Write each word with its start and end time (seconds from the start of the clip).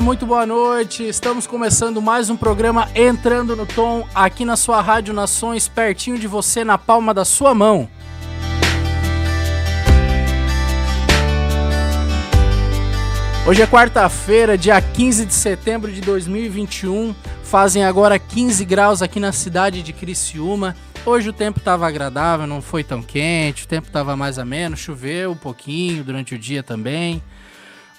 Olá, 0.00 0.06
muito 0.06 0.24
boa 0.24 0.46
noite. 0.46 1.06
Estamos 1.06 1.46
começando 1.46 2.00
mais 2.00 2.30
um 2.30 2.36
programa 2.36 2.88
Entrando 2.94 3.54
no 3.54 3.66
Tom 3.66 4.08
aqui 4.14 4.46
na 4.46 4.56
sua 4.56 4.80
Rádio 4.80 5.12
Nações, 5.12 5.68
pertinho 5.68 6.18
de 6.18 6.26
você, 6.26 6.64
na 6.64 6.78
palma 6.78 7.12
da 7.12 7.22
sua 7.22 7.54
mão. 7.54 7.86
Hoje 13.46 13.60
é 13.60 13.66
quarta-feira, 13.66 14.56
dia 14.56 14.80
15 14.80 15.26
de 15.26 15.34
setembro 15.34 15.92
de 15.92 16.00
2021. 16.00 17.14
Fazem 17.44 17.84
agora 17.84 18.18
15 18.18 18.64
graus 18.64 19.02
aqui 19.02 19.20
na 19.20 19.32
cidade 19.32 19.82
de 19.82 19.92
Criciúma. 19.92 20.74
Hoje 21.04 21.28
o 21.28 21.32
tempo 21.34 21.58
estava 21.58 21.86
agradável, 21.86 22.46
não 22.46 22.62
foi 22.62 22.82
tão 22.82 23.02
quente, 23.02 23.64
o 23.64 23.68
tempo 23.68 23.88
estava 23.88 24.16
mais 24.16 24.38
ameno, 24.38 24.78
choveu 24.78 25.32
um 25.32 25.36
pouquinho 25.36 26.02
durante 26.02 26.34
o 26.34 26.38
dia 26.38 26.62
também. 26.62 27.22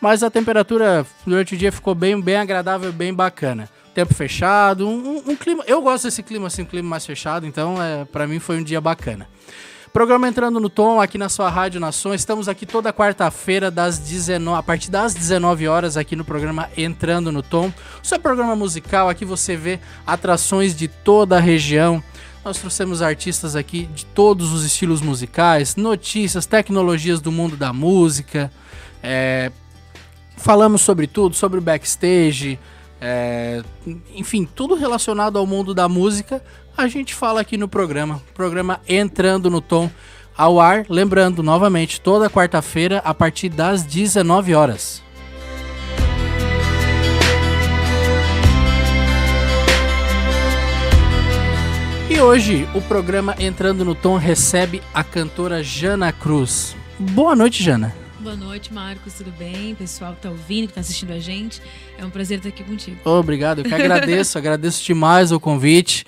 Mas 0.01 0.23
a 0.23 0.31
temperatura 0.31 1.05
durante 1.25 1.53
o 1.53 1.57
dia 1.57 1.71
ficou 1.71 1.93
bem, 1.93 2.19
bem 2.19 2.37
agradável, 2.37 2.91
bem 2.91 3.13
bacana. 3.13 3.69
Tempo 3.93 4.13
fechado, 4.15 4.87
um, 4.87 5.17
um, 5.17 5.31
um 5.31 5.35
clima. 5.35 5.63
Eu 5.67 5.81
gosto 5.81 6.05
desse 6.05 6.23
clima 6.23 6.47
assim, 6.47 6.63
um 6.63 6.65
clima 6.65 6.89
mais 6.89 7.05
fechado, 7.05 7.45
então 7.45 7.81
é, 7.81 8.03
para 8.05 8.25
mim 8.25 8.39
foi 8.39 8.57
um 8.57 8.63
dia 8.63 8.81
bacana. 8.81 9.27
Programa 9.93 10.27
entrando 10.27 10.57
no 10.59 10.69
tom 10.69 11.01
aqui 11.01 11.17
na 11.17 11.27
sua 11.27 11.49
Rádio 11.49 11.79
Nações. 11.79 12.21
Estamos 12.21 12.47
aqui 12.47 12.65
toda 12.65 12.93
quarta-feira 12.93 13.69
das 13.69 13.99
19, 13.99 14.57
a 14.57 14.63
partir 14.63 14.89
das 14.89 15.13
19 15.13 15.67
horas 15.67 15.97
aqui 15.97 16.15
no 16.15 16.23
programa 16.23 16.69
Entrando 16.77 17.29
no 17.29 17.43
Tom. 17.43 17.71
O 18.01 18.07
seu 18.07 18.17
programa 18.17 18.55
musical 18.55 19.09
aqui 19.09 19.25
você 19.25 19.57
vê 19.57 19.81
atrações 20.07 20.73
de 20.73 20.87
toda 20.87 21.35
a 21.35 21.39
região. 21.41 22.01
Nós 22.43 22.57
trouxemos 22.57 23.01
artistas 23.01 23.53
aqui 23.53 23.83
de 23.87 24.05
todos 24.05 24.53
os 24.53 24.63
estilos 24.63 25.01
musicais, 25.01 25.75
notícias, 25.75 26.45
tecnologias 26.45 27.19
do 27.19 27.31
mundo 27.31 27.57
da 27.57 27.73
música. 27.73 28.49
É, 29.03 29.51
falamos 30.41 30.81
sobre 30.81 31.07
tudo, 31.07 31.35
sobre 31.35 31.59
o 31.59 31.61
backstage, 31.61 32.59
é, 32.99 33.63
enfim, 34.13 34.47
tudo 34.55 34.75
relacionado 34.75 35.37
ao 35.37 35.45
mundo 35.45 35.73
da 35.73 35.87
música, 35.87 36.43
a 36.77 36.87
gente 36.87 37.15
fala 37.15 37.41
aqui 37.41 37.57
no 37.57 37.67
programa. 37.67 38.21
Programa 38.33 38.81
entrando 38.87 39.49
no 39.49 39.61
tom 39.61 39.89
ao 40.37 40.59
ar, 40.59 40.85
lembrando 40.89 41.43
novamente, 41.43 42.01
toda 42.01 42.29
quarta-feira 42.29 42.99
a 42.99 43.13
partir 43.13 43.49
das 43.49 43.83
19 43.83 44.55
horas. 44.55 45.03
E 52.09 52.19
hoje 52.19 52.67
o 52.75 52.81
programa 52.81 53.35
Entrando 53.39 53.85
no 53.85 53.95
Tom 53.95 54.17
recebe 54.17 54.81
a 54.93 55.01
cantora 55.03 55.63
Jana 55.63 56.11
Cruz. 56.11 56.75
Boa 56.99 57.35
noite, 57.35 57.63
Jana. 57.63 58.00
Boa 58.21 58.35
noite, 58.35 58.71
Marcos, 58.71 59.15
tudo 59.15 59.31
bem? 59.31 59.73
Pessoal 59.73 60.13
que 60.13 60.21
tá 60.21 60.29
ouvindo, 60.29 60.67
que 60.67 60.73
tá 60.73 60.81
assistindo 60.81 61.11
a 61.11 61.19
gente. 61.19 61.59
É 61.97 62.05
um 62.05 62.09
prazer 62.11 62.37
estar 62.37 62.49
aqui 62.49 62.63
contigo. 62.63 62.97
Obrigado, 63.03 63.59
eu 63.59 63.65
que 63.65 63.73
agradeço, 63.73 64.37
agradeço 64.39 64.83
demais 64.83 65.31
o 65.31 65.39
convite. 65.39 66.05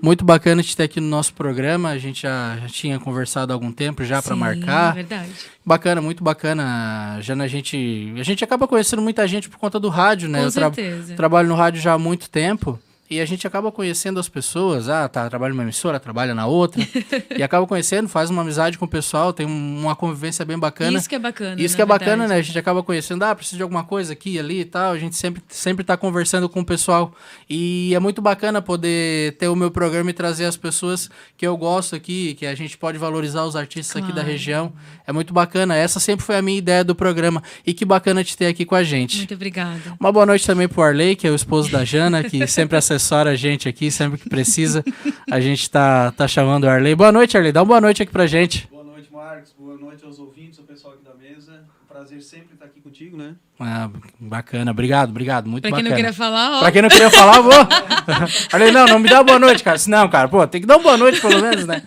Muito 0.00 0.24
bacana 0.24 0.62
te 0.62 0.76
ter 0.76 0.84
aqui 0.84 1.00
no 1.00 1.08
nosso 1.08 1.34
programa. 1.34 1.88
A 1.88 1.98
gente 1.98 2.22
já, 2.22 2.56
já 2.62 2.68
tinha 2.68 3.00
conversado 3.00 3.52
há 3.52 3.56
algum 3.56 3.72
tempo 3.72 4.04
já 4.04 4.22
para 4.22 4.36
marcar. 4.36 4.92
É 4.92 4.94
verdade. 4.94 5.30
Bacana, 5.64 6.00
muito 6.00 6.22
bacana. 6.22 7.18
Já 7.20 7.34
a 7.34 7.48
gente, 7.48 8.12
a 8.16 8.22
gente 8.22 8.44
acaba 8.44 8.68
conhecendo 8.68 9.02
muita 9.02 9.26
gente 9.26 9.48
por 9.48 9.58
conta 9.58 9.80
do 9.80 9.88
rádio, 9.88 10.28
né? 10.28 10.40
Com 10.40 10.44
eu 10.46 10.52
tra- 10.52 10.72
certeza. 10.72 11.14
trabalho 11.14 11.48
no 11.48 11.54
rádio 11.56 11.80
já 11.80 11.94
há 11.94 11.98
muito 11.98 12.30
tempo. 12.30 12.78
E 13.08 13.20
a 13.20 13.24
gente 13.24 13.46
acaba 13.46 13.70
conhecendo 13.70 14.18
as 14.18 14.28
pessoas. 14.28 14.88
Ah, 14.88 15.08
tá, 15.08 15.28
trabalha 15.30 15.52
numa 15.54 15.62
emissora, 15.62 16.00
trabalha 16.00 16.34
na 16.34 16.46
outra. 16.46 16.82
e 17.36 17.42
acaba 17.42 17.66
conhecendo, 17.66 18.08
faz 18.08 18.30
uma 18.30 18.42
amizade 18.42 18.76
com 18.78 18.84
o 18.84 18.88
pessoal, 18.88 19.32
tem 19.32 19.46
um- 19.46 19.80
uma 19.80 19.94
convivência 19.94 20.44
bem 20.44 20.58
bacana. 20.58 20.98
Isso 20.98 21.08
que 21.08 21.14
é 21.14 21.18
bacana. 21.18 21.60
Isso 21.62 21.76
que 21.76 21.82
é 21.82 21.86
bacana, 21.86 22.10
verdade. 22.16 22.30
né? 22.30 22.38
A 22.38 22.42
gente 22.42 22.58
acaba 22.58 22.82
conhecendo, 22.82 23.22
ah, 23.24 23.34
precisa 23.34 23.56
de 23.58 23.62
alguma 23.62 23.84
coisa 23.84 24.12
aqui 24.12 24.38
ali 24.38 24.60
e 24.60 24.64
tal. 24.64 24.92
A 24.92 24.98
gente 24.98 25.14
sempre, 25.16 25.42
sempre 25.48 25.84
tá 25.84 25.96
conversando 25.96 26.48
com 26.48 26.60
o 26.60 26.64
pessoal. 26.64 27.14
E 27.48 27.92
é 27.94 27.98
muito 28.00 28.20
bacana 28.20 28.60
poder 28.60 29.32
ter 29.36 29.48
o 29.48 29.54
meu 29.56 29.70
programa 29.70 30.10
e 30.10 30.12
trazer 30.12 30.44
as 30.46 30.56
pessoas 30.56 31.08
que 31.36 31.46
eu 31.46 31.56
gosto 31.56 31.94
aqui, 31.94 32.34
que 32.34 32.44
a 32.46 32.54
gente 32.54 32.76
pode 32.76 32.98
valorizar 32.98 33.44
os 33.44 33.54
artistas 33.54 33.96
aqui 34.02 34.08
da 34.08 34.14
Claro. 34.14 34.28
região. 34.30 34.72
É 35.06 35.12
muito 35.12 35.32
bacana. 35.32 35.76
Essa 35.76 36.00
sempre 36.00 36.26
foi 36.26 36.36
a 36.36 36.42
minha 36.42 36.58
ideia 36.58 36.82
do 36.82 36.94
programa. 36.94 37.42
E 37.64 37.72
que 37.72 37.84
bacana 37.84 38.24
te 38.24 38.36
ter 38.36 38.46
aqui 38.46 38.64
com 38.64 38.74
a 38.74 38.82
gente. 38.82 39.18
Muito 39.18 39.34
obrigada. 39.34 39.80
Uma 40.00 40.10
boa 40.10 40.26
noite 40.26 40.44
também 40.44 40.66
pro 40.66 40.82
Arley, 40.82 41.14
que 41.14 41.26
é 41.26 41.30
o 41.30 41.34
esposo 41.36 41.70
da 41.70 41.84
Jana, 41.84 42.24
que 42.24 42.44
sempre 42.48 42.76
assessora 42.96 43.30
a 43.30 43.36
gente 43.36 43.68
aqui, 43.68 43.90
sempre 43.90 44.18
que 44.18 44.28
precisa. 44.28 44.84
A 45.30 45.38
gente 45.40 45.70
tá, 45.70 46.10
tá 46.12 46.26
chamando 46.26 46.64
o 46.64 46.68
Arley. 46.68 46.94
Boa 46.94 47.12
noite, 47.12 47.36
Arley. 47.36 47.52
Dá 47.52 47.60
uma 47.60 47.66
boa 47.66 47.80
noite 47.80 48.02
aqui 48.02 48.10
pra 48.10 48.26
gente. 48.26 48.68
Boa 48.70 48.84
noite, 48.84 49.08
Marcos. 49.12 49.54
Boa 49.58 49.76
noite 49.76 50.04
aos 50.04 50.18
ouvintes, 50.18 50.58
ao 50.58 50.64
pessoal 50.64 50.94
aqui 50.94 51.04
da 51.04 51.14
mesa. 51.14 51.64
Um 51.84 51.86
prazer 51.92 52.20
sempre 52.22 52.54
estar 52.54 52.66
aqui 52.66 52.80
contigo, 52.80 53.16
né? 53.16 53.34
Ah, 53.60 53.90
bacana. 54.18 54.70
Obrigado, 54.70 55.10
obrigado. 55.10 55.48
Muito 55.48 55.62
Pra 55.62 55.70
quem 55.70 55.84
bacana. 55.84 55.90
não 55.90 55.96
queria 55.96 56.12
falar, 56.12 56.56
ó. 56.56 56.60
Pra 56.60 56.72
quem 56.72 56.82
não 56.82 56.88
queria 56.88 57.10
falar, 57.10 57.40
vou. 57.40 57.52
Falei, 58.50 58.72
não, 58.72 58.86
não 58.86 58.98
me 58.98 59.08
dá 59.08 59.16
uma 59.16 59.24
boa 59.24 59.38
noite, 59.38 59.62
cara. 59.62 59.78
Não, 59.86 60.08
cara, 60.08 60.28
pô, 60.28 60.46
tem 60.46 60.60
que 60.60 60.66
dar 60.66 60.76
uma 60.76 60.82
boa 60.82 60.96
noite 60.96 61.20
pelo 61.20 61.40
menos, 61.40 61.66
né? 61.66 61.82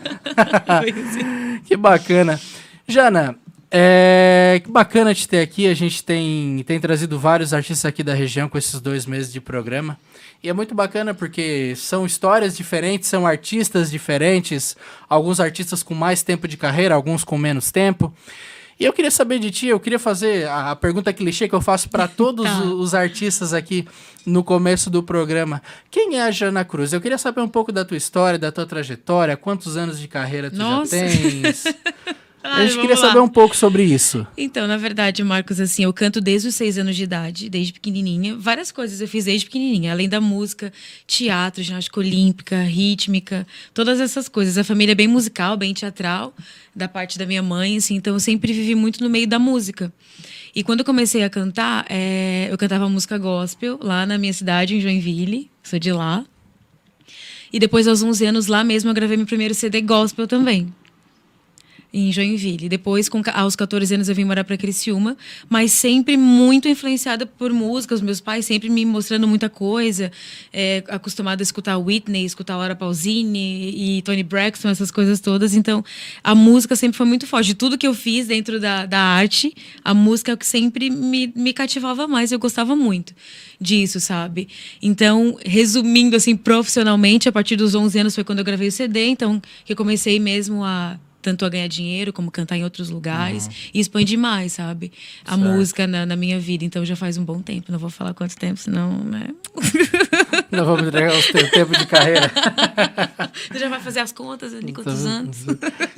que 1.65 1.75
bacana. 1.75 2.39
Jana, 2.87 3.35
é, 3.71 4.61
que 4.63 4.71
bacana 4.71 5.13
te 5.13 5.27
ter 5.27 5.41
aqui. 5.41 5.67
A 5.67 5.73
gente 5.73 6.03
tem, 6.03 6.63
tem 6.65 6.79
trazido 6.79 7.19
vários 7.19 7.53
artistas 7.53 7.85
aqui 7.85 8.03
da 8.03 8.13
região 8.13 8.49
com 8.49 8.57
esses 8.57 8.79
dois 8.79 9.05
meses 9.05 9.31
de 9.31 9.39
programa. 9.39 9.97
E 10.41 10.47
é 10.49 10.53
muito 10.53 10.73
bacana 10.73 11.13
porque 11.13 11.73
são 11.75 12.05
histórias 12.05 12.55
diferentes, 12.55 13.09
são 13.09 13.27
artistas 13.27 13.91
diferentes. 13.91 14.75
Alguns 15.09 15.39
artistas 15.39 15.83
com 15.83 15.93
mais 15.93 16.23
tempo 16.23 16.47
de 16.47 16.55
carreira, 16.55 16.95
alguns 16.95 17.23
com 17.25 17.37
menos 17.37 17.71
tempo. 17.71 18.13
E 18.79 18.85
eu 18.85 18.93
queria 18.93 19.11
saber 19.11 19.39
de 19.39 19.51
ti, 19.51 19.67
eu 19.67 19.77
queria 19.81 19.99
fazer 19.99 20.47
a 20.47 20.73
pergunta 20.73 21.11
clichê 21.11 21.49
que 21.49 21.53
eu 21.55 21.59
faço 21.59 21.89
para 21.89 22.07
todos 22.07 22.45
Tá. 22.45 22.63
os 22.63 22.93
artistas 22.95 23.53
aqui 23.53 23.85
no 24.25 24.41
começo 24.41 24.89
do 24.89 25.03
programa. 25.03 25.61
Quem 25.91 26.17
é 26.17 26.21
a 26.23 26.31
Jana 26.31 26.63
Cruz? 26.63 26.93
Eu 26.93 27.01
queria 27.01 27.17
saber 27.17 27.41
um 27.41 27.47
pouco 27.49 27.73
da 27.73 27.83
tua 27.83 27.97
história, 27.97 28.39
da 28.39 28.49
tua 28.53 28.65
trajetória, 28.65 29.35
quantos 29.35 29.75
anos 29.75 29.99
de 29.99 30.07
carreira 30.07 30.49
tu 30.49 30.55
Nossa. 30.55 30.95
já 30.97 31.01
tens. 31.11 31.63
a 32.41 32.55
Ai, 32.55 32.61
gente 32.67 32.75
vamos 32.75 32.81
queria 32.81 32.95
lá. 32.95 33.07
saber 33.07 33.19
um 33.19 33.27
pouco 33.27 33.55
sobre 33.55 33.83
isso. 33.83 34.25
Então, 34.37 34.65
na 34.65 34.77
verdade, 34.77 35.21
Marcos, 35.23 35.59
assim, 35.59 35.83
eu 35.83 35.91
canto 35.91 36.21
desde 36.21 36.47
os 36.47 36.55
seis 36.55 36.77
anos 36.77 36.95
de 36.95 37.03
idade, 37.03 37.49
desde 37.49 37.73
pequenininha. 37.73 38.35
Várias 38.37 38.71
coisas 38.71 39.01
eu 39.01 39.07
fiz 39.09 39.25
desde 39.25 39.45
pequenininha, 39.45 39.91
além 39.91 40.07
da 40.07 40.21
música, 40.21 40.71
teatro, 41.05 41.61
ginástica 41.61 41.99
olímpica, 41.99 42.61
rítmica, 42.63 43.45
todas 43.73 43.99
essas 43.99 44.29
coisas. 44.29 44.57
A 44.57 44.63
família 44.63 44.93
é 44.93 44.95
bem 44.95 45.07
musical, 45.07 45.57
bem 45.57 45.73
teatral, 45.73 46.33
da 46.73 46.87
parte 46.87 47.19
da 47.19 47.25
minha 47.25 47.43
mãe, 47.43 47.75
assim, 47.75 47.95
então 47.95 48.13
eu 48.13 48.19
sempre 48.21 48.53
vivi 48.53 48.73
muito 48.73 49.03
no 49.03 49.09
meio 49.09 49.27
da 49.27 49.37
música. 49.37 49.91
E 50.55 50.63
quando 50.63 50.79
eu 50.79 50.85
comecei 50.85 51.23
a 51.23 51.29
cantar, 51.29 51.85
é, 51.89 52.47
eu 52.49 52.57
cantava 52.57 52.87
música 52.87 53.17
gospel 53.17 53.77
lá 53.81 54.05
na 54.05 54.17
minha 54.17 54.33
cidade, 54.33 54.75
em 54.75 54.79
Joinville, 54.81 55.51
sou 55.61 55.77
de 55.77 55.91
lá. 55.91 56.25
E 57.51 57.59
depois, 57.59 57.87
aos 57.87 58.01
11 58.01 58.25
anos, 58.27 58.47
lá 58.47 58.63
mesmo, 58.63 58.89
eu 58.89 58.93
gravei 58.93 59.17
meu 59.17 59.25
primeiro 59.25 59.53
CD 59.53 59.81
gospel 59.81 60.25
também 60.27 60.73
em 61.91 62.11
Joinville. 62.11 62.69
Depois, 62.69 63.09
com, 63.09 63.21
aos 63.33 63.55
14 63.55 63.95
anos, 63.95 64.09
eu 64.09 64.15
vim 64.15 64.23
morar 64.23 64.43
para 64.43 64.57
Criciúma, 64.57 65.17
mas 65.49 65.71
sempre 65.71 66.17
muito 66.17 66.67
influenciada 66.67 67.25
por 67.25 67.51
música. 67.51 67.95
Os 67.95 68.01
meus 68.01 68.21
pais 68.21 68.45
sempre 68.45 68.69
me 68.69 68.85
mostrando 68.85 69.27
muita 69.27 69.49
coisa, 69.49 70.11
é, 70.53 70.83
acostumada 70.87 71.41
a 71.41 71.43
escutar 71.43 71.77
Whitney, 71.77 72.25
escutar 72.25 72.57
Laura 72.57 72.75
Pausini 72.75 73.97
e 73.97 74.01
Tony 74.03 74.23
Braxton, 74.23 74.69
essas 74.69 74.91
coisas 74.91 75.19
todas. 75.19 75.55
Então, 75.55 75.83
a 76.23 76.35
música 76.35 76.75
sempre 76.75 76.97
foi 76.97 77.05
muito 77.05 77.25
forte. 77.25 77.47
De 77.47 77.55
tudo 77.55 77.77
que 77.77 77.87
eu 77.87 77.93
fiz 77.93 78.27
dentro 78.27 78.59
da, 78.59 78.85
da 78.85 78.99
arte, 78.99 79.53
a 79.83 79.93
música 79.93 80.31
é 80.31 80.33
o 80.35 80.37
que 80.37 80.45
sempre 80.45 80.89
me, 80.89 81.33
me 81.35 81.53
cativava 81.53 82.07
mais. 82.07 82.31
Eu 82.31 82.39
gostava 82.39 82.75
muito 82.75 83.13
disso, 83.59 83.99
sabe? 83.99 84.47
Então, 84.81 85.37
resumindo 85.43 86.15
assim, 86.15 86.35
profissionalmente, 86.35 87.27
a 87.27 87.31
partir 87.31 87.55
dos 87.55 87.73
11 87.73 87.99
anos 87.99 88.15
foi 88.15 88.23
quando 88.23 88.39
eu 88.39 88.45
gravei 88.45 88.67
o 88.67 88.71
CD, 88.71 89.07
então 89.07 89.41
que 89.65 89.73
eu 89.73 89.77
comecei 89.77 90.19
mesmo 90.19 90.63
a 90.63 90.99
tanto 91.21 91.45
a 91.45 91.49
ganhar 91.49 91.67
dinheiro 91.67 92.13
como 92.13 92.31
cantar 92.31 92.57
em 92.57 92.63
outros 92.63 92.89
lugares 92.89 93.49
e 93.73 93.79
expandir 93.79 94.17
mais, 94.17 94.53
sabe? 94.53 94.91
A 95.25 95.35
Certo. 95.35 95.41
música 95.41 95.87
na, 95.87 96.05
na 96.05 96.15
minha 96.15 96.39
vida. 96.39 96.63
Então 96.63 96.85
já 96.85 96.95
faz 96.95 97.17
um 97.17 97.25
bom 97.25 97.41
tempo. 97.41 97.71
Não 97.71 97.79
vou 97.79 97.89
falar 97.89 98.13
quanto 98.13 98.35
tempo, 98.37 98.59
senão, 98.59 99.03
né? 99.03 99.27
Não 100.51 100.65
vamos 100.65 100.87
entregar 100.87 101.13
os 101.15 101.27
teus 101.27 101.49
tempos 101.51 101.77
de 101.77 101.85
carreira. 101.85 102.31
Você 103.51 103.59
já 103.59 103.69
vai 103.69 103.79
fazer 103.79 103.99
as 103.99 104.11
contas 104.11 104.53
ali 104.53 104.71
quantos 104.73 105.05
anos? 105.05 105.37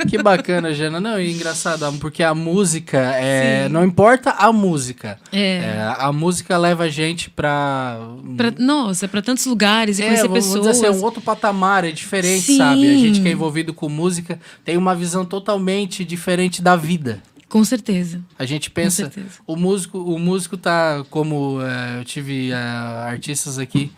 Que 0.10 0.22
bacana, 0.22 0.74
Jana. 0.74 1.00
Não, 1.00 1.20
e 1.20 1.32
engraçado, 1.32 1.92
porque 2.00 2.24
a 2.24 2.34
música, 2.34 2.98
é, 3.16 3.68
não 3.70 3.84
importa 3.86 4.32
a 4.32 4.52
música. 4.52 5.18
É. 5.32 5.58
É, 5.58 5.96
a 5.98 6.12
música 6.12 6.58
leva 6.58 6.84
a 6.86 6.90
gente 6.90 7.30
pra... 7.30 7.98
Pra- 8.38 8.54
nossa, 8.58 9.08
para 9.08 9.22
tantos 9.22 9.46
lugares 9.46 10.00
e 10.00 10.04
É, 10.04 10.06
conhecer 10.08 10.28
vamos 10.28 10.46
pessoas. 10.46 10.60
dizer 10.68 10.72
assim, 10.72 10.86
é 10.86 11.00
um 11.00 11.04
outro 11.04 11.22
patamar, 11.22 11.84
é 11.84 11.92
diferente, 11.92 12.44
Sim. 12.44 12.58
sabe? 12.58 12.90
A 12.94 12.98
gente 12.98 13.22
que 13.22 13.28
é 13.28 13.32
envolvido 13.32 13.74
com 13.74 13.88
música 13.90 14.40
tem 14.64 14.78
uma 14.78 14.96
visão 14.96 15.26
totalmente 15.26 16.04
diferente 16.06 16.62
da 16.62 16.76
vida. 16.76 17.22
Com 17.50 17.64
certeza. 17.66 18.22
A 18.40 18.46
gente 18.46 18.72
pensa, 18.72 19.12
o 19.46 19.56
músico, 19.58 19.98
o 20.00 20.18
músico 20.18 20.56
tá 20.56 21.04
como 21.10 21.60
é, 21.62 22.00
eu 22.00 22.06
tive 22.06 22.52
é, 22.52 22.56
artistas 22.56 23.58
aqui 23.60 23.92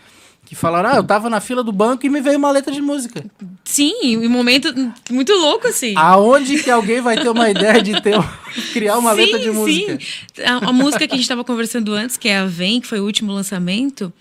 que 0.54 0.60
falaram, 0.60 0.90
ah, 0.92 0.96
eu 0.98 1.04
tava 1.04 1.30
na 1.30 1.40
fila 1.42 1.64
do 1.64 1.72
banco 1.72 2.06
e 2.06 2.10
me 2.10 2.22
veio 2.22 2.38
uma 2.38 2.52
letra 2.52 2.72
de 2.74 2.82
música. 2.82 3.24
Sim, 3.64 4.18
um 4.18 4.30
momento 4.30 4.74
muito 5.12 5.34
louco, 5.34 5.68
assim. 5.68 5.94
Aonde 5.98 6.62
que 6.64 6.70
alguém 6.70 7.02
vai 7.02 7.18
ter 7.18 7.30
uma 7.30 7.50
ideia 7.50 7.82
de 7.82 8.02
ter 8.02 8.16
criar 8.74 8.98
uma 8.98 9.12
letra 9.12 9.40
de 9.40 9.52
música? 9.52 9.98
Sim. 10.00 10.44
A, 10.44 10.70
a 10.70 10.74
música 10.74 11.08
que 11.08 11.14
a 11.14 11.18
gente 11.18 11.24
estava 11.24 11.44
conversando 11.44 11.94
antes, 11.94 12.18
que 12.18 12.30
é 12.30 12.38
a 12.38 12.46
Vem, 12.46 12.80
que 12.80 12.88
foi 12.88 13.00
o 13.00 13.06
último 13.06 13.32
lançamento, 13.32 14.12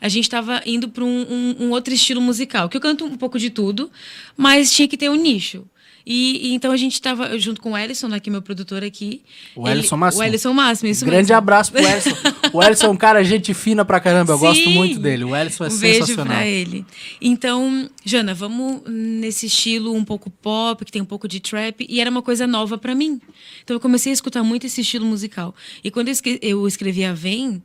a 0.00 0.08
gente 0.08 0.24
estava 0.24 0.60
indo 0.66 0.88
para 0.88 1.04
um, 1.04 1.26
um- 1.28 1.56
um 1.66 1.70
outro 1.70 1.92
estilo 1.92 2.20
musical, 2.20 2.68
que 2.68 2.76
eu 2.76 2.80
canto 2.80 3.04
um 3.04 3.16
pouco 3.16 3.38
de 3.38 3.50
tudo, 3.50 3.90
mas 4.36 4.70
tinha 4.70 4.86
que 4.86 4.96
ter 4.96 5.08
um 5.10 5.16
nicho. 5.16 5.64
E, 6.10 6.48
e 6.48 6.54
então 6.54 6.72
a 6.72 6.76
gente 6.78 6.94
estava 6.94 7.38
junto 7.38 7.60
com 7.60 7.72
o 7.72 7.76
Ellison, 7.76 8.08
né, 8.08 8.18
que 8.18 8.30
é 8.30 8.32
meu 8.32 8.40
produtor 8.40 8.82
aqui. 8.82 9.20
O 9.54 9.68
Ellison 9.68 9.98
Máximo. 9.98 10.22
O 10.22 10.26
Ellison 10.26 10.52
Máximo, 10.54 10.88
isso 10.88 11.04
Grande 11.04 11.24
mesmo. 11.24 11.36
abraço 11.36 11.70
pro 11.70 11.82
Ellison. 11.82 12.16
O 12.50 12.62
Ellison 12.62 12.86
é 12.86 12.88
um 12.88 12.96
cara 12.96 13.22
gente 13.22 13.52
fina 13.52 13.84
pra 13.84 14.00
caramba, 14.00 14.32
eu 14.32 14.38
gosto 14.38 14.64
Sim. 14.64 14.74
muito 14.74 14.98
dele. 14.98 15.24
O 15.24 15.36
Ellison 15.36 15.64
é 15.64 15.68
um 15.68 15.76
beijo 15.76 15.98
sensacional. 16.06 16.34
pra 16.34 16.46
ele. 16.46 16.82
Então, 17.20 17.90
Jana, 18.02 18.32
vamos 18.32 18.80
nesse 18.86 19.46
estilo 19.46 19.92
um 19.92 20.02
pouco 20.02 20.30
pop, 20.30 20.82
que 20.82 20.90
tem 20.90 21.02
um 21.02 21.04
pouco 21.04 21.28
de 21.28 21.40
trap, 21.40 21.84
e 21.86 22.00
era 22.00 22.10
uma 22.10 22.22
coisa 22.22 22.46
nova 22.46 22.78
pra 22.78 22.94
mim. 22.94 23.20
Então 23.62 23.76
eu 23.76 23.80
comecei 23.80 24.10
a 24.10 24.14
escutar 24.14 24.42
muito 24.42 24.66
esse 24.66 24.80
estilo 24.80 25.04
musical. 25.04 25.54
E 25.84 25.90
quando 25.90 26.08
eu 26.08 26.14
eu 26.40 26.66
escrevi 26.66 27.04
a 27.04 27.12
Vem, 27.12 27.62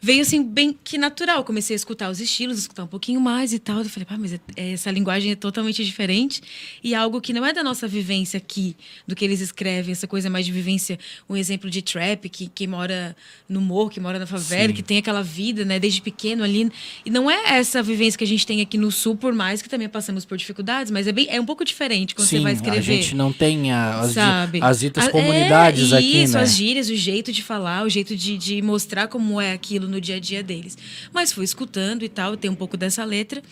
veio 0.00 0.22
assim 0.22 0.42
bem 0.42 0.76
que 0.82 0.96
natural. 0.96 1.38
Eu 1.38 1.44
comecei 1.44 1.74
a 1.74 1.76
escutar 1.76 2.10
os 2.10 2.20
estilos, 2.20 2.58
escutar 2.58 2.84
um 2.84 2.86
pouquinho 2.86 3.20
mais 3.20 3.52
e 3.52 3.58
tal. 3.58 3.78
Eu 3.80 3.84
falei, 3.84 4.06
pá, 4.06 4.16
mas 4.18 4.32
é- 4.32 4.40
é- 4.56 4.72
essa 4.72 4.90
linguagem 4.90 5.32
é 5.32 5.36
totalmente 5.36 5.84
diferente 5.84 6.40
e 6.82 6.94
algo 6.94 7.20
que 7.20 7.32
não 7.32 7.44
é 7.44 7.52
da 7.52 7.62
nossa 7.62 7.86
vivência 7.86 8.38
aqui, 8.38 8.76
do 9.06 9.14
que 9.14 9.24
eles 9.24 9.40
escrevem, 9.40 9.92
essa 9.92 10.06
coisa 10.06 10.30
mais 10.30 10.46
de 10.46 10.52
vivência, 10.52 10.98
um 11.28 11.36
exemplo 11.36 11.68
de 11.68 11.82
trap, 11.82 12.28
que, 12.28 12.48
que 12.48 12.66
mora 12.66 13.14
no 13.48 13.60
morro, 13.60 13.90
que 13.90 14.00
mora 14.00 14.18
na 14.18 14.26
favela, 14.26 14.72
que 14.72 14.82
tem 14.82 14.96
aquela 14.98 15.22
vida, 15.22 15.64
né, 15.64 15.78
desde 15.78 16.00
pequeno 16.00 16.42
ali. 16.44 16.70
E 17.04 17.10
não 17.10 17.30
é 17.30 17.58
essa 17.58 17.82
vivência 17.82 18.16
que 18.16 18.24
a 18.24 18.26
gente 18.26 18.46
tem 18.46 18.60
aqui 18.60 18.78
no 18.78 18.90
sul, 18.90 19.16
por 19.16 19.32
mais 19.34 19.60
que 19.60 19.68
também 19.68 19.88
passamos 19.88 20.24
por 20.24 20.38
dificuldades, 20.38 20.90
mas 20.90 21.06
é 21.06 21.12
bem 21.12 21.26
é 21.28 21.40
um 21.40 21.44
pouco 21.44 21.64
diferente 21.64 22.14
quando 22.14 22.26
Sim, 22.28 22.38
você 22.38 22.42
vai 22.42 22.52
escrever 22.54 22.78
a 22.78 22.96
gente 22.96 23.14
não 23.14 23.32
tem 23.32 23.70
a- 23.72 24.00
as, 24.00 24.12
sabe? 24.12 24.60
as 24.62 24.80
ditas 24.80 25.08
comunidades 25.08 25.92
é, 25.92 25.98
aqui, 25.98 26.22
isso, 26.22 26.34
né? 26.34 26.42
as 26.42 26.54
gírias, 26.54 26.88
o 26.88 26.96
jeito 26.96 27.32
de 27.32 27.42
falar, 27.42 27.84
o 27.84 27.88
jeito 27.88 28.16
de, 28.16 28.38
de 28.38 28.62
mostrar 28.62 29.08
como 29.08 29.40
é 29.40 29.52
aquilo 29.52 29.89
no 29.90 30.00
dia 30.00 30.16
a 30.16 30.20
dia 30.20 30.42
deles. 30.42 30.78
Mas 31.12 31.32
fui 31.32 31.44
escutando 31.44 32.02
e 32.04 32.08
tal, 32.08 32.36
tem 32.36 32.50
um 32.50 32.54
pouco 32.54 32.76
dessa 32.76 33.04
letra. 33.04 33.42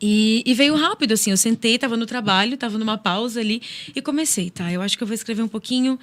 E, 0.00 0.42
e 0.44 0.54
veio 0.54 0.74
rápido, 0.74 1.12
assim. 1.12 1.30
Eu 1.30 1.36
sentei, 1.36 1.78
tava 1.78 1.96
no 1.96 2.06
trabalho, 2.06 2.56
tava 2.56 2.78
numa 2.78 2.98
pausa 2.98 3.40
ali 3.40 3.62
e 3.94 4.02
comecei, 4.02 4.50
tá? 4.50 4.70
Eu 4.72 4.82
acho 4.82 4.96
que 4.96 5.02
eu 5.02 5.06
vou 5.06 5.14
escrever 5.14 5.42
um 5.42 5.48
pouquinho. 5.48 5.98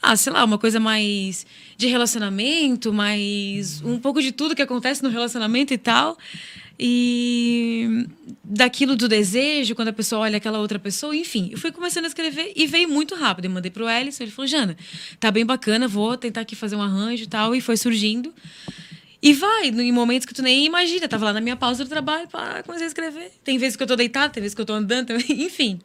Ah, 0.00 0.16
sei 0.16 0.32
lá, 0.32 0.44
uma 0.44 0.58
coisa 0.58 0.78
mais 0.78 1.46
de 1.76 1.86
relacionamento, 1.86 2.92
mais 2.92 3.80
um 3.82 3.98
pouco 3.98 4.20
de 4.20 4.32
tudo 4.32 4.54
que 4.54 4.62
acontece 4.62 5.02
no 5.02 5.08
relacionamento 5.08 5.72
e 5.72 5.78
tal. 5.78 6.18
E 6.78 8.06
daquilo 8.42 8.96
do 8.96 9.08
desejo, 9.08 9.74
quando 9.74 9.88
a 9.88 9.92
pessoa 9.92 10.22
olha 10.22 10.38
aquela 10.38 10.58
outra 10.58 10.78
pessoa, 10.78 11.14
enfim, 11.14 11.50
eu 11.52 11.58
fui 11.58 11.70
começando 11.70 12.04
a 12.04 12.08
escrever 12.08 12.52
e 12.56 12.66
veio 12.66 12.88
muito 12.88 13.14
rápido. 13.14 13.44
Eu 13.44 13.50
mandei 13.50 13.70
pro 13.70 13.88
Ellison, 13.88 14.24
ele 14.24 14.32
falou: 14.32 14.46
Jana, 14.46 14.76
tá 15.20 15.30
bem 15.30 15.46
bacana, 15.46 15.86
vou 15.86 16.16
tentar 16.16 16.40
aqui 16.40 16.56
fazer 16.56 16.76
um 16.76 16.82
arranjo 16.82 17.24
e 17.24 17.26
tal. 17.26 17.54
E 17.54 17.60
foi 17.60 17.76
surgindo. 17.76 18.32
E 19.22 19.32
vai, 19.32 19.68
em 19.68 19.92
momentos 19.92 20.26
que 20.26 20.34
tu 20.34 20.42
nem 20.42 20.66
imagina. 20.66 21.08
Tava 21.08 21.26
lá 21.26 21.32
na 21.32 21.40
minha 21.40 21.56
pausa 21.56 21.84
do 21.84 21.88
trabalho, 21.88 22.28
pá, 22.28 22.62
comecei 22.62 22.86
a 22.86 22.88
escrever. 22.88 23.30
Tem 23.42 23.56
vezes 23.56 23.76
que 23.76 23.82
eu 23.82 23.86
tô 23.86 23.96
deitada, 23.96 24.28
tem 24.28 24.42
vezes 24.42 24.54
que 24.54 24.60
eu 24.60 24.66
tô 24.66 24.74
andando, 24.74 25.14
enfim. 25.30 25.80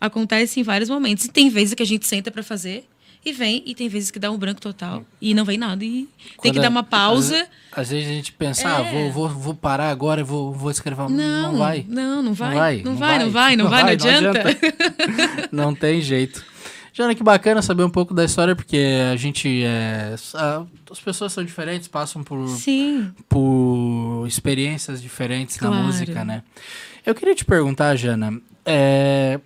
Acontece 0.00 0.60
em 0.60 0.62
vários 0.62 0.88
momentos. 0.88 1.24
E 1.24 1.28
tem 1.28 1.48
vezes 1.48 1.74
que 1.74 1.82
a 1.82 1.86
gente 1.86 2.06
senta 2.06 2.30
para 2.30 2.42
fazer 2.42 2.84
e 3.24 3.32
vem, 3.32 3.62
e 3.64 3.74
tem 3.74 3.88
vezes 3.88 4.10
que 4.10 4.18
dá 4.18 4.30
um 4.30 4.36
branco 4.36 4.60
total 4.60 5.04
e 5.20 5.32
não 5.34 5.44
vem 5.44 5.56
nada. 5.58 5.84
E 5.84 5.88
tem 5.88 6.06
que 6.06 6.36
Quando 6.36 6.60
dar 6.60 6.68
uma 6.68 6.82
pausa. 6.82 7.46
Às, 7.72 7.90
vezes 7.90 8.08
a 8.08 8.12
gente 8.12 8.32
pensa, 8.32 8.68
ah, 8.68 8.80
É. 8.82 8.92
vou, 8.92 9.10
vou, 9.10 9.28
vou 9.28 9.54
parar 9.54 9.88
agora 9.90 10.20
e 10.20 10.24
vou, 10.24 10.52
vou 10.52 10.70
escrever. 10.70 11.08
Não, 11.08 11.52
não 11.52 11.58
vai. 11.58 11.84
Não, 11.88 12.22
não 12.22 12.34
vai. 12.34 12.54
vai, 12.54 12.76
Não 12.82 12.92
não 12.92 12.96
vai, 12.98 13.18
não 13.18 13.30
vai. 13.30 13.56
não 13.56 13.64
Não 13.64 13.70
vai, 13.70 13.82
não 13.82 13.86
vai, 13.86 13.86
não 13.86 13.90
adianta. 13.90 14.44
Não 15.50 15.74
tem 15.74 16.00
jeito. 16.00 16.44
Jana, 16.92 17.12
que 17.14 17.24
bacana 17.24 17.60
saber 17.60 17.82
um 17.82 17.90
pouco 17.90 18.14
da 18.14 18.24
história, 18.24 18.54
porque 18.54 18.78
a 19.12 19.16
gente. 19.16 19.62
É, 19.64 20.14
a- 20.34 20.64
as 20.90 21.00
pessoas 21.00 21.32
são 21.32 21.44
diferentes, 21.44 21.88
passam 21.88 22.22
por, 22.22 22.46
Sim. 22.50 23.10
por 23.28 24.24
experiências 24.28 25.02
diferentes 25.02 25.58
na 25.58 25.68
Claro. 25.68 25.82
música, 25.84 26.24
né? 26.24 26.42
Eu 27.04 27.12
queria 27.14 27.34
te 27.34 27.44
perguntar, 27.44 27.96
Jana. 27.96 28.40
é, 28.64 29.40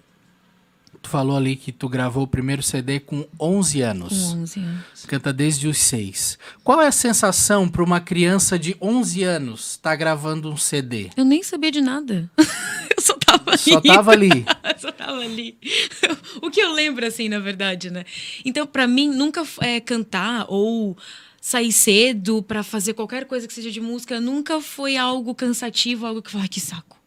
tu 1.08 1.10
falou 1.10 1.38
ali 1.38 1.56
que 1.56 1.72
tu 1.72 1.88
gravou 1.88 2.24
o 2.24 2.26
primeiro 2.26 2.62
CD 2.62 3.00
com 3.00 3.26
11 3.40 3.80
anos. 3.80 4.12
Com 4.12 4.42
11 4.42 4.60
anos. 4.60 5.06
Canta 5.06 5.32
desde 5.32 5.66
os 5.66 5.78
6. 5.78 6.38
Qual 6.62 6.82
é 6.82 6.86
a 6.86 6.92
sensação 6.92 7.66
para 7.66 7.82
uma 7.82 7.98
criança 7.98 8.58
de 8.58 8.76
11 8.78 9.22
anos 9.22 9.70
estar 9.70 9.96
gravando 9.96 10.50
um 10.50 10.56
CD? 10.56 11.08
Eu 11.16 11.24
nem 11.24 11.42
sabia 11.42 11.72
de 11.72 11.80
nada. 11.80 12.30
eu 12.36 13.02
só 13.02 13.14
tava 13.14 13.52
ali. 13.52 13.58
Só 13.58 13.80
tava 13.80 14.10
ali. 14.12 14.44
só 14.78 14.92
tava 14.92 15.20
ali. 15.20 15.58
o 16.42 16.50
que 16.50 16.60
eu 16.60 16.72
lembro, 16.72 17.06
assim, 17.06 17.28
na 17.28 17.38
verdade, 17.38 17.90
né? 17.90 18.04
Então, 18.44 18.66
pra 18.66 18.86
mim, 18.86 19.08
nunca 19.08 19.42
é, 19.60 19.80
cantar 19.80 20.44
ou 20.48 20.96
sair 21.40 21.72
cedo 21.72 22.42
pra 22.42 22.62
fazer 22.62 22.92
qualquer 22.92 23.24
coisa 23.24 23.48
que 23.48 23.54
seja 23.54 23.70
de 23.70 23.80
música 23.80 24.20
nunca 24.20 24.60
foi 24.60 24.96
algo 24.96 25.34
cansativo, 25.34 26.06
algo 26.06 26.20
que, 26.20 26.36
ai, 26.36 26.48
que 26.48 26.60
saco. 26.60 26.97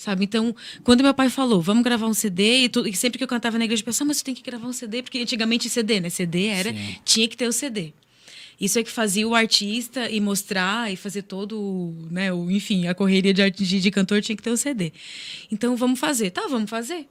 Sabe? 0.00 0.24
Então, 0.24 0.56
quando 0.82 1.02
meu 1.02 1.12
pai 1.12 1.28
falou, 1.28 1.60
vamos 1.60 1.84
gravar 1.84 2.06
um 2.06 2.14
CD, 2.14 2.64
e, 2.64 2.68
tu- 2.70 2.88
e 2.88 2.96
sempre 2.96 3.18
que 3.18 3.24
eu 3.24 3.28
cantava 3.28 3.58
na 3.58 3.66
igreja, 3.66 3.82
eu 3.82 3.84
pensava, 3.84 4.06
"Ah, 4.06 4.08
mas 4.08 4.16
você 4.16 4.24
tem 4.24 4.34
que 4.34 4.40
gravar 4.42 4.66
um 4.66 4.72
CD, 4.72 5.02
porque 5.02 5.18
antigamente 5.18 5.68
CD, 5.68 6.00
né? 6.00 6.08
CD 6.08 6.46
era, 6.46 6.72
Sim. 6.72 6.96
tinha 7.04 7.28
que 7.28 7.36
ter 7.36 7.46
o 7.46 7.52
CD. 7.52 7.92
Isso 8.58 8.78
é 8.78 8.82
que 8.82 8.90
fazia 8.90 9.28
o 9.28 9.34
artista 9.34 10.08
e 10.10 10.18
mostrar 10.18 10.90
e 10.90 10.96
fazer 10.96 11.20
todo, 11.24 11.94
né, 12.10 12.32
o, 12.32 12.50
enfim, 12.50 12.86
a 12.86 12.94
correria 12.94 13.34
de, 13.34 13.50
de, 13.50 13.78
de 13.78 13.90
cantor 13.90 14.22
tinha 14.22 14.34
que 14.34 14.42
ter 14.42 14.50
o 14.50 14.56
CD. 14.56 14.90
Então 15.52 15.76
vamos 15.76 16.00
fazer, 16.00 16.30
tá? 16.30 16.46
Vamos 16.48 16.70
fazer. 16.70 17.06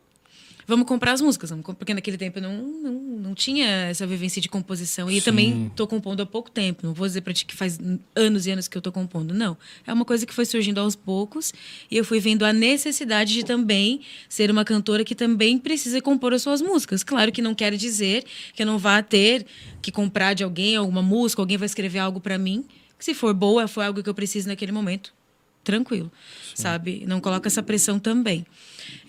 Vamos 0.70 0.88
comprar 0.88 1.14
as 1.14 1.22
músicas, 1.22 1.52
porque 1.80 1.96
naquele 1.96 2.16
tempo 2.16 2.38
eu 2.38 2.44
não, 2.44 2.62
não, 2.62 2.94
não 2.94 3.34
tinha 3.34 3.66
essa 3.90 4.06
vivência 4.06 4.40
de 4.40 4.48
composição. 4.48 5.10
E 5.10 5.16
Sim. 5.16 5.22
também 5.22 5.72
tô 5.76 5.88
compondo 5.88 6.22
há 6.22 6.28
pouco 6.28 6.52
tempo. 6.52 6.86
Não 6.86 6.94
vou 6.94 7.08
dizer 7.08 7.22
pra 7.22 7.34
ti 7.34 7.44
que 7.44 7.56
faz 7.56 7.80
anos 8.16 8.46
e 8.46 8.52
anos 8.52 8.68
que 8.68 8.78
eu 8.78 8.82
tô 8.82 8.92
compondo. 8.92 9.34
Não. 9.34 9.58
É 9.88 9.92
uma 9.92 10.06
coisa 10.06 10.28
que 10.28 10.34
foi 10.34 10.46
surgindo 10.46 10.80
aos 10.80 10.96
poucos. 10.96 11.52
E 11.90 11.98
eu 11.98 12.06
fui 12.06 12.20
vendo 12.20 12.46
a 12.46 12.54
necessidade 12.54 13.34
de 13.34 13.44
também 13.44 14.02
ser 14.30 14.52
uma 14.52 14.64
cantora 14.64 15.04
que 15.04 15.16
também 15.16 15.58
precisa 15.58 16.00
compor 16.04 16.36
as 16.36 16.44
suas 16.44 16.62
músicas. 16.62 17.04
Claro 17.04 17.32
que 17.32 17.42
não 17.42 17.56
quer 17.56 17.76
dizer 17.76 18.24
que 18.54 18.62
eu 18.62 18.68
não 18.68 18.78
vá 18.78 19.02
ter 19.02 19.48
que 19.82 19.92
comprar 19.92 20.36
de 20.36 20.44
alguém 20.44 20.76
alguma 20.76 21.02
música, 21.02 21.42
alguém 21.42 21.58
vai 21.58 21.66
escrever 21.66 21.98
algo 21.98 22.22
pra 22.22 22.38
mim. 22.38 22.64
Se 23.00 23.16
for 23.16 23.34
boa, 23.34 23.68
foi 23.68 23.88
algo 23.88 24.04
que 24.04 24.10
eu 24.10 24.14
preciso 24.14 24.48
naquele 24.48 24.72
momento 24.72 25.18
tranquilo, 25.64 26.12
sabe? 26.56 27.04
Não 27.06 27.20
coloca 27.20 27.48
essa 27.48 27.62
pressão 27.62 28.00
também. 28.00 28.46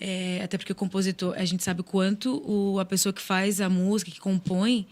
É, 0.01 0.41
até 0.43 0.59
porque 0.59 0.73
o 0.73 0.75
compositor, 0.75 1.35
a 1.37 1.45
gente 1.45 1.63
sabe 1.63 1.81
o 1.81 1.85
quanto 1.85 2.43
o, 2.45 2.79
a 2.79 2.85
pessoa 2.85 3.13
que 3.13 3.23
faz 3.23 3.61
a 3.61 3.69
música, 3.69 4.11
que 4.11 4.21
compõe, 4.21 4.87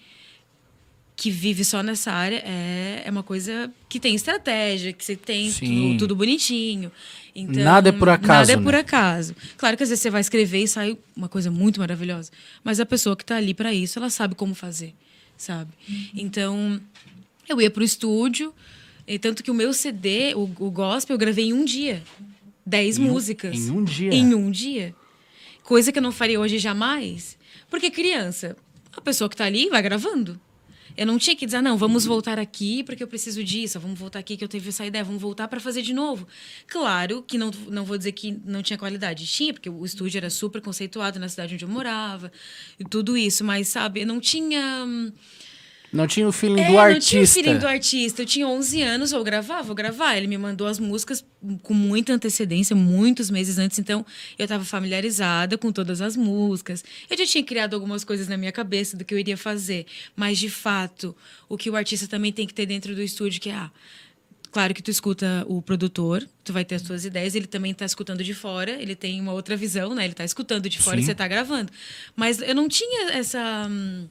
que 1.19 1.33
vive 1.33 1.65
só 1.65 1.83
nessa 1.83 2.13
área, 2.13 2.43
é, 2.47 3.03
é 3.05 3.11
uma 3.11 3.25
coisa 3.25 3.71
que 3.89 3.99
tem 3.99 4.15
estratégia, 4.15 4.93
que 4.93 5.05
você 5.05 5.17
tem 5.17 5.51
Sim. 5.51 5.67
tudo, 5.67 5.99
tudo 5.99 6.17
bonitinho. 6.17 6.93
Então, 7.35 7.63
Nada 7.63 7.89
é 7.89 7.93
por 7.93 8.09
acaso, 8.09 8.29
Nada 8.29 8.53
é 8.53 8.57
né? 8.57 8.63
por 8.63 8.75
acaso. 8.75 9.35
Claro 9.57 9.77
que 9.77 9.83
às 9.83 9.89
vezes 9.89 10.01
você 10.01 10.11
vai 10.11 10.21
escrever 10.21 10.63
e 10.63 10.69
sai 10.69 10.97
uma 11.17 11.29
coisa 11.29 11.51
muito 11.51 11.81
maravilhosa. 11.81 12.31
Mas 12.63 12.79
a 12.79 12.87
pessoa 12.87 13.17
que 13.17 13.25
está 13.25 13.37
ali 13.37 13.53
para 13.53 13.75
isso, 13.75 13.99
ela 13.99 14.11
sabe 14.11 14.37
como 14.37 14.55
fazer, 14.55 14.95
sabe? 15.37 15.73
Então, 16.15 16.81
eu 17.49 17.61
ia 17.61 17.71
pro 17.71 17.83
estúdio, 17.83 18.55
e 19.09 19.19
tanto 19.19 19.43
que 19.43 19.51
o 19.51 19.55
meu 19.55 19.73
CD, 19.73 20.35
o, 20.35 20.43
o 20.43 20.71
gospel, 20.71 21.15
eu 21.15 21.19
gravei 21.19 21.47
em 21.47 21.53
um 21.53 21.65
dia. 21.65 22.03
Dez 22.65 22.99
Em 22.99 23.05
um- 23.05 23.13
músicas. 23.13 23.57
em 23.57 23.71
um 23.71 23.83
dia? 23.83 24.13
Em 24.15 24.35
um 24.35 24.51
dia. 24.51 24.95
Coisa 25.63 25.91
que 25.91 25.99
eu 25.99 26.03
não 26.03 26.13
faria 26.13 26.39
hoje 26.39 26.59
jamais. 26.59 27.37
Porque 27.71 27.91
criança, 27.91 28.57
a 28.97 29.01
pessoa 29.01 29.29
que 29.29 29.37
tá 29.37 29.45
ali 29.45 29.69
vai 29.69 29.83
gravando. 29.83 30.39
Eu 30.97 31.07
não 31.07 31.17
tinha 31.17 31.37
que 31.37 31.47
dizer, 31.47 31.59
"Ah, 31.59 31.63
não, 31.63 31.77
vamos 31.79 32.05
voltar 32.05 32.41
aqui 32.41 32.83
porque 32.83 33.03
eu 33.03 33.07
preciso 33.07 33.45
disso, 33.45 33.79
vamos 33.79 33.97
voltar 33.99 34.19
aqui 34.19 34.37
que 34.37 34.43
eu 34.43 34.49
tive 34.49 34.71
essa 34.71 34.85
ideia, 34.85 35.05
vamos 35.05 35.23
voltar 35.23 35.47
para 35.47 35.61
fazer 35.61 35.81
de 35.81 35.93
novo. 35.95 36.27
Claro 36.67 37.23
que 37.25 37.39
não, 37.39 37.53
não 37.69 37.85
vou 37.85 37.97
dizer 37.97 38.11
que 38.13 38.37
não 38.45 38.63
tinha 38.65 38.77
qualidade, 38.77 39.25
tinha, 39.25 39.53
porque 39.55 39.71
o 39.71 39.85
estúdio 39.85 40.19
era 40.19 40.29
super 40.29 40.61
conceituado 40.61 41.21
na 41.21 41.29
cidade 41.29 41.55
onde 41.55 41.65
eu 41.65 41.69
morava 41.69 42.33
e 42.81 42.85
tudo 42.85 43.17
isso, 43.17 43.45
mas 43.45 43.69
sabe, 43.69 44.01
eu 44.01 44.07
não 44.09 44.19
tinha. 44.19 44.87
Não 45.93 46.07
tinha 46.07 46.29
o 46.29 46.33
feeling 46.33 46.61
é, 46.61 46.67
do 46.67 46.73
não 46.73 46.79
artista. 46.79 47.11
tinha 47.11 47.23
o 47.23 47.27
feeling 47.27 47.59
do 47.59 47.67
artista. 47.67 48.23
Eu 48.23 48.27
tinha 48.27 48.47
11 48.47 48.83
anos, 48.83 49.11
vou 49.11 49.25
gravar, 49.25 49.63
vou 49.63 49.75
gravar. 49.75 50.17
Ele 50.17 50.27
me 50.27 50.37
mandou 50.37 50.67
as 50.67 50.79
músicas 50.79 51.25
com 51.63 51.73
muita 51.73 52.13
antecedência, 52.13 52.77
muitos 52.77 53.31
meses 53.31 53.59
antes, 53.59 53.79
então 53.79 54.05
eu 54.39 54.45
estava 54.45 54.65
familiarizada 54.65 55.57
com 55.57 55.73
todas 55.73 56.01
as 56.01 56.17
músicas. 56.17 56.85
Eu 57.09 57.17
já 57.17 57.25
tinha 57.25 57.43
criado 57.43 57.75
algumas 57.75 58.05
coisas 58.05 58.29
na 58.29 58.37
minha 58.37 58.53
cabeça 58.53 58.97
do 58.97 59.05
que 59.05 59.15
eu 59.15 59.19
iria 59.19 59.37
fazer, 59.37 59.87
mas 60.15 60.39
de 60.39 60.51
fato, 60.51 61.17
o 61.49 61.57
que 61.57 61.71
o 61.71 61.77
artista 61.77 62.07
também 62.07 62.33
tem 62.33 62.47
que 62.47 62.55
ter 62.55 62.67
dentro 62.67 62.95
do 62.95 63.03
estúdio 63.03 63.41
que 63.41 63.49
é 63.49 63.55
ah, 63.55 63.71
Claro 64.51 64.73
que 64.73 64.83
tu 64.83 64.91
escuta 64.91 65.45
o 65.47 65.61
produtor, 65.61 66.27
tu 66.43 66.53
vai 66.53 66.65
ter 66.65 66.77
as 66.77 66.83
tuas 66.83 67.05
ideias, 67.05 67.35
ele 67.35 67.47
também 67.47 67.75
tá 67.75 67.85
escutando 67.85 68.25
de 68.25 68.33
fora, 68.33 68.71
ele 68.71 68.97
tem 68.97 69.21
uma 69.21 69.33
outra 69.33 69.57
visão, 69.57 69.95
né? 69.95 70.05
Ele 70.05 70.15
tá 70.15 70.25
escutando 70.25 70.69
de 70.69 70.79
fora 70.79 70.97
Sim. 70.97 71.03
e 71.03 71.07
você 71.07 71.15
tá 71.15 71.29
gravando. 71.29 71.71
Mas 72.17 72.41
eu 72.41 72.55
não 72.55 72.67
tinha 72.67 73.13
essa 73.13 73.67
hum, 73.71 74.09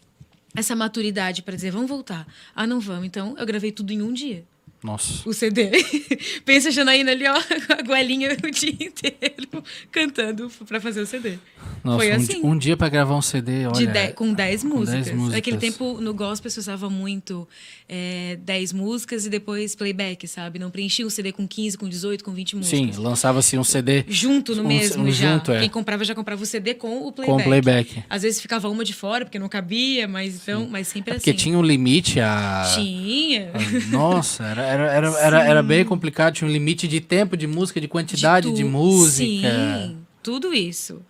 essa 0.57 0.75
maturidade 0.75 1.43
para 1.43 1.55
dizer, 1.55 1.69
vamos 1.69 1.87
voltar. 1.87 2.27
Ah, 2.55 2.65
não 2.65 2.79
vamos. 2.79 3.05
Então, 3.05 3.35
eu 3.37 3.45
gravei 3.45 3.71
tudo 3.71 3.93
em 3.93 4.01
um 4.01 4.11
dia. 4.11 4.43
Nossa. 4.84 5.27
O 5.27 5.34
CD. 5.34 5.72
Pensa 6.46 6.69
a 6.69 6.72
Janaína 6.72 7.12
ali, 7.12 7.25
ó, 7.27 7.34
com 7.34 7.74
a 7.74 7.81
goelinha 7.81 8.29
o 8.43 8.51
dia 8.51 8.69
inteiro 8.79 9.63
cantando 9.91 10.50
para 10.67 10.79
fazer 10.79 11.01
o 11.01 11.05
CD. 11.05 11.38
Nossa, 11.84 11.98
Foi 11.98 12.12
um, 12.12 12.15
assim. 12.15 12.41
um 12.43 12.57
dia 12.57 12.77
pra 12.77 12.88
gravar 12.88 13.15
um 13.15 13.22
CD, 13.22 13.65
olha. 13.65 13.74
De 13.75 13.88
dez- 13.88 14.13
com 14.13 14.31
10 14.34 14.62
com 14.62 14.67
músicas. 14.69 15.05
10 15.05 15.15
músicas. 15.17 15.34
Naquele 15.36 15.57
tempo, 15.57 16.00
no 16.00 16.13
gospel, 16.13 16.51
se 16.51 16.60
usava 16.60 16.89
muito 16.89 17.48
é, 17.89 18.38
10 18.41 18.72
músicas 18.74 19.25
e 19.25 19.29
depois 19.29 19.75
playback, 19.75 20.27
sabe? 20.27 20.60
Não 20.60 20.69
preenchia 20.69 21.05
o 21.05 21.10
CD 21.10 21.31
com 21.31 21.48
15, 21.48 21.77
com 21.77 21.89
18, 21.89 22.24
com 22.24 22.31
20 22.31 22.55
músicas. 22.57 22.96
Sim, 22.96 23.01
lançava-se 23.01 23.57
um 23.57 23.63
CD 23.63 24.05
Junto 24.07 24.55
no 24.55 24.63
Um- 24.63 24.67
mesmo 24.67 25.03
um 25.03 25.12
já. 25.12 25.34
junto, 25.34 25.51
é. 25.51 25.60
Quem 25.62 25.69
comprava 25.69 26.03
já 26.05 26.13
comprava 26.13 26.43
o 26.43 26.46
CD 26.46 26.74
com 26.75 27.05
o 27.07 27.12
playback. 27.12 27.38
com 27.38 27.43
playback. 27.43 28.03
Às 28.10 28.22
vezes 28.22 28.39
ficava 28.41 28.69
uma 28.69 28.84
de 28.86 28.93
fora, 28.93 29.25
porque 29.25 29.39
não 29.39 29.50
cabia, 29.50 30.07
mas, 30.07 30.36
então, 30.36 30.67
mas 30.69 30.88
sempre 30.88 31.13
Porque 31.15 31.31
assim. 31.31 31.38
tinha 31.38 31.57
um 31.57 31.63
limite 31.63 32.19
a. 32.19 32.63
Tinha. 32.75 33.51
Nossa, 33.89 34.43
era, 34.46 34.62
era, 34.67 34.91
era, 34.91 35.19
era, 35.19 35.43
era 35.43 35.63
bem 35.63 35.83
complicado. 35.86 36.33
Tinha 36.36 36.47
um 36.50 36.51
limite 36.51 36.88
de 36.88 37.00
tempo 37.01 37.36
de 37.38 37.47
música, 37.47 37.79
de 37.81 37.88
quantidade 37.88 38.51
de, 38.51 38.63
tu- 38.63 38.69
música. 38.69 39.50
Sim, 39.50 39.97
tudo 40.21 40.53
isso. 40.53 41.01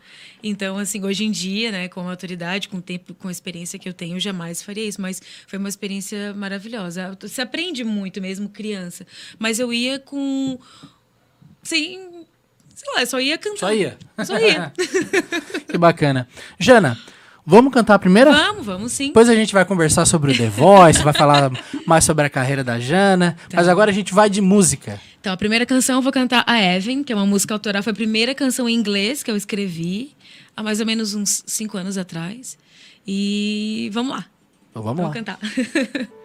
Então, 0.44 0.78
assim, 0.78 1.04
hoje 1.04 1.26
em 1.26 1.32
dia, 1.32 1.72
né, 1.72 1.88
com 1.88 2.00
a 2.00 2.04
maturidade, 2.04 2.70
com 2.70 2.78
o 2.78 2.82
tempo, 2.82 3.14
com 3.16 3.28
a 3.28 3.32
experiência 3.32 3.80
que 3.80 3.90
eu 3.90 3.94
tenho, 3.94 4.16
eu 4.18 4.20
jamais 4.20 4.62
faria 4.62 4.86
isso. 4.88 5.02
Mas 5.02 5.20
foi 5.48 5.58
uma 5.58 5.68
experiência 5.68 6.34
maravilhosa. 6.36 7.18
Você 7.20 7.42
aprende 7.42 7.84
muito 7.84 8.22
mesmo 8.22 8.48
criança. 8.48 9.06
Mas 9.40 9.60
eu 9.60 9.74
ia 9.74 10.00
com. 10.00 10.60
Sem. 11.64 12.26
Sei 12.76 12.94
lá, 12.94 13.02
eu 13.02 13.08
só 13.08 13.20
ia 13.20 13.38
cantar. 13.38 13.58
Só 13.60 13.74
ia. 13.74 13.98
Só 14.24 14.38
ia. 14.40 14.72
Que 15.68 15.78
bacana. 15.78 16.28
Jana, 16.60 16.98
vamos 17.48 17.74
cantar 17.74 17.96
a 17.96 18.00
primeira? 18.00 18.32
vamos, 18.32 18.66
vamos 18.66 18.92
sim. 18.92 19.08
Depois 19.08 19.30
a 19.30 19.34
gente 19.36 19.54
vai 19.54 19.63
conversar 19.66 20.06
sobre 20.06 20.34
o 20.34 20.38
The 20.38 20.50
Voice, 20.50 21.01
vai 21.01 21.13
falar 21.13 21.50
mais 21.88 22.04
sobre 22.04 22.25
a 22.25 22.30
carreira 22.30 22.63
da 22.63 22.77
Jana. 22.80 23.38
Tá. 23.50 23.56
Mas 23.58 23.68
agora 23.70 23.89
a 23.89 23.94
gente 23.94 24.13
vai 24.13 24.30
de 24.30 24.42
música. 24.42 25.00
Então, 25.20 25.34
a 25.34 25.38
primeira 25.38 25.66
canção 25.66 25.96
eu 25.96 26.01
vou 26.01 26.12
cantar 26.12 26.44
a 26.46 26.62
Evan, 26.62 27.04
que 27.04 27.12
é 27.12 27.16
uma 27.16 27.25
música 27.25 27.54
autoral. 27.54 27.82
Foi 27.82 27.92
a 27.92 27.96
primeira 27.96 28.36
canção 28.36 28.68
em 28.70 28.75
inglês 28.75 29.24
que 29.24 29.32
eu 29.32 29.36
escrevi 29.38 30.12
há 30.56 30.62
mais 30.62 30.80
ou 30.82 30.86
menos 30.86 31.13
uns 31.16 31.44
cinco 31.48 31.77
anos 31.77 31.98
atrás. 31.98 32.58
E 33.06 33.89
vamos 33.94 34.12
lá. 34.12 34.25
Então 34.70 34.84
vamos 34.84 34.98
Vou 34.98 35.08
lá. 35.08 35.13
cantar. 35.13 35.39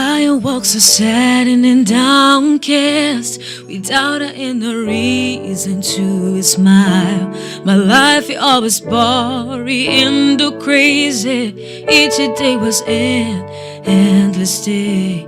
I 0.00 0.30
walk 0.30 0.64
so 0.64 0.78
sad 0.78 1.48
and 1.48 1.84
downcast 1.84 3.40
without 3.66 4.22
any 4.22 4.72
reason 4.72 5.82
to 5.82 6.40
smile. 6.40 7.34
My 7.64 7.74
life 7.74 8.30
it 8.30 8.36
always 8.36 8.80
boring 8.80 9.88
and 9.88 10.62
crazy. 10.62 11.84
Each 11.90 12.16
day 12.38 12.56
was 12.56 12.80
an 12.82 13.42
endless 13.84 14.64
day. 14.64 15.26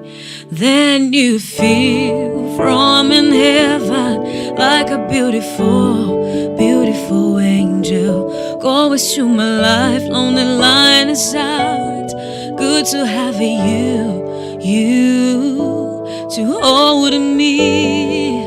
Then 0.52 1.12
you 1.12 1.40
feel 1.40 2.54
from 2.56 3.10
in 3.10 3.32
heaven 3.32 4.54
like 4.54 4.90
a 4.90 5.04
beautiful, 5.08 6.56
beautiful 6.56 7.40
angel. 7.40 8.58
Going 8.62 8.98
through 8.98 9.30
my 9.30 9.50
life, 9.58 10.04
lonely 10.04 10.44
line 10.44 11.08
is 11.08 11.34
out. 11.34 12.10
Good 12.56 12.86
to 12.86 13.04
have 13.06 13.40
you, 13.40 14.29
you 14.60 16.28
to 16.30 16.60
hold 16.60 17.12
me. 17.12 18.44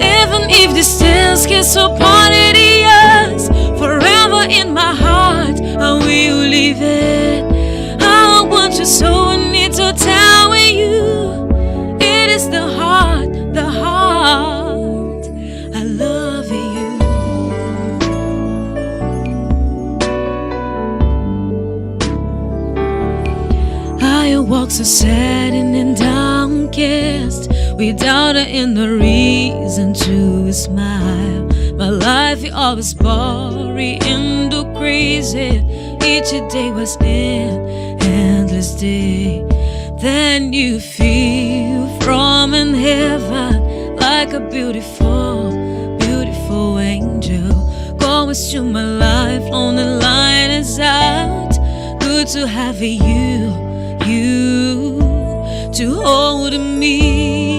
Even 0.00 0.42
if 0.50 0.74
stairs 0.84 1.46
get 1.46 1.64
so 1.64 1.88
parted, 1.96 2.56
yes, 2.56 3.48
forever 3.78 4.46
in 4.50 4.72
my 4.72 4.94
heart, 4.94 5.60
I 5.60 5.92
will 5.94 6.48
leave 6.48 6.82
it. 6.82 7.44
I 8.02 8.42
want 8.42 8.78
you 8.78 8.84
so 8.84 9.21
so 24.84 25.04
sad 25.04 25.54
and 25.54 25.96
downcast 25.96 27.48
without 27.76 28.34
any 28.34 28.86
reason 28.86 29.94
to 29.94 30.52
smile. 30.52 31.44
My 31.74 31.88
life 31.88 32.42
is 32.42 32.52
always 32.52 32.94
boring 32.94 34.02
and 34.02 34.52
crazy. 34.76 35.62
Each 36.04 36.30
day 36.50 36.72
was 36.72 36.96
an 37.00 38.00
endless 38.02 38.74
day. 38.74 39.44
Then 40.00 40.52
you 40.52 40.80
feel 40.80 41.86
from 42.00 42.54
in 42.54 42.74
heaven 42.74 43.96
like 43.96 44.32
a 44.32 44.40
beautiful, 44.40 45.96
beautiful 45.98 46.78
angel. 46.80 47.96
Going 47.98 48.34
through 48.34 48.70
my 48.70 48.84
life 48.84 49.44
on 49.52 49.76
the 49.76 49.84
line 49.84 50.50
is 50.50 50.80
out. 50.80 51.52
Good 52.00 52.26
to 52.28 52.48
have 52.48 52.82
you, 52.82 53.52
you 54.12 55.70
to 55.72 56.02
hold 56.02 56.52
me. 56.52 57.51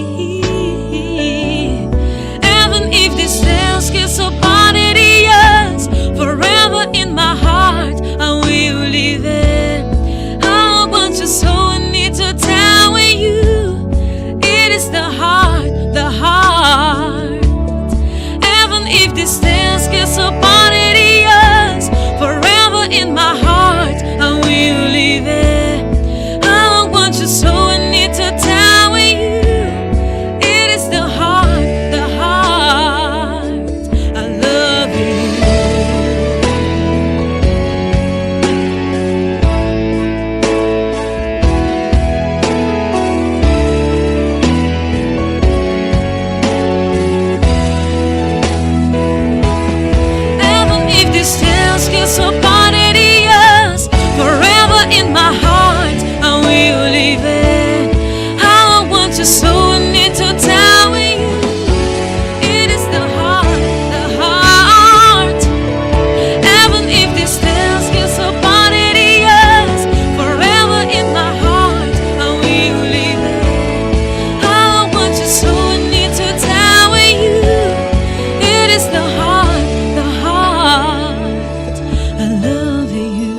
Is 78.74 78.86
the 78.88 79.04
heart, 79.18 79.68
the 79.98 80.06
heart. 80.22 81.76
I 82.18 82.26
love 82.46 82.90
you. 82.90 83.38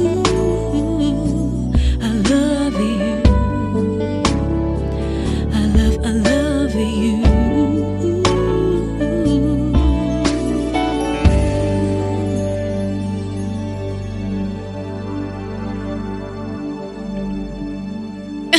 Ooh, 0.00 1.72
I 2.00 2.10
love 2.32 2.78
you. 2.92 3.22
I 5.52 5.62
love, 5.76 5.96
I 6.04 6.12
love 6.28 6.74
you. 6.74 7.16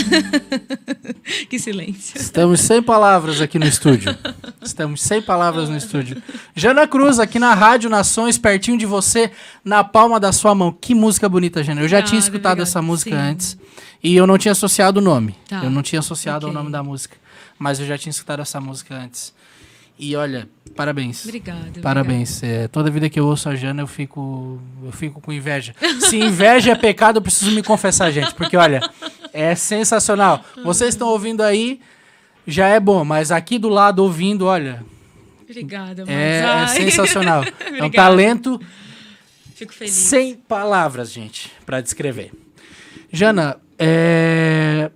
que 1.50 1.58
silêncio. 1.58 2.22
Estamos 2.22 2.62
sem 2.62 2.84
palavras 2.84 3.42
aqui 3.42 3.58
no 3.58 3.66
estúdio. 3.66 4.16
Estamos 4.78 5.02
sem 5.02 5.20
palavras 5.20 5.70
no 5.70 5.76
estúdio. 5.76 6.22
Jana 6.56 6.88
Cruz, 6.88 7.18
aqui 7.18 7.40
na 7.40 7.56
Rádio 7.56 7.90
Nações, 7.90 8.38
pertinho 8.38 8.78
de 8.78 8.86
você, 8.86 9.32
na 9.66 9.84
palma 9.84 10.20
da 10.20 10.32
sua 10.32 10.54
mão. 10.54 10.72
Que 10.72 10.94
música 10.94 11.28
bonita, 11.28 11.64
Jana. 11.64 11.82
Eu 11.82 11.88
já 11.88 11.98
tinha 11.98 12.20
Obrigada, 12.20 12.38
escutado 12.38 12.62
essa 12.62 12.80
música 12.80 13.10
Sim. 13.10 13.18
antes 13.18 13.58
e 14.04 14.16
eu 14.16 14.28
não 14.28 14.38
tinha 14.38 14.52
associado 14.52 15.00
o 15.00 15.02
nome. 15.02 15.36
Tá. 15.50 15.64
Eu 15.64 15.72
não 15.72 15.82
tinha 15.82 15.98
associado 15.98 16.46
Ok. 16.46 16.52
o 16.52 16.54
nome 16.54 16.72
da 16.72 16.84
música. 16.84 17.18
Mas 17.58 17.80
eu 17.80 17.88
já 17.88 17.98
tinha 17.98 18.12
escutado 18.12 18.40
essa 18.40 18.62
música 18.62 18.94
antes. 18.94 19.34
E 19.98 20.16
olha, 20.16 20.48
parabéns. 20.76 21.26
Obrigada. 21.26 21.82
Parabéns. 21.82 22.44
É, 22.44 22.68
toda 22.68 22.92
vida 22.92 23.10
que 23.10 23.20
eu 23.20 23.26
ouço 23.26 23.50
a 23.50 23.56
Jana, 23.56 23.82
eu 23.82 23.88
fico, 23.88 24.62
eu 24.86 24.92
fico 24.92 25.20
com 25.20 25.34
inveja. 25.34 25.74
Se 26.02 26.20
inveja 26.20 26.74
é 26.74 26.76
pecado, 26.76 27.18
eu 27.18 27.22
preciso 27.24 27.50
me 27.50 27.64
confessar, 27.64 28.12
gente. 28.12 28.32
Porque, 28.36 28.56
olha, 28.56 28.88
é 29.34 29.56
sensacional. 29.56 30.46
Vocês 30.64 30.90
estão 30.90 31.08
ouvindo 31.08 31.42
aí, 31.42 31.82
já 32.48 32.68
é 32.70 32.80
bom. 32.80 33.04
Mas 33.04 33.32
aqui 33.32 33.60
do 33.60 33.70
lado, 33.70 34.00
ouvindo, 34.04 34.46
olha, 34.46 34.84
Obrigada, 35.44 36.06
Marcos. 36.06 36.10
é, 36.10 36.42
é 36.64 36.68
sensacional. 36.68 37.44
É 37.78 37.84
um 37.84 37.90
talento 37.92 38.60
Fico 39.54 39.74
feliz. 39.74 39.94
sem 39.94 40.34
palavras, 40.36 41.12
gente, 41.12 41.52
pra 41.66 41.80
descrever. 41.82 42.32
Jana, 43.12 43.58
é, 43.78 44.90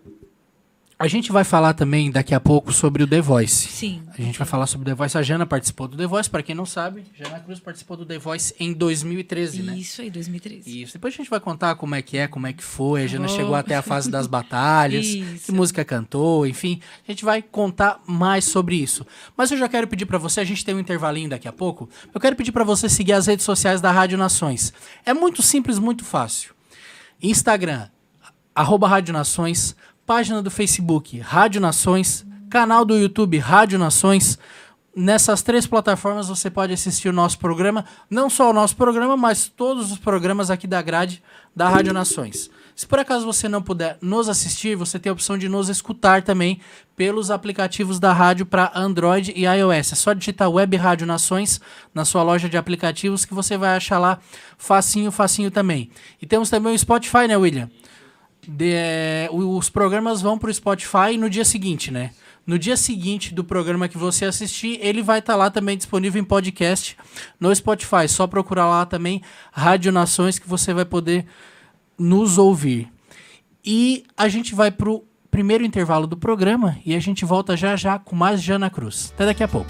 a 1.01 1.07
gente 1.07 1.31
vai 1.31 1.43
falar 1.43 1.73
também 1.73 2.11
daqui 2.11 2.33
a 2.33 2.39
pouco 2.39 2.71
sobre 2.71 3.03
o 3.03 3.07
The 3.07 3.19
Voice. 3.21 3.67
Sim. 3.67 4.03
A 4.17 4.21
gente 4.21 4.37
vai 4.37 4.47
falar 4.47 4.67
sobre 4.67 4.83
o 4.87 4.91
The 4.91 4.95
Voice. 4.95 5.17
A 5.17 5.21
Jana 5.21 5.45
participou 5.45 5.87
do 5.87 5.97
The 5.97 6.05
Voice, 6.07 6.29
para 6.29 6.43
quem 6.43 6.53
não 6.53 6.65
sabe, 6.65 7.03
Jana 7.17 7.39
Cruz 7.39 7.59
participou 7.59 7.97
do 7.97 8.05
The 8.05 8.17
Voice 8.19 8.53
em 8.59 8.71
2013, 8.73 9.63
né? 9.63 9.75
Isso 9.77 10.01
aí, 10.01 10.09
2013. 10.09 10.81
Isso. 10.83 10.93
Depois 10.93 11.13
a 11.13 11.17
gente 11.17 11.29
vai 11.29 11.39
contar 11.39 11.75
como 11.75 11.95
é 11.95 12.01
que 12.01 12.17
é, 12.17 12.27
como 12.27 12.45
é 12.47 12.53
que 12.53 12.63
foi. 12.63 13.03
A 13.03 13.07
Jana 13.07 13.25
Oh. 13.25 13.29
chegou 13.29 13.55
até 13.55 13.75
a 13.75 13.81
fase 13.81 14.09
das 14.11 14.27
batalhas, 14.27 15.05
Isso. 15.05 15.45
que 15.45 15.51
música 15.51 15.83
cantou, 15.83 16.45
enfim. 16.45 16.79
A 17.07 17.11
gente 17.11 17.25
vai 17.25 17.41
contar 17.41 17.99
mais 18.05 18.45
sobre 18.45 18.75
isso. 18.75 19.05
Mas 19.35 19.51
eu 19.51 19.57
já 19.57 19.67
quero 19.67 19.87
pedir 19.87 20.05
para 20.05 20.17
você, 20.17 20.39
a 20.39 20.45
gente 20.45 20.63
tem 20.63 20.75
um 20.75 20.79
intervalinho 20.79 21.29
daqui 21.29 21.47
a 21.47 21.51
pouco. 21.53 21.89
Eu 22.13 22.21
quero 22.21 22.35
pedir 22.35 22.51
para 22.51 22.63
você 22.63 22.87
seguir 22.87 23.13
as 23.13 23.27
redes 23.27 23.45
sociais 23.45 23.81
da 23.81 23.91
Rádio 23.91 24.17
Nações. 24.17 24.73
É 25.05 25.13
muito 25.13 25.41
simples, 25.41 25.79
muito 25.79 26.05
fácil. 26.05 26.53
Instagram, 27.21 27.87
arroba 28.55 28.87
Rádio 28.87 29.13
Nações, 29.13 29.75
página 30.11 30.41
do 30.41 30.51
Facebook, 30.51 31.17
Rádio 31.19 31.61
Nações, 31.61 32.25
canal 32.49 32.83
do 32.83 32.97
YouTube, 32.97 33.37
Rádio 33.37 33.79
Nações. 33.79 34.37
Nessas 34.93 35.41
três 35.41 35.65
plataformas 35.65 36.27
você 36.27 36.49
pode 36.49 36.73
assistir 36.73 37.07
o 37.07 37.13
nosso 37.13 37.39
programa, 37.39 37.85
não 38.09 38.29
só 38.29 38.49
o 38.49 38.53
nosso 38.53 38.75
programa, 38.75 39.15
mas 39.15 39.47
todos 39.47 39.89
os 39.89 39.97
programas 39.97 40.51
aqui 40.51 40.67
da 40.67 40.81
grade 40.81 41.23
da 41.55 41.69
Rádio 41.69 41.93
Nações. 41.93 42.49
Se 42.75 42.85
por 42.85 42.99
acaso 42.99 43.25
você 43.25 43.47
não 43.47 43.61
puder 43.61 43.97
nos 44.01 44.27
assistir, 44.27 44.75
você 44.75 44.99
tem 44.99 45.09
a 45.09 45.13
opção 45.13 45.37
de 45.37 45.47
nos 45.47 45.69
escutar 45.69 46.23
também 46.23 46.59
pelos 46.93 47.31
aplicativos 47.31 47.97
da 47.97 48.11
rádio 48.11 48.45
para 48.45 48.69
Android 48.75 49.31
e 49.33 49.45
iOS. 49.45 49.93
É 49.93 49.95
só 49.95 50.11
digitar 50.11 50.51
Web 50.51 50.75
Rádio 50.75 51.07
Nações 51.07 51.61
na 51.93 52.03
sua 52.03 52.21
loja 52.21 52.49
de 52.49 52.57
aplicativos 52.57 53.23
que 53.23 53.33
você 53.33 53.55
vai 53.55 53.77
achar 53.77 53.97
lá 53.97 54.19
facinho, 54.57 55.09
facinho 55.09 55.49
também. 55.49 55.89
E 56.21 56.25
temos 56.25 56.49
também 56.49 56.75
o 56.75 56.77
Spotify, 56.77 57.29
né, 57.29 57.37
William? 57.37 57.69
De- 58.47 58.73
é, 58.73 59.29
os 59.31 59.69
programas 59.69 60.21
vão 60.21 60.37
pro 60.37 60.53
Spotify 60.53 61.17
no 61.17 61.29
dia 61.29 61.45
seguinte, 61.45 61.91
né? 61.91 62.11
No 62.45 62.57
dia 62.57 62.75
seguinte 62.75 63.33
do 63.33 63.43
programa 63.43 63.87
que 63.87 63.97
você 63.97 64.25
assistir, 64.25 64.79
ele 64.81 65.03
vai 65.03 65.19
estar 65.19 65.35
lá 65.35 65.51
também 65.51 65.77
disponível 65.77 66.19
em 66.19 66.25
podcast 66.25 66.97
no 67.39 67.53
Spotify. 67.55 68.07
Só 68.07 68.25
procurar 68.25 68.67
lá 68.67 68.85
também 68.85 69.21
Rádio 69.51 69.91
Nações 69.91 70.39
que 70.39 70.49
você 70.49 70.73
vai 70.73 70.83
poder 70.85 71.25
nos 71.97 72.37
ouvir. 72.39 72.89
E 73.63 74.03
a 74.17 74.27
gente 74.27 74.55
vai 74.55 74.71
pro 74.71 75.03
primeiro 75.29 75.63
intervalo 75.63 76.07
do 76.07 76.17
programa 76.17 76.77
e 76.83 76.95
a 76.95 76.99
gente 76.99 77.23
volta 77.23 77.55
já 77.55 77.75
já 77.75 77.99
com 77.99 78.15
mais 78.15 78.41
Jana 78.41 78.71
Cruz. 78.71 79.11
Até 79.13 79.27
daqui 79.27 79.43
a 79.43 79.47
pouco. 79.47 79.69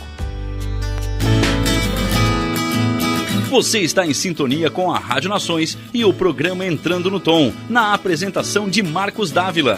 Você 3.52 3.80
está 3.80 4.08
em 4.08 4.14
sintonia 4.14 4.70
com 4.70 4.94
a 4.94 4.98
Rádio 4.98 5.30
Nações 5.30 5.78
e 5.94 6.06
o 6.06 6.14
programa 6.14 6.66
Entrando 6.66 7.12
no 7.12 7.20
Tom, 7.20 7.52
na 7.70 7.94
apresentação 7.94 8.70
de 8.70 8.82
Marcos 8.82 9.30
Dávila. 9.30 9.78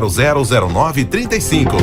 0009 0.00 1.04
35. 1.04 1.76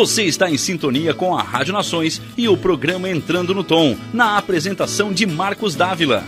Você 0.00 0.24
está 0.24 0.50
em 0.50 0.56
sintonia 0.56 1.12
com 1.12 1.36
a 1.36 1.42
Rádio 1.42 1.74
Nações 1.74 2.22
e 2.34 2.48
o 2.48 2.56
programa 2.56 3.10
Entrando 3.10 3.54
no 3.54 3.62
Tom, 3.62 3.96
na 4.14 4.38
apresentação 4.38 5.12
de 5.12 5.26
Marcos 5.26 5.74
Dávila. 5.74 6.24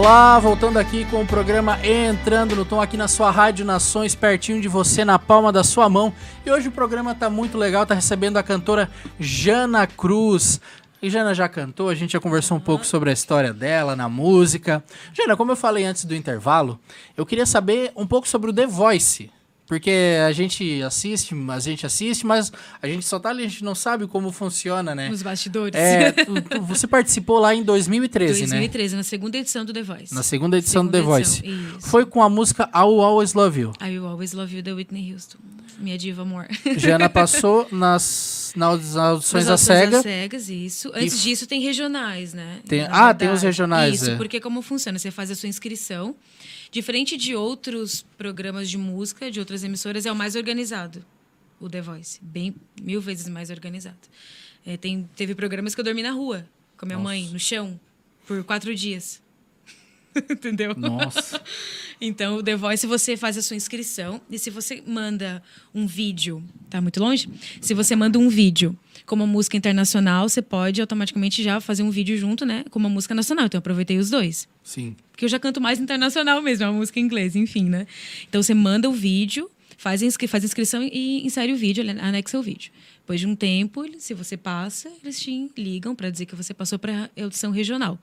Olá, 0.00 0.38
voltando 0.38 0.78
aqui 0.78 1.04
com 1.04 1.20
o 1.20 1.26
programa 1.26 1.78
Entrando 1.86 2.56
no 2.56 2.64
Tom 2.64 2.80
aqui 2.80 2.96
na 2.96 3.06
sua 3.06 3.30
Rádio 3.30 3.66
Nações, 3.66 4.14
pertinho 4.14 4.58
de 4.58 4.66
você, 4.66 5.04
na 5.04 5.18
palma 5.18 5.52
da 5.52 5.62
sua 5.62 5.90
mão. 5.90 6.10
E 6.44 6.50
hoje 6.50 6.68
o 6.68 6.72
programa 6.72 7.14
tá 7.14 7.28
muito 7.28 7.58
legal, 7.58 7.84
tá 7.84 7.92
recebendo 7.92 8.38
a 8.38 8.42
cantora 8.42 8.90
Jana 9.20 9.86
Cruz. 9.86 10.58
E 11.02 11.10
Jana 11.10 11.34
já 11.34 11.50
cantou, 11.50 11.90
a 11.90 11.94
gente 11.94 12.14
já 12.14 12.18
conversou 12.18 12.56
um 12.56 12.60
pouco 12.60 12.86
sobre 12.86 13.10
a 13.10 13.12
história 13.12 13.52
dela 13.52 13.94
na 13.94 14.08
música. 14.08 14.82
Jana, 15.12 15.36
como 15.36 15.52
eu 15.52 15.56
falei 15.56 15.84
antes 15.84 16.06
do 16.06 16.16
intervalo, 16.16 16.80
eu 17.14 17.26
queria 17.26 17.44
saber 17.44 17.92
um 17.94 18.06
pouco 18.06 18.26
sobre 18.26 18.48
o 18.48 18.54
The 18.54 18.66
Voice, 18.66 19.30
Porque 19.70 20.16
a 20.26 20.32
gente 20.32 20.82
assiste, 20.82 21.32
a 21.48 21.60
gente 21.60 21.86
assiste, 21.86 22.26
mas 22.26 22.50
a 22.82 22.88
gente 22.88 23.06
só 23.06 23.20
tá 23.20 23.28
ali, 23.28 23.44
a 23.44 23.48
gente 23.48 23.62
não 23.62 23.72
sabe 23.76 24.04
como 24.08 24.32
funciona, 24.32 24.96
né? 24.96 25.08
Nos 25.08 25.22
bastidores. 25.22 25.76
É, 25.80 26.10
tu- 26.26 26.42
tu- 26.42 26.60
você 26.62 26.88
participou 26.88 27.38
lá 27.38 27.54
em 27.54 27.62
2013, 27.62 28.40
né? 28.40 28.46
2013, 28.48 28.96
na 28.96 29.04
segunda 29.04 29.38
edição 29.38 29.64
do 29.64 29.72
The 29.72 29.82
Voice. 29.84 30.12
Na 30.12 30.24
segunda 30.24 30.58
edição 30.58 30.84
do 30.84 30.90
The 30.90 30.98
Segunda 30.98 31.16
Voice. 31.16 31.38
edição, 31.46 31.78
isso. 31.78 31.88
Foi 31.88 32.04
com 32.04 32.20
a 32.20 32.28
música 32.28 32.68
I 32.74 32.80
Will 32.82 33.00
Always 33.00 33.32
Love 33.32 33.60
You. 33.60 33.72
I 33.80 33.90
Will 33.96 34.06
Always 34.08 34.32
Love 34.32 34.56
You, 34.56 34.60
da 34.64 34.74
Whitney 34.74 35.12
Houston. 35.12 35.38
Minha 35.78 35.96
diva 35.96 36.22
amor. 36.22 36.48
Jana 36.76 37.08
passou 37.08 37.68
nas, 37.70 38.52
nas 38.56 38.96
audições 38.96 39.44
da 39.44 39.52
Nas 39.52 39.60
SEGA. 39.60 39.82
audições 39.98 40.02
cegas, 40.02 40.48
isso. 40.48 40.90
Antes 40.92 41.14
f- 41.14 41.22
disso, 41.22 41.46
tem 41.46 41.60
regionais, 41.60 42.34
né? 42.34 42.58
Tem- 42.66 42.88
ah, 42.90 43.14
tem 43.14 43.30
os 43.30 43.40
regionais, 43.40 44.02
Isso, 44.02 44.10
é. 44.10 44.16
porque 44.16 44.40
como 44.40 44.62
funciona? 44.62 44.98
Você 44.98 45.12
faz 45.12 45.30
a 45.30 45.36
sua 45.36 45.48
inscrição. 45.48 46.16
Diferente 46.70 47.16
de 47.16 47.34
outros 47.34 48.06
programas 48.16 48.70
de 48.70 48.78
música, 48.78 49.30
de 49.30 49.40
outras 49.40 49.64
emissoras, 49.64 50.06
é 50.06 50.12
o 50.12 50.16
mais 50.16 50.36
organizado. 50.36 51.04
O 51.60 51.68
The 51.68 51.80
Voice. 51.80 52.20
Bem, 52.22 52.54
mil 52.80 53.00
vezes 53.00 53.28
mais 53.28 53.50
organizado. 53.50 53.98
É, 54.64 54.76
tem, 54.76 55.08
teve 55.16 55.34
programas 55.34 55.74
que 55.74 55.80
eu 55.80 55.84
dormi 55.84 56.02
na 56.02 56.12
rua, 56.12 56.46
com 56.76 56.84
a 56.84 56.86
minha 56.86 56.98
mãe, 56.98 57.28
no 57.28 57.40
chão, 57.40 57.78
por 58.26 58.42
quatro 58.44 58.74
dias. 58.74 59.20
Entendeu? 60.30 60.74
Nossa. 60.74 61.42
Então, 62.02 62.36
o 62.36 62.42
The 62.42 62.56
Voice, 62.56 62.86
você 62.86 63.14
faz 63.14 63.36
a 63.36 63.42
sua 63.42 63.56
inscrição. 63.56 64.22
E 64.30 64.38
se 64.38 64.48
você 64.48 64.82
manda 64.86 65.42
um 65.74 65.86
vídeo... 65.86 66.42
Tá 66.70 66.80
muito 66.80 66.98
longe? 66.98 67.28
Se 67.60 67.74
você 67.74 67.94
manda 67.94 68.18
um 68.18 68.30
vídeo 68.30 68.74
com 69.10 69.16
uma 69.16 69.26
música 69.26 69.56
internacional, 69.56 70.28
você 70.28 70.40
pode 70.40 70.80
automaticamente 70.80 71.42
já 71.42 71.60
fazer 71.60 71.82
um 71.82 71.90
vídeo 71.90 72.16
junto, 72.16 72.46
né? 72.46 72.64
Com 72.70 72.78
uma 72.78 72.88
música 72.88 73.12
nacional. 73.12 73.46
Então, 73.46 73.58
eu 73.58 73.58
aproveitei 73.58 73.98
os 73.98 74.08
dois. 74.08 74.46
Sim. 74.62 74.94
Porque 75.10 75.24
eu 75.24 75.28
já 75.28 75.36
canto 75.36 75.60
mais 75.60 75.80
internacional 75.80 76.40
mesmo, 76.40 76.64
é 76.64 76.68
uma 76.68 76.78
música 76.78 77.00
em 77.00 77.02
inglês, 77.02 77.34
enfim, 77.34 77.64
né? 77.64 77.88
Então, 78.28 78.40
você 78.40 78.54
manda 78.54 78.88
o 78.88 78.92
vídeo, 78.92 79.50
faz 79.76 80.00
a, 80.00 80.06
inscri 80.06 80.28
faz 80.28 80.44
inscrição 80.44 80.80
e 80.84 81.26
insere 81.26 81.52
o 81.52 81.56
vídeo, 81.56 81.82
anexa 82.00 82.38
o 82.38 82.42
vídeo. 82.42 82.70
Depois 83.00 83.18
de 83.18 83.26
um 83.26 83.34
tempo, 83.34 83.84
se 83.98 84.14
você 84.14 84.36
passa, 84.36 84.88
eles 85.02 85.18
te 85.18 85.50
ligam 85.58 85.92
para 85.92 86.08
dizer 86.08 86.26
que 86.26 86.36
você 86.36 86.54
passou 86.54 86.78
para 86.78 87.10
a 87.16 87.22
audição 87.24 87.50
regional. 87.50 87.98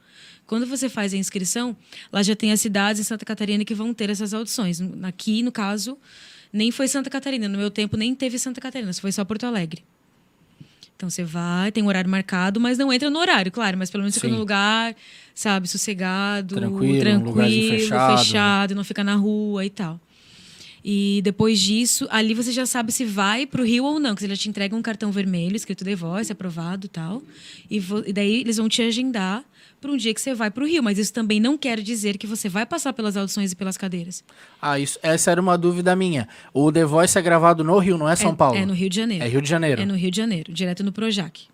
Quando 0.45 0.67
você 0.67 0.89
faz 0.89 1.13
a 1.13 1.17
inscrição, 1.17 1.73
lá 2.11 2.21
já 2.21 2.35
tem 2.35 2.51
as 2.51 2.59
cidades 2.59 2.99
em 2.99 3.05
Santa 3.05 3.23
Catarina 3.23 3.63
que 3.63 3.73
vão 3.73 3.93
ter 3.93 4.09
essas 4.09 4.33
audições. 4.33 4.81
Aqui, 5.03 5.41
no 5.41 5.53
caso, 5.53 5.97
nem 6.51 6.69
foi 6.69 6.89
Santa 6.89 7.09
Catarina. 7.09 7.47
No 7.47 7.57
meu 7.57 7.71
tempo, 7.71 7.95
nem 7.95 8.13
teve 8.13 8.37
Santa 8.37 8.59
Catarina, 8.59 8.91
foi 8.91 9.13
só 9.13 9.23
Porto 9.23 9.45
Alegre. 9.45 9.85
Então 10.97 11.11
você 11.11 11.23
vai, 11.23 11.71
tem 11.71 11.83
um 11.83 11.87
horário 11.87 12.09
marcado, 12.09 12.59
mas 12.59 12.75
não 12.75 12.91
entra 12.91 13.07
no 13.07 13.19
horário, 13.19 13.51
claro. 13.51 13.77
Mas 13.77 13.91
pelo 13.91 14.01
menos 14.01 14.15
fica 14.15 14.27
Sim. 14.27 14.33
num 14.33 14.39
lugar, 14.39 14.95
sabe, 15.33 15.67
sossegado, 15.67 16.55
Tranquilo, 16.55 16.99
tranquilo, 16.99 17.69
fechado. 17.69 18.17
fechado, 18.17 18.75
não 18.75 18.83
fica 18.83 19.03
na 19.03 19.13
rua 19.13 19.63
e 19.63 19.69
tal. 19.69 20.01
E 20.83 21.21
depois 21.23 21.59
disso, 21.59 22.07
ali 22.09 22.33
você 22.33 22.51
já 22.51 22.65
sabe 22.65 22.91
se 22.91 23.05
vai 23.05 23.45
pro 23.45 23.63
Rio 23.63 23.83
ou 23.83 23.99
não, 23.99 24.15
porque 24.15 24.25
eles 24.25 24.39
te 24.39 24.49
entregam 24.49 24.79
um 24.79 24.81
cartão 24.81 25.11
vermelho 25.11 25.55
escrito 25.55 25.85
The 25.85 25.95
Voice, 25.95 26.31
aprovado 26.31 26.87
e 26.87 26.89
tal. 26.89 27.21
E, 27.69 27.77
e 28.05 28.13
daí 28.13 28.41
eles 28.41 28.57
vão 28.57 28.67
te 28.67 28.81
agendar 28.81 29.43
para 29.79 29.91
um 29.91 29.97
dia 29.97 30.13
que 30.13 30.21
você 30.21 30.33
vai 30.33 30.49
pro 30.51 30.65
Rio. 30.65 30.83
Mas 30.83 30.97
isso 30.97 31.13
também 31.13 31.39
não 31.39 31.57
quer 31.57 31.81
dizer 31.81 32.17
que 32.17 32.27
você 32.27 32.49
vai 32.49 32.65
passar 32.65 32.93
pelas 32.93 33.15
audições 33.15 33.51
e 33.51 33.55
pelas 33.55 33.77
cadeiras. 33.77 34.23
Ah, 34.61 34.79
isso, 34.79 34.99
essa 35.01 35.31
era 35.31 35.41
uma 35.41 35.57
dúvida 35.57 35.95
minha. 35.95 36.27
O 36.53 36.71
The 36.71 36.85
Voice 36.85 37.17
é 37.17 37.21
gravado 37.21 37.63
no 37.63 37.77
Rio, 37.79 37.97
não 37.97 38.09
é 38.09 38.15
São 38.15 38.31
é, 38.31 38.35
Paulo? 38.35 38.57
É 38.57 38.65
no 38.65 38.73
Rio 38.73 38.89
de 38.89 38.95
Janeiro. 38.95 39.23
É 39.23 39.27
Rio 39.27 39.41
de 39.41 39.49
Janeiro. 39.49 39.81
É 39.81 39.85
no 39.85 39.95
Rio 39.95 40.11
de 40.11 40.17
Janeiro, 40.17 40.53
direto 40.53 40.83
no 40.83 40.91
Projac. 40.91 41.47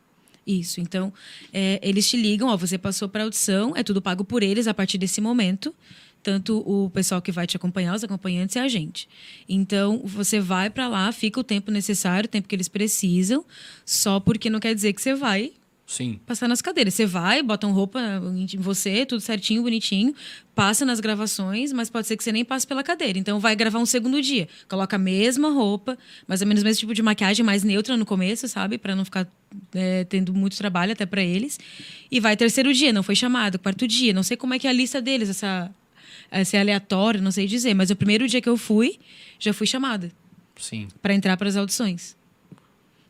Isso. 0.46 0.82
Então, 0.82 1.14
é, 1.54 1.80
eles 1.82 2.10
te 2.10 2.18
ligam, 2.18 2.50
ó, 2.50 2.58
você 2.58 2.78
passou 2.78 3.08
para 3.08 3.24
audição, 3.24 3.74
é 3.76 3.84
tudo 3.84 4.02
pago 4.02 4.24
por 4.24 4.44
eles 4.44 4.68
a 4.68 4.74
partir 4.74 4.98
desse 4.98 5.22
momento. 5.22 5.74
Tanto 6.22 6.60
o 6.66 6.90
pessoal 6.90 7.22
que 7.22 7.34
vai 7.34 7.46
te 7.46 7.58
acompanhar, 7.58 7.94
os 7.94 8.04
acompanhantes 8.04 8.56
e 8.56 8.60
a 8.60 8.68
gente. 8.70 9.10
Então, 9.48 10.02
você 10.06 10.40
vai 10.40 10.70
para 10.70 10.88
lá, 10.88 11.12
fica 11.12 11.38
o 11.40 11.44
tempo 11.44 11.70
necessário, 11.70 12.28
o 12.28 12.30
tempo 12.30 12.48
que 12.48 12.56
eles 12.56 12.70
precisam, 12.70 13.44
só 13.86 14.22
porque 14.22 14.50
não 14.50 14.62
quer 14.62 14.74
dizer 14.74 14.94
que 14.94 15.02
você 15.02 15.14
vai 15.14 15.52
Sim. 15.86 16.20
passar 16.26 16.48
nas 16.48 16.62
cadeiras. 16.62 16.94
Você 16.94 17.06
vai, 17.06 17.44
bota 17.44 17.68
uma 17.68 17.76
roupa 17.76 18.00
em 18.36 18.58
você, 18.58 19.06
tudo 19.06 19.22
certinho, 19.22 19.62
bonitinho, 19.62 20.16
passa 20.56 20.86
nas 20.86 21.00
gravações, 21.00 21.72
mas 21.74 21.90
pode 21.90 22.08
ser 22.08 22.18
que 22.18 22.24
você 22.24 22.32
nem 22.32 22.44
passe 22.46 22.66
pela 22.66 22.84
cadeira. 22.84 23.20
Então 23.20 23.40
vai 23.40 23.56
gravar 23.56 23.80
um 23.80 23.86
segundo 23.86 24.22
dia. 24.22 24.48
Coloca 24.68 24.96
a 24.96 25.00
mesma 25.00 25.50
roupa, 25.50 25.98
mais 26.28 26.42
ou 26.42 26.48
menos 26.48 26.64
o 26.64 26.66
mesmo 26.66 26.80
tipo 26.80 26.94
de 26.94 27.02
maquiagem, 27.02 27.46
mais 27.46 27.64
neutra 27.64 27.98
no 27.98 28.06
começo, 28.06 28.48
sabe? 28.48 28.78
Pra 28.78 28.96
não 28.96 29.06
ficar 29.06 29.28
é, 29.74 30.04
tendo 30.06 30.34
muito 30.34 30.58
trabalho 30.58 30.94
até 30.94 31.06
pra 31.06 31.22
eles. 31.22 31.60
E 32.10 32.20
vai 32.20 32.36
terceiro 32.36 32.74
dia, 32.74 32.94
não 32.94 33.04
foi 33.04 33.16
chamado, 33.16 33.60
quarto 33.60 33.88
dia. 33.88 34.14
Não 34.14 34.24
sei 34.24 34.38
como 34.38 34.54
é 34.54 34.60
que 34.60 34.68
é 34.68 34.70
a 34.70 34.74
lista 34.74 35.02
deles, 35.02 35.30
essa, 35.30 35.70
essa 36.32 36.58
é 36.58 36.60
aleatório, 36.60 37.22
não 37.22 37.32
sei 37.32 37.46
dizer. 37.46 37.74
Mas 37.74 37.90
o 37.90 37.96
primeiro 37.96 38.28
dia 38.28 38.42
que 38.42 38.50
eu 38.50 38.58
fui, 38.58 39.00
já 39.38 39.54
fui 39.54 39.68
chamada 39.68 40.12
Sim. 40.58 40.88
para 41.02 41.14
entrar 41.14 41.38
para 41.38 41.50
as 41.50 41.56
audições. 41.56 42.16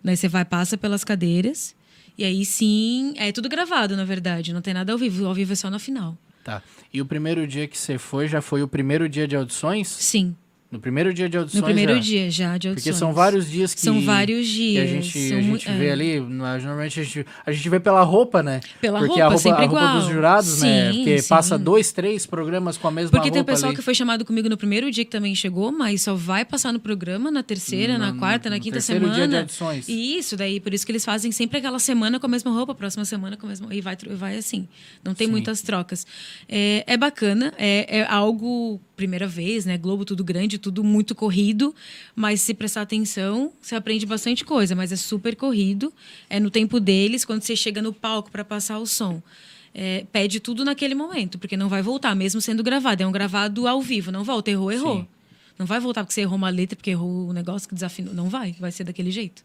Daí 0.03 0.17
você 0.17 0.27
vai, 0.27 0.43
passa 0.43 0.77
pelas 0.77 1.03
cadeiras, 1.05 1.73
e 2.17 2.23
aí 2.23 2.45
sim, 2.45 3.13
é 3.17 3.31
tudo 3.31 3.49
gravado, 3.49 3.95
na 3.95 4.05
verdade, 4.05 4.53
não 4.53 4.61
tem 4.61 4.73
nada 4.73 4.91
ao 4.91 4.97
vivo, 4.97 5.25
ao 5.25 5.33
vivo 5.33 5.53
é 5.53 5.55
só 5.55 5.69
na 5.69 5.79
final. 5.79 6.17
Tá. 6.43 6.61
E 6.93 7.01
o 7.01 7.05
primeiro 7.05 7.47
dia 7.47 7.67
que 7.67 7.77
você 7.77 7.97
foi 7.97 8.27
já 8.27 8.41
foi 8.41 8.61
o 8.61 8.67
primeiro 8.67 9.07
dia 9.07 9.27
de 9.27 9.35
audições? 9.35 9.87
Sim, 9.87 10.35
No 10.73 10.79
primeiro 10.79 11.13
dia 11.13 11.29
de 11.29 11.37
audições 11.37 11.61
no 11.61 11.65
primeiro 11.65 11.93
já? 11.93 11.99
dia 11.99 12.31
já 12.31 12.57
de 12.57 12.67
audições. 12.67 12.83
Porque 12.83 12.93
são 12.97 13.13
vários 13.13 13.47
dias 13.49 13.75
que... 13.75 13.81
São 13.81 14.01
vários 14.01 14.47
Que 14.47 14.53
dias. 14.53 14.83
a 14.83 14.87
gente, 14.87 15.29
são 15.29 15.37
a 15.37 15.41
gente 15.41 15.71
vê 15.71 15.85
é. 15.85 15.91
ali, 15.91 16.19
normalmente 16.19 16.99
a 16.99 17.03
gente, 17.03 17.25
a 17.45 17.51
gente 17.51 17.69
vê 17.69 17.79
pela 17.79 18.01
roupa, 18.01 18.41
né? 18.41 18.59
Pela 18.81 18.97
Porque 18.99 19.09
roupa, 19.11 19.23
a 19.23 19.27
roupa, 19.27 19.37
sempre 19.37 19.63
a 19.65 19.67
roupa 19.67 19.83
igual. 19.83 19.99
dos 19.99 20.09
jurados, 20.11 20.61
né? 20.63 20.91
Sim, 20.91 20.97
Porque 20.97 21.17
sim. 21.21 21.29
passa 21.29 21.57
dois, 21.59 21.91
três 21.91 22.25
programas 22.25 22.75
com 22.77 22.87
a 22.87 22.91
mesma 22.91 23.11
Porque 23.11 23.29
tem 23.29 23.39
o 23.39 23.41
roupa 23.41 23.51
pessoal 23.51 23.69
ali. 23.69 23.75
que 23.77 23.83
foi 23.83 23.93
chamado 23.93 24.25
comigo 24.25 24.49
no 24.49 24.57
primeiro 24.57 24.89
dia 24.89 25.05
que 25.05 25.11
também 25.11 25.35
chegou, 25.35 25.71
mas 25.71 26.01
só 26.01 26.15
vai 26.15 26.43
passar 26.43 26.73
no 26.73 26.79
programa 26.79 27.29
na 27.29 27.43
terceira, 27.43 27.97
na 27.99 28.11
No- 28.11 28.19
quarta, 28.19 28.49
na 28.49 28.55
no 28.55 28.61
quinta 28.61 28.73
terceiro 28.73 29.05
dia 29.05 29.13
semana. 29.13 29.27
de 29.29 29.37
audições. 29.37 29.87
E 29.87 30.17
isso, 30.17 30.35
daí 30.35 30.59
por 30.59 30.73
isso 30.73 30.83
que 30.85 30.91
eles 30.91 31.05
fazem 31.05 31.31
sempre 31.31 31.59
aquela 31.59 31.77
semana 31.77 32.19
com 32.19 32.25
a 32.25 32.29
mesma 32.29 32.51
roupa, 32.51 32.73
próxima 32.73 33.05
semana 33.05 33.37
com 33.37 33.45
a 33.45 33.49
mesma. 33.49 33.73
E 33.75 33.79
vai, 33.79 33.95
vai 34.15 34.37
assim. 34.37 34.67
Não 35.03 35.13
tem 35.13 35.27
Sim. 35.27 35.31
muitas 35.31 35.61
trocas. 35.61 36.07
É, 36.49 36.83
é 36.87 36.97
bacana, 36.97 37.53
é, 37.59 37.99
é 37.99 38.03
algo, 38.09 38.81
primeira 38.95 39.27
vez, 39.27 39.65
né? 39.65 39.77
Globo 39.77 40.05
tudo 40.05 40.23
grande, 40.23 40.57
tudo 40.57 40.83
muito 40.83 41.15
corrido, 41.15 41.73
mas 42.15 42.41
se 42.41 42.53
prestar 42.53 42.81
atenção, 42.81 43.51
você 43.61 43.75
aprende 43.75 44.05
bastante 44.05 44.45
coisa, 44.45 44.75
mas 44.75 44.91
é 44.91 44.95
super 44.95 45.35
corrido. 45.35 45.91
É 46.29 46.39
no 46.39 46.49
tempo 46.49 46.79
deles, 46.79 47.25
quando 47.25 47.41
você 47.41 47.55
chega 47.55 47.81
no 47.81 47.91
palco 47.91 48.29
para 48.31 48.43
passar 48.45 48.79
o 48.79 48.85
som. 48.85 49.21
é, 49.73 50.05
pede 50.11 50.39
tudo 50.39 50.63
naquele 50.63 50.93
momento, 50.93 51.39
porque 51.39 51.57
não 51.57 51.67
vai 51.67 51.81
voltar, 51.81 52.15
mesmo 52.15 52.39
sendo 52.39 52.61
gravado. 52.63 53.01
É 53.01 53.07
um 53.07 53.11
gravado 53.11 53.67
ao 53.67 53.81
vivo, 53.81 54.11
não 54.11 54.23
volta. 54.23 54.51
Errou, 54.51 54.71
errou. 54.71 54.97
Sim. 54.97 55.07
Não 55.57 55.65
vai 55.65 55.79
voltar 55.79 56.03
porque 56.03 56.13
você 56.13 56.21
errou 56.21 56.35
uma 56.35 56.49
letra, 56.49 56.75
porque 56.75 56.91
errou 56.91 57.27
o 57.29 57.33
negócio 57.33 57.67
que 57.67 57.73
desafinou. 57.73 58.13
Não 58.13 58.29
vai, 58.29 58.55
vai 58.59 58.71
ser 58.71 58.83
daquele 58.83 59.11
jeito. 59.11 59.43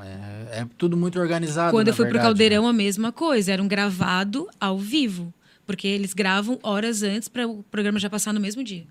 É, 0.00 0.60
é 0.60 0.66
tudo 0.78 0.96
muito 0.96 1.20
organizado, 1.20 1.70
Quando 1.70 1.88
eu 1.88 1.94
fui 1.94 2.06
pro 2.06 2.14
verdade, 2.14 2.28
Caldeirão, 2.28 2.64
né? 2.64 2.70
a 2.70 2.72
mesma 2.72 3.12
coisa. 3.12 3.52
Era 3.52 3.62
um 3.62 3.68
gravado 3.68 4.48
ao 4.60 4.78
vivo. 4.78 5.32
Porque 5.72 5.88
eles 5.88 6.12
gravam 6.12 6.58
horas 6.62 7.02
antes 7.02 7.30
para 7.30 7.48
o 7.48 7.62
programa 7.62 7.98
já 7.98 8.10
passar 8.10 8.34
no 8.34 8.38
mesmo 8.40 8.62
dia. 8.62 8.84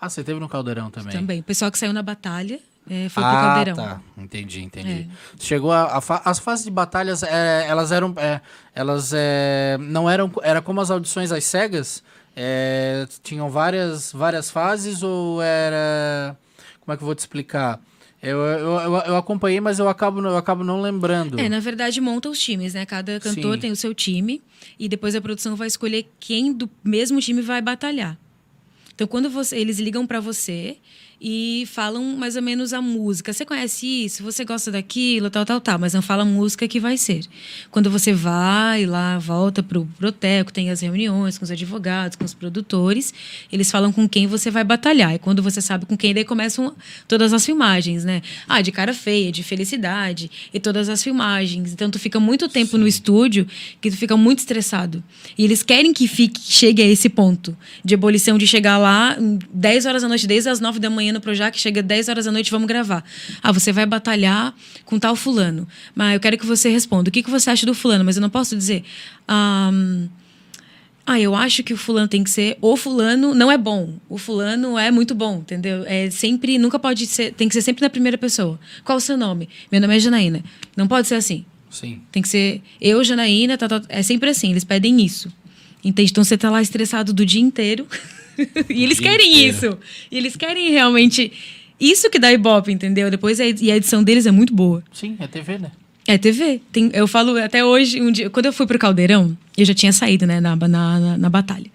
Ah, 0.00 0.08
você 0.08 0.24
teve 0.24 0.40
no 0.40 0.48
Caldeirão 0.48 0.90
também? 0.90 1.12
Também. 1.12 1.40
O 1.40 1.42
pessoal 1.42 1.70
que 1.70 1.76
saiu 1.76 1.92
na 1.92 2.02
batalha 2.02 2.58
é, 2.88 3.10
foi 3.10 3.22
pro 3.22 3.30
ah, 3.30 3.42
Caldeirão. 3.42 3.76
tá. 3.76 4.00
Entendi, 4.16 4.62
entendi. 4.62 5.06
É. 5.06 5.06
Chegou 5.38 5.70
a, 5.70 5.98
a 5.98 6.00
fa- 6.00 6.22
as 6.24 6.38
fases 6.38 6.64
de 6.64 6.70
batalhas, 6.70 7.22
é, 7.22 7.66
elas 7.68 7.92
eram, 7.92 8.14
é, 8.16 8.40
elas 8.74 9.12
é, 9.14 9.76
não 9.78 10.08
eram, 10.08 10.32
era 10.42 10.62
como 10.62 10.80
as 10.80 10.90
audições 10.90 11.30
às 11.30 11.44
cegas, 11.44 12.02
é, 12.34 13.06
tinham 13.22 13.50
várias, 13.50 14.10
várias 14.10 14.50
fases 14.50 15.02
ou 15.02 15.42
era, 15.42 16.34
como 16.80 16.94
é 16.94 16.96
que 16.96 17.02
eu 17.02 17.06
vou 17.06 17.14
te 17.14 17.18
explicar? 17.18 17.78
Eu, 18.22 18.38
eu, 18.38 18.70
eu, 19.06 19.16
acompanhei, 19.16 19.60
mas 19.60 19.78
eu 19.78 19.88
acabo, 19.88 20.20
eu 20.20 20.36
acabo 20.36 20.62
não 20.62 20.82
lembrando. 20.82 21.38
É, 21.40 21.48
na 21.48 21.58
verdade, 21.58 22.00
monta 22.02 22.28
os 22.28 22.38
times, 22.38 22.74
né? 22.74 22.84
Cada 22.84 23.18
cantor 23.18 23.54
Sim. 23.54 23.60
tem 23.60 23.70
o 23.72 23.76
seu 23.76 23.94
time 23.94 24.42
e 24.78 24.88
depois 24.90 25.14
a 25.16 25.20
produção 25.22 25.56
vai 25.56 25.66
escolher 25.66 26.06
quem 26.20 26.52
do 26.52 26.68
mesmo 26.84 27.18
time 27.20 27.40
vai 27.40 27.62
batalhar. 27.62 28.18
Então, 28.94 29.06
quando 29.06 29.30
você- 29.30 29.56
eles 29.56 29.78
ligam 29.78 30.06
pra 30.06 30.20
você 30.20 30.76
e 31.20 31.64
falam 31.66 32.16
mais 32.16 32.34
ou 32.34 32.40
menos 32.42 32.72
a 32.72 32.80
música. 32.80 33.32
Você 33.32 33.44
conhece 33.44 33.86
isso? 33.86 34.22
Você 34.22 34.42
gosta 34.42 34.70
daquilo? 34.70 35.28
Tal, 35.28 35.44
tal, 35.44 35.60
tal. 35.60 35.78
Mas 35.78 35.92
não 35.92 36.00
fala 36.00 36.22
a 36.22 36.24
música 36.24 36.66
que 36.66 36.80
vai 36.80 36.96
ser. 36.96 37.26
Quando 37.70 37.90
você 37.90 38.14
vai 38.14 38.86
lá, 38.86 39.18
volta 39.18 39.62
pro 39.62 39.86
Proteco, 39.98 40.50
tem 40.50 40.70
as 40.70 40.80
reuniões 40.80 41.36
com 41.36 41.44
os 41.44 41.50
advogados, 41.50 42.16
com 42.16 42.24
os 42.24 42.32
produtores, 42.32 43.12
eles 43.52 43.70
falam 43.70 43.92
com 43.92 44.08
quem 44.08 44.26
você 44.26 44.50
vai 44.50 44.64
batalhar. 44.64 45.14
E 45.14 45.18
quando 45.18 45.42
você 45.42 45.60
sabe 45.60 45.84
com 45.84 45.96
quem, 45.96 46.14
daí 46.14 46.24
começam 46.24 46.74
todas 47.06 47.34
as 47.34 47.44
filmagens, 47.44 48.02
né? 48.02 48.22
Ah, 48.48 48.62
de 48.62 48.72
cara 48.72 48.94
feia, 48.94 49.30
de 49.30 49.42
felicidade, 49.42 50.30
e 50.54 50.58
todas 50.58 50.88
as 50.88 51.02
filmagens. 51.02 51.72
Então, 51.72 51.90
tu 51.90 51.98
fica 51.98 52.18
muito 52.18 52.48
tempo 52.48 52.78
no 52.78 52.86
estúdio 52.86 53.46
que 53.80 53.90
tu 53.90 53.96
fica 53.96 54.16
muito 54.16 54.38
estressado. 54.38 55.04
E 55.36 55.44
eles 55.44 55.62
querem 55.62 55.92
que 55.92 56.08
fique, 56.08 56.40
chegue 56.40 56.82
a 56.82 56.86
esse 56.86 57.10
ponto 57.10 57.54
de 57.84 57.92
ebulição, 57.92 58.38
de 58.38 58.46
chegar 58.46 58.78
lá 58.78 59.16
hum, 59.20 59.38
10 59.52 59.84
horas 59.84 60.02
da 60.02 60.08
noite, 60.08 60.26
desde 60.26 60.48
as 60.48 60.60
9 60.60 60.78
da 60.78 60.88
manhã 60.88 61.09
no 61.12 61.20
Projac, 61.20 61.58
chega 61.58 61.82
10 61.82 62.08
horas 62.08 62.24
da 62.24 62.32
noite, 62.32 62.50
vamos 62.50 62.66
gravar. 62.68 63.04
Ah, 63.42 63.52
você 63.52 63.72
vai 63.72 63.86
batalhar 63.86 64.54
com 64.84 64.98
tal 64.98 65.14
fulano. 65.16 65.66
Mas 65.94 66.14
eu 66.14 66.20
quero 66.20 66.36
que 66.38 66.46
você 66.46 66.68
responda. 66.68 67.08
O 67.08 67.12
que, 67.12 67.22
que 67.22 67.30
você 67.30 67.50
acha 67.50 67.66
do 67.66 67.74
fulano? 67.74 68.04
Mas 68.04 68.16
eu 68.16 68.22
não 68.22 68.30
posso 68.30 68.56
dizer. 68.56 68.84
Ah, 69.26 69.70
Ah, 71.06 71.18
eu 71.18 71.34
acho 71.34 71.64
que 71.64 71.72
o 71.72 71.76
fulano 71.76 72.06
tem 72.06 72.22
que 72.22 72.30
ser. 72.30 72.56
O 72.60 72.76
fulano 72.76 73.34
não 73.34 73.50
é 73.50 73.58
bom. 73.58 73.94
O 74.08 74.16
fulano 74.16 74.78
é 74.78 74.90
muito 74.92 75.12
bom, 75.14 75.38
entendeu? 75.38 75.82
É 75.86 76.08
sempre. 76.10 76.56
Nunca 76.58 76.78
pode 76.78 77.04
ser. 77.06 77.32
Tem 77.32 77.48
que 77.48 77.54
ser 77.54 77.62
sempre 77.62 77.82
na 77.82 77.90
primeira 77.90 78.16
pessoa. 78.16 78.60
Qual 78.84 78.98
o 78.98 79.00
seu 79.00 79.16
nome? 79.16 79.48
Meu 79.72 79.80
nome 79.80 79.96
é 79.96 79.98
Janaína. 79.98 80.44
Não 80.76 80.86
pode 80.86 81.08
ser 81.08 81.16
assim. 81.16 81.44
Sim. 81.68 82.00
Tem 82.12 82.22
que 82.22 82.28
ser 82.28 82.62
eu, 82.80 83.02
Janaína, 83.02 83.56
tá, 83.56 83.68
tá, 83.68 83.82
é 83.88 84.02
sempre 84.02 84.28
assim, 84.28 84.50
eles 84.50 84.64
pedem 84.64 85.00
isso. 85.04 85.32
Entende? 85.84 86.10
Então 86.10 86.22
você 86.22 86.36
tá 86.36 86.50
lá 86.50 86.60
estressado 86.60 87.12
do 87.12 87.24
dia 87.24 87.40
inteiro. 87.40 87.86
e 88.68 88.84
eles 88.84 89.00
querem 89.00 89.32
inteiro. 89.32 89.56
isso. 89.56 89.78
E 90.10 90.16
eles 90.16 90.36
querem 90.36 90.70
realmente. 90.70 91.32
Isso 91.78 92.10
que 92.10 92.18
dá 92.18 92.30
ibope, 92.30 92.70
entendeu? 92.70 93.10
Depois 93.10 93.38
e 93.38 93.70
a 93.70 93.76
edição 93.76 94.04
deles 94.04 94.26
é 94.26 94.30
muito 94.30 94.54
boa. 94.54 94.84
Sim, 94.92 95.16
é 95.18 95.26
TV, 95.26 95.58
né? 95.58 95.72
É 96.06 96.18
TV. 96.18 96.60
Tem, 96.72 96.90
eu 96.92 97.06
falo 97.06 97.36
até 97.38 97.64
hoje, 97.64 98.02
um 98.02 98.10
dia, 98.10 98.28
quando 98.28 98.46
eu 98.46 98.52
fui 98.52 98.66
pro 98.66 98.78
Caldeirão, 98.78 99.36
eu 99.56 99.64
já 99.64 99.72
tinha 99.72 99.92
saído, 99.92 100.26
né, 100.26 100.40
na, 100.40 100.56
na, 100.56 101.16
na, 101.16 101.30
batalha. 101.30 101.70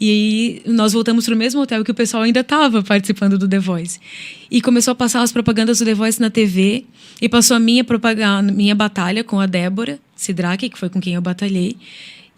E 0.00 0.10
aí 0.10 0.62
nós 0.66 0.92
voltamos 0.92 1.24
pro 1.24 1.36
mesmo 1.36 1.60
hotel 1.60 1.84
que 1.84 1.90
o 1.90 1.94
pessoal 1.94 2.24
ainda 2.24 2.44
tava 2.44 2.82
participando 2.82 3.38
do 3.38 3.48
The 3.48 3.58
Voice. 3.58 4.00
E 4.50 4.60
começou 4.60 4.92
a 4.92 4.94
passar 4.94 5.22
as 5.22 5.32
propagandas 5.32 5.78
do 5.78 5.84
The 5.84 5.94
Voice 5.94 6.20
na 6.20 6.28
TV. 6.30 6.84
E 7.20 7.28
passou 7.28 7.56
a 7.56 7.60
minha 7.60 7.82
propaganda, 7.82 8.52
minha 8.52 8.74
batalha 8.74 9.24
com 9.24 9.40
a 9.40 9.46
Débora 9.46 9.98
Sidraque, 10.14 10.68
que 10.68 10.78
foi 10.78 10.88
com 10.88 11.00
quem 11.00 11.14
eu 11.14 11.22
batalhei. 11.22 11.76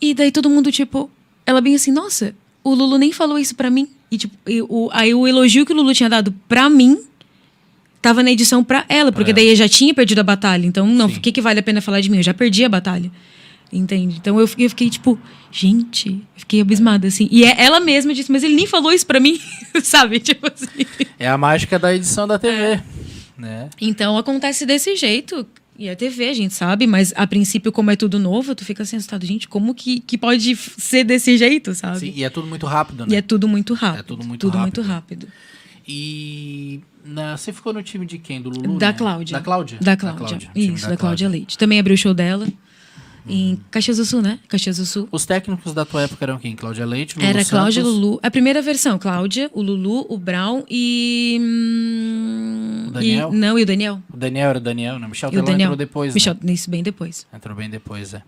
E 0.00 0.14
daí 0.14 0.30
todo 0.30 0.48
mundo, 0.48 0.72
tipo, 0.72 1.10
ela 1.44 1.60
bem 1.60 1.74
assim, 1.74 1.90
nossa, 1.92 2.34
o 2.62 2.74
Lulu 2.74 2.98
nem 2.98 3.12
falou 3.12 3.38
isso 3.38 3.54
pra 3.54 3.70
mim. 3.70 3.88
E, 4.10 4.18
tipo, 4.18 4.36
e 4.48 4.62
o, 4.62 4.88
aí 4.92 5.14
o 5.14 5.26
elogio 5.26 5.64
que 5.64 5.72
o 5.72 5.76
Lulu 5.76 5.94
tinha 5.94 6.08
dado 6.08 6.34
pra 6.48 6.68
mim 6.68 6.98
tava 8.02 8.22
na 8.22 8.30
edição 8.30 8.64
pra 8.64 8.84
ela, 8.88 9.12
porque 9.12 9.32
daí 9.32 9.48
eu 9.50 9.56
já 9.56 9.68
tinha 9.68 9.92
perdido 9.92 10.20
a 10.20 10.24
batalha. 10.24 10.66
Então, 10.66 10.86
não, 10.86 11.06
o 11.06 11.20
que, 11.20 11.30
que 11.30 11.40
vale 11.40 11.60
a 11.60 11.62
pena 11.62 11.80
falar 11.80 12.00
de 12.00 12.10
mim? 12.10 12.18
Eu 12.18 12.22
já 12.22 12.34
perdi 12.34 12.64
a 12.64 12.68
batalha. 12.68 13.10
Entende? 13.72 14.16
Então 14.16 14.40
eu 14.40 14.48
fiquei, 14.48 14.66
eu 14.66 14.70
fiquei, 14.70 14.90
tipo, 14.90 15.18
gente, 15.52 16.08
eu 16.08 16.40
fiquei 16.40 16.60
abismada, 16.60 17.06
assim. 17.06 17.28
E 17.30 17.44
é, 17.44 17.54
ela 17.62 17.78
mesma 17.78 18.12
disse, 18.12 18.32
mas 18.32 18.42
ele 18.42 18.54
nem 18.54 18.66
falou 18.66 18.92
isso 18.92 19.06
pra 19.06 19.20
mim, 19.20 19.40
sabe? 19.82 20.18
Tipo 20.18 20.48
assim. 20.52 20.84
É 21.18 21.28
a 21.28 21.38
mágica 21.38 21.78
da 21.78 21.94
edição 21.94 22.26
da 22.26 22.38
TV. 22.38 22.56
É. 22.56 22.82
Né? 23.38 23.70
Então 23.80 24.18
acontece 24.18 24.66
desse 24.66 24.96
jeito. 24.96 25.46
E 25.80 25.88
é 25.88 25.94
TV, 25.94 26.28
a 26.28 26.34
gente 26.34 26.52
sabe, 26.52 26.86
mas 26.86 27.10
a 27.16 27.26
princípio, 27.26 27.72
como 27.72 27.90
é 27.90 27.96
tudo 27.96 28.18
novo, 28.18 28.54
tu 28.54 28.66
fica 28.66 28.82
assim 28.82 28.96
assustado. 28.96 29.24
Gente, 29.24 29.48
como 29.48 29.74
que, 29.74 30.00
que 30.00 30.18
pode 30.18 30.54
ser 30.54 31.04
desse 31.04 31.38
jeito, 31.38 31.74
sabe? 31.74 32.00
Sim, 32.00 32.12
e 32.14 32.22
é 32.22 32.28
tudo 32.28 32.46
muito 32.46 32.66
rápido, 32.66 33.06
E 33.06 33.12
né? 33.12 33.16
é 33.16 33.22
tudo 33.22 33.48
muito 33.48 33.72
rápido. 33.72 34.00
É 34.00 34.02
tudo 34.02 34.26
muito 34.26 34.40
tudo 34.42 34.58
rápido. 34.58 34.76
muito 34.82 34.92
rápido. 34.92 35.28
E 35.88 36.80
na- 37.02 37.34
você 37.36 37.50
ficou 37.50 37.72
no 37.72 37.82
time 37.82 38.04
de 38.04 38.18
quem? 38.18 38.42
Do 38.42 38.50
Lulu? 38.50 38.78
Da 38.78 38.88
né? 38.88 38.92
Cláudia. 38.92 39.38
Da 39.38 39.42
Cláudia? 39.42 39.78
Da 39.80 39.96
Cláudia. 39.96 40.36
o 40.36 40.52
time 40.52 40.74
Isso, 40.74 40.86
da, 40.86 40.96
Cláudia 40.98 41.28
Leite. 41.30 41.56
Também 41.56 41.80
abriu 41.80 41.94
o 41.94 41.98
show 41.98 42.12
dela 42.12 42.46
em 43.28 43.60
Caxias 43.70 43.96
do 43.98 44.04
Sul, 44.04 44.22
né? 44.22 44.38
Caxias 44.48 44.78
do 44.78 44.86
Sul. 44.86 45.08
Os 45.10 45.24
técnicos 45.26 45.72
da 45.74 45.84
tua 45.84 46.02
época 46.02 46.24
eram 46.24 46.38
quem? 46.38 46.54
Cláudia 46.56 46.84
Leite, 46.86 47.16
Lulu 47.16 47.28
Era 47.28 47.44
Cláudia, 47.44 47.82
Santos, 47.82 47.98
Lulu. 47.98 48.20
A 48.22 48.30
primeira 48.30 48.60
versão, 48.62 48.98
Cláudia, 48.98 49.50
o 49.52 49.62
Lulu, 49.62 50.06
o 50.08 50.18
Brown 50.18 50.64
e. 50.68 51.38
hum, 51.40 52.84
O 52.88 52.90
Daniel? 52.92 53.30
e- 53.32 53.36
não, 53.36 53.58
e 53.58 53.62
o 53.62 53.66
Daniel. 53.66 54.02
O 54.12 54.16
Daniel 54.16 54.50
era 54.50 54.58
o 54.58 54.62
Daniel, 54.62 54.98
né? 54.98 55.06
Michel 55.08 55.30
E 55.32 55.36
entrou 55.38 55.76
depois, 55.76 56.14
Michel, 56.14 56.36
né? 56.42 56.52
isso 56.52 56.70
bem 56.70 56.82
depois. 56.82 57.26
Entrou 57.32 57.56
bem 57.56 57.68
depois, 57.70 58.14
é. 58.14 58.22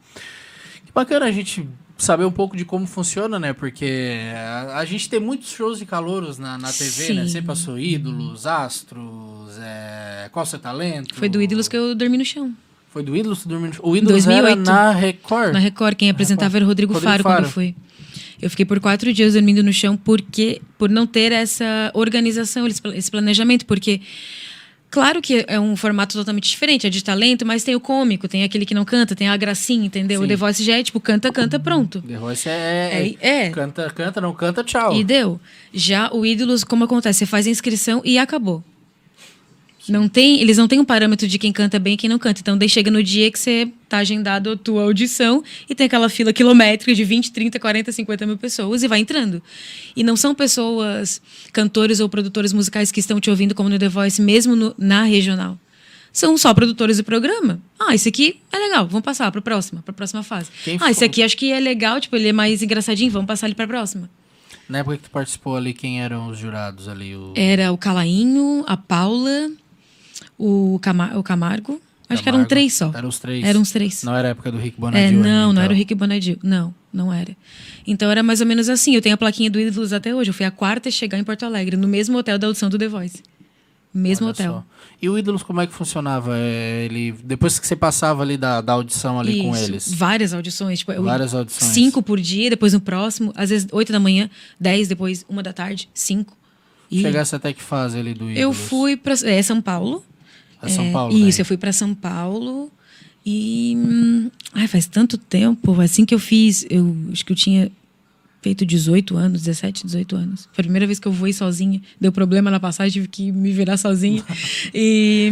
Que 0.85 0.93
bacana 0.93 1.27
a 1.27 1.33
gente 1.33 1.69
saber 1.97 2.25
um 2.25 2.33
pouco 2.33 2.57
de 2.57 2.65
como 2.65 2.87
funciona, 2.87 3.39
né? 3.39 3.53
Porque 3.53 4.21
a, 4.35 4.79
a 4.79 4.85
gente 4.85 5.09
tem 5.09 5.21
muitos 5.21 5.51
shows 5.51 5.79
de 5.79 5.87
calouros 5.87 6.39
na, 6.39 6.59
na 6.59 6.73
TV, 6.73 7.15
né? 7.15 7.23
Sim. 7.25 7.29
Sempre 7.29 7.47
passou 7.47 7.79
ídolos, 7.79 8.47
astros, 8.47 9.57
é... 9.61 10.29
qual 10.33 10.43
o 10.43 10.47
seu 10.47 10.59
talento? 10.59 11.15
Foi 11.15 11.29
do 11.29 11.41
Ídolos 11.41 11.69
que 11.69 11.77
eu 11.77 11.95
dormi 11.95 12.19
no 12.19 12.25
chão. 12.25 12.53
Foi 12.93 13.03
do 13.03 13.17
Ídolos 13.17 13.47
dormiu 13.47 13.71
no 13.71 13.89
O 13.91 13.97
Ídolos 13.97 14.27
era 14.27 14.43
2008. 14.43 14.71
na 14.71 14.91
Record? 14.93 15.53
Na 15.53 15.59
Record, 15.59 15.97
quem 15.97 16.11
apresentava 16.11 16.57
era 16.59 16.65
o 16.65 16.69
Rodrigo, 16.69 16.93
Rodrigo 16.93 17.11
Faro, 17.11 17.23
Faro. 17.23 17.37
quando 17.37 17.45
eu 17.47 17.51
fui. 17.51 17.75
Eu 18.41 18.51
fiquei 18.51 18.67
por 18.67 18.79
quatro 18.81 19.13
dias 19.13 19.35
dormindo 19.35 19.63
no 19.63 19.73
chão 19.73 19.97
porque 19.97 20.61
por 20.77 20.91
não 20.91 21.07
ter 21.07 21.33
essa 21.33 21.91
organização, 21.95 22.67
esse 22.67 22.83
esse 22.95 23.11
planejamento, 23.11 23.65
porque 23.67 24.01
claro 24.91 25.23
que 25.23 25.45
é 25.49 25.59
um 25.61 25.77
formato 25.77 26.19
totalmente 26.19 26.51
diferente, 26.51 26.87
é 26.87 26.91
de 26.91 27.03
talento, 27.03 27.47
mas 27.47 27.63
tem 27.65 27.75
o 27.77 27.81
cômico, 27.81 28.27
tem 28.29 28.43
aquele 28.43 28.67
que 28.67 28.75
não 28.75 28.85
canta, 28.85 29.15
tem 29.15 29.29
a 29.29 29.37
gracinha, 29.37 29.87
entendeu? 29.87 30.19
Sim. 30.19 30.25
O 30.25 30.29
The 30.29 30.37
Voice 30.37 30.63
já 30.65 30.77
é 30.79 30.83
tipo 30.83 31.01
canta, 31.01 31.33
canta, 31.33 31.59
pronto. 31.61 32.03
The 32.03 32.19
Voice 32.19 32.49
é, 32.49 33.15
É, 33.21 33.47
é. 33.47 33.51
Canta, 33.51 33.89
canta, 33.91 34.21
não 34.21 34.35
canta, 34.35 34.63
tchau. 34.65 34.95
E 34.95 35.05
deu. 35.05 35.41
Já 35.73 36.11
o 36.13 36.27
Ídolos, 36.27 36.65
como 36.65 36.85
acontece? 36.85 37.21
Você 37.21 37.27
faz 37.27 37.47
a 37.47 37.51
inscrição 37.51 38.03
e 38.05 38.19
acabou. 38.19 38.63
Não 39.89 40.09
tem, 40.09 40.41
eles 40.41 40.57
não 40.59 40.69
têm 40.69 40.79
um 40.79 40.85
parâmetro 40.85 41.27
de 41.27 41.39
quem 41.39 41.53
canta 41.53 41.79
bem 41.79 41.95
e 41.95 41.97
quem 41.97 42.09
não 42.09 42.19
canta. 42.19 42.41
Então, 42.41 42.57
daí 42.57 42.69
chega 42.69 42.91
no 42.91 43.03
dia 43.03 43.31
que 43.33 43.39
você 43.39 43.69
tá 43.89 43.99
agendado 43.99 44.51
a 44.53 44.57
tua 44.57 44.85
audição 44.85 45.43
e 45.69 45.75
tem 45.75 45.87
aquela 45.87 46.09
fila 46.09 46.33
quilométrica 46.33 46.95
de 46.95 47.03
20, 47.05 47.33
30, 47.33 47.59
40, 47.59 47.91
50 47.91 48.27
mil 48.27 48.37
pessoas 48.39 48.83
e 48.83 48.89
vai 48.89 49.01
entrando. 49.01 49.43
E 49.97 50.05
não 50.05 50.17
são 50.17 50.35
pessoas, 50.35 51.21
cantores 51.53 51.99
ou 51.99 52.09
produtores 52.09 52.53
musicais 52.53 52.93
que 52.93 53.01
estão 53.01 53.21
te 53.21 53.29
ouvindo 53.29 53.55
como 53.55 53.69
no 53.69 53.79
The 53.79 53.89
Voice, 53.89 54.23
mesmo 54.23 54.55
no- 54.55 54.75
na 54.79 55.03
regional. 55.03 55.59
São 56.13 56.37
só 56.39 56.53
produtores 56.55 56.99
do 56.99 57.05
programa. 57.05 57.59
Ah, 57.81 57.95
esse 57.95 58.09
aqui 58.09 58.39
é 58.53 58.59
legal, 58.59 58.87
vamos 58.87 59.03
passar 59.05 59.33
para 59.33 59.41
próxima, 59.41 59.83
para 59.83 59.95
próxima 59.95 60.23
fase. 60.23 60.51
Quem 60.63 60.79
ah, 60.81 60.91
esse 60.91 61.03
aqui 61.05 61.23
acho 61.23 61.37
que 61.37 61.51
é 61.51 61.59
legal, 61.59 61.99
tipo, 62.01 62.15
ele 62.15 62.29
é 62.29 62.33
mais 62.33 62.63
engraçadinho, 62.63 63.11
vamos 63.11 63.27
passar 63.27 63.47
ele 63.47 63.55
para 63.55 63.67
próxima. 63.67 64.09
Na 64.69 64.79
época 64.79 64.99
que 64.99 65.03
tu 65.05 65.11
participou 65.11 65.57
ali, 65.57 65.73
quem 65.75 66.03
eram 66.03 66.29
os 66.29 66.39
jurados 66.39 66.87
ali? 66.87 67.17
O... 67.17 67.33
Era 67.35 67.73
o 67.73 67.79
Calainho, 67.79 68.63
a 68.67 68.77
Paula, 68.77 69.51
o, 70.75 70.79
Cama- 70.81 71.13
o 71.17 71.23
Camargo. 71.23 71.81
Acho 72.09 72.23
que 72.23 72.29
eram 72.29 72.39
Camargo. 72.39 72.49
três 72.51 72.75
só. 72.75 72.91
Eram 72.95 73.09
os 73.09 73.19
três. 73.19 73.45
Eram 73.45 73.63
os 73.63 73.71
três. 73.71 74.03
Não 74.03 74.15
era 74.15 74.29
a 74.29 74.31
época 74.33 74.53
do 74.53 74.59
Rick 74.59 74.77
É, 74.77 74.81
Bonadil 74.81 75.13
não, 75.13 75.17
ainda, 75.19 75.31
não 75.31 75.51
então. 75.53 75.63
era 75.63 75.73
o 75.73 75.77
Rick 75.77 75.95
Bonadil. 75.95 76.39
Não, 76.43 76.75
não 76.93 77.13
era. 77.13 77.35
Então 77.87 78.11
era 78.11 78.23
mais 78.23 78.41
ou 78.41 78.47
menos 78.47 78.69
assim. 78.69 78.95
Eu 78.95 79.01
tenho 79.01 79.15
a 79.15 79.19
plaquinha 79.19 79.51
do 79.51 79.59
Ídolos 79.59 79.93
até 79.93 80.15
hoje. 80.15 80.29
Eu 80.31 80.35
fui 80.35 80.45
a 80.45 80.51
quarta 80.51 80.89
a 80.89 80.93
chegar 80.93 81.19
em 81.19 81.25
Porto 81.25 81.45
Alegre, 81.45 81.77
no 81.77 81.89
mesmo 81.89 82.19
hotel 82.19 82.39
da 82.39 82.47
audição 82.49 82.69
do 82.69 82.77
The 82.79 82.89
Voice. 82.89 83.23
Mesmo 83.95 84.27
Olha 84.27 84.33
hotel. 84.33 84.53
só. 84.53 84.65
E 85.03 85.09
o 85.09 85.19
Ídolos, 85.19 85.43
como 85.43 85.61
é 85.61 85.67
que 85.67 85.73
funcionava? 85.75 86.35
É, 86.37 86.85
ele, 86.87 87.13
depois 87.25 87.59
que 87.59 87.67
você 87.67 87.77
passava 87.77 88.23
ali 88.23 88.37
da, 88.39 88.61
da 88.61 88.73
audição 88.75 89.19
ali 89.21 89.43
com 89.43 89.55
Isso, 89.55 89.65
eles? 89.65 89.93
Várias 89.95 90.33
audições. 90.33 90.79
Tipo, 90.79 91.03
Várias 91.03 91.35
audições. 91.35 91.73
Cinco 91.73 92.03
por 92.03 92.19
dia, 92.21 92.49
depois 92.51 92.73
no 92.73 92.81
próximo. 92.81 93.33
Às 93.37 93.51
vezes 93.51 93.69
oito 93.73 93.93
da 93.93 94.01
manhã, 94.01 94.31
dez, 94.61 94.89
depois 94.89 95.25
uma 95.29 95.43
da 95.43 95.53
tarde, 95.53 95.89
cinco. 95.95 96.37
E 96.91 97.01
Chegasse 97.03 97.35
até 97.35 97.53
que 97.53 97.63
fase 97.63 97.99
ali 97.99 98.13
do 98.15 98.25
Ídolos? 98.31 98.39
eu 98.39 98.53
fui 98.53 98.97
para 98.99 99.15
é, 99.25 99.43
São 99.43 99.61
Paulo. 99.63 100.05
É 100.63 100.69
São 100.69 100.87
É, 100.87 100.93
Paulo, 100.93 101.17
Isso, 101.17 101.39
né? 101.39 101.43
eu 101.43 101.45
fui 101.47 101.57
para 101.57 101.73
São 101.73 101.95
Paulo 101.95 102.71
e 103.25 103.75
hum, 103.77 104.31
ai, 104.55 104.67
faz 104.67 104.87
tanto 104.87 105.17
tempo, 105.19 105.81
assim 105.81 106.05
que 106.05 106.15
eu 106.15 106.19
fiz, 106.19 106.65
eu 106.71 106.97
acho 107.13 107.25
que 107.25 107.33
eu 107.33 107.37
tinha 107.37 107.71
feito 108.43 108.67
18 108.67 109.17
anos, 109.17 109.43
17, 109.43 109.87
18 109.87 110.17
anos. 110.17 110.49
Foi 110.53 110.63
a 110.63 110.65
primeira 110.65 110.85
vez 110.85 110.99
que 110.99 111.07
eu 111.07 111.13
voei 111.13 111.33
sozinha, 111.33 111.81
deu 112.01 112.11
problema 112.11 112.51
na 112.51 112.59
passagem, 112.59 112.93
tive 112.93 113.07
que 113.09 113.31
me 113.31 113.53
virar 113.53 113.77
sozinha. 113.77 114.25
E 114.75 115.31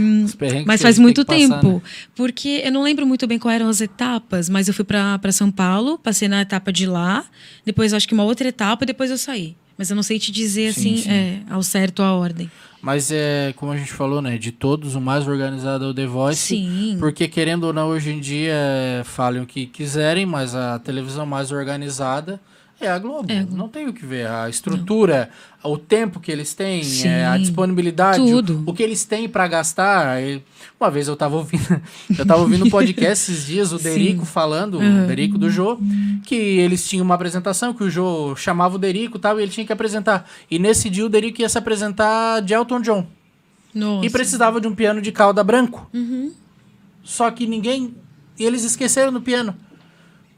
mas 0.65 0.81
faz 0.81 0.99
a 0.99 1.03
muito 1.03 1.25
tem 1.25 1.41
que 1.41 1.49
passar, 1.49 1.61
tempo, 1.61 1.75
né? 1.77 1.83
porque 2.15 2.63
eu 2.65 2.71
não 2.71 2.83
lembro 2.83 3.07
muito 3.07 3.27
bem 3.27 3.39
quais 3.39 3.57
eram 3.57 3.69
as 3.69 3.81
etapas, 3.81 4.49
mas 4.49 4.69
eu 4.69 4.75
fui 4.75 4.85
para 4.85 5.33
São 5.33 5.51
Paulo, 5.51 5.99
passei 5.99 6.29
na 6.29 6.43
etapa 6.43 6.73
de 6.73 6.87
lá, 6.87 7.25
depois 7.65 7.93
acho 7.93 8.07
que 8.07 8.15
uma 8.15 8.25
outra 8.25 8.47
etapa, 8.49 8.85
e 8.85 8.87
depois 8.87 9.11
eu 9.11 9.19
saí. 9.19 9.57
Mas 9.77 9.89
eu 9.91 9.97
não 9.97 10.03
sei 10.03 10.19
te 10.19 10.31
dizer 10.31 10.75
Sim, 10.75 10.95
assim, 10.95 11.03
sim. 11.03 11.11
É, 11.11 11.41
ao 11.49 11.63
certo 11.63 12.03
a 12.03 12.13
ordem. 12.13 12.51
Mas 12.83 13.11
é, 13.13 13.53
como 13.57 13.73
a 13.73 13.77
gente 13.77 13.93
falou, 13.93 14.23
né? 14.23 14.39
De 14.39 14.51
todos, 14.51 14.95
o 14.95 15.01
mais 15.01 15.29
organizado 15.29 15.85
é 15.85 15.89
o 15.89 15.95
The 15.95 16.07
Voice. 16.07 16.41
Sim. 16.41 16.97
Porque, 16.99 17.29
querendo 17.29 17.65
ou 17.65 17.73
não, 17.73 17.89
hoje 17.89 18.11
em 18.11 18.21
dia, 18.21 18.53
é, 18.55 19.03
falem 19.05 19.43
o 19.43 19.47
que 19.47 19.67
quiserem, 19.67 20.25
mas 20.25 20.55
a 20.55 20.79
televisão 20.79 21.27
mais 21.27 21.53
organizada 21.53 22.41
é 22.81 22.89
a 22.91 22.99
Globo. 22.99 23.31
É. 23.31 23.47
Não 23.51 23.69
tem 23.69 23.87
o 23.87 23.93
que 23.93 24.07
ver. 24.07 24.27
A 24.27 24.49
estrutura, 24.49 25.31
o 25.63 25.77
tempo 25.77 26.19
que 26.19 26.33
eles 26.33 26.55
têm, 26.55 26.83
Sim. 26.83 27.09
é, 27.09 27.27
a 27.27 27.37
disponibilidade, 27.37 28.19
Tudo. 28.19 28.65
o, 28.67 28.71
o 28.71 28.75
que 28.75 28.83
eles 28.83 29.05
têm 29.05 29.29
para 29.29 29.47
gastar. 29.47 30.23
E 30.23 30.43
Uma 30.79 30.91
vez 30.91 31.07
eu 31.07 31.17
tava 31.17 31.37
ouvindo, 31.37 31.81
eu 32.19 32.27
tava 32.27 32.41
ouvindo 32.41 32.65
um 32.65 32.71
podcast 32.71 33.31
esses 33.31 33.47
dias, 33.47 33.73
o 33.73 33.79
Derico 33.79 34.25
falando, 34.25 34.79
o 34.79 35.07
Derico 35.07 35.37
do 35.37 35.51
Jô, 35.51 35.79
que 36.25 36.35
eles 36.35 36.89
tinham 36.89 37.05
uma 37.05 37.15
apresentação, 37.15 37.75
que 37.75 37.85
o 37.85 37.91
Jô 37.91 38.35
chamava 38.35 38.77
o 38.77 38.79
Derico 38.79 39.19
e 39.19 39.21
tal, 39.21 39.39
e 39.39 39.43
ele 39.43 39.53
tinha 39.53 39.67
que 39.67 39.73
apresentar. 39.73 40.29
E 40.51 40.59
nesse 40.59 40.89
dia 40.89 41.05
o 41.05 41.09
Derico 41.09 41.43
ia 41.43 41.49
se 41.49 41.59
apresentar 41.59 42.41
de 42.41 42.55
Elton 42.55 42.81
John. 42.81 43.07
Nossa. 43.75 44.07
E 44.07 44.11
precisava 44.11 44.61
de 44.61 44.67
um 44.67 44.75
piano 44.75 45.01
de 45.01 45.13
cauda 45.13 45.45
branco. 45.45 45.89
Uhum. 45.93 46.33
Só 47.03 47.31
que 47.31 47.47
ninguém. 47.47 47.95
E 48.39 48.45
eles 48.45 48.65
esqueceram 48.65 49.13
do 49.13 49.21
piano. 49.21 49.55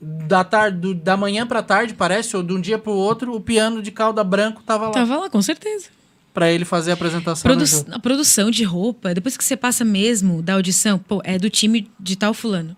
Da, 0.04 0.42
tarde, 0.42 0.78
do- 0.78 0.94
da 0.94 1.16
manhã 1.16 1.46
pra 1.46 1.62
tarde, 1.62 1.94
parece, 1.94 2.37
ou 2.37 2.42
de 2.42 2.52
um 2.52 2.60
dia 2.60 2.77
pro 2.77 2.90
outro, 2.92 3.33
o 3.37 3.40
piano 3.40 3.81
de 3.81 3.92
cauda 3.92 4.24
branco 4.24 4.60
tava 4.66 4.87
lá. 4.87 4.90
Tava 4.90 5.16
lá, 5.16 5.31
com 5.31 5.40
certeza. 5.40 5.87
Pra 6.35 6.50
ele 6.50 6.64
fazer 6.64 6.90
a 6.90 6.94
apresentação. 6.94 7.42
Produ 7.42 7.60
no 7.60 7.66
jogo. 7.66 7.90
a 7.92 7.98
produção 8.00 8.50
de 8.50 8.64
roupa, 8.64 9.14
depois 9.14 9.37
que 9.37 9.44
você 9.44 9.56
passa 9.56 9.85
mesmo 9.85 10.42
da 10.42 10.54
audição, 10.54 10.98
pô, 10.98 11.20
é 11.24 11.38
do 11.38 11.48
time 11.48 11.88
de 12.00 12.16
tal 12.16 12.35
fulano. 12.35 12.77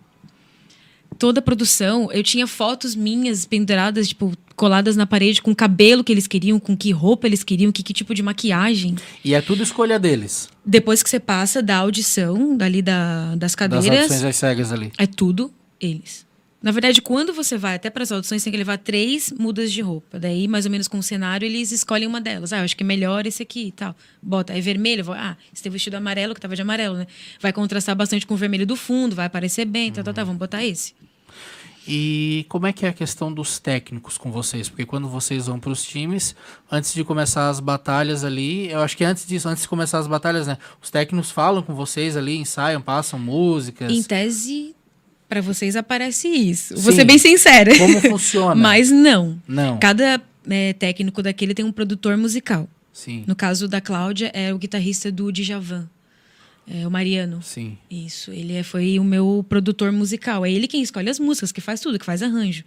Toda 1.18 1.38
a 1.38 1.42
produção, 1.42 2.10
eu 2.12 2.22
tinha 2.24 2.44
fotos 2.46 2.96
minhas 2.96 3.46
penduradas, 3.46 4.08
tipo, 4.08 4.32
coladas 4.56 4.96
na 4.96 5.06
parede 5.06 5.40
com 5.40 5.52
o 5.52 5.56
cabelo 5.56 6.02
que 6.02 6.10
eles 6.12 6.26
queriam, 6.26 6.58
com 6.58 6.76
que 6.76 6.90
roupa 6.90 7.26
eles 7.28 7.44
queriam, 7.44 7.70
que, 7.70 7.84
que 7.84 7.92
tipo 7.94 8.12
de 8.12 8.22
maquiagem. 8.22 8.96
E 9.24 9.32
é 9.32 9.40
tudo 9.40 9.62
escolha 9.62 9.98
deles. 9.98 10.48
Depois 10.66 11.02
que 11.04 11.08
você 11.08 11.20
passa 11.20 11.62
da 11.62 11.76
audição, 11.76 12.56
dali 12.56 12.82
da, 12.82 13.28
das 13.30 13.38
Das 13.38 13.54
cadeiras, 13.54 13.88
audições 14.00 14.24
às 14.24 14.36
cegas 14.36 14.72
ali. 14.72 14.92
é 14.98 15.06
tudo 15.06 15.52
eles. 15.80 16.23
Na 16.64 16.70
verdade, 16.70 17.02
quando 17.02 17.34
você 17.34 17.58
vai 17.58 17.74
até 17.74 17.90
para 17.90 18.02
as 18.04 18.10
audições, 18.10 18.42
tem 18.42 18.50
que 18.50 18.56
levar 18.56 18.78
três 18.78 19.30
mudas 19.38 19.70
de 19.70 19.82
roupa. 19.82 20.18
Daí, 20.18 20.48
mais 20.48 20.64
ou 20.64 20.70
menos 20.70 20.88
com 20.88 20.98
o 20.98 21.02
cenário, 21.02 21.44
eles 21.44 21.70
escolhem 21.72 22.08
uma 22.08 22.22
delas. 22.22 22.54
Ah, 22.54 22.58
eu 22.60 22.64
acho 22.64 22.74
que 22.74 22.82
é 22.82 22.86
melhor 22.86 23.26
esse 23.26 23.42
aqui 23.42 23.66
e 23.66 23.72
tal. 23.72 23.94
Bota, 24.22 24.54
é 24.56 24.60
vermelho. 24.62 25.04
vou- 25.04 25.14
Ah, 25.14 25.36
esse 25.52 25.62
tem 25.62 25.70
vestido 25.70 25.94
amarelo, 25.96 26.34
que 26.34 26.40
tava 26.40 26.56
de 26.56 26.62
amarelo, 26.62 26.96
né? 26.96 27.06
Vai 27.38 27.52
contrastar 27.52 27.94
bastante 27.94 28.26
com 28.26 28.32
o 28.32 28.36
vermelho 28.38 28.66
do 28.66 28.76
fundo, 28.76 29.14
vai 29.14 29.26
aparecer 29.26 29.66
bem, 29.66 29.92
tá, 29.92 30.02
tá, 30.02 30.12
tá. 30.14 30.24
Vamos 30.24 30.38
botar 30.38 30.64
esse. 30.64 30.94
E 31.86 32.46
como 32.48 32.66
é 32.66 32.72
que 32.72 32.86
é 32.86 32.88
a 32.88 32.92
questão 32.94 33.30
dos 33.30 33.58
técnicos 33.58 34.16
com 34.16 34.32
vocês? 34.32 34.70
Porque 34.70 34.86
quando 34.86 35.06
vocês 35.06 35.46
vão 35.48 35.60
para 35.60 35.70
os 35.70 35.84
times, 35.84 36.34
antes 36.72 36.94
de 36.94 37.04
começar 37.04 37.50
as 37.50 37.60
batalhas 37.60 38.24
ali, 38.24 38.70
eu 38.70 38.80
acho 38.80 38.96
que 38.96 39.04
antes 39.04 39.26
disso, 39.26 39.46
antes 39.50 39.64
de 39.64 39.68
começar 39.68 39.98
as 39.98 40.06
batalhas, 40.06 40.46
né? 40.46 40.56
Os 40.82 40.88
técnicos 40.90 41.30
falam 41.30 41.62
com 41.62 41.74
vocês 41.74 42.16
ali, 42.16 42.38
ensaiam, 42.38 42.80
passam 42.80 43.18
músicas. 43.18 43.92
Em 43.92 44.02
tese, 44.02 44.74
para 45.28 45.40
vocês 45.40 45.76
aparece 45.76 46.28
isso. 46.28 46.76
Sim. 46.76 46.82
Vou 46.82 46.92
ser 46.92 47.04
bem 47.04 47.18
sincera. 47.18 47.76
Como 47.78 48.00
funciona? 48.02 48.54
Mas 48.54 48.90
não. 48.90 49.40
Não. 49.48 49.78
Cada 49.78 50.20
é, 50.48 50.72
técnico 50.74 51.22
daquele 51.22 51.54
tem 51.54 51.64
um 51.64 51.72
produtor 51.72 52.16
musical. 52.16 52.68
Sim. 52.92 53.24
No 53.26 53.34
caso 53.34 53.66
da 53.66 53.80
Cláudia, 53.80 54.30
é 54.34 54.52
o 54.54 54.58
guitarrista 54.58 55.10
do 55.10 55.32
Djavan. 55.32 55.88
É 56.66 56.86
o 56.86 56.90
Mariano. 56.90 57.42
Sim. 57.42 57.76
Isso, 57.90 58.30
ele 58.30 58.54
é- 58.54 58.62
foi 58.62 58.98
o 58.98 59.04
meu 59.04 59.44
produtor 59.48 59.92
musical. 59.92 60.46
É 60.46 60.50
ele 60.50 60.66
quem 60.68 60.80
escolhe 60.82 61.10
as 61.10 61.18
músicas, 61.18 61.52
que 61.52 61.60
faz 61.60 61.80
tudo, 61.80 61.98
que 61.98 62.04
faz 62.06 62.22
arranjo. 62.22 62.64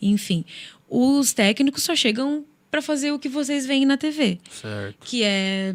Enfim, 0.00 0.44
os 0.88 1.32
técnicos 1.32 1.82
só 1.82 1.96
chegam 1.96 2.44
para 2.70 2.80
fazer 2.82 3.10
o 3.12 3.18
que 3.18 3.28
vocês 3.28 3.66
veem 3.66 3.84
na 3.86 3.96
TV, 3.96 4.38
Certo. 4.50 4.96
que 5.04 5.22
é 5.24 5.74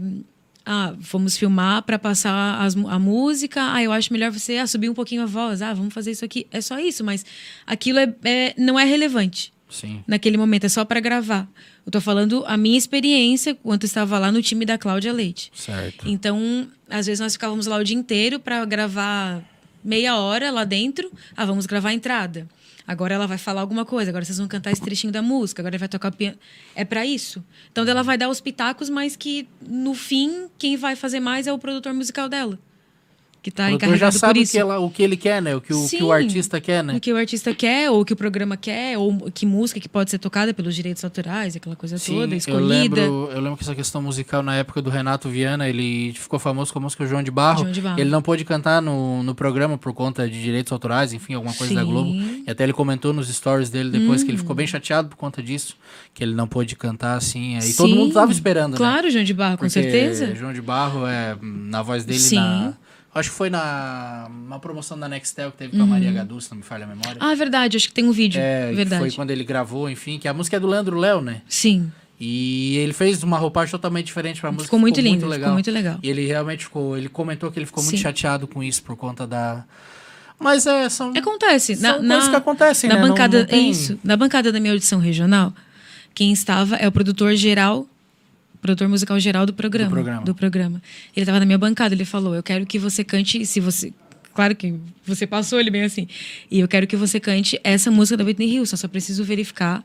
ah, 0.70 0.94
vamos 1.00 1.38
filmar 1.38 1.82
para 1.84 1.98
passar 1.98 2.62
as 2.62 2.76
a 2.76 3.00
música. 3.00 3.74
Ah, 3.74 3.82
eu 3.82 3.92
acho 3.94 4.12
melhor 4.12 4.32
você 4.32 4.58
ah, 4.58 4.68
subir 4.68 4.90
um 4.90 4.94
pouquinho 4.94 5.24
a 5.24 5.26
voz. 5.26 5.62
Ah, 5.62 5.74
vamos 5.74 5.94
fazer 5.94 6.12
isso 6.12 6.26
aqui. 6.26 6.46
É 6.52 6.60
só 6.60 6.78
isso, 6.78 7.04
mas 7.06 7.26
aquilo 7.66 8.00
é, 8.00 8.14
é- 8.26 8.54
não 8.58 8.78
é 8.78 8.84
relevante 8.84 9.54
Sim. 9.70 10.04
naquele 10.06 10.38
momento, 10.38 10.66
é 10.66 10.70
só 10.70 10.84
para 10.84 11.00
gravar. 11.00 11.48
Eu 11.86 11.92
tô 11.92 12.02
falando 12.02 12.44
a 12.46 12.58
minha 12.58 12.78
experiência 12.78 13.56
quando 13.56 13.86
estava 13.86 14.20
lá 14.20 14.30
no 14.30 14.42
time 14.42 14.66
da 14.66 14.78
Cláudia 14.78 15.14
Leite. 15.14 15.50
Certo. 15.56 16.08
Então, 16.08 16.68
às 16.90 17.06
vezes 17.06 17.22
nós 17.22 17.34
ficávamos 17.34 17.66
lá 17.66 17.78
o 17.78 17.84
dia 17.84 17.96
inteiro 17.96 18.38
para 18.38 18.66
gravar 18.66 19.42
meia 19.82 20.18
hora 20.18 20.52
lá 20.52 20.66
dentro. 20.66 21.10
Ah, 21.36 21.46
vamos 21.46 21.66
gravar 21.66 21.90
a 21.90 21.94
entrada. 21.94 22.46
Agora 22.88 23.14
ela 23.14 23.28
vai 23.28 23.38
falar 23.38 23.60
alguma 23.60 23.84
coisa, 23.84 24.10
agora 24.10 24.24
vocês 24.24 24.38
vão 24.38 24.48
cantar 24.48 24.72
esse 24.72 24.82
trechinho 24.82 25.12
da 25.12 25.22
música, 25.22 25.62
agora 25.62 25.78
vai 25.78 25.90
tocar 25.90 26.10
piano. 26.10 26.38
É 26.74 26.86
para 26.86 27.06
isso. 27.06 27.44
Então 27.70 27.86
ela 27.86 28.02
vai 28.02 28.18
dar 28.18 28.30
os 28.30 28.40
pitacos, 28.40 28.90
mas 28.90 29.18
que 29.18 29.46
no 29.62 29.94
fim 29.94 30.48
quem 30.58 30.78
vai 30.78 30.96
fazer 30.96 31.20
mais 31.20 31.48
é 31.48 31.52
o 31.52 31.60
produtor 31.60 31.94
musical 31.94 32.30
dela. 32.30 32.58
Que 33.48 33.52
tá 33.52 33.70
já 33.70 33.72
encarregado 33.72 34.12
por 34.12 34.20
sabe 34.20 34.40
o 34.40 34.44
isso. 34.44 34.52
que, 34.52 34.58
ela, 34.58 34.78
o 34.78 34.90
que 34.90 35.02
ele 35.02 35.16
quer, 35.16 35.42
né? 35.42 35.56
O 35.56 35.62
que 35.62 35.74
o, 35.74 35.78
que 35.88 36.04
o 36.04 36.08
Sim. 36.08 36.12
artista 36.12 36.60
quer, 36.60 36.84
né? 36.84 36.98
O 36.98 37.00
que 37.00 37.14
o 37.14 37.16
artista 37.16 37.56
quer, 37.56 37.90
ou 37.90 38.02
o 38.02 38.06
que 38.06 38.12
o 38.12 38.16
programa 38.16 38.58
quer, 38.58 38.98
ou 38.98 39.32
que 39.32 39.46
música 39.46 39.80
que 39.80 39.88
pode 39.88 40.12
ser 40.12 40.18
tocada 40.18 40.54
pelos 40.54 40.76
direitos 40.76 41.02
autorais, 41.02 41.56
aquela 41.56 41.74
coisa 41.74 41.98
toda, 41.98 42.34
eu 42.34 42.38
escolhida. 42.38 42.66
lembro, 42.66 43.30
eu 43.32 43.40
lembro 43.40 43.56
que 43.56 43.64
essa 43.64 43.74
questão 43.74 44.02
musical 44.02 44.44
na 44.44 44.54
época 44.56 44.82
do 44.82 44.90
Renato 44.90 45.30
Viana, 45.30 45.70
ele 45.70 46.12
ficou 46.12 46.38
famoso 46.38 46.74
com 46.74 46.80
a 46.80 46.82
música 46.82 47.06
João 47.06 47.24
de 47.24 47.32
Barro. 47.32 47.60
João 47.60 47.72
de 47.72 47.80
Barro. 47.80 48.02
Ele 48.02 48.10
não 48.10 48.22
pôde 48.22 48.44
cantar 48.44 48.82
no, 48.82 49.24
no 49.24 49.34
programa 49.34 49.78
por 49.78 49.94
conta 49.94 50.30
de 50.30 50.44
direitos 50.44 50.74
autorais, 50.74 51.14
enfim, 51.14 51.34
alguma 51.34 51.54
coisa 51.54 51.74
da 51.74 51.84
Sim. 51.84 51.88
Hum. 51.88 51.92
Globo. 51.92 52.10
E 52.46 52.52
até 52.52 52.66
ele 52.66 52.74
comentou 52.74 53.14
nos 53.14 53.30
stories 53.34 53.70
dele 53.70 53.92
depois 53.92 54.24
que 54.26 54.30
ele 54.30 54.38
ficou 54.38 54.58
bem 54.58 54.68
chateado 54.68 55.08
por 55.08 55.16
conta 55.16 55.42
disso, 55.42 55.78
que 56.14 56.22
ele 56.22 56.36
não 56.36 56.50
pôde 56.50 56.76
cantar 56.76 57.16
assim. 57.16 57.56
Aí 57.56 57.74
todo 57.74 57.88
Sim. 57.88 57.96
mundo 57.96 58.14
tava 58.14 58.30
esperando, 58.30 58.72
né? 58.72 58.78
Claro, 58.78 59.10
João 59.10 59.24
de 59.24 59.34
Barro, 59.34 59.54
com 59.54 59.60
Porque 59.60 59.70
certeza. 59.70 60.36
João 60.36 60.52
de 60.52 60.62
Barro 60.62 61.08
é 61.08 61.38
na 61.42 61.82
voz 61.82 62.04
dele 62.04 62.20
Sim. 62.20 62.36
na 62.36 62.74
Acho 63.18 63.30
que 63.30 63.36
foi 63.36 63.50
na 63.50 64.28
uma 64.30 64.60
promoção 64.60 64.98
da 64.98 65.08
Nextel 65.10 65.52
que 65.52 65.58
teve 65.58 65.76
com 65.78 65.84
a 65.84 65.86
Maria 65.86 66.12
Gadu, 66.12 66.40
se 66.40 66.50
não 66.52 66.58
me 66.58 66.64
falha 66.64 66.86
a 66.86 66.88
memória. 66.88 67.18
Ah, 67.20 67.34
verdade, 67.36 67.78
acho 67.78 67.88
que 67.88 67.94
tem 67.94 68.06
um 68.06 68.12
vídeo. 68.12 68.40
é, 68.42 68.72
verdade. 68.74 69.02
foi 69.02 69.12
quando 69.12 69.32
ele 69.32 69.44
gravou, 69.44 69.90
enfim, 69.90 70.18
que 70.20 70.28
a 70.28 70.34
música 70.34 70.58
é 70.58 70.60
do 70.60 70.68
Leandro 70.68 70.98
Léo, 70.98 71.22
né? 71.22 71.42
Sim. 71.48 71.92
E 72.20 72.78
ele 72.78 72.94
fez 72.94 73.22
uma 73.22 73.38
roupagem 73.38 73.72
totalmente 73.72 74.08
diferente 74.08 74.42
pra 74.42 74.52
música. 74.52 74.66
Ficou 74.66 74.80
muito 74.80 75.00
lindo, 75.00 75.30
ficou 75.32 75.52
muito 75.54 75.70
legal. 75.72 76.00
E 76.02 76.10
ele 76.10 76.26
realmente 76.26 76.64
ficou. 76.64 76.98
Ele 76.98 77.10
comentou 77.10 77.52
que 77.52 77.60
ele 77.60 77.66
ficou 77.68 77.84
muito 77.84 77.96
Sim. 77.96 78.02
chateado 78.02 78.48
com 78.48 78.64
isso 78.64 78.82
por 78.82 78.96
conta 78.96 79.28
da. 79.28 79.64
Mas 80.40 80.66
é, 80.66 80.90
são. 80.90 81.12
Acontece. 81.16 81.76
São 81.76 81.84
Na, 81.92 81.98
coisas 82.00 82.26
na, 82.26 82.30
que 82.32 82.36
acontecem, 82.36 82.90
na 82.90 82.96
né? 82.96 83.02
Não- 83.02 83.10
bancada, 83.10 83.40
não 83.40 83.46
tem- 83.46 83.70
Isso. 83.70 84.00
Na 84.04 84.18
bancada 84.18 84.52
da 84.52 84.60
minha 84.60 84.74
audição 84.74 85.00
regional, 85.00 85.54
quem 86.14 86.32
estava 86.32 86.76
é 86.78 86.88
o 86.88 86.92
produtor 86.92 87.36
geral, 87.36 87.88
produtor 88.62 88.88
musical 88.88 89.20
geral 89.20 89.46
do 89.46 89.54
programa. 89.54 89.90
Do 89.90 89.94
programa. 89.94 90.26
do 90.26 90.36
programa. 90.36 90.82
Ele 91.16 91.24
estava 91.24 91.40
na 91.40 91.46
minha 91.46 91.58
bancada, 91.58 91.94
ele 91.94 92.06
falou: 92.06 92.36
Eu 92.36 92.44
quero 92.44 92.66
que 92.66 92.80
você 92.80 93.04
cante, 93.04 93.46
se 93.46 93.60
você. 93.60 93.94
Claro 94.34 94.56
que 94.56 94.76
você 95.06 95.26
passou 95.26 95.60
ele 95.60 95.72
bem 95.72 95.84
assim. 95.84 96.08
E 96.52 96.60
eu 96.60 96.68
quero 96.68 96.86
que 96.86 96.96
você 96.96 97.20
cante 97.20 97.60
essa 97.64 97.90
música 97.90 98.18
da 98.18 98.24
Whitney 98.24 98.60
Houston, 98.60 98.78
só 98.78 98.88
preciso 98.88 99.24
verificar 99.24 99.84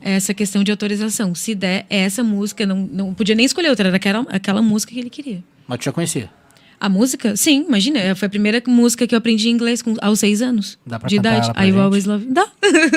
essa 0.00 0.34
questão 0.34 0.64
de 0.64 0.70
autorização. 0.70 1.34
Se 1.34 1.54
der 1.54 1.86
é 1.88 1.98
essa 1.98 2.22
música, 2.22 2.66
não, 2.66 2.88
não 2.92 3.14
podia 3.14 3.34
nem 3.34 3.46
escolher 3.46 3.70
outra, 3.70 3.88
era 3.88 3.96
aquela, 3.96 4.26
aquela 4.28 4.62
música 4.62 4.92
que 4.92 4.98
ele 4.98 5.10
queria. 5.10 5.42
Mas 5.66 5.78
tu 5.78 5.84
já 5.84 5.92
conhecia. 5.92 6.30
A 6.78 6.88
música? 6.88 7.36
Sim, 7.36 7.64
imagina. 7.66 8.14
Foi 8.14 8.26
a 8.26 8.28
primeira 8.28 8.62
música 8.66 9.06
que 9.06 9.14
eu 9.14 9.18
aprendi 9.18 9.48
inglês 9.48 9.80
com, 9.80 9.94
aos 10.02 10.20
seis 10.20 10.42
anos 10.42 10.78
Dá 10.84 10.98
pra 10.98 11.08
de 11.08 11.16
idade. 11.16 11.50
I 11.56 11.66
gente? 11.66 11.78
always 11.78 12.04
love. 12.04 12.26
Dá. 12.26 12.46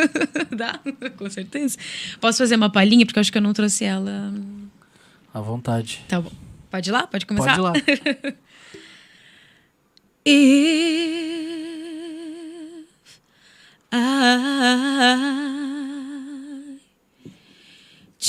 Dá, 0.51 0.79
com 1.15 1.29
certeza. 1.29 1.77
Posso 2.19 2.39
fazer 2.39 2.55
uma 2.55 2.69
palhinha, 2.69 3.05
porque 3.05 3.17
eu 3.17 3.21
acho 3.21 3.31
que 3.31 3.37
eu 3.37 3.41
não 3.41 3.53
trouxe 3.53 3.85
ela. 3.85 4.33
À 5.33 5.41
vontade. 5.41 6.03
Tá 6.07 6.21
bom. 6.21 6.31
Pode 6.69 6.89
ir 6.89 6.93
lá? 6.93 7.07
Pode 7.07 7.25
começar? 7.25 7.57
Pode 7.57 7.79
ir 7.79 7.83
lá. 8.23 8.33
If 10.25 10.35
I 13.91 13.95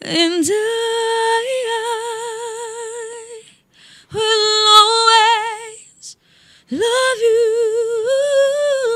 And 0.07 0.45
I, 0.45 0.53
I 1.67 3.43
will 4.13 4.69
always 4.69 6.17
love 6.71 7.21
you. 7.23 7.41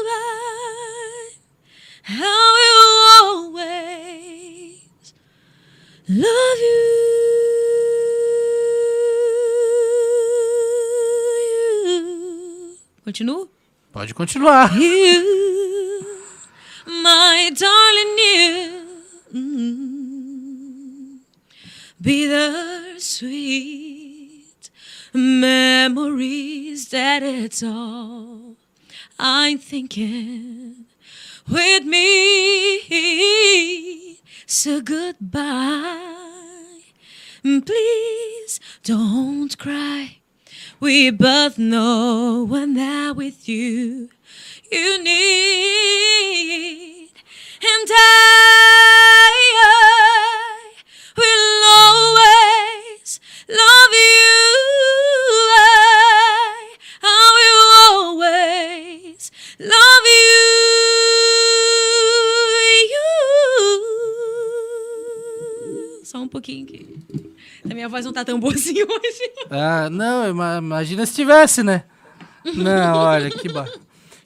I, 0.07 1.33
I 2.09 2.13
will 2.57 2.93
always 3.25 5.15
love 6.11 6.61
you. 6.61 6.77
Continuo? 13.07 13.49
Pode 13.93 14.13
continuar. 14.13 14.71
You, 14.77 15.38
thinking 29.79 30.87
with 31.49 31.85
me. 31.85 32.81
So 34.45 34.81
goodbye. 34.81 36.17
Please 37.43 38.59
don't 38.83 39.57
cry. 39.57 40.17
We 40.81 41.11
both 41.11 41.59
know 41.59 42.45
when 42.49 42.75
they're 42.75 43.15
with 43.15 43.49
you, 43.49 44.09
you 44.73 45.05
need. 45.05 47.11
And 47.63 47.89
I, 47.89 49.31
will 51.17 51.65
always 51.65 53.21
love 53.49 53.93
you. 53.93 54.18
Um 66.29 66.31
pouquinho 66.31 66.65
aqui. 66.65 66.97
A 67.69 67.75
minha 67.75 67.89
voz 67.89 68.05
não 68.05 68.13
tá 68.13 68.25
tão 68.25 68.39
boa 68.39 68.53
assim 68.55 68.75
hoje. 68.83 69.33
Ah, 69.51 69.89
não, 69.91 70.29
ima- 70.31 70.59
imagina 70.59 71.05
se 71.05 71.15
tivesse, 71.15 71.63
né? 71.63 71.85
Não, 72.55 72.97
olha, 72.97 73.31
que 73.31 73.53
ba- 73.53 73.71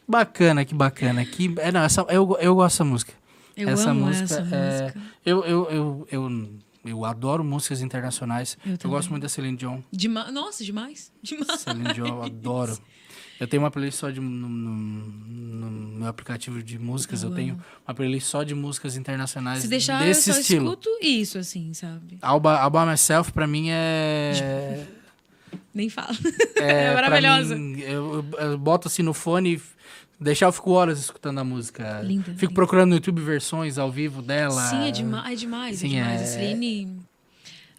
bacana, 0.06 0.64
que 0.64 0.74
bacana. 0.74 1.24
Que, 1.24 1.52
é, 1.58 1.72
não, 1.72 1.82
essa, 1.82 2.02
eu, 2.08 2.36
eu 2.40 2.54
gosto 2.54 2.74
dessa 2.74 2.84
música. 2.84 3.12
Eu 3.56 3.68
essa 3.68 3.90
amo 3.90 4.06
música, 4.06 4.24
essa 4.24 4.40
é, 4.54 4.82
música. 4.82 5.00
Eu, 5.24 5.44
eu, 5.44 5.70
eu, 5.70 6.08
eu 6.10 6.48
eu 6.84 7.04
adoro 7.04 7.44
músicas 7.44 7.80
internacionais. 7.80 8.58
Eu 8.66 8.76
Eu, 8.82 8.90
gosto 8.90 9.08
muito 9.10 9.22
da 9.22 9.28
Celine 9.28 9.56
Dion. 9.56 9.80
Dema- 9.92 10.30
Nossa, 10.32 10.64
demais. 10.64 11.12
Demais. 11.22 11.60
Celine 11.60 11.92
Dion, 11.94 12.06
eu 12.08 12.22
adoro. 12.22 12.76
Eu 13.42 13.48
tenho 13.48 13.62
uma 13.62 13.70
playlist 13.70 13.98
só 13.98 14.08
de. 14.10 14.20
No, 14.20 14.48
no- 14.48 15.32
no 15.62 15.98
meu 15.98 16.08
aplicativo 16.08 16.62
de 16.62 16.78
músicas, 16.78 17.22
eu, 17.22 17.30
Eu 17.30 17.34
tenho 17.34 17.60
uma 17.86 17.94
playlist 17.94 18.26
só 18.26 18.42
de 18.42 18.54
músicas 18.54 18.96
internacionais 18.96 19.62
Se 19.62 19.68
deixar, 19.68 20.02
desse 20.02 20.30
eu 20.30 20.34
só 20.34 20.40
estilo. 20.40 20.64
escuto 20.66 20.88
isso, 21.00 21.38
assim, 21.38 21.72
sabe? 21.74 22.18
Alba, 22.22 22.58
Alba 22.58 22.86
Myself, 22.86 23.32
pra 23.32 23.46
mim, 23.46 23.68
é. 23.70 24.86
Nem 25.74 25.88
fala. 25.88 26.16
É, 26.56 26.84
É 26.90 26.94
maravilhosa. 26.94 27.54
mim, 27.56 27.80
eu, 27.80 28.24
eu- 28.38 28.58
boto 28.58 28.88
assim 28.88 29.02
no 29.02 29.12
fone, 29.14 29.60
deixar 30.20 30.46
eu 30.46 30.52
fico 30.52 30.70
horas 30.72 30.98
escutando 31.00 31.38
a 31.38 31.44
música. 31.44 32.00
Linda, 32.02 32.24
Fico 32.32 32.42
linda. 32.42 32.54
procurando 32.54 32.90
no 32.90 32.94
YouTube 32.96 33.20
versões 33.22 33.78
ao 33.78 33.90
vivo 33.90 34.20
dela. 34.22 34.62
Sim, 34.68 34.88
é, 34.88 34.90
dema 34.92 35.30
é 35.30 35.34
demais. 35.34 35.78
Sim, 35.78 35.96
é 35.96 36.00
demais. 36.02 36.20
é- 36.22 36.26
Celine, 36.26 36.98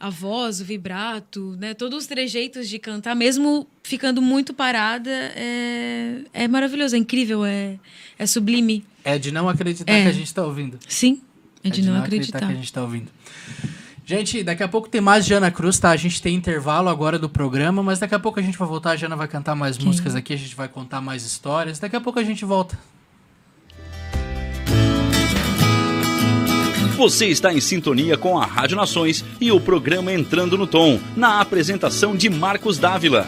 a 0.04 0.10
voz, 0.10 0.60
o 0.60 0.66
vibrato, 0.66 1.56
né? 1.58 1.74
Todos 1.74 2.00
os 2.00 2.08
trejeitos 2.08 2.68
de 2.68 2.78
cantar, 2.78 3.16
mesmo 3.16 3.66
ficando 3.82 4.22
muito 4.22 4.54
parada, 4.54 5.10
é, 5.10 6.18
é 6.34 6.46
maravilhoso, 6.46 6.94
é 6.94 7.00
incrível, 7.00 7.46
é, 7.46 7.80
é 8.20 8.26
sublime. 8.26 8.84
É 9.06 9.18
de 9.18 9.32
não 9.32 9.48
acreditar 9.48 9.94
É. 9.94 10.04
que 10.04 10.10
a 10.10 10.12
gente 10.12 10.34
tá 10.34 10.44
ouvindo. 10.44 10.78
Sim, 10.90 11.22
é 11.64 11.70
de, 11.70 11.82
não 11.82 11.96
acreditar. 11.96 12.40
que 12.40 12.46
a 12.46 12.54
gente 12.54 12.74
tá 12.74 12.82
ouvindo. 12.82 13.08
Gente, 14.06 14.44
daqui 14.44 14.62
a 14.62 14.68
pouco 14.68 14.90
tem 14.90 15.00
mais 15.00 15.26
Jana 15.26 15.50
Cruz, 15.50 15.80
tá? 15.80 15.92
A 15.92 15.96
gente 15.96 16.22
tem 16.22 16.36
intervalo 16.36 16.90
agora 16.90 17.18
do 17.18 17.30
programa, 17.30 17.82
mas 17.82 17.98
daqui 18.00 18.14
a 18.14 18.20
pouco 18.20 18.38
a 18.38 18.44
gente 18.44 18.58
vai 18.58 18.68
voltar, 18.68 18.92
a 18.92 18.96
Jana 18.98 19.16
vai 19.16 19.30
cantar 19.30 19.56
mais 19.56 19.78
músicas 19.78 20.16
aqui, 20.18 20.34
a 20.34 20.38
gente 20.38 20.54
vai 20.54 20.68
contar 20.68 21.00
mais 21.00 21.24
histórias. 21.24 21.80
Daqui 21.80 21.96
a 21.96 22.02
pouco 22.02 22.20
a 22.20 22.24
gente 22.24 22.44
volta. 22.44 22.78
Você 26.96 27.26
está 27.26 27.52
em 27.52 27.60
sintonia 27.60 28.16
com 28.18 28.38
a 28.38 28.46
Rádio 28.46 28.78
Nações 28.78 29.26
e 29.42 29.52
o 29.52 29.60
programa 29.60 30.14
Entrando 30.14 30.56
no 30.56 30.68
Tom, 30.68 31.00
na 31.16 31.42
apresentação 31.42 32.16
de 32.16 32.30
Marcos 32.30 32.78
Dávila. 32.78 33.28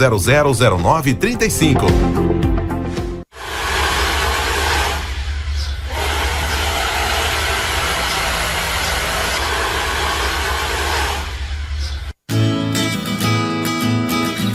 0009 0.09 1.13
35. 1.13 1.85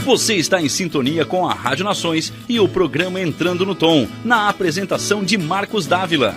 Você 0.07 0.35
está 0.35 0.61
em 0.61 0.69
sintonia 0.69 1.25
com 1.25 1.45
a 1.45 1.53
Rádio 1.53 1.83
Nações 1.83 2.31
e 2.47 2.61
o 2.61 2.67
programa 2.67 3.19
Entrando 3.19 3.65
no 3.65 3.75
Tom, 3.75 4.07
na 4.23 4.47
apresentação 4.47 5.21
de 5.21 5.37
Marcos 5.37 5.85
Dávila. 5.85 6.33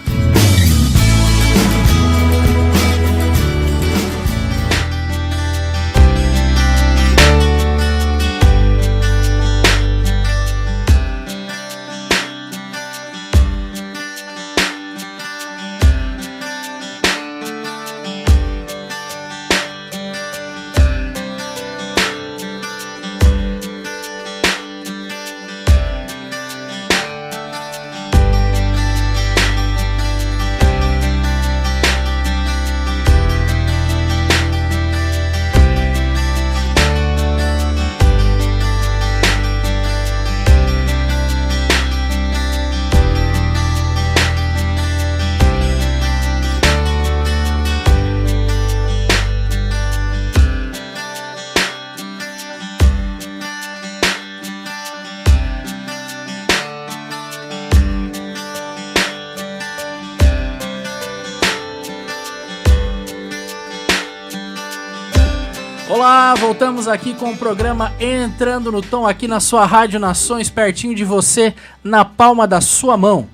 Voltamos 66.80 66.88
aqui 66.88 67.12
com 67.12 67.32
o 67.32 67.36
programa 67.36 67.92
Entrando 68.00 68.72
no 68.72 68.80
Tom, 68.80 69.06
aqui 69.06 69.28
na 69.28 69.38
sua 69.38 69.66
Rádio 69.66 70.00
Nações, 70.00 70.48
pertinho 70.48 70.94
de 70.94 71.04
você, 71.04 71.54
na 71.84 72.06
palma 72.06 72.46
da 72.46 72.62
sua 72.62 72.96
mão. 72.96 73.28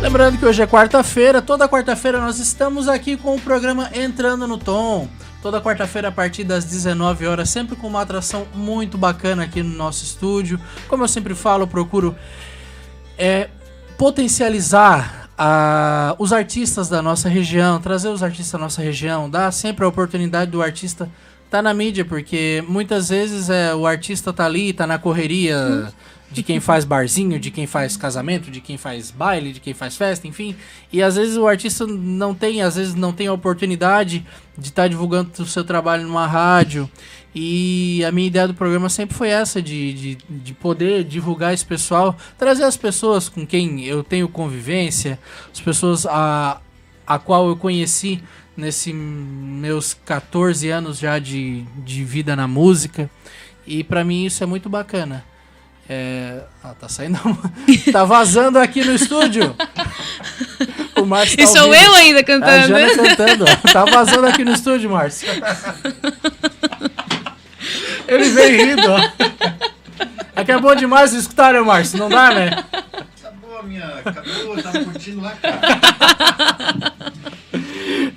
Lembrando 0.00 0.38
que 0.38 0.46
hoje 0.46 0.62
é 0.62 0.68
quarta-feira, 0.68 1.42
toda 1.42 1.68
quarta-feira 1.68 2.20
nós 2.20 2.38
estamos 2.38 2.86
aqui 2.86 3.16
com 3.16 3.34
o 3.34 3.40
programa 3.40 3.90
Entrando 3.92 4.46
no 4.46 4.56
Tom. 4.56 5.08
Toda 5.42 5.60
quarta-feira 5.60 6.06
a 6.06 6.12
partir 6.12 6.44
das 6.44 6.64
19 6.64 7.26
horas, 7.26 7.48
sempre 7.48 7.74
com 7.74 7.88
uma 7.88 8.02
atração 8.02 8.46
muito 8.54 8.96
bacana 8.96 9.42
aqui 9.42 9.64
no 9.64 9.76
nosso 9.76 10.04
estúdio. 10.04 10.60
Como 10.86 11.02
eu 11.02 11.08
sempre 11.08 11.34
falo, 11.34 11.64
eu 11.64 11.68
procuro 11.68 12.14
é, 13.18 13.48
potencializar 13.98 15.21
a- 15.44 16.14
os 16.20 16.32
artistas 16.32 16.88
da 16.88 17.02
nossa 17.02 17.28
região, 17.28 17.80
trazer 17.80 18.08
os 18.08 18.22
artistas 18.22 18.52
da 18.52 18.58
nossa 18.58 18.80
região, 18.80 19.28
dar 19.28 19.50
sempre 19.52 19.84
a 19.84 19.88
oportunidade 19.88 20.50
do 20.52 20.62
artista 20.62 21.10
tá 21.50 21.60
na 21.60 21.74
mídia, 21.74 22.04
porque 22.04 22.62
muitas 22.68 23.08
vezes 23.08 23.50
é, 23.50 23.74
o 23.74 23.84
artista 23.86 24.32
tá 24.32 24.46
ali, 24.46 24.72
tá 24.72 24.86
na 24.86 24.98
correria 24.98 25.92
de 26.30 26.42
quem 26.42 26.60
faz 26.60 26.84
barzinho, 26.84 27.38
de 27.38 27.50
quem 27.50 27.66
faz 27.66 27.94
casamento, 27.96 28.50
de 28.50 28.60
quem 28.60 28.78
faz 28.78 29.10
baile, 29.10 29.52
de 29.52 29.60
quem 29.60 29.74
faz 29.74 29.96
festa, 29.96 30.26
enfim. 30.26 30.54
E 30.92 31.02
às 31.02 31.16
vezes 31.16 31.36
o 31.36 31.46
artista 31.46 31.86
não 31.86 32.32
tem, 32.34 32.62
às 32.62 32.76
vezes 32.76 32.94
não 32.94 33.12
tem 33.12 33.26
a 33.26 33.32
oportunidade 33.34 34.24
de 34.56 34.68
estar 34.68 34.88
divulgando 34.88 35.30
o 35.40 35.44
seu 35.46 35.62
trabalho 35.64 36.04
numa 36.04 36.26
rádio. 36.26 36.88
E 37.34 38.04
a 38.04 38.12
minha 38.12 38.26
ideia 38.26 38.46
do 38.46 38.52
programa 38.54 38.88
sempre 38.90 39.16
foi 39.16 39.28
essa, 39.28 39.62
de, 39.62 39.92
de, 39.94 40.18
de 40.28 40.54
poder 40.54 41.02
divulgar 41.02 41.54
esse 41.54 41.64
pessoal, 41.64 42.14
trazer 42.36 42.64
as 42.64 42.76
pessoas 42.76 43.28
com 43.28 43.46
quem 43.46 43.84
eu 43.84 44.04
tenho 44.04 44.28
convivência, 44.28 45.18
as 45.52 45.60
pessoas 45.60 46.04
a, 46.04 46.60
a 47.06 47.18
qual 47.18 47.48
eu 47.48 47.56
conheci 47.56 48.22
nesses 48.54 48.94
meus 48.94 49.94
14 50.04 50.68
anos 50.68 50.98
já 50.98 51.18
de, 51.18 51.62
de 51.78 52.04
vida 52.04 52.36
na 52.36 52.46
música. 52.46 53.10
E 53.66 53.82
pra 53.82 54.04
mim 54.04 54.26
isso 54.26 54.42
é 54.42 54.46
muito 54.46 54.68
bacana. 54.68 55.24
É... 55.88 56.42
Ah, 56.62 56.74
tá 56.78 56.88
saindo. 56.88 57.18
tá 57.90 58.04
vazando 58.04 58.58
aqui 58.58 58.84
no 58.84 58.94
estúdio. 58.94 59.54
O 60.94 61.06
Márcio 61.06 61.36
tá 61.38 61.42
E 61.42 61.46
sou 61.46 61.66
ouvindo. 61.66 61.82
eu 61.82 61.94
ainda 61.94 62.20
A 62.20 62.24
cantando. 62.24 62.68
Jana 62.68 62.94
cantando, 62.96 63.44
ó. 63.44 63.72
Tá 63.72 63.84
vazando 63.86 64.26
aqui 64.26 64.44
no 64.44 64.52
estúdio, 64.52 64.90
Márcio. 64.90 65.26
Ele 68.12 68.28
vem 68.30 68.56
rindo, 68.66 68.82
ó. 68.90 68.98
É 70.34 70.44
que 70.44 70.52
é 70.52 70.58
bom 70.58 70.74
demais 70.74 71.12
escutar, 71.12 71.52
né, 71.52 71.60
Márcio? 71.60 71.98
Não 71.98 72.08
dá, 72.08 72.34
né? 72.34 72.50
Tá 73.22 73.30
boa, 73.40 73.62
minha. 73.62 73.84
Acabou, 74.04 74.56
eu 74.56 74.62
tava 74.62 74.84
curtindo 74.84 75.20
lá, 75.20 75.30
cara. 75.40 75.60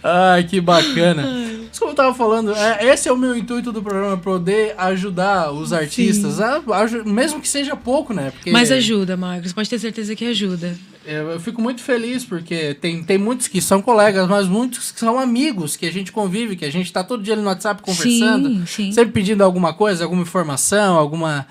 Ai, 0.04 0.44
que 0.44 0.62
bacana. 0.62 1.24
Mas 1.68 1.80
como 1.80 1.92
eu 1.92 1.96
tava 1.96 2.14
falando, 2.14 2.54
é, 2.56 2.86
esse 2.86 3.10
é 3.10 3.12
o 3.12 3.18
meu 3.18 3.36
intuito 3.36 3.72
do 3.72 3.82
programa, 3.82 4.16
poder 4.18 4.74
ajudar 4.78 5.52
os 5.52 5.74
artistas, 5.74 6.40
a- 6.40 6.62
aju- 6.76 7.04
mesmo 7.06 7.42
que 7.42 7.48
seja 7.48 7.76
pouco, 7.76 8.14
né? 8.14 8.32
Porque 8.32 8.52
Mas 8.52 8.72
ajuda, 8.72 9.18
Marcos. 9.18 9.52
Pode 9.52 9.70
ter 9.70 9.80
certeza 9.80 10.16
que 10.16 10.26
ajuda. 10.26 10.76
Eu, 11.06 11.40
fico 11.40 11.62
muito 11.62 11.82
feliz 11.82 12.26
porque 12.26 12.74
tem, 12.74 13.04
tem 13.04 13.18
muitos 13.18 13.48
que 13.48 13.62
são 13.62 13.82
colegas, 13.82 14.28
mas 14.28 14.48
muitos 14.48 14.92
que 14.92 15.00
são 15.00 15.20
amigos, 15.20 15.76
que 15.76 15.86
a 15.86 15.92
gente 15.92 16.12
convive, 16.12 16.56
que 16.56 16.66
a 16.66 16.72
gente 16.72 16.92
tá 16.92 17.04
todo 17.04 17.22
dia 17.22 17.34
ali 17.34 17.42
no 17.42 17.48
WhatsApp 17.48 17.82
conversando, 17.82 18.50
Sim, 18.50 18.66
sim. 18.66 18.92
sempre 18.92 19.12
pedindo 19.12 19.44
alguma 19.44 19.74
coisa, 19.74 20.04
alguma 20.04 20.24
informação, 20.24 20.98
alguma, 20.98 21.46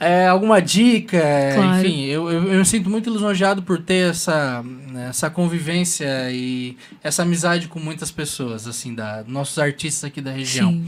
é, 0.00 0.26
alguma 0.26 0.60
dica, 0.60 1.20
Claro. 1.54 1.86
enfim, 1.86 2.04
eu, 2.04 2.30
eu, 2.30 2.52
eu 2.52 2.58
me 2.58 2.64
sinto 2.64 2.88
muito 2.88 3.10
lisonjeado 3.10 3.62
por 3.62 3.78
ter 3.80 4.10
essa, 4.10 4.64
essa 5.08 5.28
convivência 5.28 6.30
e 6.30 6.76
essa 7.02 7.22
amizade 7.22 7.68
com 7.68 7.78
muitas 7.78 8.10
pessoas, 8.10 8.66
assim, 8.66 8.94
da 8.94 9.22
nossos 9.26 9.58
artistas 9.58 10.04
aqui 10.04 10.20
da 10.20 10.30
região. 10.30 10.70
Sim. 10.70 10.86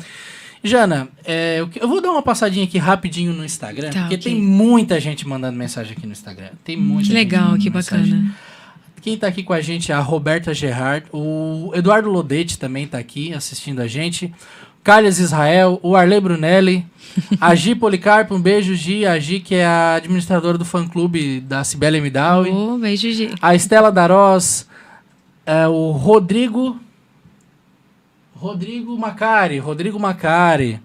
Jana, 0.66 1.08
é, 1.24 1.64
eu, 1.80 1.88
vou 1.88 2.00
dar 2.00 2.10
uma 2.10 2.22
passadinha 2.22 2.64
aqui 2.64 2.78
rapidinho 2.78 3.32
no 3.32 3.44
Instagram, 3.44 3.90
Tá, 3.90 4.00
porque 4.00 4.14
ok. 4.16 4.32
tem 4.32 4.40
muita 4.40 4.98
gente 5.00 5.26
mandando 5.26 5.56
mensagem 5.58 5.92
aqui 5.96 6.06
no 6.06 6.12
Instagram. 6.12 6.48
Tem 6.64 6.76
muita 6.76 7.02
Que 7.02 7.06
gente 7.08 7.14
legal, 7.14 7.42
mandando 7.44 7.62
que 7.62 7.70
mensagem. 7.70 8.12
bacana. 8.14 8.34
Quem 9.02 9.16
tá 9.16 9.28
aqui 9.28 9.42
com 9.44 9.52
a 9.52 9.60
gente 9.60 9.92
é 9.92 9.94
a 9.94 10.00
Roberta 10.00 10.52
Gerard, 10.52 11.06
o 11.12 11.70
Eduardo 11.74 12.10
Lodete 12.10 12.58
também 12.58 12.86
tá 12.88 12.98
aqui 12.98 13.32
assistindo 13.32 13.80
a 13.80 13.86
gente, 13.86 14.32
Carlos 14.82 15.20
Israel, 15.20 15.78
o 15.82 15.94
Arley 15.94 16.20
Brunelli, 16.20 16.84
a 17.40 17.54
Gi 17.54 17.76
Policarpo, 17.76 18.34
um 18.34 18.40
beijo 18.40 18.74
Gi, 18.74 19.06
a 19.06 19.16
Gi 19.20 19.38
que 19.38 19.54
é 19.54 19.64
a 19.64 19.94
administradora 19.94 20.58
do 20.58 20.64
fã-clube 20.64 21.40
da 21.40 21.62
Cibele 21.62 22.00
Midawi, 22.00 22.50
Oh, 22.50 22.78
beijo, 22.78 23.12
G. 23.12 23.30
a 23.40 23.54
Estela 23.54 23.92
Darós, 23.92 24.66
é, 25.44 25.68
o 25.68 25.92
Rodrigo. 25.92 26.80
Rodrigo 28.38 28.96
Macari, 28.98 29.58
Rodrigo 29.58 29.98
Macari. 29.98 30.80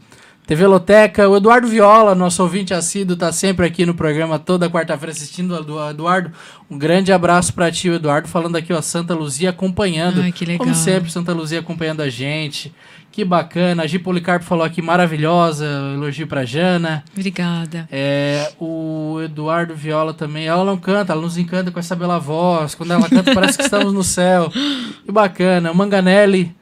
TV 0.47 0.65
Loteca, 0.67 1.29
o 1.29 1.37
Eduardo 1.37 1.67
Viola, 1.67 2.13
nosso 2.15 2.41
ouvinte 2.43 2.73
assíduo, 2.73 3.15
tá 3.15 3.31
sempre 3.31 3.65
aqui 3.65 3.85
no 3.85 3.93
programa 3.93 4.37
toda 4.39 4.69
quarta-feira 4.69 5.11
assistindo. 5.11 5.55
Edu- 5.55 5.79
Eduardo, 5.89 6.31
um 6.69 6.77
grande 6.77 7.13
abraço 7.13 7.53
pra 7.53 7.71
ti, 7.71 7.87
Eduardo, 7.89 8.27
falando 8.27 8.57
aqui, 8.57 8.73
ó, 8.73 8.81
Santa 8.81 9.13
Luzia 9.13 9.51
acompanhando. 9.51 10.21
Ai, 10.21 10.31
que 10.31 10.43
legal. 10.43 10.65
Como 10.65 10.75
sempre, 10.75 11.09
Santa 11.11 11.31
Luzia 11.31 11.59
acompanhando 11.59 12.01
a 12.01 12.09
gente. 12.09 12.73
Que 13.11 13.23
bacana. 13.23 13.83
A 13.83 13.87
Gi 13.87 13.99
Policarpo 13.99 14.43
falou 14.43 14.65
aqui, 14.65 14.81
maravilhosa, 14.81 15.65
elogio 15.93 16.27
pra 16.27 16.43
Jana. 16.43 17.03
Obrigada. 17.13 17.87
É, 17.91 18.51
o 18.59 19.19
Eduardo 19.23 19.75
Viola 19.75 20.13
também, 20.13 20.47
ela 20.47 20.65
não 20.65 20.75
canta, 20.77 21.13
ela 21.13 21.21
nos 21.21 21.37
encanta 21.37 21.71
com 21.71 21.79
essa 21.79 21.95
bela 21.95 22.19
voz. 22.19 22.73
Quando 22.75 22.91
ela 22.91 23.07
canta, 23.07 23.33
parece 23.33 23.57
que 23.57 23.63
estamos 23.63 23.93
no 23.93 24.03
céu. 24.03 24.49
Que 25.05 25.11
bacana. 25.11 25.71
O 25.71 25.75
Manganelli, 25.75 26.55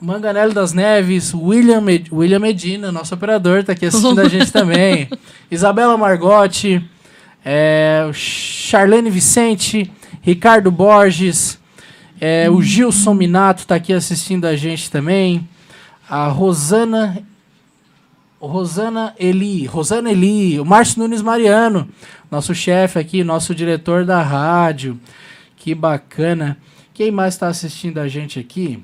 Manganelli 0.00 0.52
das 0.52 0.72
Neves, 0.72 1.32
William, 1.34 1.80
Med- 1.80 2.08
William 2.12 2.38
Medina, 2.40 2.92
nosso 2.92 3.14
operador, 3.14 3.64
tá 3.64 3.72
aqui 3.72 3.86
assistindo 3.86 4.20
a 4.20 4.28
gente 4.28 4.50
também. 4.52 5.08
Isabela 5.50 5.96
Margotti, 5.96 6.84
é, 7.44 8.10
Charlene 8.12 9.08
Vicente, 9.10 9.90
Ricardo 10.20 10.70
Borges, 10.70 11.58
é, 12.20 12.50
o 12.50 12.60
Gilson 12.62 13.14
Minato 13.14 13.66
tá 13.66 13.76
aqui 13.76 13.92
assistindo 13.92 14.44
a 14.46 14.56
gente 14.56 14.90
também. 14.90 15.48
A 16.08 16.26
Rosana 16.28 17.22
Rosana 18.40 19.14
Eli, 19.18 19.64
Rosana 19.64 20.10
Eli, 20.12 20.60
o 20.60 20.66
Márcio 20.66 20.98
Nunes 20.98 21.22
Mariano, 21.22 21.88
nosso 22.30 22.54
chefe 22.54 22.98
aqui, 22.98 23.24
nosso 23.24 23.54
diretor 23.54 24.04
da 24.04 24.20
rádio. 24.22 25.00
Que 25.56 25.74
bacana. 25.74 26.58
Quem 26.92 27.10
mais 27.10 27.34
está 27.34 27.48
assistindo 27.48 27.98
a 27.98 28.06
gente 28.06 28.38
aqui 28.38 28.82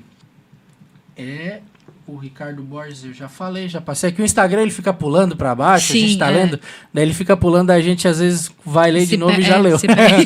é 1.21 1.61
o 2.07 2.17
Ricardo 2.17 2.61
Borges, 2.61 3.05
eu 3.05 3.13
já 3.13 3.29
falei, 3.29 3.69
já 3.69 3.79
passei 3.79 4.09
aqui. 4.09 4.21
O 4.21 4.25
Instagram 4.25 4.63
ele 4.63 4.71
fica 4.71 4.91
pulando 4.91 5.35
para 5.35 5.55
baixo, 5.55 5.91
a 5.91 5.95
Sim, 5.95 6.07
gente 6.07 6.17
tá 6.17 6.29
é. 6.29 6.31
lendo, 6.31 6.59
daí 6.93 7.05
ele 7.05 7.13
fica 7.13 7.37
pulando, 7.37 7.71
a 7.71 7.79
gente 7.79 8.07
às 8.07 8.19
vezes 8.19 8.51
vai 8.65 8.91
ler 8.91 9.01
de 9.01 9.11
Se 9.11 9.17
novo 9.17 9.39
e 9.39 9.43
já 9.43 9.55
é, 9.55 9.59
leu. 9.59 9.77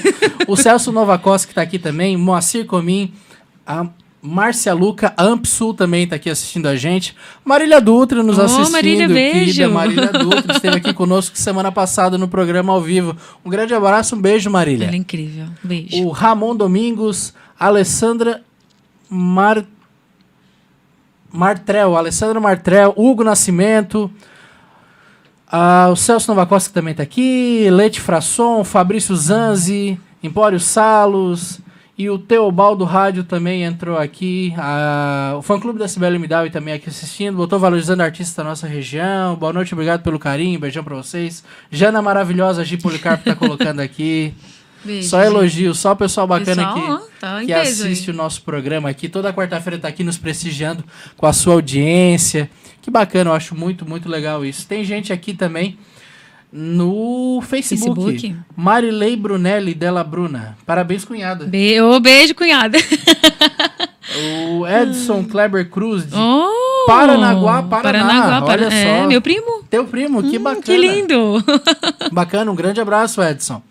o 0.47 0.55
Celso 0.55 0.91
Novacosta 0.91 1.47
que 1.47 1.53
tá 1.53 1.61
aqui 1.61 1.77
também, 1.77 2.17
Moacir 2.17 2.65
Comim, 2.65 3.13
a 3.67 3.87
Márcia 4.25 4.73
Luca, 4.73 5.13
a 5.15 5.23
Ampsul 5.23 5.73
também 5.75 6.07
tá 6.07 6.15
aqui 6.15 6.29
assistindo 6.29 6.67
a 6.67 6.75
gente. 6.75 7.15
Marília 7.43 7.79
Dutra 7.79 8.23
nos 8.23 8.39
Oh, 8.39 8.41
assistindo. 8.41 8.71
Marília, 8.71 9.07
beijo. 9.07 9.53
querida 9.53 9.69
Marília 9.69 10.11
Dutra 10.11 10.55
esteve 10.55 10.77
aqui 10.77 10.93
conosco 10.93 11.37
semana 11.37 11.71
passada 11.71 12.17
no 12.17 12.27
programa 12.27 12.73
ao 12.73 12.81
vivo. 12.81 13.15
Um 13.45 13.49
grande 13.51 13.75
abraço, 13.75 14.15
um 14.15 14.21
beijo, 14.21 14.49
Marília. 14.49 14.85
Ela 14.85 14.95
é 14.95 14.97
incrível. 14.97 15.45
Beijo. 15.63 16.03
O 16.03 16.09
Ramon 16.09 16.55
Domingos, 16.55 17.35
Alessandra 17.59 18.41
Mar... 19.07 19.63
Martrel, 21.35 21.95
Alessandra 21.95 22.39
Martrel, 22.39 22.93
Hugo 22.95 23.23
Nascimento, 23.23 24.09
ah, 25.47 25.89
o 25.91 25.95
Celso 25.95 26.27
Nova 26.33 26.45
Costa 26.45 26.73
também 26.73 26.91
está 26.91 27.03
aqui, 27.03 27.69
Leite 27.69 28.01
Frasson, 28.01 28.63
Fabrício 28.63 29.15
Zanzi, 29.15 29.99
Empório 30.23 30.59
Salos 30.59 31.61
e 31.97 32.09
o 32.09 32.19
Teobaldo 32.19 32.83
Rádio 32.83 33.23
também 33.23 33.63
entrou 33.63 33.97
aqui. 33.97 34.53
ah, 34.57 35.35
o 35.37 35.41
fã 35.41 35.59
clube 35.59 35.79
da 35.79 35.87
Sibeli 35.87 36.19
Midawi 36.19 36.49
também 36.49 36.73
aqui 36.73 36.89
assistindo. 36.89 37.37
Botou 37.37 37.57
valorizando 37.57 38.03
artistas 38.03 38.35
da 38.35 38.43
nossa 38.43 38.67
região. 38.67 39.35
Boa 39.35 39.53
noite, 39.53 39.73
obrigado 39.73 40.01
pelo 40.01 40.19
carinho. 40.19 40.59
Beijão 40.59 40.83
pra 40.83 40.95
vocês. 40.95 41.43
Jana 41.71 42.01
maravilhosa, 42.01 42.65
Gi 42.65 42.77
Policarpo 42.77 43.23
tá 43.23 43.35
colocando 43.35 43.79
aqui. 43.79 44.33
Beijo. 44.85 45.09
Só 45.09 45.17
gente. 45.19 45.27
elogio, 45.33 45.73
só 45.73 45.91
o 45.93 45.95
pessoal 45.95 46.27
bacana 46.27 46.71
Pessoal, 46.73 46.99
que, 46.99 47.19
tá 47.19 47.43
que 47.43 47.51
aí. 47.53 47.61
assiste 47.61 48.11
o 48.11 48.13
nosso 48.13 48.41
programa 48.43 48.87
aqui. 48.89 49.09
Toda 49.09 49.33
quarta-feira 49.33 49.79
tá 49.79 49.87
aqui 49.87 50.03
nos 50.03 50.17
prestigiando 50.17 50.83
com 51.17 51.25
a 51.25 51.33
sua 51.33 51.53
audiência. 51.55 52.49
Que 52.81 52.91
bacana, 52.91 53.31
eu 53.31 53.33
acho 53.33 53.55
muito, 53.55 53.87
muito 53.87 54.07
legal 54.07 54.45
isso. 54.45 54.67
Tem 54.67 54.83
gente 54.85 55.11
aqui 55.11 55.33
também 55.33 55.77
no 56.53 57.41
Facebook. 57.41 58.11
Facebook? 58.11 58.35
Marilei 58.55 59.15
Brunelli 59.15 59.73
Della 59.73 60.03
Bruna. 60.03 60.55
Parabéns, 60.65 61.03
cunhada. 61.03 61.45
Be 61.45 61.81
ô, 61.81 61.99
beijo, 61.99 62.35
cunhada. 62.35 62.77
O 64.57 64.65
Edson 64.67 65.23
Kleber 65.25 65.67
Cruz, 65.69 66.05
de 66.07 66.15
Oh, 66.15 66.85
Paranaguá, 66.85 67.63
Paraná. 67.63 68.05
Paranaguá, 68.07 68.51
Olha 68.53 68.65
É, 68.67 69.01
só. 69.01 69.07
meu 69.07 69.19
primo. 69.19 69.63
teu 69.69 69.83
primo, 69.85 70.21
que 70.21 70.37
Hum, 70.37 70.43
bacana. 70.43 70.61
Que 70.63 70.77
lindo. 70.77 71.43
Bacana, 72.13 72.51
um 72.51 72.55
grande 72.55 72.79
abraço, 72.79 73.21
Edson. 73.21 73.61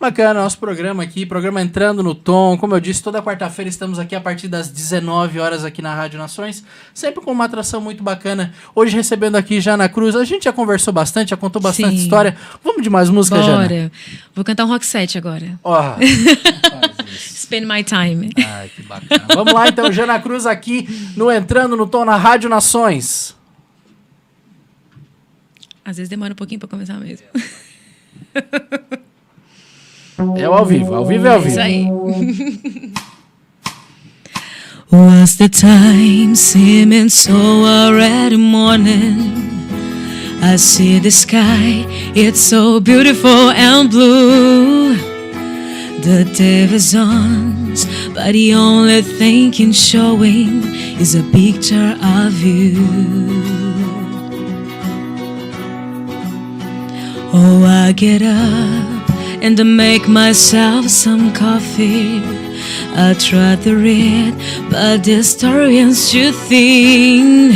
Bacana, 0.00 0.40
nosso 0.40 0.56
programa 0.56 1.02
aqui, 1.02 1.26
programa 1.26 1.60
entrando 1.60 2.02
no 2.02 2.14
tom. 2.14 2.56
Como 2.56 2.74
eu 2.74 2.80
disse, 2.80 3.02
toda 3.02 3.20
quarta-feira 3.22 3.68
estamos 3.68 3.98
aqui 3.98 4.14
a 4.14 4.20
partir 4.20 4.48
das 4.48 4.70
19 4.70 5.38
horas 5.38 5.62
aqui 5.62 5.82
na 5.82 5.94
Rádio 5.94 6.18
Nações, 6.18 6.64
sempre 6.94 7.22
com 7.22 7.30
uma 7.30 7.44
atração 7.44 7.82
muito 7.82 8.02
bacana. 8.02 8.54
Hoje 8.74 8.96
recebendo 8.96 9.36
aqui 9.36 9.60
Jana 9.60 9.90
Cruz. 9.90 10.16
A 10.16 10.24
gente 10.24 10.44
já 10.44 10.54
conversou 10.54 10.90
bastante, 10.90 11.28
já 11.30 11.36
contou 11.36 11.60
bastante 11.60 11.96
Sim. 11.98 12.02
história. 12.02 12.34
Vamos 12.64 12.82
de 12.82 12.88
mais 12.88 13.10
música, 13.10 13.42
Jana? 13.42 13.68
Bora. 13.68 13.92
Vou 14.34 14.42
cantar 14.42 14.64
um 14.64 14.68
rock 14.68 14.86
set 14.86 15.18
agora. 15.18 15.60
Ó, 15.62 15.96
Spend 17.12 17.66
my 17.66 17.84
time. 17.84 18.32
ai, 18.38 18.70
que 18.74 18.82
bacana. 18.82 19.26
Vamos 19.34 19.52
lá 19.52 19.68
então, 19.68 19.92
Jana 19.92 20.18
Cruz 20.18 20.46
aqui 20.46 20.88
no 21.14 21.30
Entrando 21.30 21.76
no 21.76 21.86
Tom 21.86 22.06
na 22.06 22.16
Rádio 22.16 22.48
Nações. 22.48 23.36
Às 25.84 25.98
vezes 25.98 26.08
demora 26.08 26.32
um 26.32 26.36
pouquinho 26.36 26.58
pra 26.58 26.68
começar 26.70 26.94
mesmo. 26.94 27.26
É 30.36 30.48
o 30.48 30.52
ao 30.52 30.66
vivo, 30.66 30.94
ao 30.94 31.06
vivo 31.06 31.26
é 31.26 31.30
ao 31.30 31.40
vivo. 31.40 31.50
Isso 31.50 31.60
aí. 31.60 31.86
Was 34.92 35.36
the 35.36 35.48
time 35.48 36.34
seeming 36.34 37.08
so 37.08 37.32
already 37.64 38.36
morning? 38.36 39.48
I 40.42 40.56
see 40.56 40.98
the 40.98 41.10
sky, 41.10 41.86
it's 42.14 42.40
so 42.40 42.80
beautiful 42.80 43.50
and 43.50 43.88
blue. 43.88 44.96
The 46.02 46.24
day 46.36 46.64
is 46.64 46.94
on, 46.94 47.74
but 48.14 48.32
the 48.32 48.54
only 48.54 49.02
thing 49.02 49.52
in 49.60 49.72
showing 49.72 50.64
is 50.98 51.14
a 51.14 51.22
picture 51.22 51.96
of 52.02 52.42
you. 52.42 52.74
Oh, 57.32 57.64
I 57.64 57.92
get 57.92 58.22
up 58.22 58.99
and 59.42 59.58
I 59.58 59.62
make 59.62 60.08
myself 60.08 60.88
some 60.88 61.32
coffee. 61.32 62.20
I 62.94 63.14
try 63.18 63.56
to 63.64 63.76
read, 63.76 64.34
but 64.70 65.04
the 65.04 65.22
story 65.22 65.78
is 65.78 66.10
too 66.10 66.32
thin. 66.32 67.52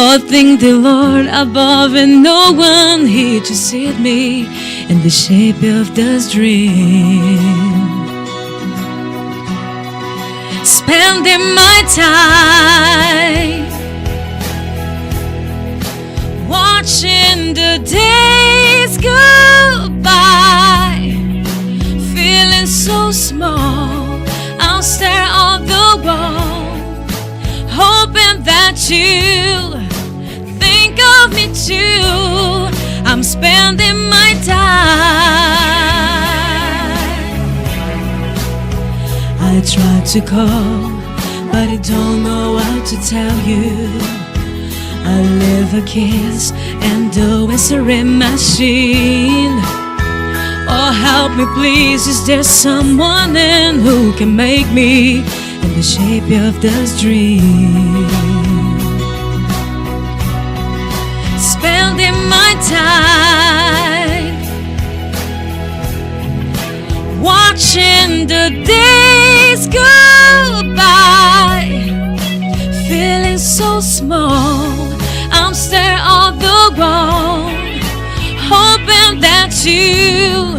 Oh, 0.00 0.18
thank 0.18 0.60
the 0.60 0.74
Lord 0.74 1.26
above, 1.26 1.94
and 1.94 2.22
no 2.22 2.52
one 2.52 3.06
here 3.06 3.40
to 3.40 3.54
see 3.54 3.92
me 3.98 4.46
in 4.88 5.02
the 5.02 5.10
shape 5.10 5.62
of 5.62 5.94
this 5.96 6.30
dream. 6.30 7.38
Spending 10.64 11.54
my 11.54 11.82
time 11.94 13.66
watching 16.48 17.17
the 17.54 17.78
days 17.84 18.98
go 18.98 19.88
by, 20.02 20.98
feeling 22.14 22.66
so 22.66 23.10
small. 23.10 24.22
I'll 24.60 24.82
stare 24.82 25.28
at 25.46 25.58
the 25.72 25.88
wall, 26.04 27.06
hoping 27.80 28.42
that 28.44 28.76
you 28.90 29.78
think 30.58 30.98
of 31.16 31.32
me 31.32 31.46
too. 31.54 32.68
I'm 33.08 33.22
spending 33.22 33.98
my 34.08 34.34
time. 34.44 34.88
I 39.40 39.62
tried 39.64 40.06
to 40.14 40.20
call, 40.20 40.90
but 41.50 41.68
I 41.68 41.78
don't 41.82 42.22
know 42.22 42.52
what 42.54 42.86
to 42.86 42.96
tell 43.08 43.38
you. 43.46 44.17
I 45.10 45.22
live 45.22 45.72
a 45.72 45.84
kiss 45.86 46.52
and 46.88 47.10
do 47.10 47.50
answering 47.50 48.18
machine. 48.18 49.56
Oh, 50.70 50.92
help 51.08 51.32
me, 51.38 51.46
please. 51.54 52.06
Is 52.06 52.26
there 52.26 52.42
someone 52.42 53.34
in 53.34 53.78
who 53.80 54.12
can 54.18 54.36
make 54.36 54.68
me 54.70 55.20
in 55.64 55.70
the 55.78 55.82
shape 55.82 56.30
of 56.46 56.60
this 56.60 57.00
dream? 57.00 58.06
Spending 61.52 62.18
my 62.36 62.50
time 62.68 64.36
watching 67.22 68.26
the 68.26 68.46
days 68.76 69.66
go 69.68 70.74
by 70.76 71.64
feeling 72.88 73.38
so 73.38 73.80
small. 73.80 74.87
I'm 75.74 76.38
the 76.38 76.72
wall, 76.78 77.50
hoping 78.48 79.20
that 79.20 79.52
you 79.64 80.58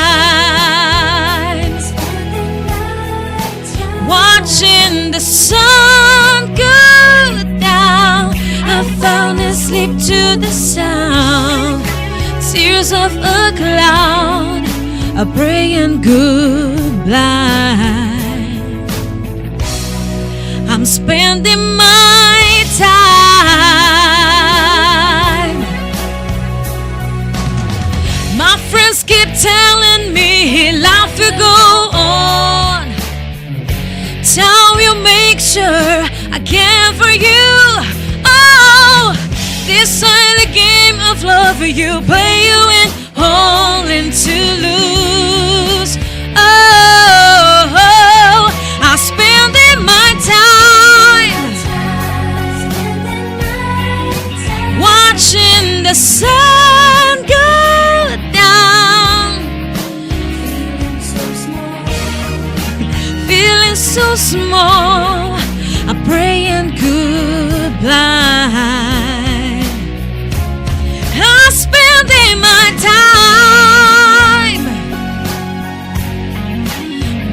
watching 4.08 5.10
the 5.10 5.20
sun 5.20 6.54
go 6.54 7.58
down. 7.58 8.34
I 8.64 8.84
found 9.00 9.40
asleep 9.40 9.90
to 10.06 10.36
the 10.38 10.50
sound, 10.50 11.82
tears 12.52 12.92
of 12.92 13.16
a 13.16 13.52
cloud, 13.56 14.64
a 15.16 15.26
praying 15.34 16.02
goodbye. 16.02 17.38
Spending 20.88 21.76
my 21.76 22.64
time. 22.78 22.88
My 28.38 28.56
friends 28.70 29.04
keep 29.04 29.28
telling 29.38 30.14
me 30.14 30.72
life 30.80 31.18
will 31.18 31.38
go 31.38 31.90
on. 31.92 32.88
Tell 34.24 34.80
you 34.80 34.94
make 35.02 35.40
sure 35.40 36.08
I 36.32 36.40
care 36.42 36.92
for 36.94 37.10
you. 37.10 37.52
Oh, 38.24 39.12
this 39.66 40.00
the 40.00 40.48
game 40.54 40.98
of 41.10 41.22
love 41.22 41.58
for 41.58 41.66
you 41.66 42.00
play 42.06 42.46
you 42.48 42.60
in, 42.80 42.88
holding 43.14 44.10
to 44.10 44.36
lose. 44.62 45.47
So 64.28 64.36
small, 64.36 65.36
I'm 65.88 66.04
praying 66.04 66.74
goodbye. 66.76 67.88
I'm 71.14 71.52
spending 71.52 72.40
my 72.40 72.66
time 72.92 74.64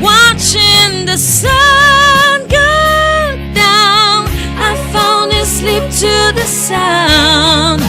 watching 0.01 1.05
the 1.05 1.17
sun 1.17 2.47
go 2.47 2.75
down. 3.53 4.27
I 4.57 4.75
found 4.93 5.33
asleep 5.33 5.83
to 6.01 6.31
the 6.39 6.45
sound, 6.45 7.81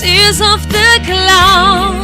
tears 0.00 0.40
of 0.40 0.62
the 0.68 1.00
cloud. 1.04 1.95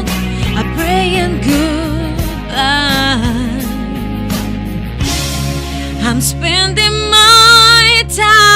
Spending 6.22 7.10
my 7.10 8.04
time. 8.08 8.51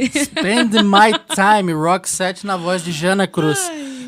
Spend 0.00 0.82
My 0.82 1.12
Time, 1.34 1.72
Rock 1.72 2.08
7 2.08 2.46
na 2.46 2.56
voz 2.56 2.82
de 2.84 2.92
Jana 2.92 3.26
Cruz. 3.26 3.58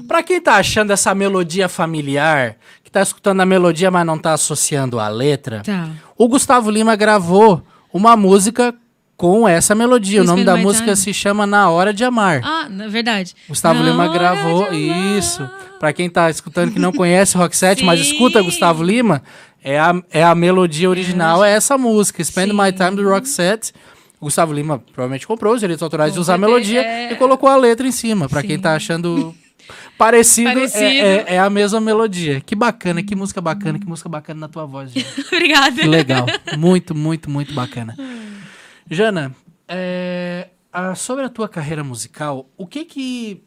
Pra 0.07 0.23
quem 0.23 0.41
tá 0.41 0.57
achando 0.57 0.93
essa 0.93 1.15
melodia 1.15 1.69
familiar, 1.69 2.57
que 2.83 2.91
tá 2.91 3.01
escutando 3.03 3.41
a 3.41 3.47
melodia, 3.47 3.91
mas 3.91 4.05
não 4.07 4.19
tá 4.19 4.33
associando 4.35 4.99
a 5.01 5.09
letra, 5.09 5.63
Tá. 5.65 5.89
o 6.17 6.29
Gustavo 6.29 6.71
Lima 6.71 6.95
gravou 6.97 7.63
uma 7.93 8.17
música 8.17 8.75
com 9.17 9.49
essa 9.49 9.75
melodia. 9.75 10.21
O 10.23 10.25
nome 10.25 10.45
da 10.45 10.57
música 10.57 10.87
Time. 10.87 10.97
se 10.97 11.15
chama 11.15 11.47
Na 11.47 11.71
Hora 11.71 11.95
de 11.95 12.05
Amar. 12.05 12.41
Ah, 12.45 12.67
na 12.69 12.89
verdade. 12.89 13.35
Gustavo 13.49 13.81
Na 13.83 13.91
Lima 13.91 14.09
gravou 14.09 14.73
isso. 14.73 15.49
Pra 15.79 15.93
quem 15.93 16.11
tá 16.11 16.29
escutando 16.29 16.73
que 16.73 16.79
não 16.79 16.93
conhece 16.93 17.37
Rock 17.37 17.57
7, 17.57 17.85
mas 17.85 18.01
escuta 18.01 18.43
Gustavo 18.43 18.83
Lima, 18.83 19.23
é 19.63 19.79
a, 19.79 19.95
é 20.11 20.23
a 20.25 20.35
melodia 20.35 20.91
original, 20.91 21.43
é 21.45 21.53
essa 21.53 21.79
música, 21.79 22.23
Spend 22.23 22.51
Sim. 22.51 22.57
My 22.61 22.73
Time 22.73 22.91
do 22.97 23.09
Rock 23.09 23.29
7. 23.29 23.73
O 24.21 24.25
Gustavo 24.27 24.53
Lima 24.53 24.79
provavelmente 24.79 25.27
comprou 25.27 25.55
os 25.55 25.61
direitos 25.61 25.83
autorais 25.83 26.15
de 26.15 26.21
usar 26.21 26.35
a 26.35 26.39
melodia 26.39 26.83
é. 26.83 27.13
e 27.13 27.17
colocou 27.17 27.49
a 27.49 27.57
letra 27.57 27.87
em 27.87 27.93
cima. 27.93 28.29
Pra 28.29 28.43
quem 28.43 28.59
tá 28.59 28.75
achando 28.75 29.35
parecido, 29.99 30.49
é- 30.51 30.55
Parecido. 30.55 30.85
É, 30.85 31.25
é 31.35 31.39
a 31.39 31.51
mesma 31.51 31.81
melodia. 31.81 32.41
Que 32.41 32.55
bacana, 32.55 33.03
que 33.03 33.15
música 33.15 33.41
bacana, 33.41 33.79
que 33.79 33.87
música 33.87 34.09
bacana 34.09 34.41
na 34.41 34.49
tua 34.49 34.65
voz, 34.65 34.93
gente. 34.93 35.07
Obrigada. 35.27 35.73
Que 35.83 35.87
legal. 35.89 36.27
Muito, 36.57 36.95
muito, 36.95 37.29
muito 37.29 37.53
bacana. 37.53 37.95
Jana, 38.91 39.35
é, 39.69 40.49
a- 40.73 40.95
sobre 40.95 41.25
a 41.25 41.29
tua 41.29 41.49
carreira 41.49 41.83
musical, 41.85 42.49
o 42.57 42.67
que 42.67 42.85
que. 42.85 43.43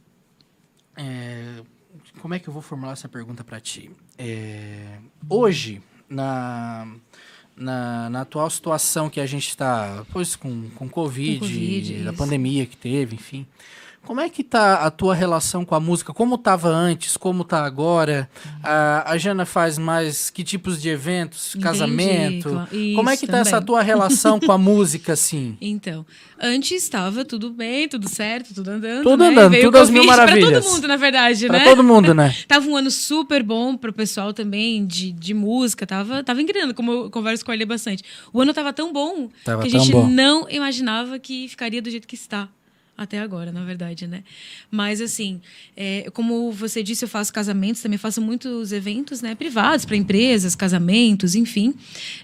é, 0.95 1.61
como 2.21 2.33
é 2.33 2.39
que 2.39 2.47
eu 2.47 2.53
vou 2.53 2.61
formular 2.61 2.93
essa 2.93 3.07
pergunta 3.07 3.43
pra 3.43 3.59
ti? 3.59 3.91
É, 4.17 4.97
hoje, 5.29 5.81
na, 6.09 6.87
na, 7.57 8.09
na 8.09 8.21
atual 8.21 8.49
situação 8.49 9.09
que 9.09 9.19
a 9.19 9.25
gente 9.25 9.49
está, 9.49 10.05
pois 10.13 10.35
com, 10.35 10.69
com 10.75 10.87
Covid, 10.87 11.39
Com 11.39 11.45
Covid, 11.45 12.03
da 12.03 12.13
pandemia 12.13 12.65
que 12.65 12.77
teve, 12.77 13.15
enfim. 13.15 13.45
Como 14.07 14.21
é 14.21 14.29
que 14.29 14.41
tá 14.41 14.75
a 14.85 14.89
tua 14.89 15.13
relação 15.13 15.65
com 15.65 15.75
a 15.75 15.81
música? 15.81 16.13
Como 16.13 16.37
tava 16.37 16.69
antes? 16.69 17.17
Como 17.17 17.43
tá 17.43 17.65
agora? 17.65 18.29
A, 18.63 19.11
a 19.11 19.17
Jana 19.17 19.45
faz 19.45 19.77
mais 19.77 20.29
que 20.29 20.45
tipos 20.45 20.81
de 20.81 20.87
eventos? 20.87 21.49
Entendi, 21.49 21.63
Casamento? 21.65 22.49
claro. 22.49 22.69
Como 22.95 23.09
é 23.09 23.13
Isso 23.15 23.25
que 23.25 23.29
tá 23.29 23.39
essa 23.39 23.61
tua 23.61 23.81
relação 23.81 24.39
com 24.39 24.49
a 24.53 24.57
música, 24.57 25.11
assim? 25.11 25.57
Então, 25.59 26.05
antes 26.39 26.71
estava 26.83 27.25
tudo 27.25 27.51
bem, 27.51 27.89
tudo 27.89 28.07
certo, 28.07 28.53
tudo 28.53 28.71
andando. 28.71 29.03
Tudo 29.03 29.23
né? 29.25 29.29
andando, 29.29 29.59
tudo 29.59 29.77
às 29.77 29.89
mil 29.89 30.03
Covid 30.03 30.15
Pra 30.15 30.25
maravilhas. 30.25 30.63
todo 30.63 30.73
mundo, 30.73 30.87
na 30.87 30.95
verdade, 30.95 31.47
Pra 31.47 31.59
né? 31.59 31.63
todo 31.65 31.83
mundo, 31.83 32.13
né? 32.13 32.33
Tava 32.47 32.65
um 32.65 32.77
ano 32.77 32.89
super 32.89 33.43
bom 33.43 33.75
pro 33.75 33.91
pessoal 33.91 34.31
também 34.31 34.85
de, 34.85 35.11
de 35.11 35.33
música, 35.33 35.85
tava, 35.85 36.23
tava 36.23 36.41
engrenando, 36.41 36.73
como 36.73 36.91
eu 36.93 37.09
converso 37.11 37.43
com 37.43 37.51
ele 37.51 37.65
bastante. 37.65 38.03
O 38.31 38.39
ano 38.41 38.53
tava 38.53 38.71
tão 38.71 38.93
bom 38.93 39.27
Tava 39.43 39.63
que 39.63 39.67
a 39.67 39.79
gente 39.79 39.91
bom. 39.91 40.07
não 40.07 40.49
imaginava 40.49 41.19
que 41.19 41.49
ficaria 41.49 41.81
do 41.81 41.89
jeito 41.89 42.07
que 42.07 42.15
está. 42.15 42.47
Até 42.97 43.19
agora, 43.19 43.51
na 43.51 43.63
verdade, 43.63 44.07
né? 44.07 44.23
Mas, 44.71 44.99
assim, 44.99 45.39
é, 45.75 46.09
como 46.13 46.51
você 46.51 46.81
disse, 46.81 47.05
eu 47.05 47.09
faço 47.09 47.31
casamentos, 47.31 47.81
também 47.81 47.97
faço 47.97 48.19
muitos 48.19 48.71
eventos 48.71 49.21
né, 49.21 49.35
privados, 49.35 49.85
para 49.85 49.95
empresas, 49.95 50.55
casamentos, 50.55 51.35
enfim. 51.35 51.75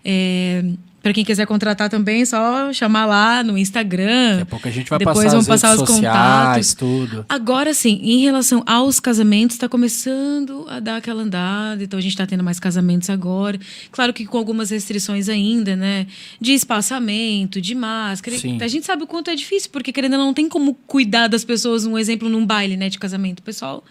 É, 0.04 0.64
para 1.04 1.12
quem 1.12 1.26
quiser 1.26 1.46
contratar 1.46 1.90
também, 1.90 2.22
é 2.22 2.26
só 2.26 2.72
chamar 2.72 3.06
lá 3.06 3.44
no 3.44 3.58
Instagram. 3.58 4.30
Daqui 4.30 4.42
a 4.42 4.46
pouco 4.46 4.68
a 4.70 4.72
gente 4.72 4.90
vai 4.90 5.00
Depois 5.00 5.18
passar 5.18 5.28
as 5.28 5.34
redes 5.34 5.48
passar 5.48 5.74
os 5.74 5.80
sociais, 5.82 6.74
contatos. 6.74 6.74
tudo. 6.74 7.26
Agora 7.28 7.74
sim, 7.74 8.00
em 8.02 8.22
relação 8.22 8.64
aos 8.66 9.02
casamentos, 9.02 9.58
está 9.58 9.68
começando 9.68 10.66
a 10.70 10.80
dar 10.80 10.96
aquela 10.96 11.22
andada, 11.22 11.84
então 11.84 12.00
a 12.00 12.02
gente 12.02 12.14
está 12.14 12.26
tendo 12.26 12.42
mais 12.42 12.58
casamentos 12.58 13.10
agora. 13.10 13.60
Claro 13.92 14.14
que 14.14 14.26
com 14.26 14.38
algumas 14.38 14.70
restrições 14.70 15.28
ainda, 15.28 15.76
né? 15.76 16.08
De 16.40 16.54
espaçamento, 16.54 17.60
de 17.60 17.76
máscara. 17.76 18.38
Sim. 18.38 18.58
A 18.62 18.68
gente 18.70 18.86
sabe 18.86 19.04
o 19.04 19.08
quanto 19.08 19.30
é 19.30 19.36
difícil, 19.36 19.70
porque 19.74 19.92
querendo 19.92 20.14
não, 20.14 20.28
não 20.28 20.34
tem 20.34 20.48
como 20.48 20.74
cuidar 20.88 21.28
das 21.28 21.44
pessoas, 21.44 21.86
um 21.86 21.98
exemplo, 21.98 22.30
num 22.30 22.46
baile 22.46 22.78
né, 22.78 22.88
de 22.88 22.98
casamento. 22.98 23.40
O 23.40 23.44
pessoal. 23.44 23.84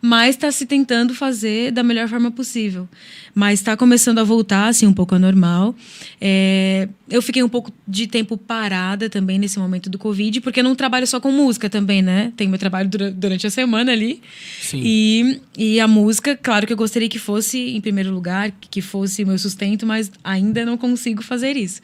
Mas 0.00 0.36
está 0.36 0.50
se 0.52 0.64
tentando 0.64 1.12
fazer 1.14 1.72
da 1.72 1.82
melhor 1.82 2.08
forma 2.08 2.30
possível. 2.30 2.88
Mas 3.34 3.60
está 3.60 3.76
começando 3.76 4.18
a 4.18 4.24
voltar, 4.24 4.68
assim, 4.68 4.86
um 4.86 4.92
pouco 4.92 5.14
ao 5.14 5.20
normal. 5.20 5.74
É, 6.20 6.88
eu 7.08 7.20
fiquei 7.20 7.42
um 7.42 7.48
pouco 7.48 7.72
de 7.86 8.06
tempo 8.06 8.36
parada 8.36 9.08
também 9.10 9.38
nesse 9.38 9.58
momento 9.58 9.90
do 9.90 9.98
Covid, 9.98 10.40
porque 10.40 10.60
eu 10.60 10.64
não 10.64 10.74
trabalho 10.74 11.06
só 11.06 11.18
com 11.20 11.30
música 11.32 11.68
também, 11.68 12.00
né? 12.02 12.32
Tem 12.36 12.48
meu 12.48 12.58
trabalho 12.58 12.88
dura- 12.88 13.10
durante 13.10 13.46
a 13.46 13.50
semana 13.50 13.92
ali. 13.92 14.20
Sim. 14.60 14.80
E, 14.84 15.40
e 15.56 15.80
a 15.80 15.88
música, 15.88 16.36
claro 16.36 16.66
que 16.66 16.72
eu 16.72 16.76
gostaria 16.76 17.08
que 17.08 17.18
fosse 17.18 17.58
em 17.76 17.80
primeiro 17.80 18.12
lugar, 18.12 18.52
que 18.70 18.80
fosse 18.80 19.24
meu 19.24 19.38
sustento, 19.38 19.86
mas 19.86 20.10
ainda 20.22 20.64
não 20.64 20.76
consigo 20.76 21.22
fazer 21.22 21.56
isso. 21.56 21.80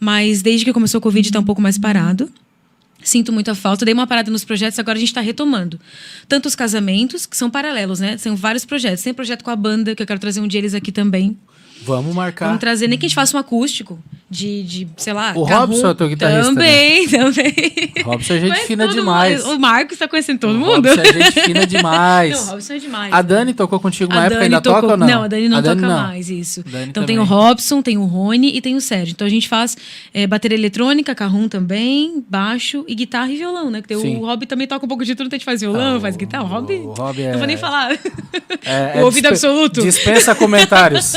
Mas 0.00 0.42
desde 0.42 0.64
que 0.64 0.72
começou 0.72 0.98
o 0.98 1.02
Covid, 1.02 1.28
está 1.28 1.38
um 1.38 1.44
pouco 1.44 1.60
mais 1.62 1.78
parado. 1.78 2.28
Sinto 3.02 3.32
muita 3.32 3.54
falta. 3.54 3.84
Dei 3.84 3.94
uma 3.94 4.06
parada 4.06 4.30
nos 4.30 4.44
projetos, 4.44 4.78
agora 4.78 4.96
a 4.96 5.00
gente 5.00 5.08
está 5.08 5.20
retomando. 5.20 5.78
Tanto 6.28 6.46
os 6.46 6.54
casamentos, 6.54 7.26
que 7.26 7.36
são 7.36 7.50
paralelos, 7.50 8.00
né? 8.00 8.16
São 8.16 8.36
vários 8.36 8.64
projetos. 8.64 9.02
Tem 9.02 9.12
projeto 9.12 9.42
com 9.42 9.50
a 9.50 9.56
banda, 9.56 9.94
que 9.94 10.02
eu 10.02 10.06
quero 10.06 10.20
trazer 10.20 10.40
um 10.40 10.48
dia 10.48 10.60
eles 10.60 10.74
aqui 10.74 10.92
também. 10.92 11.36
Vamos 11.84 12.14
marcar. 12.14 12.46
Vamos 12.46 12.60
trazer, 12.60 12.86
nem 12.88 12.98
que 12.98 13.06
a 13.06 13.08
gente 13.08 13.14
faça 13.14 13.36
um 13.36 13.40
acústico 13.40 13.98
de, 14.30 14.62
de 14.62 14.88
sei 14.96 15.12
lá. 15.12 15.32
O 15.36 15.42
Robson 15.42 15.90
é 15.90 15.94
teu 15.94 16.08
guitarrista, 16.08 16.44
Também, 16.54 17.06
também. 17.10 17.92
Robson 18.04 18.34
é 18.34 18.38
gente 18.40 18.48
Conhece 18.50 18.66
fina 18.66 18.88
demais. 18.88 19.44
mundo. 19.44 19.56
O 19.56 19.60
Marcos 19.60 19.98
tá 19.98 20.08
conhecendo 20.08 20.38
todo 20.40 20.54
O 20.54 20.58
mundo. 20.58 20.88
Robson 20.88 21.00
é 21.02 21.12
gente 21.12 21.40
fina 21.42 21.66
demais. 21.66 22.32
Não, 22.40 22.46
o 22.46 22.50
Robson 22.52 22.72
é 22.74 22.78
demais. 22.78 23.12
A 23.12 23.16
né? 23.16 23.22
Dani 23.22 23.52
tocou 23.54 23.78
contigo 23.80 24.12
uma 24.12 24.20
A 24.22 24.24
época, 24.24 24.34
Dani 24.40 24.44
ainda 24.54 24.60
tocou- 24.60 24.80
toca 24.82 24.92
ou 24.92 24.98
não? 24.98 25.06
Não, 25.06 25.22
a 25.24 25.28
Dani 25.28 25.48
não 25.48 25.62
toca 25.62 25.74
não. 25.74 25.88
mais, 26.02 26.30
isso. 26.30 26.62
Dani 26.64 26.86
então 26.90 27.04
tem 27.04 27.18
o 27.18 27.22
também. 27.26 27.38
Robson, 27.38 27.82
tem 27.82 27.98
o 27.98 28.04
Rony 28.04 28.56
e 28.56 28.60
tem 28.60 28.74
o 28.76 28.80
Sérgio. 28.80 29.12
Então 29.12 29.26
a 29.26 29.30
gente 29.30 29.48
faz 29.48 29.76
é, 30.14 30.26
bateria 30.26 30.56
eletrônica, 30.56 31.14
carrum 31.14 31.48
também, 31.48 32.24
baixo 32.28 32.84
e 32.88 32.94
guitarra 32.94 33.30
e 33.30 33.36
violão, 33.36 33.70
né? 33.70 33.82
Que 33.82 33.88
tem 33.88 33.98
Sim. 33.98 34.16
o 34.16 34.20
Rob 34.26 34.46
também 34.46 34.66
toca 34.66 34.84
um 34.84 34.88
pouco 34.88 35.04
de 35.04 35.14
tudo, 35.14 35.28
a 35.28 35.34
gente 35.34 35.44
faz 35.44 35.60
violão, 35.60 35.96
Ah, 35.96 36.00
faz 36.00 36.16
guitarra. 36.16 36.44
O 36.44 36.46
Rob. 36.46 36.72
o 36.74 36.92
Rob 36.92 37.22
Não 37.22 37.32
vou 37.34 37.42
é- 37.42 37.46
nem 37.46 37.56
falar. 37.56 37.92
É, 38.64 38.92
o 38.96 38.98
é 39.00 39.04
ouvido 39.04 39.26
absoluto. 39.28 39.82
Dispensa 39.82 40.34
comentários. 40.34 41.14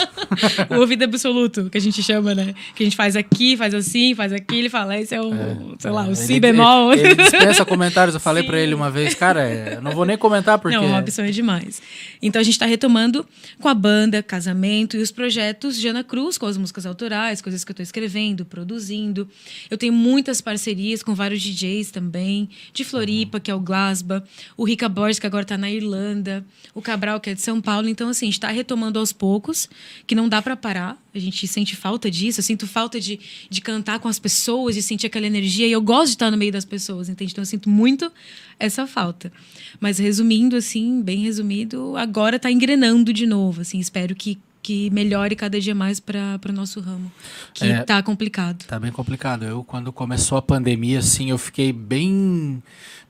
o 0.69 0.79
ouvido 0.79 1.03
absoluto, 1.03 1.69
que 1.69 1.77
a 1.77 1.81
gente 1.81 2.01
chama, 2.03 2.33
né? 2.35 2.53
Que 2.75 2.83
a 2.83 2.85
gente 2.85 2.95
faz 2.95 3.15
aqui, 3.15 3.55
faz 3.57 3.73
assim, 3.73 4.13
faz 4.15 4.31
aqui, 4.33 4.55
ele 4.57 4.69
fala, 4.69 4.97
esse 4.99 5.13
é 5.15 5.21
o, 5.21 5.31
sei 5.79 5.91
lá, 5.91 6.03
o 6.03 6.07
Ele- 6.07 6.15
si 6.15 6.39
bemol. 6.39 6.93
Ele, 6.93 7.01
ele 7.07 7.15
dispensa 7.23 7.65
comentários. 7.65 8.13
Eu 8.15 8.19
falei 8.21 8.43
pra 8.43 8.59
ele 8.59 8.73
uma 8.73 8.89
vez, 8.91 9.13
cara, 9.13 9.47
é, 9.47 9.75
eu 9.77 9.81
não 9.81 9.91
vou 9.91 10.05
nem 10.05 10.17
comentar 10.17 10.57
porque. 10.59 10.75
Não, 10.77 10.85
o 10.85 10.91
Robson 10.91 11.23
é 11.23 11.31
demais. 11.31 11.81
Então 12.21 12.39
a 12.39 12.43
gente 12.43 12.53
está 12.53 12.65
retomando 12.65 13.25
com 13.59 13.67
a 13.67 13.73
banda, 13.73 14.21
casamento 14.23 14.97
e 14.97 15.01
os 15.01 15.11
projetos 15.11 15.79
Jana 15.79 16.03
Cruz, 16.03 16.37
com 16.37 16.45
as 16.45 16.57
músicas 16.57 16.85
autorais, 16.85 17.41
coisas 17.41 17.63
que 17.63 17.71
eu 17.71 17.73
estou 17.73 17.83
escrevendo, 17.83 18.45
produzindo. 18.45 19.27
Eu 19.69 19.77
tenho 19.77 19.93
muitas 19.93 20.41
parcerias 20.41 21.01
com 21.03 21.13
vários 21.13 21.41
DJs 21.41 21.91
também, 21.91 22.49
de 22.73 22.83
Floripa, 22.83 23.39
que 23.39 23.49
é 23.51 23.55
o 23.55 23.59
Glasba, 23.59 24.23
o 24.57 24.63
Rica 24.63 24.87
Borges, 24.89 25.19
que 25.19 25.27
agora 25.27 25.43
está 25.43 25.57
na 25.57 25.69
Irlanda, 25.69 26.43
o 26.73 26.81
Cabral, 26.81 27.19
que 27.19 27.29
é 27.29 27.33
de 27.33 27.41
São 27.41 27.61
Paulo. 27.61 27.87
Então, 27.87 28.09
assim, 28.09 28.25
a 28.25 28.27
gente 28.27 28.33
está 28.33 28.49
retomando 28.49 28.99
aos 28.99 29.11
poucos, 29.13 29.69
que 30.07 30.15
não 30.15 30.27
dá 30.29 30.41
para 30.45 30.55
parar. 30.55 30.97
A 31.13 31.19
gente 31.19 31.47
sente 31.47 31.75
falta 31.75 32.09
disso, 32.09 32.39
eu 32.39 32.43
sinto 32.43 32.67
falta 32.67 32.99
de, 32.99 33.19
de 33.49 33.59
cantar 33.61 33.99
com 33.99 34.07
as 34.07 34.19
pessoas, 34.19 34.75
de 34.75 34.81
sentir 34.81 35.07
aquela 35.07 35.25
energia, 35.25 35.67
e 35.67 35.71
eu 35.71 35.81
gosto 35.81 36.05
de 36.07 36.11
estar 36.15 36.29
no 36.31 36.37
meio 36.37 36.51
das 36.51 36.63
pessoas, 36.63 37.09
entende? 37.09 37.31
Então 37.33 37.41
eu 37.41 37.45
sinto 37.47 37.67
muito 37.69 38.11
essa 38.59 38.85
falta. 38.85 39.31
Mas 39.79 39.97
resumindo, 39.97 40.55
assim, 40.55 41.01
bem 41.01 41.19
resumido, 41.19 41.97
agora 41.97 42.35
está 42.37 42.51
engrenando 42.51 43.11
de 43.11 43.25
novo, 43.25 43.61
assim, 43.61 43.79
espero 43.79 44.13
que, 44.15 44.37
que 44.61 44.89
melhore 44.91 45.35
cada 45.35 45.59
dia 45.59 45.73
mais 45.75 45.99
para 45.99 46.39
o 46.47 46.51
nosso 46.51 46.79
ramo, 46.79 47.11
que 47.53 47.65
É. 47.65 47.83
tá 47.83 48.01
complicado. 48.03 48.63
Tá 48.65 48.79
bem 48.79 48.91
complicado. 48.91 49.43
Eu, 49.45 49.63
quando 49.63 49.91
começou 49.91 50.37
a 50.37 50.41
pandemia, 50.41 50.99
assim, 50.99 51.29
eu 51.31 51.37
fiquei 51.37 51.73
bem, 51.73 52.61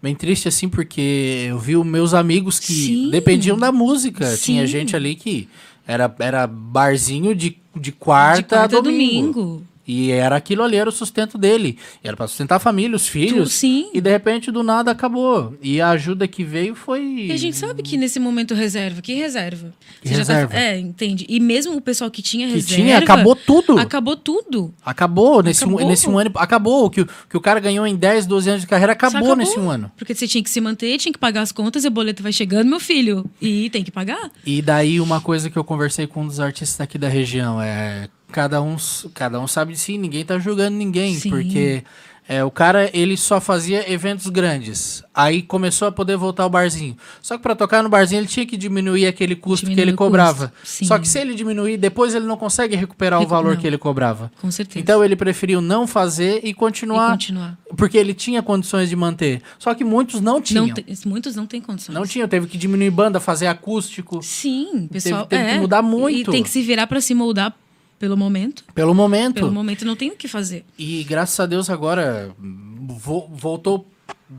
bem 0.02 0.16
triste, 0.16 0.48
assim, 0.48 0.70
porque 0.70 1.46
eu 1.50 1.60
vi 1.60 1.76
os 1.76 1.86
meus 1.86 2.14
amigos 2.14 2.60
que 2.60 2.72
Sim. 2.74 3.10
dependiam 3.10 3.58
da 3.58 3.72
música. 3.72 4.26
Tinha 4.38 4.62
Sim. 4.66 4.72
gente 4.72 4.96
ali 4.96 5.16
que 5.16 5.48
era, 5.88 6.14
era 6.20 6.48
barzinho 6.48 7.36
de, 7.36 7.58
de 7.76 7.92
quarta, 7.92 8.42
de 8.42 8.48
quarta 8.48 8.78
a 8.78 8.82
domingo. 8.82 9.42
domingo. 9.42 9.64
E 9.88 10.12
era 10.12 10.36
aquilo 10.36 10.64
ali, 10.64 10.76
era 10.78 10.90
o 10.90 10.92
sustento 10.92 11.38
dele. 11.38 11.78
Era 12.04 12.16
pra 12.18 12.28
sustentar 12.28 12.56
a 12.56 12.60
família, 12.60 12.96
os 12.96 13.08
filhos. 13.08 13.54
sim. 13.54 13.90
E 13.94 14.02
de 14.02 14.10
repente, 14.10 14.52
do 14.52 14.64
nada, 14.64 14.92
acabou. 14.92 15.56
E 15.62 15.80
a 15.80 15.90
ajuda 15.90 16.28
que 16.28 16.44
veio 16.44 16.74
foi. 16.76 17.02
E 17.28 17.32
a 17.32 17.38
gente 17.38 17.56
sabe 17.56 17.84
que 17.84 17.98
nesse 17.98 18.20
momento 18.20 18.54
reserva, 18.54 19.02
que 19.02 19.14
reserva? 19.14 19.72
Que 20.02 20.10
Você 20.10 20.16
já 20.16 20.26
tá- 20.26 20.34
reserva? 20.34 20.56
é, 20.58 20.80
entende. 20.80 21.26
E 21.30 21.40
mesmo 21.40 21.76
o 21.76 21.82
pessoal 21.82 22.10
que 22.10 22.22
tinha 22.22 22.48
Que 22.48 22.54
reserva. 22.56 22.76
tinha, 22.84 22.98
acabou 22.98 23.36
tudo. 23.36 23.78
Acabou 23.78 24.16
tudo. 24.18 24.74
Acabou 24.84 25.44
nesse, 25.44 25.64
Um, 25.66 25.70
Acabou. 25.70 25.90
nesse 25.90 26.10
um 26.10 26.18
ano. 26.18 26.32
Acabou. 26.36 26.86
O 26.86 26.90
que, 26.90 27.02
o 27.02 27.08
que 27.30 27.38
o 27.38 27.42
cara 27.42 27.60
ganhou 27.60 27.86
em 27.86 27.96
10, 27.96 28.26
12 28.26 28.50
anos 28.50 28.62
de 28.62 28.68
carreira 28.68 28.94
acabou, 28.94 29.28
Só 29.30 29.36
nesse 29.36 29.60
um 29.60 29.70
ano. 29.70 29.92
Porque 29.98 30.14
você 30.16 30.28
tinha 30.28 30.44
que 30.44 30.50
se 30.50 30.60
manter, 30.62 30.98
tinha 30.98 31.14
que 31.14 31.20
pagar 31.20 31.42
as 31.42 31.52
contas 31.52 31.84
e 31.86 31.88
o 31.88 31.92
boleto 31.92 32.24
vai 32.24 32.32
chegando, 32.34 32.68
meu 32.70 32.80
filho. 32.80 33.26
E 33.42 33.70
tem 33.70 33.84
que 33.84 33.92
pagar. 33.92 34.32
E 34.46 34.62
daí 34.62 35.00
uma 35.00 35.22
coisa 35.22 35.50
que 35.50 35.58
eu 35.58 35.64
conversei 35.64 36.08
com 36.08 36.24
um 36.24 36.28
dos 36.28 36.40
artistas 36.40 36.78
daqui 36.78 36.98
da 36.98 37.08
região 37.08 37.62
é 37.62 38.08
cada 38.36 38.62
um, 38.62 38.76
cada 39.14 39.40
um 39.40 39.48
sabe 39.48 39.72
de 39.72 39.80
si, 39.80 39.98
ninguém 39.98 40.26
tá 40.26 40.38
julgando 40.38 40.76
ninguém, 40.76 41.16
Sim. 41.18 41.30
porque 41.30 41.86
é, 42.28 42.44
o 42.44 42.52
cara 42.52 42.90
ele 42.92 43.16
só 43.16 43.40
fazia 43.40 43.90
eventos 43.90 44.28
grandes. 44.28 45.02
Aí 45.14 45.42
começou 45.42 45.88
a 45.88 45.92
poder 45.92 46.18
voltar 46.18 46.44
ao 46.44 46.50
barzinho. 46.50 46.98
Só 47.22 47.38
que 47.38 47.44
para 47.44 47.56
tocar 47.56 47.82
no 47.82 47.88
barzinho 47.88 48.20
ele 48.20 48.28
tinha 48.28 48.46
que 48.46 48.58
diminuir 48.58 49.06
aquele 49.08 49.36
custo 49.38 49.68
que 49.68 49.70
Diminuir 49.70 49.84
ele 49.90 49.94
o 49.94 49.96
cobrava. 49.96 50.52
Só 50.64 51.00
que 51.00 51.08
se 51.08 51.18
ele 51.18 51.34
diminuir, 51.34 51.78
depois 51.78 52.14
ele 52.14 52.26
não 52.26 52.36
consegue 52.36 52.76
recuperar 52.76 53.20
o 53.20 53.22
Recu- 53.22 53.30
valor 53.34 53.54
não. 53.54 53.62
que 53.62 53.66
ele 53.66 53.78
cobrava. 53.78 54.30
Com 54.42 54.52
certeza. 54.52 54.80
Então 54.80 55.02
ele 55.02 55.16
preferiu 55.16 55.62
não 55.62 55.88
fazer 55.88 56.42
e 56.44 56.50
e 56.50 56.54
continuar, 56.54 57.12
continuar. 57.12 57.58
porque 57.78 57.98
ele 57.98 58.14
tinha 58.14 58.42
condições 58.44 58.90
de 58.90 58.96
manter. 58.98 59.42
Só 59.58 59.74
que 59.74 59.84
muitos 59.86 60.20
não 60.20 60.42
tinham. 60.42 60.68
Não 60.68 60.74
muitos 61.06 61.36
não 61.36 61.46
têm 61.46 61.62
condições. 61.62 61.94
Não 61.96 62.06
tinham, 62.06 62.28
teve 62.28 62.48
que 62.48 62.58
diminuir 62.58 62.90
banda, 62.90 63.20
fazer 63.22 63.48
acústico. 63.48 64.22
Sim, 64.22 64.90
pessoal. 64.92 65.26
teve 65.26 65.44
que 65.46 65.50
é, 65.52 65.60
mudar 65.60 65.82
muito. 65.82 66.30
E 66.30 66.32
tem 66.34 66.44
que 66.44 66.50
se 66.50 66.62
virar 66.62 66.88
pra 66.88 67.00
se 67.00 67.14
moldar 67.14 67.56
pelo 68.00 68.16
momento. 68.18 68.64
Pelo 68.74 68.93
momento. 68.93 69.36
Pelo 69.36 69.52
momento 69.52 69.86
não 69.86 69.96
tem 69.96 70.10
o 70.12 70.16
que 70.16 70.28
fazer. 70.28 70.66
E 70.78 71.04
graças 71.04 71.39
a 71.39 71.46
Deus 71.46 71.70
agora 71.70 72.34
vo- 72.38 73.28
voltou 73.32 73.88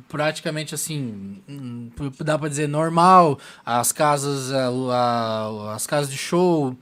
praticamente 0.09 0.75
assim, 0.75 1.41
hum, 1.49 1.91
dá 2.21 2.39
pra 2.39 2.49
dizer 2.49 2.69
normal, 2.69 3.39
as 3.65 3.93
casas, 3.93 4.53
a- 4.53 4.69
a- 4.93 5.75
as 5.75 5.87
casas 5.87 6.11
de 6.11 6.17
show, 6.19 6.77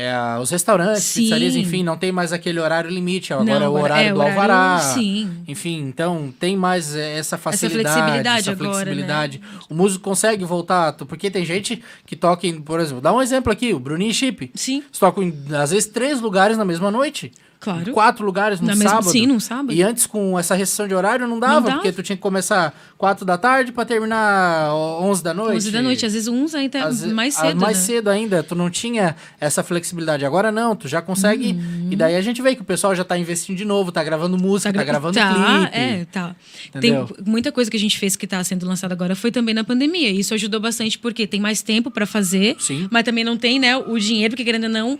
é, 0.00 0.38
os 0.40 0.50
restaurantes, 0.50 1.02
Sim. 1.02 1.22
pizzarias, 1.22 1.56
enfim, 1.56 1.82
não 1.82 1.96
tem 1.96 2.12
mais 2.12 2.32
aquele 2.32 2.60
horário 2.60 2.88
limite, 2.88 3.32
agora 3.32 3.58
Não, 3.58 3.66
é 3.66 3.68
o 3.68 3.72
horário 3.72 4.08
é 4.10 4.12
do 4.12 4.18
horário- 4.20 4.40
alvará. 4.40 4.78
sim. 4.94 5.28
Enfim, 5.48 5.78
então 5.88 6.32
tem 6.38 6.56
mais 6.56 6.94
é, 6.94 7.18
essa 7.18 7.36
facilidade, 7.36 7.82
flexibilidade 7.94 8.38
essa 8.38 8.50
agora, 8.52 8.68
né? 8.68 8.74
flexibilidade. 8.84 9.40
O 9.68 9.74
músico 9.74 10.04
consegue 10.04 10.44
voltar, 10.44 10.92
porque 10.92 11.30
tem 11.30 11.44
gente 11.44 11.82
que 12.06 12.14
toca 12.14 12.46
em, 12.46 12.60
por 12.60 12.78
exemplo, 12.78 13.00
dá 13.00 13.12
um 13.12 13.20
exemplo 13.20 13.52
aqui, 13.52 13.74
o 13.74 13.80
Bruninho 13.80 14.10
e 14.10 14.14
Chip. 14.14 14.50
Sim. 14.54 14.78
Eles 14.86 14.98
tocam 14.98 15.22
em, 15.24 15.34
às 15.54 15.70
vezes 15.70 15.86
três 15.86 16.20
lugares 16.20 16.56
na 16.56 16.64
mesma 16.64 16.90
noite. 16.90 17.32
Claro. 17.60 17.90
Em 17.90 17.92
quatro 17.92 18.24
lugares 18.24 18.60
no 18.60 18.66
mesma- 18.68 18.88
sábado. 18.88 19.10
sim, 19.10 19.26
num 19.26 19.40
sábado. 19.40 19.72
E 19.72 19.82
antes, 19.82 20.06
com 20.06 20.38
essa 20.38 20.54
restrição 20.54 20.86
de 20.86 20.94
horário, 20.94 21.26
não 21.26 21.40
dava, 21.40 21.54
Não 21.54 21.62
dava. 21.62 21.74
porque 21.78 21.90
tu 21.90 22.02
tinha 22.04 22.14
que 22.16 22.22
começar 22.22 22.72
quatro 22.96 23.24
da 23.24 23.36
tarde 23.36 23.72
pra 23.72 23.84
terminar 23.84 24.72
11 24.74 25.22
da 25.24 25.34
noite. 25.34 25.56
11 25.56 25.70
da 25.72 25.82
noite, 25.82 26.06
às 26.06 26.12
vezes 26.12 26.28
uns 26.28 26.54
ainda 26.54 26.84
Às 26.84 27.04
mais 27.04 27.36
ah, 27.36 27.40
cedo. 27.48 27.60
mais 27.60 27.76
né? 27.78 27.82
cedo 27.84 28.08
ainda, 28.10 28.42
tu 28.44 28.54
não 28.54 28.70
tinha 28.70 29.16
essa 29.40 29.62
flexibilidade. 29.64 30.24
Agora 30.24 30.52
não, 30.52 30.76
tu 30.76 30.86
já 30.86 31.02
consegue. 31.02 31.52
Uhum. 31.52 31.88
E 31.90 31.96
daí 31.96 32.14
a 32.14 32.20
gente 32.20 32.40
vê 32.40 32.54
que 32.54 32.62
o 32.62 32.64
pessoal 32.64 32.94
já 32.94 33.02
tá 33.04 33.18
investindo 33.18 33.56
de 33.56 33.64
novo, 33.64 33.90
tá 33.90 34.04
gravando 34.04 34.38
música, 34.38 34.70
tá, 34.72 34.76
gra- 34.76 34.84
gravando 34.84 35.14
tá, 35.18 35.34
clipe. 35.34 35.76
É, 35.76 36.04
tá. 36.12 36.36
Entendeu? 36.68 37.06
Tem 37.06 37.24
muita 37.26 37.50
coisa 37.50 37.68
que 37.70 37.76
a 37.76 37.80
gente 37.80 37.98
fez 37.98 38.14
que 38.14 38.26
tá 38.26 38.42
sendo 38.44 38.66
lançada 38.66 38.94
agora 38.94 39.16
foi 39.16 39.30
também 39.32 39.54
na 39.54 39.64
pandemia. 39.64 40.10
Isso 40.10 40.32
ajudou 40.34 40.60
bastante 40.60 40.96
porque 40.98 41.26
tem 41.26 41.40
mais 41.40 41.60
tempo 41.60 41.90
pra 41.90 42.06
fazer, 42.06 42.56
Sim. 42.60 42.86
mas 42.90 43.02
também 43.02 43.24
não 43.24 43.36
tem, 43.36 43.58
né, 43.58 43.76
o 43.76 43.98
dinheiro, 43.98 44.32
porque 44.32 44.44
querendo 44.44 44.64
ou 44.64 44.70
não, 44.70 44.98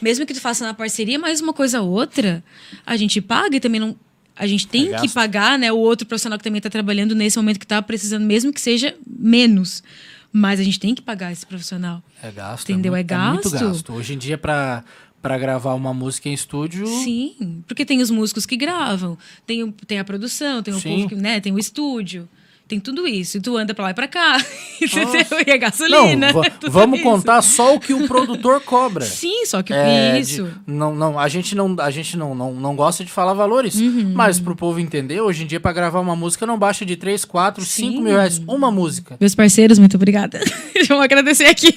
mesmo 0.00 0.24
que 0.26 0.34
tu 0.34 0.40
faça 0.40 0.64
na 0.66 0.74
parceria, 0.74 1.18
mais 1.18 1.40
uma 1.40 1.52
coisa 1.52 1.80
ou 1.80 1.90
outra, 1.90 2.42
a 2.84 2.96
gente 2.96 3.20
paga 3.20 3.56
e 3.56 3.60
também 3.60 3.80
não 3.80 3.96
a 4.38 4.46
gente 4.46 4.66
tem 4.68 4.82
É 4.82 4.86
que 4.86 4.92
gasto. 4.92 5.14
pagar, 5.14 5.58
né, 5.58 5.72
o 5.72 5.78
outro 5.78 6.06
profissional 6.06 6.36
que 6.38 6.44
também 6.44 6.60
tá 6.60 6.68
trabalhando 6.68 7.14
nesse 7.14 7.38
momento 7.38 7.58
que 7.58 7.66
tá 7.66 7.80
precisando, 7.80 8.24
mesmo 8.26 8.52
que 8.52 8.60
seja 8.60 8.94
menos. 9.06 9.82
Mas 10.30 10.60
a 10.60 10.62
gente 10.62 10.78
tem 10.78 10.94
que 10.94 11.00
pagar 11.00 11.32
esse 11.32 11.46
profissional. 11.46 12.02
É 12.22 12.30
gasto. 12.30 12.70
Entendeu? 12.70 12.94
É, 12.94 13.00
É 13.00 13.02
muito, 13.02 13.32
muito 13.32 13.50
gasto. 13.50 13.64
gasto. 13.66 13.92
Hoje 13.94 14.12
em 14.12 14.18
dia, 14.18 14.36
pra, 14.36 14.84
pra 15.22 15.38
gravar 15.38 15.72
uma 15.72 15.94
música 15.94 16.28
em 16.28 16.34
estúdio. 16.34 16.86
Sim, 16.86 17.62
porque 17.66 17.86
tem 17.86 18.02
os 18.02 18.10
músicos 18.10 18.44
que 18.44 18.58
gravam, 18.58 19.16
tem, 19.46 19.70
tem 19.86 19.98
a 19.98 20.04
produção, 20.04 20.62
tem 20.62 20.74
o 20.74 20.80
Sim. 20.80 20.90
povo 20.96 21.08
que, 21.08 21.14
né, 21.14 21.40
tem 21.40 21.52
o 21.54 21.58
estúdio, 21.58 22.28
tem 22.68 22.80
tudo 22.80 23.06
isso. 23.06 23.36
E 23.36 23.40
tu 23.40 23.56
anda 23.56 23.72
pra 23.74 23.84
lá 23.84 23.90
e 23.90 23.94
pra 23.94 24.08
cá, 24.08 24.38
entendeu? 24.80 25.38
E 25.46 25.50
a 25.50 25.54
Não, 25.54 25.58
gasolina. 25.58 26.32
tudo 26.60 26.70
vamos 26.72 26.98
isso. 27.00 27.08
contar 27.08 27.42
só 27.42 27.74
o 27.74 27.80
que 27.80 27.92
o 27.94 28.06
produtor 28.08 28.60
cobra. 28.60 29.04
Sim, 29.04 29.46
só 29.46 29.62
que 29.62 29.72
É, 29.72 30.18
isso. 30.18 30.44
de- 30.44 30.50
não, 30.72 30.94
não, 30.94 31.18
a 31.18 31.28
gente 31.28 31.54
não, 31.54 31.76
a 31.78 31.90
gente 31.90 32.16
não, 32.16 32.34
não, 32.34 32.52
não 32.54 32.74
gosta 32.76 33.04
de 33.04 33.10
falar 33.10 33.34
valores, 33.34 33.74
Uhum. 33.76 34.12
mas 34.14 34.40
pro 34.40 34.56
povo 34.56 34.80
entender, 34.80 35.20
hoje 35.20 35.44
em 35.44 35.46
dia 35.46 35.60
pra 35.60 35.72
gravar 35.72 36.00
uma 36.00 36.16
música 36.16 36.44
não 36.46 36.58
baixa 36.58 36.84
de 36.84 36.96
3, 36.96 37.24
4, 37.24 37.64
5 37.64 38.00
mil 38.00 38.12
reais 38.14 38.40
uma 38.46 38.70
música, 38.70 39.16
Meus 39.20 39.34
parceiros, 39.34 39.78
muito 39.78 39.96
obrigada. 39.96 40.40
Vamos 40.88 41.04
agradecer 41.04 41.46
aqui. 41.46 41.74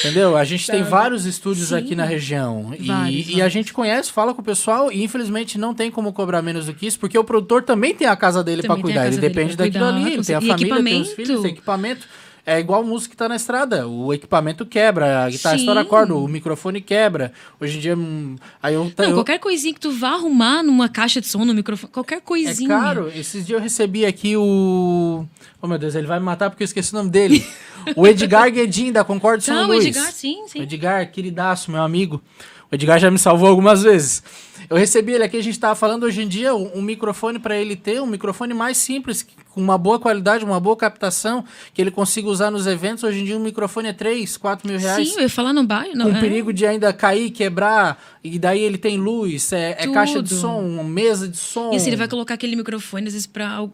entendeu? 0.00 0.36
A 0.36 0.44
gente 0.44 0.66
tem 0.66 0.82
vários 0.82 1.24
estúdios 1.24 1.68
Sim. 1.68 1.76
aqui 1.76 1.94
na 1.94 2.04
região 2.04 2.72
e, 2.78 2.86
Vários, 2.86 3.28
e 3.28 3.32
a 3.32 3.36
vários. 3.38 3.52
gente 3.52 3.72
conhece, 3.72 4.12
fala 4.12 4.34
com 4.34 4.40
o 4.40 4.44
pessoal 4.44 4.92
e 4.92 5.02
infelizmente 5.02 5.58
não 5.58 5.74
tem 5.74 5.90
como 5.90 6.12
cobrar 6.12 6.42
menos 6.42 6.66
do 6.66 6.74
que 6.74 6.86
isso, 6.86 6.98
porque 6.98 7.18
o 7.18 7.24
produtor 7.24 7.62
também 7.62 7.94
tem 7.94 8.06
a 8.06 8.16
casa 8.16 8.42
dele 8.44 8.62
pra 8.62 8.76
Também 8.76 8.82
tem 8.84 8.92
a 8.92 8.94
cuidar, 8.94 9.06
ele 9.12 9.16
dele 9.20 9.34
depende 9.34 9.56
daquilo 9.70 9.84
cuidar, 9.92 10.06
ali, 10.06 10.14
ele 10.14 10.24
tem 10.24 10.36
a 10.36 10.40
família, 10.40 10.84
tem 10.84 11.02
os 11.02 11.12
filhos, 11.12 11.42
tem 11.42 11.50
equipamento. 11.52 12.06
É 12.46 12.58
igual 12.58 12.82
música 12.82 13.10
que 13.10 13.16
tá 13.18 13.28
na 13.28 13.36
estrada. 13.36 13.86
O 13.86 14.10
equipamento 14.10 14.64
quebra, 14.64 15.24
a 15.24 15.28
guitarra 15.28 15.56
Sim. 15.56 15.60
estoura 15.60 15.82
a 15.82 15.84
corda, 15.84 16.14
o 16.14 16.26
microfone 16.26 16.80
quebra. 16.80 17.30
Hoje 17.60 17.76
em 17.76 17.80
dia, 17.80 17.94
hum, 17.94 18.36
aí 18.62 18.72
eu, 18.72 18.90
Não, 18.96 19.04
eu, 19.04 19.14
qualquer 19.16 19.38
coisinha 19.38 19.74
que 19.74 19.80
tu 19.80 19.90
vá 19.92 20.12
arrumar 20.14 20.62
numa 20.62 20.88
caixa 20.88 21.20
de 21.20 21.26
som, 21.26 21.44
no 21.44 21.52
microfone, 21.52 21.92
qualquer 21.92 22.16
É 22.16 22.20
coisinha. 22.22 22.70
caro. 22.70 23.12
Esses 23.14 23.44
dias 23.46 23.58
eu 23.58 23.62
recebi 23.62 24.06
aqui 24.06 24.34
o. 24.34 25.26
Oh, 25.60 25.66
meu 25.66 25.76
Deus, 25.76 25.94
ele 25.94 26.06
vai 26.06 26.18
me 26.18 26.24
matar 26.24 26.48
porque 26.48 26.62
eu 26.62 26.64
esqueci 26.64 26.90
o 26.94 26.96
nome 26.96 27.10
dele. 27.10 27.44
o 27.94 28.06
Edgar 28.06 28.50
Guedin, 28.50 28.92
da 28.92 29.04
Concorde 29.04 29.44
São 29.44 29.54
Tá, 29.54 29.64
o 29.64 29.66
Luís. 29.66 29.84
Edgar, 29.84 30.10
sim, 30.10 30.44
sim. 30.48 30.60
O 30.60 30.62
Edgar, 30.62 31.10
queridaço, 31.12 31.70
meu 31.70 31.82
amigo. 31.82 32.22
O 32.70 32.74
Edgar 32.74 32.98
já 32.98 33.10
me 33.10 33.18
salvou 33.18 33.48
algumas 33.48 33.82
vezes. 33.82 34.22
Eu 34.68 34.76
recebi 34.76 35.12
ele 35.12 35.24
aqui, 35.24 35.38
a 35.38 35.42
gente 35.42 35.58
tava 35.58 35.74
falando 35.74 36.02
hoje 36.02 36.20
em 36.20 36.28
dia, 36.28 36.54
um, 36.54 36.78
um 36.78 36.82
microfone 36.82 37.38
para 37.38 37.56
ele 37.56 37.74
ter, 37.74 38.02
um 38.02 38.06
microfone 38.06 38.52
mais 38.52 38.76
simples, 38.76 39.26
com 39.54 39.60
uma 39.62 39.78
boa 39.78 39.98
qualidade, 39.98 40.44
uma 40.44 40.60
boa 40.60 40.76
captação, 40.76 41.42
que 41.72 41.80
ele 41.80 41.90
consiga 41.90 42.28
usar 42.28 42.50
nos 42.50 42.66
eventos. 42.66 43.02
Hoje 43.02 43.20
em 43.20 43.24
dia 43.24 43.36
um 43.38 43.40
microfone 43.40 43.88
é 43.88 43.92
3, 43.94 44.36
4 44.36 44.68
mil 44.68 44.78
reais. 44.78 45.08
Sim, 45.08 45.14
eu 45.16 45.22
ia 45.22 45.28
falar 45.30 45.54
no 45.54 45.64
bairro. 45.64 45.92
com 45.92 45.98
Não, 45.98 46.14
é. 46.14 46.20
perigo 46.20 46.52
de 46.52 46.66
ainda 46.66 46.92
cair, 46.92 47.30
quebrar, 47.30 47.98
e 48.22 48.38
daí 48.38 48.60
ele 48.60 48.76
tem 48.76 48.98
luz, 48.98 49.50
é, 49.52 49.76
é 49.78 49.86
caixa 49.88 50.22
de 50.22 50.34
som, 50.34 50.82
mesa 50.84 51.26
de 51.26 51.38
som. 51.38 51.72
E 51.72 51.76
assim, 51.76 51.86
ele 51.88 51.96
vai 51.96 52.08
colocar 52.08 52.34
aquele 52.34 52.54
microfone, 52.54 53.06
às 53.06 53.14
vezes, 53.14 53.30
al- 53.40 53.72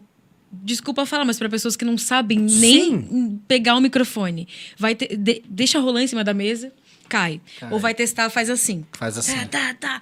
Desculpa 0.63 1.05
falar, 1.05 1.25
mas 1.25 1.37
para 1.37 1.49
pessoas 1.49 1.75
que 1.75 1.83
não 1.83 1.97
sabem 1.97 2.47
Sim. 2.47 2.59
nem 2.61 3.41
pegar 3.45 3.75
o 3.75 3.81
microfone. 3.81 4.47
Vai 4.79 4.95
ter, 4.95 5.17
de- 5.17 5.43
deixa 5.49 5.79
rolar 5.79 6.01
em 6.01 6.07
cima 6.07 6.23
da 6.23 6.33
mesa, 6.33 6.71
cai. 7.07 7.41
Cai. 7.59 7.71
Ou 7.71 7.79
vai 7.79 7.93
testar, 7.93 8.29
faz 8.29 8.49
assim. 8.49 8.85
Faz 8.93 9.17
assim. 9.17 9.35
Tá, 9.45 9.45
tá, 9.47 9.73
tá. 9.79 10.01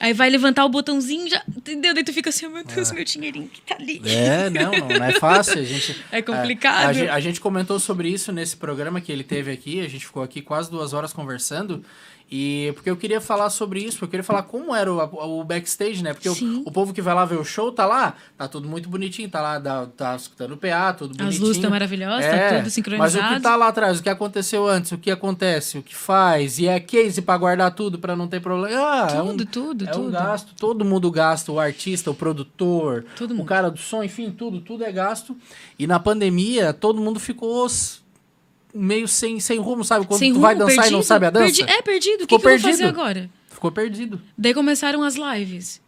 Aí 0.00 0.12
vai 0.12 0.28
levantar 0.28 0.64
o 0.64 0.68
botãozinho, 0.68 1.28
já. 1.30 1.42
Entendeu? 1.56 1.94
Daí 1.94 2.02
tu 2.04 2.12
fica 2.12 2.30
assim, 2.30 2.46
oh, 2.46 2.50
meu 2.50 2.64
Deus, 2.64 2.90
meu 2.92 3.04
dinheirinho 3.04 3.48
que 3.48 3.60
tá 3.62 3.76
ali. 3.78 4.02
É, 4.04 4.50
não, 4.50 4.72
não, 4.72 5.04
é 5.04 5.12
fácil. 5.12 5.60
A 5.60 5.64
gente, 5.64 5.96
É 6.10 6.20
complicado. 6.20 6.86
A, 6.86 6.88
a 6.88 6.92
gen- 6.92 7.08
a 7.08 7.20
gente 7.20 7.40
comentou 7.40 7.78
sobre 7.78 8.08
isso 8.08 8.32
nesse 8.32 8.56
programa 8.56 9.00
que 9.00 9.12
ele 9.12 9.22
teve 9.24 9.50
aqui. 9.52 9.80
A 9.80 9.88
gente 9.88 10.04
ficou 10.06 10.22
aqui 10.22 10.42
quase 10.42 10.70
duas 10.70 10.92
horas 10.92 11.12
conversando. 11.12 11.84
E 12.30 12.72
porque 12.74 12.90
eu 12.90 12.96
queria 12.96 13.20
falar 13.20 13.48
sobre 13.50 13.80
isso, 13.80 13.92
porque 13.92 14.04
eu 14.06 14.08
queria 14.08 14.24
falar 14.24 14.42
como 14.44 14.74
era 14.74 14.92
o, 14.92 15.40
o 15.40 15.44
backstage, 15.44 16.02
né? 16.02 16.14
Porque 16.14 16.28
o, 16.28 16.62
o 16.64 16.72
povo 16.72 16.92
que 16.92 17.00
vai 17.02 17.14
lá 17.14 17.24
ver 17.24 17.38
o 17.38 17.44
show 17.44 17.70
tá 17.70 17.86
lá, 17.86 18.14
tá 18.36 18.48
tudo 18.48 18.66
muito 18.68 18.88
bonitinho, 18.88 19.28
tá 19.28 19.40
lá, 19.40 19.58
dá- 19.58 19.86
tá 19.86 20.16
escutando 20.16 20.52
o 20.52 20.56
PA, 20.56 20.92
tudo 20.94 21.10
As 21.12 21.16
bonitinho. 21.18 21.40
luzes 21.42 21.56
estão 21.58 21.70
maravilhosas, 21.70 22.24
tá 22.24 22.48
tudo 22.48 22.58
Mas 22.62 22.66
o 22.66 22.70
sincronizado. 22.70 23.34
que 23.36 23.40
tá 23.40 23.54
lá 23.54 23.68
atrás, 23.68 24.00
o 24.00 24.02
que 24.02 24.08
aconteceu 24.08 24.66
antes, 24.66 24.90
o 24.90 24.98
que 24.98 25.10
acontece, 25.10 25.78
o 25.78 25.82
que 25.82 25.94
faz, 25.94 26.58
e 26.58 26.66
é 26.66 26.80
case 26.80 27.20
pra 27.22 27.36
guardar 27.36 27.72
tudo 27.74 27.98
pra 27.98 28.16
não 28.16 28.26
ter 28.26 28.40
problema. 28.40 28.74
Ah, 28.82 29.08
é 29.12 29.22
um, 29.22 29.28
Tudo, 29.36 29.46
tudo, 29.46 29.84
é 29.86 29.90
um 29.90 29.92
tudo. 29.92 30.10
gasto, 30.10 30.54
todo 30.58 30.84
mundo 30.84 31.10
gasta, 31.10 31.52
o 31.52 31.60
artista, 31.60 32.10
o 32.10 32.14
produtor, 32.14 33.04
Todo 33.16 33.30
o 33.32 33.34
mundo. 33.34 33.46
cara 33.46 33.70
do 33.70 33.78
som, 33.78 34.02
enfim, 34.02 34.30
tudo, 34.30 34.60
tudo 34.60 34.82
é 34.82 34.90
gasto. 34.90 35.36
E 35.78 35.86
na 35.86 36.00
pandemia, 36.00 36.72
todo 36.72 37.00
mundo 37.00 37.20
ficou 37.20 37.50
meio 38.74 39.06
sem, 39.06 39.38
sem 39.40 39.58
rumo, 39.58 39.84
sabe? 39.84 40.06
Quando 40.06 40.18
Sem 40.18 40.30
tu 40.30 40.34
rumo, 40.34 40.42
vai 40.46 40.54
dançar 40.54 40.72
e 40.72 40.76
não 40.76 40.82
perdido, 40.84 41.02
sabe 41.04 41.26
a 41.26 41.30
dança. 41.30 41.44
perdi- 41.44 41.62
é, 41.72 41.82
perdido. 41.82 42.16
O 42.16 42.20
Ficou 42.22 42.38
que, 42.38 42.44
que 42.44 42.48
eu 42.48 42.58
vou 42.58 42.58
fazer 42.70 42.82
perdido. 42.82 43.00
agora? 43.00 43.30
Ficou 43.48 43.70
perdido. 43.72 44.20
Daí 44.36 44.52
começaram 44.54 45.02
as 45.02 45.14
lives. 45.16 45.80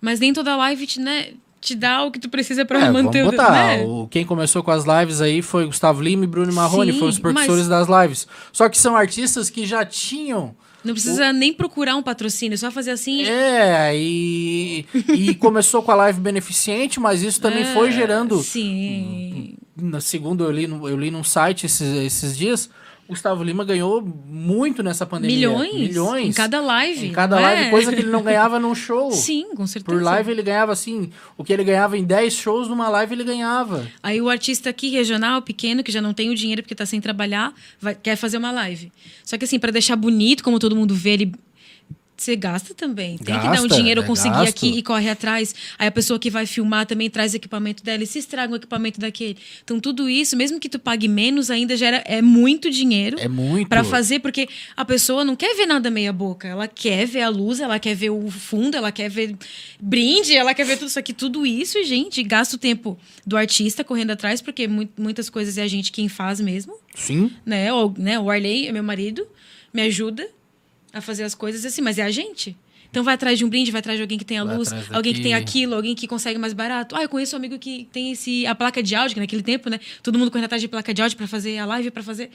Mas 0.00 0.18
nem 0.18 0.32
toda 0.32 0.56
live 0.56 0.86
te, 0.86 0.98
né, 1.00 1.28
te 1.60 1.74
dá 1.76 2.02
o 2.02 2.10
que 2.10 2.18
tu 2.18 2.28
precisa 2.28 2.64
pra 2.64 2.86
É, 2.86 2.90
manter 2.90 3.22
vamos 3.22 3.34
o. 3.34 3.36
botar. 3.36 3.52
Né? 3.52 3.84
O, 3.84 4.08
quem 4.10 4.24
começou 4.26 4.62
com 4.64 4.72
as 4.72 4.84
lives 4.84 5.20
aí 5.20 5.40
foi 5.42 5.64
Gustavo 5.66 6.02
Lima 6.02 6.24
e 6.24 6.26
Bruno 6.26 6.52
Marrone, 6.52 6.92
foram 6.92 7.08
os 7.08 7.18
percussores 7.20 7.68
das 7.68 7.86
lives. 7.88 8.26
Só 8.52 8.68
que 8.68 8.76
são 8.76 8.96
artistas 8.96 9.48
que 9.48 9.64
já 9.64 9.84
tinham 9.84 10.56
Não 10.84 10.92
precisa 10.92 11.32
nem 11.32 11.52
procurar 11.52 11.94
um 11.94 12.02
patrocínio, 12.02 12.54
é 12.54 12.58
só 12.58 12.68
fazer 12.72 12.90
assim. 12.90 13.22
É, 13.22 13.92
e, 13.96 14.84
e 15.14 15.34
começou 15.36 15.80
com 15.84 15.92
a 15.92 15.94
live 15.94 16.18
beneficente, 16.20 16.98
mas 16.98 17.22
isso 17.22 17.40
também 17.40 17.62
É, 17.62 17.66
foi 17.72 17.92
gerando. 17.92 18.42
Sim. 18.42 19.54
Na- 19.76 20.00
Segundo 20.00 20.44
eu 20.44 20.50
li, 20.50 20.64
eu 20.64 20.96
li 20.98 21.10
num 21.10 21.24
site 21.24 21.66
esses, 21.66 21.82
esses 21.96 22.36
dias, 22.36 22.68
Gustavo 23.08 23.42
Lima 23.42 23.64
ganhou 23.64 24.00
muito 24.00 24.82
nessa 24.82 25.04
pandemia. 25.04 25.36
Milhões. 25.48 25.74
Milhões. 25.74 26.28
Em 26.28 26.32
cada 26.32 26.60
live. 26.60 27.06
Em 27.08 27.12
cada 27.12 27.36
não 27.36 27.42
live, 27.42 27.62
é? 27.64 27.70
coisa 27.70 27.92
que 27.92 28.00
ele 28.00 28.10
não 28.10 28.22
ganhava 28.22 28.58
num 28.58 28.74
show. 28.74 29.10
Sim, 29.12 29.54
com 29.54 29.66
certeza. 29.66 29.94
Por 29.98 30.02
live 30.02 30.30
ele 30.30 30.42
ganhava 30.42 30.72
assim, 30.72 31.10
o 31.36 31.44
que 31.44 31.52
ele 31.52 31.64
ganhava 31.64 31.98
em 31.98 32.04
10 32.04 32.32
shows, 32.32 32.68
numa 32.68 32.88
live 32.88 33.14
ele 33.14 33.24
ganhava. 33.24 33.86
Aí 34.02 34.22
o 34.22 34.30
artista 34.30 34.70
aqui, 34.70 34.88
regional, 34.90 35.42
pequeno, 35.42 35.82
que 35.82 35.92
já 35.92 36.00
não 36.00 36.14
tem 36.14 36.30
o 36.30 36.34
dinheiro 36.34 36.62
porque 36.62 36.74
tá 36.74 36.86
sem 36.86 37.00
trabalhar, 37.00 37.52
vai- 37.80 37.94
quer 37.94 38.16
fazer 38.16 38.38
uma 38.38 38.52
live. 38.52 38.90
Só 39.24 39.36
que 39.36 39.44
assim, 39.44 39.58
pra 39.58 39.70
deixar 39.72 39.96
bonito, 39.96 40.42
como 40.42 40.58
todo 40.58 40.74
mundo 40.76 40.94
vê, 40.94 41.10
ele. 41.10 41.32
Você 42.16 42.36
gasta 42.36 42.72
também. 42.72 43.16
Tem 43.18 43.34
que 43.34 43.42
dar 43.42 43.50
um 43.58 43.62
Gasta, 43.62 43.74
dinheiro, 43.76 44.00
eu 44.00 44.04
é 44.04 44.06
conseguir 44.06 44.34
gasto. 44.36 44.48
aqui 44.50 44.78
e 44.78 44.82
corre 44.82 45.08
atrás. 45.10 45.54
Aí 45.76 45.88
a 45.88 45.90
pessoa 45.90 46.20
que 46.20 46.30
vai 46.30 46.46
filmar 46.46 46.86
também 46.86 47.10
traz 47.10 47.34
equipamento 47.34 47.82
dela 47.82 48.02
e 48.04 48.06
se 48.06 48.20
estraga 48.20 48.52
o 48.52 48.56
equipamento 48.56 49.00
daquele. 49.00 49.36
Então, 49.64 49.80
tudo 49.80 50.08
isso, 50.08 50.36
mesmo 50.36 50.60
que 50.60 50.68
tu 50.68 50.78
pague 50.78 51.08
menos, 51.08 51.50
ainda 51.50 51.76
gera 51.76 52.00
é 52.06 52.22
muito 52.22 52.70
dinheiro. 52.70 53.18
É 53.18 53.26
muito. 53.26 53.68
Pra 53.68 53.82
fazer, 53.82 54.20
porque 54.20 54.48
a 54.76 54.84
pessoa 54.84 55.24
não 55.24 55.34
quer 55.34 55.56
ver 55.56 55.66
nada 55.66 55.90
meia 55.90 56.12
boca. 56.12 56.46
Ela 56.46 56.68
quer 56.68 57.06
ver 57.06 57.22
a 57.22 57.28
luz, 57.28 57.58
ela 57.58 57.78
quer 57.80 57.96
ver 57.96 58.10
o 58.10 58.30
fundo, 58.30 58.76
ela 58.76 58.92
quer 58.92 59.08
ver 59.10 59.34
brinde, 59.80 60.36
ela 60.36 60.54
quer 60.54 60.64
ver 60.64 60.76
tudo 60.76 60.88
isso 60.88 60.98
aqui. 60.98 61.12
Tudo 61.12 61.44
isso, 61.44 61.82
gente, 61.82 62.22
gasta 62.22 62.54
o 62.54 62.58
tempo 62.58 62.96
do 63.26 63.36
artista 63.36 63.82
correndo 63.82 64.12
atrás, 64.12 64.40
porque 64.40 64.68
mu- 64.68 64.88
muitas 64.96 65.28
coisas 65.28 65.58
é 65.58 65.62
a 65.62 65.68
gente 65.68 65.90
quem 65.90 66.08
faz 66.08 66.40
mesmo, 66.40 66.74
Sim. 66.94 67.32
né? 67.44 67.72
O, 67.72 67.92
né? 67.98 68.18
o 68.20 68.30
Arley 68.30 68.68
é 68.68 68.72
meu 68.72 68.82
marido, 68.84 69.26
me 69.74 69.82
ajuda 69.82 70.24
a 70.92 71.00
fazer 71.00 71.24
as 71.24 71.34
coisas 71.34 71.64
assim, 71.64 71.80
mas 71.82 71.98
é 71.98 72.02
a 72.02 72.10
gente. 72.10 72.56
Então 72.90 73.02
vai 73.02 73.14
atrás 73.14 73.38
de 73.38 73.44
um 73.44 73.48
brinde, 73.48 73.70
vai 73.70 73.78
atrás 73.78 73.96
de 73.98 74.02
alguém 74.02 74.18
que 74.18 74.24
tenha 74.24 74.44
Vai 74.44 74.56
luz, 74.56 74.70
alguém 74.92 75.14
que 75.14 75.20
tem 75.22 75.32
aquilo, 75.32 75.74
alguém 75.74 75.94
que 75.94 76.06
consegue 76.06 76.38
mais 76.38 76.52
barato. 76.52 76.94
Ah, 76.94 77.02
eu 77.02 77.08
conheço 77.08 77.34
um 77.34 77.38
amigo 77.38 77.58
que 77.58 77.88
tem 77.90 78.12
esse 78.12 78.46
a 78.46 78.54
placa 78.54 78.82
de 78.82 78.94
áudio, 78.94 79.14
que 79.14 79.20
naquele 79.20 79.42
tempo, 79.42 79.70
né? 79.70 79.80
Todo 80.02 80.18
mundo 80.18 80.30
correndo 80.30 80.44
atrás 80.44 80.60
de 80.60 80.68
placa 80.68 80.92
de 80.92 81.00
áudio 81.00 81.16
pra 81.16 81.26
fazer 81.26 81.56
a 81.58 81.64
live, 81.64 81.90
pra 81.90 82.02
fazer 82.02 82.30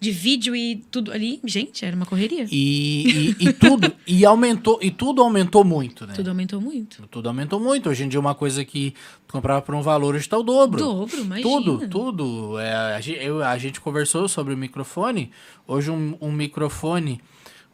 de 0.00 0.10
vídeo 0.10 0.54
e 0.56 0.82
tudo 0.90 1.12
ali. 1.12 1.38
Gente, 1.44 1.84
era 1.84 1.94
uma 1.94 2.04
correria. 2.04 2.44
E, 2.50 3.34
e, 3.38 3.46
e 3.48 3.52
tudo, 3.52 3.94
e 4.04 4.24
aumentou, 4.26 4.80
e 4.82 4.90
tudo 4.90 5.22
aumentou 5.22 5.62
muito, 5.64 6.04
né? 6.08 6.14
Tudo 6.14 6.28
aumentou 6.28 6.60
muito. 6.60 7.06
Tudo 7.08 7.28
aumentou 7.28 7.60
muito. 7.60 7.88
Hoje 7.88 8.02
em 8.02 8.08
dia, 8.08 8.18
uma 8.18 8.34
coisa 8.34 8.64
que 8.64 8.90
tu 9.28 9.32
comprava 9.32 9.62
por 9.62 9.76
um 9.76 9.80
valor, 9.80 10.16
hoje 10.16 10.28
tá 10.28 10.36
o 10.36 10.42
dobro. 10.42 10.78
Dobro, 10.80 11.20
imagina. 11.20 11.48
Tudo, 11.48 11.88
tudo. 11.88 12.58
É, 12.58 12.96
a, 12.96 13.00
gente, 13.00 13.24
eu- 13.24 13.44
a 13.44 13.56
gente 13.56 13.80
conversou 13.80 14.28
sobre 14.28 14.52
o 14.52 14.56
microfone. 14.56 15.30
Hoje, 15.68 15.88
um, 15.92 16.16
um 16.20 16.32
microfone. 16.32 17.20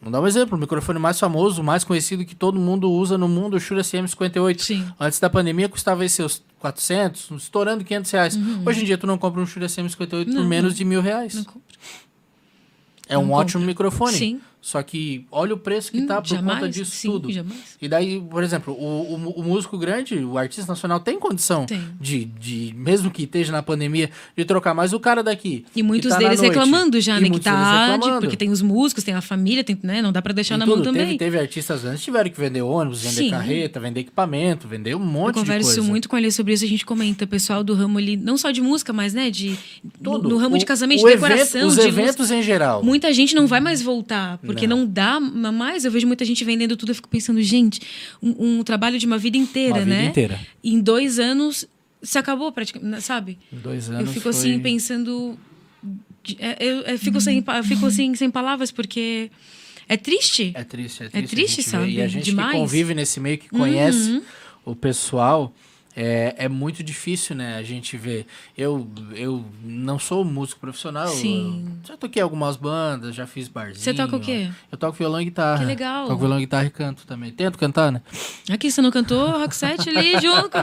Vamos 0.00 0.12
dar 0.12 0.20
um 0.22 0.26
exemplo. 0.26 0.56
O 0.56 0.60
microfone 0.60 0.98
mais 0.98 1.18
famoso, 1.20 1.62
mais 1.62 1.84
conhecido 1.84 2.24
que 2.24 2.34
todo 2.34 2.58
mundo 2.58 2.90
usa 2.90 3.18
no 3.18 3.28
mundo, 3.28 3.56
o 3.56 3.60
Shure 3.60 3.80
SM58. 3.82 4.60
Sim. 4.60 4.86
Antes 4.98 5.20
da 5.20 5.28
pandemia, 5.28 5.68
custava 5.68 6.02
aí 6.02 6.08
seus 6.08 6.42
400, 6.58 7.30
estourando 7.32 7.84
500 7.84 8.10
reais. 8.10 8.38
Hoje 8.64 8.80
em 8.82 8.84
dia, 8.84 8.96
tu 8.96 9.06
não 9.06 9.18
compra 9.18 9.40
um 9.42 9.46
Shure 9.46 9.66
SM58 9.66 10.08
por 10.08 10.16
Uhum. 10.16 10.34
Não, 10.34 10.48
menos 10.48 10.72
não. 10.72 10.76
de 10.78 10.84
mil 10.84 11.02
reais. 11.02 11.34
Não 11.34 11.44
compro. 11.44 11.60
É 13.08 13.18
um 13.18 13.26
não 13.26 13.32
ótimo 13.32 13.60
compro. 13.60 13.66
microfone. 13.66 14.16
Sim. 14.16 14.40
Só 14.62 14.82
que 14.82 15.24
olha 15.32 15.54
o 15.54 15.56
preço 15.56 15.90
que 15.90 16.00
Hum, 16.00 16.06
tá 16.06 16.20
por 16.20 16.28
jamais, 16.28 16.58
conta 16.60 16.68
disso 16.70 16.90
sim, 16.90 17.08
tudo. 17.10 17.32
jamais. 17.32 17.78
E 17.80 17.88
daí, 17.88 18.20
por 18.20 18.42
exemplo, 18.42 18.74
o, 18.74 19.14
o, 19.14 19.30
o 19.40 19.42
músico 19.42 19.78
grande, 19.78 20.16
o 20.16 20.36
artista 20.36 20.70
nacional, 20.70 21.00
tem 21.00 21.18
condição 21.18 21.64
Tem. 21.64 21.80
De, 21.98 22.26
de, 22.26 22.74
mesmo 22.76 23.10
que 23.10 23.22
esteja 23.22 23.52
na 23.52 23.62
pandemia, 23.62 24.10
de 24.36 24.44
trocar 24.44 24.74
mais 24.74 24.92
o 24.92 25.00
cara 25.00 25.22
daqui. 25.22 25.64
E 25.74 25.82
muitos 25.82 26.08
que 26.12 26.14
tá 26.16 26.20
na 26.22 26.28
deles 26.28 26.42
reclamando 26.42 27.00
já, 27.00 27.12
E 27.12 27.20
né? 27.20 27.24
Que 27.24 27.30
muitos 27.30 27.50
deles 27.50 27.58
tá. 27.64 27.96
de- 27.96 28.20
porque 28.20 28.36
tem 28.36 28.50
os 28.50 28.60
músicos, 28.60 29.02
tem 29.02 29.14
a 29.14 29.22
família, 29.22 29.64
tem, 29.64 29.78
né? 29.82 30.02
Não 30.02 30.12
dá 30.12 30.20
pra 30.20 30.34
deixar 30.34 30.56
Tem 30.56 30.60
na 30.60 30.64
tudo. 30.66 30.76
mão 30.76 30.84
também. 30.84 31.06
Teve, 31.06 31.18
teve 31.18 31.38
artistas 31.38 31.84
antes 31.86 32.02
tiveram 32.04 32.28
que 32.28 32.38
vender 32.38 32.60
ônibus, 32.60 33.00
vender 33.00 33.14
Sim. 33.16 33.30
carreta, 33.30 33.80
vender 33.80 34.00
equipamento, 34.00 34.68
vender 34.68 34.94
um 34.94 34.98
monte 34.98 35.36
Eu 35.36 35.42
de 35.42 35.48
converso 35.48 35.66
coisa. 35.76 35.82
muito 35.82 36.06
com 36.08 36.18
ele 36.18 36.30
sobre 36.30 36.52
isso, 36.52 36.64
a 36.64 36.68
gente 36.68 36.84
comenta. 36.84 37.26
Pessoal 37.26 37.64
do 37.64 37.72
ramo 37.74 37.96
ali, 37.96 38.16
não 38.16 38.36
só 38.36 38.50
de 38.50 38.60
música, 38.60 38.92
mas, 38.92 39.14
né, 39.14 39.30
de. 39.30 39.56
Tudo. 40.02 40.24
No, 40.24 40.28
no 40.30 40.36
ramo 40.36 40.58
de 40.58 40.64
O- 40.64 40.66
casamento, 40.68 41.02
o 41.02 41.06
de 41.06 41.12
evento- 41.14 41.28
decoração, 41.30 41.66
Os 41.66 41.74
de 41.76 41.80
eventos 41.80 42.30
em 42.30 42.42
geral. 42.42 42.82
Muita 42.84 43.10
gente 43.12 43.34
não 43.34 43.46
vai 43.46 43.60
mais 43.60 43.80
voltar, 43.80 44.38
porque 44.52 44.66
Não. 44.66 44.78
não, 44.78 44.86
dá 44.86 45.18
mais. 45.20 45.84
Eu 45.84 45.90
vejo 45.90 46.06
muita 46.06 46.24
gente 46.24 46.44
vendendo 46.44 46.76
tudo, 46.76 46.90
eu 46.90 46.94
fico 46.94 47.08
pensando, 47.08 47.40
gente, 47.42 47.80
um, 48.22 48.58
um 48.58 48.62
trabalho 48.62 48.98
de 48.98 49.06
uma 49.06 49.18
vida 49.18 49.36
inteira, 49.36 49.74
Uma 49.74 49.84
vida 49.84 49.90
né? 49.96 50.04
inteira. 50.06 50.40
Em 50.62 50.80
dois 50.80 51.18
anos 51.18 51.66
se 52.02 52.18
acabou, 52.18 52.50
praticamente, 52.52 53.02
sabe? 53.02 53.38
Em 53.52 53.58
dois 53.58 53.88
Eu 53.88 53.96
anos 53.96 54.10
fico 54.10 54.22
foi- 54.22 54.30
assim 54.30 54.58
pensando. 54.60 55.38
é, 56.38 56.56
Eu, 56.64 56.80
eu 56.82 56.98
fico, 56.98 57.20
sem, 57.20 57.44
eu 57.46 57.64
fico 57.64 57.86
assim, 57.86 58.14
sem 58.14 58.30
palavras, 58.30 58.70
porque 58.70 59.30
é 59.88 59.96
triste. 59.96 60.52
É 60.54 60.64
triste, 60.64 61.02
é 61.04 61.08
triste. 61.08 61.30
triste, 61.36 61.60
a 61.60 61.62
gente 61.62 61.64
vê. 61.64 61.70
sabe? 61.70 61.92
E 61.92 62.02
a 62.02 62.08
gente 62.08 62.24
Demais. 62.24 62.52
que 62.52 62.56
convive 62.58 62.94
nesse 62.94 63.18
meio, 63.20 63.38
que 63.38 63.48
conhece 63.48 64.10
Uhum. 64.12 64.22
o 64.64 64.76
pessoal, 64.76 65.54
é, 65.96 66.34
é 66.38 66.48
muito 66.48 66.82
difícil, 66.82 67.34
né? 67.34 67.56
A 67.56 67.62
gente 67.62 67.96
vê. 67.96 68.24
Eu, 68.56 68.88
eu 69.14 69.44
não 69.62 69.98
sou 69.98 70.24
músico 70.24 70.60
profissional. 70.60 71.08
Sim. 71.08 71.78
eu 71.82 71.88
já 71.88 71.96
toquei 71.96 72.22
algumas 72.22 72.56
bandas, 72.56 73.14
já 73.14 73.26
fiz 73.26 73.48
barzinho. 73.48 73.82
Você 73.82 73.94
toca 73.94 74.16
o 74.16 74.20
quê? 74.20 74.50
Eu 74.70 74.78
toco 74.78 74.96
violão 74.96 75.20
e 75.20 75.24
guitarra. 75.24 75.58
Que 75.58 75.64
legal. 75.64 76.06
Toco 76.06 76.18
violão, 76.20 76.38
guitarra 76.38 76.66
e 76.66 76.70
canto 76.70 77.06
também. 77.06 77.32
Tento 77.32 77.58
cantar, 77.58 77.90
né? 77.90 78.02
Aqui, 78.50 78.70
você 78.70 78.80
não 78.80 78.90
cantou 78.90 79.30
Rock 79.30 79.54
7 79.54 79.88
ali 79.88 80.12
junto. 80.22 80.58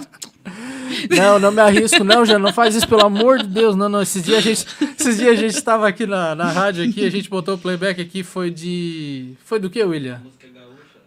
Não, 1.09 1.37
não 1.37 1.51
me 1.51 1.59
arrisco, 1.59 2.03
não, 2.05 2.25
já 2.25 2.39
não 2.39 2.53
faz 2.53 2.73
isso, 2.73 2.87
pelo 2.87 3.05
amor 3.05 3.39
de 3.39 3.47
Deus. 3.47 3.75
Não, 3.75 3.89
não. 3.89 4.01
Esses 4.01 4.23
dias 4.23 4.37
a 4.37 4.41
gente, 4.41 4.65
esses 4.97 5.17
dias 5.17 5.31
a 5.31 5.35
gente 5.35 5.55
estava 5.55 5.87
aqui 5.87 6.05
na, 6.05 6.33
na 6.35 6.49
rádio 6.49 6.89
aqui, 6.89 7.05
a 7.05 7.11
gente 7.11 7.29
botou 7.29 7.55
o 7.55 7.57
playback 7.57 7.99
aqui, 8.01 8.23
foi 8.23 8.49
de. 8.49 9.33
Foi 9.43 9.59
do 9.59 9.69
que, 9.69 9.83
William? 9.83 10.21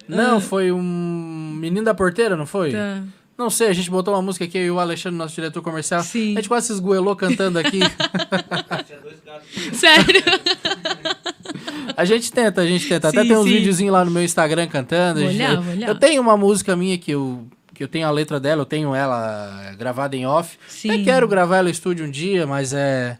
Não, 0.07 0.41
foi 0.41 0.73
um 0.73 0.83
menino 1.59 1.85
da 1.85 1.95
porteira, 1.95 2.37
não 2.37 2.45
foi? 2.45 2.73
Tá. 2.73 3.03
Não 3.41 3.49
sei, 3.49 3.69
a 3.69 3.73
gente 3.73 3.91
botou 3.91 4.13
uma 4.13 4.21
música 4.21 4.45
aqui, 4.45 4.59
eu 4.59 4.65
e 4.67 4.71
o 4.71 4.79
Alexandre, 4.79 5.17
nosso 5.17 5.35
diretor 5.35 5.63
comercial. 5.63 6.03
Sim. 6.03 6.35
A 6.35 6.41
gente 6.41 6.49
quase 6.49 6.67
se 6.67 6.75
esgoelou 6.75 7.17
cantando 7.17 7.59
aqui. 7.59 7.81
Sério? 9.73 10.23
a 11.97 12.05
gente 12.05 12.31
tenta, 12.31 12.61
a 12.61 12.67
gente 12.67 12.87
tenta. 12.87 13.09
Até 13.09 13.23
Sim, 13.23 13.29
tem 13.29 13.37
uns 13.39 13.45
sim. 13.45 13.51
videozinhos 13.55 13.93
lá 13.95 14.05
no 14.05 14.11
meu 14.11 14.23
Instagram 14.23 14.67
cantando. 14.67 15.21
Vou 15.21 15.31
gente- 15.31 15.41
olhar, 15.41 15.55
eu, 15.55 15.63
vou 15.63 15.73
olhar. 15.73 15.89
eu 15.89 15.95
tenho 15.95 16.21
uma 16.21 16.37
música 16.37 16.77
minha 16.77 16.99
que 16.99 17.13
eu, 17.13 17.47
que 17.73 17.83
eu 17.83 17.89
tenho 17.89 18.07
a 18.07 18.11
letra 18.11 18.39
dela, 18.39 18.61
eu 18.61 18.67
tenho 18.67 18.95
ela 18.95 19.73
gravada 19.79 20.15
em 20.15 20.27
off. 20.27 20.59
Sim. 20.69 20.91
Até 20.91 21.05
quero 21.05 21.27
gravar 21.27 21.57
ela 21.57 21.71
em 21.71 21.73
estúdio 21.73 22.05
um 22.05 22.11
dia, 22.11 22.47
mas 22.47 22.75
é. 22.75 23.17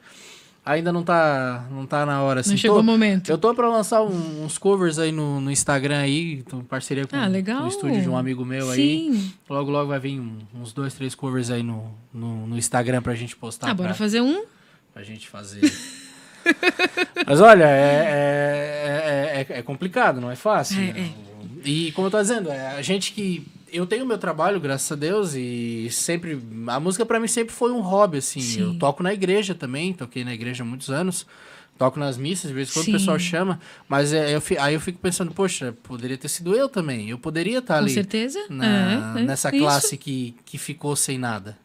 Ainda 0.71 0.93
não 0.93 1.03
tá, 1.03 1.65
não 1.71 1.85
tá 1.87 2.05
na 2.07 2.23
hora. 2.23 2.41
Assim. 2.41 2.51
Não 2.51 2.57
chegou 2.57 2.77
Tô- 2.77 2.83
o 2.83 2.85
momento. 2.85 3.29
Eu 3.31 3.37
tô 3.39 3.55
pra 3.55 3.69
lançar 3.69 4.03
um- 4.03 4.45
uns 4.45 4.57
covers 4.59 4.99
aí 4.99 5.11
no, 5.13 5.41
no 5.41 5.51
Instagram 5.51 5.99
aí, 5.99 6.43
tô 6.43 6.59
em 6.59 6.65
parceria 6.65 7.07
com, 7.07 7.17
Ah, 7.17 7.27
legal. 7.27 7.65
o 7.65 7.69
estúdio 7.69 8.01
de 8.03 8.09
um 8.09 8.17
amigo 8.17 8.45
meu 8.45 8.71
aí. 8.71 8.77
Sim. 8.77 9.33
Logo, 9.49 9.71
logo 9.71 9.89
vai 9.89 9.99
vir 9.99 10.21
um- 10.21 10.39
uns 10.55 10.73
dois, 10.73 10.95
três 10.95 11.15
covers 11.15 11.51
aí 11.51 11.63
no, 11.63 11.93
no, 12.13 12.47
no 12.47 12.57
Instagram 12.59 13.03
pra 13.03 13.15
gente 13.15 13.35
postar. 13.37 13.71
Ah, 13.71 13.75
bora 13.75 13.89
pra, 13.91 13.95
fazer 13.99 14.21
um? 14.21 14.45
pra 14.93 15.03
gente 15.03 15.29
fazer. 15.29 15.61
Mas 17.27 17.41
olha, 17.41 17.65
é, 17.65 19.47
é, 19.49 19.55
é, 19.55 19.59
é 19.59 19.63
complicado, 19.63 20.21
não 20.21 20.31
é 20.31 20.37
fácil. 20.37 20.81
É, 20.81 20.93
né? 20.93 21.11
E 21.65 21.93
como 21.93 22.07
eu 22.07 22.11
tô 22.11 22.21
dizendo, 22.21 22.51
é 22.51 22.77
a 22.77 22.83
gente 22.83 23.13
que. 23.13 23.47
Eu 23.73 23.87
tenho 23.87 24.05
meu 24.07 24.19
trabalho, 24.19 24.59
graças 24.61 24.91
a 24.93 24.95
Deus, 24.97 25.35
e 25.35 25.89
sempre. 25.91 26.41
A 26.67 26.79
música 26.81 27.05
pra 27.07 27.21
mim 27.21 27.29
sempre 27.29 27.55
foi 27.55 27.71
um 27.73 27.81
hobby, 27.81 28.19
assim. 28.19 28.41
Sim. 28.41 28.61
Eu 28.63 28.79
toco 28.79 29.03
na 29.03 29.13
igreja 29.13 29.55
também, 29.55 29.93
toquei 29.93 30.25
na 30.25 30.35
igreja 30.35 30.63
há 30.63 30.67
muitos 30.67 30.91
anos. 30.91 31.27
Toco 31.79 31.99
nas 31.99 32.19
missas, 32.19 32.49
de 32.51 32.55
vez 32.55 32.69
em 32.69 32.73
quando 32.75 32.89
o 32.89 32.93
pessoal 32.93 33.19
chama. 33.19 33.59
Mas 33.89 34.13
é, 34.13 34.35
eu, 34.37 34.43
aí 34.61 34.75
eu 34.75 34.81
fico 34.81 34.99
pensando, 34.99 35.33
poxa, 35.33 35.75
poderia 35.83 36.19
ter 36.19 36.29
sido 36.29 36.55
eu 36.55 36.69
também. 36.69 37.09
Eu 37.09 37.19
poderia 37.19 37.59
estar 37.61 37.77
Com 37.79 37.85
ali 37.85 37.95
certeza. 37.95 38.39
na- 38.51 39.15
É, 39.17 39.21
é, 39.21 39.25
nessa 39.25 39.49
isso. 39.49 39.59
classe 39.59 39.97
que, 39.97 40.35
que 40.45 40.59
ficou 40.59 40.95
sem 40.95 41.17
nada. 41.17 41.57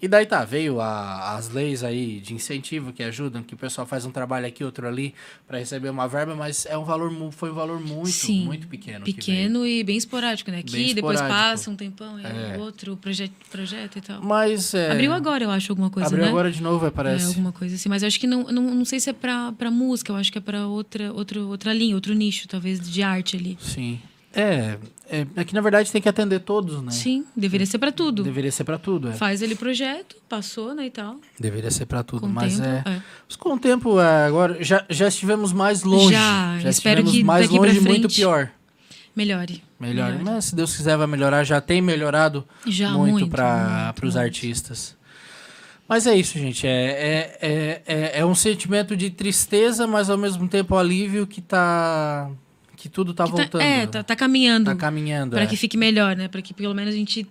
E 0.00 0.06
daí 0.06 0.26
tá, 0.26 0.44
veio 0.44 0.78
a- 0.78 1.36
as 1.36 1.48
leis 1.48 1.82
aí 1.82 2.20
de 2.20 2.34
incentivo 2.34 2.92
que 2.92 3.02
ajudam, 3.02 3.42
que 3.42 3.54
o 3.54 3.56
pessoal 3.56 3.86
faz 3.86 4.04
um 4.04 4.10
trabalho 4.10 4.46
aqui, 4.46 4.62
outro 4.62 4.86
ali, 4.86 5.14
para 5.48 5.58
receber 5.58 5.88
uma 5.88 6.06
verba, 6.06 6.34
mas 6.36 6.66
é 6.66 6.76
um 6.76 6.84
valor, 6.84 7.10
foi 7.32 7.50
um 7.50 7.54
valor 7.54 7.80
muito, 7.80 8.10
Sim. 8.10 8.44
muito 8.44 8.66
pequeno. 8.68 9.06
que 9.06 9.14
Pequeno 9.14 9.66
e 9.66 9.82
bem 9.82 9.96
esporádico, 9.96 10.50
né? 10.50 10.58
Aqui, 10.58 10.92
depois 10.92 11.18
passa 11.20 11.70
um 11.70 11.76
tempão, 11.76 12.20
e 12.20 12.24
É. 12.26 12.56
outro 12.58 12.94
projeto, 12.98 13.32
projeto 13.50 13.96
e 13.96 14.00
tal. 14.02 14.20
Mas 14.22 14.74
é, 14.74 14.90
Abriu 14.92 15.14
agora, 15.14 15.44
eu 15.44 15.50
acho, 15.50 15.72
alguma 15.72 15.88
coisa, 15.88 16.08
abriu 16.08 16.24
né? 16.24 16.28
agora 16.28 16.52
de 16.52 16.62
novo, 16.62 16.84
é, 16.84 16.88
É, 16.88 16.90
parece. 16.90 17.26
alguma 17.26 17.50
coisa 17.52 17.74
assim. 17.74 17.88
Mas 17.88 18.02
eu 18.02 18.08
acho 18.08 18.20
que 18.20 18.26
não, 18.26 18.44
não, 18.44 18.62
não 18.74 18.84
sei 18.84 19.00
se 19.00 19.08
é 19.08 19.12
pra, 19.14 19.50
pra 19.52 19.70
música, 19.70 20.12
eu 20.12 20.16
acho 20.16 20.30
que 20.30 20.36
é 20.36 20.42
pra 20.42 20.66
outra, 20.66 21.10
outro, 21.12 21.48
outra 21.48 21.72
linha, 21.72 21.94
outro 21.94 22.12
nicho, 22.12 22.46
talvez, 22.46 22.78
de 22.86 23.02
arte 23.02 23.34
ali. 23.36 23.56
Sim. 23.62 23.98
É, 24.36 24.76
é, 25.10 25.26
é 25.34 25.44
que 25.44 25.54
na 25.54 25.62
verdade 25.62 25.90
tem 25.90 26.02
que 26.02 26.08
atender 26.08 26.40
todos, 26.40 26.82
né? 26.82 26.90
Sim, 26.90 27.24
deveria 27.34 27.66
ser 27.66 27.78
pra 27.78 27.90
tudo. 27.90 28.22
Deveria 28.22 28.52
ser 28.52 28.64
para 28.64 28.78
tudo, 28.78 29.08
é. 29.08 29.12
Faz 29.14 29.40
ele 29.40 29.54
projeto, 29.54 30.16
passou, 30.28 30.74
né, 30.74 30.86
e 30.86 30.90
tal. 30.90 31.16
Deveria 31.40 31.70
ser 31.70 31.86
para 31.86 32.02
tudo, 32.02 32.20
Com 32.20 32.28
mas 32.28 32.60
tempo, 32.60 32.88
é, 32.88 32.92
é. 32.92 33.02
Mas 33.26 33.36
com 33.36 33.54
o 33.54 33.58
tempo, 33.58 33.98
é, 33.98 34.26
agora 34.26 34.62
já, 34.62 34.84
já 34.90 35.08
estivemos 35.08 35.54
mais 35.54 35.84
longe. 35.84 36.12
Já, 36.12 36.56
espero 36.58 36.70
estivemos 37.00 37.12
que 37.12 37.24
mais 37.24 37.46
daqui 37.46 37.58
longe 37.58 37.78
e 37.78 37.80
muito 37.80 38.02
frente 38.02 38.16
pior. 38.16 38.50
Melhore. 39.16 39.62
Melhor. 39.80 40.12
Melhore. 40.12 40.24
Mas 40.24 40.44
se 40.46 40.54
Deus 40.54 40.76
quiser 40.76 40.98
vai 40.98 41.06
melhorar, 41.06 41.42
já 41.42 41.58
tem 41.58 41.80
melhorado 41.80 42.46
Já, 42.66 42.90
muito, 42.90 43.12
muito, 43.12 43.28
para 43.28 43.94
os 44.02 44.14
artistas. 44.14 44.94
Mas 45.88 46.06
é 46.06 46.14
isso, 46.14 46.38
gente. 46.38 46.66
É, 46.66 46.70
é, 46.70 47.38
é, 47.40 47.82
é, 47.86 48.20
é 48.20 48.26
um 48.26 48.34
sentimento 48.34 48.96
de 48.96 49.08
tristeza, 49.08 49.86
mas 49.86 50.10
ao 50.10 50.18
mesmo 50.18 50.46
tempo 50.48 50.76
alívio 50.76 51.26
que 51.26 51.40
tá. 51.40 52.30
Que 52.76 52.88
tudo 52.88 53.14
tá 53.14 53.24
Que 53.24 53.30
tá- 53.30 53.36
voltando. 53.36 53.60
é, 53.62 53.86
tá, 53.86 54.02
tá 54.02 54.14
caminhando. 54.14 54.66
Tá 54.66 54.76
caminhando. 54.76 55.30
Pra 55.32 55.42
é. 55.42 55.46
que 55.46 55.56
fique 55.56 55.76
melhor, 55.76 56.14
né? 56.14 56.28
Pra 56.28 56.42
que 56.42 56.52
pelo 56.54 56.74
menos 56.74 56.92
a 56.94 56.96
gente 56.96 57.26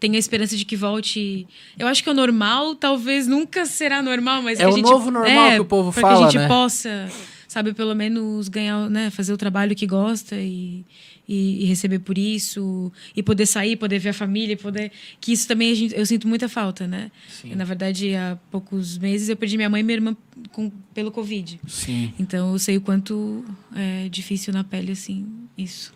tenha 0.00 0.16
a 0.16 0.18
esperança 0.18 0.56
de 0.56 0.64
que 0.64 0.74
volte. 0.76 1.46
Eu 1.78 1.86
acho 1.86 2.02
que 2.02 2.10
o 2.10 2.14
normal 2.14 2.74
talvez 2.74 3.26
nunca 3.26 3.64
será 3.66 4.02
normal, 4.02 4.42
mas 4.42 4.58
É 4.58 4.62
que 4.64 4.68
a 4.68 4.72
o 4.72 4.76
gente, 4.76 4.90
novo 4.90 5.10
normal 5.10 5.52
que 5.52 5.60
o 5.60 5.64
povo 5.64 5.92
pra 5.92 6.02
fala, 6.02 6.16
que 6.16 6.22
a 6.24 6.26
gente 6.30 6.38
né? 6.40 6.48
possa, 6.48 7.08
sabe, 7.46 7.72
pelo 7.72 7.94
menos 7.94 8.48
ganhar, 8.48 8.90
né, 8.90 9.10
fazer 9.10 9.32
o 9.32 9.36
trabalho 9.36 9.76
que 9.76 9.86
gosta 9.86 10.34
e, 10.36 10.84
e, 11.30 11.62
e 11.62 11.64
receber 11.66 12.00
por 12.00 12.18
isso 12.18 12.92
e 13.14 13.22
poder 13.22 13.46
sair, 13.46 13.76
poder 13.76 14.00
ver 14.00 14.08
a 14.08 14.12
família, 14.12 14.56
poder 14.56 14.90
que 15.20 15.30
isso 15.32 15.46
também 15.46 15.70
a 15.70 15.74
gente, 15.76 15.94
eu 15.96 16.04
sinto 16.04 16.26
muita 16.26 16.48
falta, 16.48 16.88
né? 16.88 17.12
Na 17.44 17.64
verdade, 17.64 18.16
há 18.16 18.36
poucos 18.50 18.98
meses 18.98 19.28
eu 19.28 19.36
perdi 19.36 19.56
minha 19.56 19.70
mãe 19.70 19.80
e 19.80 19.84
minha 19.84 19.96
irmã 19.96 20.16
com, 20.50 20.68
pelo 20.92 21.12
covid. 21.12 21.60
Sim. 21.68 22.12
Então 22.18 22.52
eu 22.52 22.58
sei 22.58 22.76
o 22.78 22.80
quanto 22.80 23.44
é 23.76 24.08
difícil 24.08 24.52
na 24.52 24.64
pele, 24.64 24.90
assim, 24.90 25.24
isso. 25.56 25.94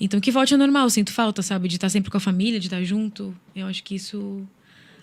Então 0.00 0.18
que 0.18 0.32
volte 0.32 0.52
ao 0.52 0.58
normal, 0.58 0.86
eu 0.86 0.90
sinto 0.90 1.12
falta, 1.12 1.42
sabe? 1.42 1.68
De 1.68 1.76
estar 1.76 1.88
sempre 1.88 2.10
com 2.10 2.16
a 2.16 2.20
família, 2.20 2.58
de 2.58 2.66
estar 2.66 2.82
junto. 2.82 3.32
Eu 3.54 3.68
acho 3.68 3.84
que 3.84 3.94
isso. 3.94 4.42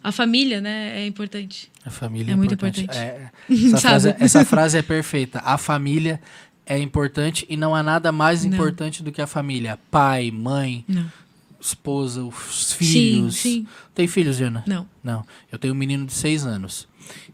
A 0.04 0.12
família, 0.12 0.60
né, 0.60 1.00
é 1.02 1.08
importante. 1.08 1.72
A 1.86 1.90
família 1.90 2.34
É 2.34 2.36
muito 2.36 2.54
importante. 2.54 2.84
importante. 2.84 3.08
É, 3.08 3.32
essa, 3.50 3.78
frase, 3.88 4.16
essa 4.20 4.44
frase 4.46 4.78
é 4.78 4.82
perfeita. 4.82 5.40
A 5.40 5.58
família 5.58 6.20
é 6.66 6.78
importante 6.80 7.46
e 7.50 7.58
não 7.58 7.76
há 7.76 7.84
nada 7.84 8.12
mais 8.12 8.44
Não. 8.46 8.54
importante 8.54 9.04
do 9.04 9.12
que 9.12 9.22
a 9.22 9.28
família. 9.28 9.78
Pai, 9.92 10.32
mãe, 10.32 10.86
Não. 10.88 11.12
esposa, 11.60 12.24
os 12.24 12.74
filhos. 12.74 13.36
sim. 13.38 13.68
Tem 13.94 14.08
filhos, 14.08 14.38
Jana? 14.38 14.64
Não. 14.68 14.88
Não. 15.04 15.26
Eu 15.52 15.60
tenho 15.60 15.74
um 15.74 15.78
menino 15.78 16.06
de 16.06 16.14
seis 16.14 16.46
anos. 16.46 16.88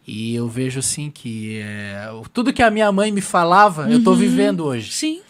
E 0.07 0.33
eu 0.33 0.47
vejo 0.49 0.79
assim 0.79 1.11
que 1.11 1.59
é, 1.59 2.09
tudo 2.33 2.51
que 2.51 2.63
a 2.63 2.71
minha 2.71 2.91
mãe 2.91 3.11
me 3.11 3.21
falava, 3.21 3.89
eu 3.91 4.03
tô 4.03 4.15
vivendo 4.15 4.65
hoje. 4.65 4.91
Sim. 4.91 5.21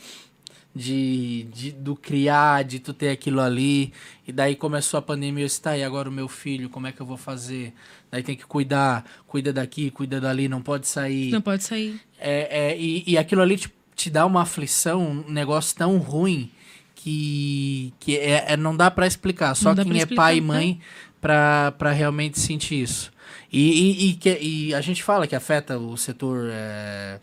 de, 0.74 1.46
de 1.54 1.72
do 1.72 1.96
criar, 1.96 2.64
de 2.64 2.80
tu 2.80 2.94
ter 2.94 3.10
aquilo 3.10 3.42
ali. 3.42 3.92
E 4.26 4.32
daí 4.32 4.56
começou 4.56 4.98
a 4.98 5.02
pandemia, 5.02 5.44
eu 5.44 5.48
disse, 5.48 5.62
tá, 5.62 5.78
e 5.78 5.84
agora 5.84 6.08
o 6.08 6.12
meu 6.12 6.30
filho, 6.30 6.70
como 6.70 6.88
é 6.88 6.92
que 6.94 7.02
eu 7.02 7.06
vou 7.06 7.18
fazer? 7.18 7.74
Daí 8.10 8.24
tem 8.24 8.36
que 8.36 8.46
cuidar, 8.46 9.04
cuida 9.28 9.52
daqui, 9.52 9.92
cuida 9.92 10.22
dali, 10.22 10.48
não 10.48 10.62
pode 10.62 10.88
sair. 10.88 11.32
Não 11.32 11.42
pode 11.42 11.64
sair. 11.64 12.00
É, 12.18 12.70
é, 12.72 12.78
e, 12.80 13.04
e 13.06 13.18
aquilo 13.18 13.42
ali 13.42 13.58
te, 13.58 13.70
te 14.00 14.10
dá 14.10 14.26
uma 14.26 14.44
aflição, 14.44 15.24
um 15.28 15.30
negócio 15.32 15.76
tão 15.76 15.98
ruim 15.98 16.50
que, 16.96 17.94
que 18.00 18.18
é, 18.18 18.54
é- 18.54 18.58
não 18.58 18.76
dá 18.76 18.90
pra 18.90 19.06
explicar. 19.06 19.54
Só 19.56 19.76
quem 19.76 19.92
é 19.94 19.98
explicar, 19.98 20.16
pai 20.22 20.38
e 20.38 20.42
né? 20.42 20.48
mãe 20.48 20.80
pra, 21.20 21.74
pra 21.78 21.92
realmente 21.92 22.40
sentir 22.40 22.82
isso. 22.82 23.12
E, 23.52 23.60
e, 23.60 24.10
e, 24.10 24.14
que, 24.14 24.38
e 24.40 24.74
a 24.74 24.80
gente 24.80 25.04
fala 25.04 25.28
que 25.28 25.36
afeta 25.36 25.78
o 25.78 25.98
setor. 25.98 26.50
é, 26.52 27.20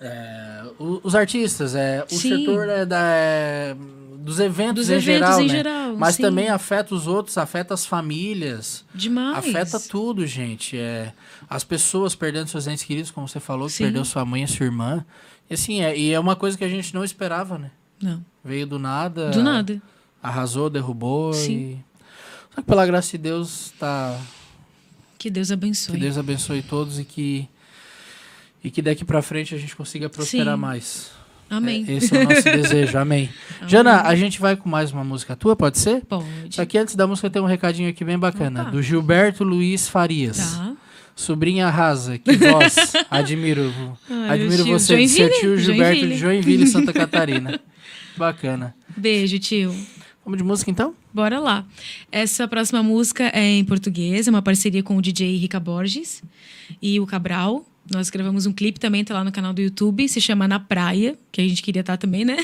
é, 0.00 0.62
os 0.78 1.14
artistas, 1.14 1.76
é, 1.76 2.04
o 2.10 2.14
Sim. 2.14 2.38
setor 2.40 2.68
é, 2.68 2.84
da, 2.84 3.00
é, 3.14 3.76
dos 4.18 4.40
eventos, 4.40 4.86
Dos 4.86 4.90
em, 4.90 4.94
eventos 4.94 5.04
geral, 5.04 5.40
em 5.40 5.46
né? 5.46 5.54
geral, 5.54 5.96
Mas 5.96 6.16
sim. 6.16 6.22
também 6.22 6.48
afeta 6.48 6.94
os 6.94 7.06
outros, 7.06 7.38
afeta 7.38 7.74
as 7.74 7.86
famílias. 7.86 8.84
Demais. 8.92 9.38
Afeta 9.38 9.78
tudo, 9.78 10.26
gente. 10.26 10.76
É, 10.76 11.12
as 11.54 11.64
pessoas 11.64 12.14
perdendo 12.14 12.48
seus 12.48 12.66
entes 12.66 12.82
queridos, 12.82 13.10
como 13.10 13.28
você 13.28 13.38
falou, 13.38 13.68
que 13.68 13.76
perdeu 13.76 14.04
sua 14.06 14.24
mãe 14.24 14.42
e 14.42 14.48
sua 14.48 14.64
irmã. 14.64 15.04
E 15.50 15.54
assim, 15.54 15.82
é, 15.82 15.96
e 15.96 16.10
é 16.10 16.18
uma 16.18 16.34
coisa 16.34 16.56
que 16.56 16.64
a 16.64 16.68
gente 16.68 16.94
não 16.94 17.04
esperava, 17.04 17.58
né? 17.58 17.70
Não. 18.00 18.24
Veio 18.42 18.66
do 18.66 18.78
nada. 18.78 19.30
Do 19.30 19.42
nada. 19.42 19.80
Arrasou, 20.22 20.70
derrubou 20.70 21.34
Sim. 21.34 21.52
e. 21.52 21.78
Só 22.54 22.62
que 22.62 22.66
pela 22.66 22.86
graça 22.86 23.10
de 23.12 23.18
Deus, 23.18 23.72
tá. 23.78 24.18
Que 25.18 25.28
Deus 25.28 25.48
Que 25.48 25.54
abençoe. 25.54 25.98
Deus 25.98 26.16
abençoe 26.16 26.62
todos 26.62 26.98
e 26.98 27.04
que. 27.04 27.48
E 28.64 28.70
que 28.70 28.80
daqui 28.80 29.04
pra 29.04 29.20
frente 29.20 29.54
a 29.54 29.58
gente 29.58 29.76
consiga 29.76 30.08
prosperar 30.08 30.54
Sim. 30.54 30.60
mais. 30.60 31.10
Amém. 31.50 31.84
É, 31.86 31.92
esse 31.92 32.16
é 32.16 32.20
o 32.20 32.24
nosso 32.24 32.44
desejo, 32.44 32.96
amém. 32.96 33.28
Jana, 33.66 34.02
a 34.02 34.14
gente 34.14 34.40
vai 34.40 34.56
com 34.56 34.70
mais 34.70 34.90
uma 34.90 35.04
música 35.04 35.36
tua, 35.36 35.54
pode 35.54 35.78
ser? 35.78 36.02
Pode. 36.06 36.24
Só 36.48 36.64
que 36.64 36.78
antes 36.78 36.94
da 36.96 37.06
música 37.06 37.28
tem 37.28 37.42
um 37.42 37.46
recadinho 37.46 37.90
aqui 37.90 38.04
bem 38.04 38.18
bacana. 38.18 38.62
Opa. 38.62 38.70
Do 38.70 38.82
Gilberto 38.82 39.44
Luiz 39.44 39.86
Farias. 39.86 40.38
Tá. 40.38 40.61
Sobrinha 41.14 41.68
Rasa, 41.68 42.18
que 42.18 42.32
voz. 42.36 42.92
admiro. 43.10 43.72
Ai, 44.08 44.40
admiro 44.40 44.64
tio, 44.64 44.78
você 44.78 44.96
de 44.96 45.08
ser 45.08 45.28
Joinville, 45.28 45.40
tio 45.40 45.58
Gilberto 45.58 45.94
de 45.94 46.00
Joinville. 46.00 46.18
Joinville, 46.18 46.66
Santa 46.66 46.92
Catarina. 46.94 47.60
Bacana. 48.16 48.74
Beijo, 48.96 49.38
tio. 49.38 49.74
Vamos 50.24 50.38
de 50.38 50.44
música 50.44 50.70
então? 50.70 50.94
Bora 51.12 51.40
lá. 51.40 51.64
Essa 52.10 52.46
próxima 52.46 52.82
música 52.82 53.24
é 53.34 53.44
em 53.44 53.64
português, 53.64 54.26
é 54.28 54.30
uma 54.30 54.42
parceria 54.42 54.82
com 54.82 54.96
o 54.96 55.02
DJ 55.02 55.36
Rica 55.36 55.58
Borges 55.58 56.22
e 56.80 57.00
o 57.00 57.06
Cabral. 57.06 57.66
Nós 57.90 58.08
gravamos 58.10 58.46
um 58.46 58.52
clipe 58.52 58.78
também, 58.78 59.04
tá 59.04 59.12
lá 59.12 59.24
no 59.24 59.32
canal 59.32 59.52
do 59.52 59.60
YouTube, 59.60 60.08
se 60.08 60.20
chama 60.20 60.46
Na 60.46 60.60
Praia, 60.60 61.18
que 61.32 61.40
a 61.40 61.48
gente 61.48 61.60
queria 61.60 61.80
estar 61.80 61.96
também, 61.96 62.24
né? 62.24 62.36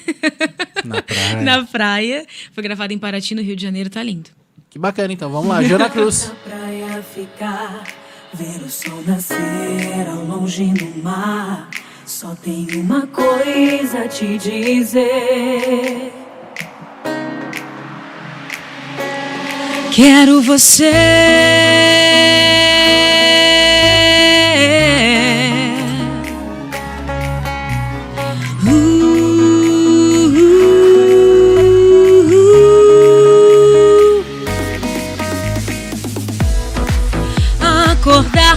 Na 0.84 1.00
praia. 1.00 1.40
Na 1.42 1.64
Praia. 1.64 2.26
Foi 2.52 2.62
gravado 2.62 2.92
em 2.92 2.98
Paraty, 2.98 3.36
no 3.36 3.42
Rio 3.42 3.54
de 3.54 3.62
Janeiro, 3.62 3.88
tá 3.88 4.02
lindo. 4.02 4.30
Que 4.68 4.78
bacana 4.78 5.12
então. 5.12 5.30
Vamos 5.30 5.48
lá, 5.48 5.62
Jana 5.62 5.88
Cruz. 5.88 6.32
praia 6.44 7.02
ficar, 7.02 7.84
ver 8.38 8.62
o 8.64 8.70
sol 8.70 9.02
nascer 9.04 10.08
ao 10.08 10.24
longe 10.24 10.64
no 10.64 11.02
mar. 11.02 11.68
Só 12.06 12.36
tenho 12.36 12.80
uma 12.80 13.04
coisa 13.08 14.04
a 14.04 14.08
te 14.08 14.38
dizer. 14.38 16.12
Quero 19.92 20.40
você. 20.40 20.92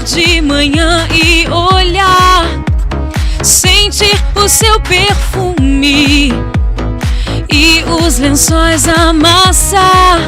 De 0.06 0.42
manhã 0.42 1.08
e 1.14 1.48
olhar, 1.48 2.46
sentir 3.44 4.20
o 4.36 4.50
seu 4.50 4.80
perfume 4.82 6.34
e 7.48 7.84
os 7.86 8.18
lençóis 8.18 8.88
amassar, 8.90 10.20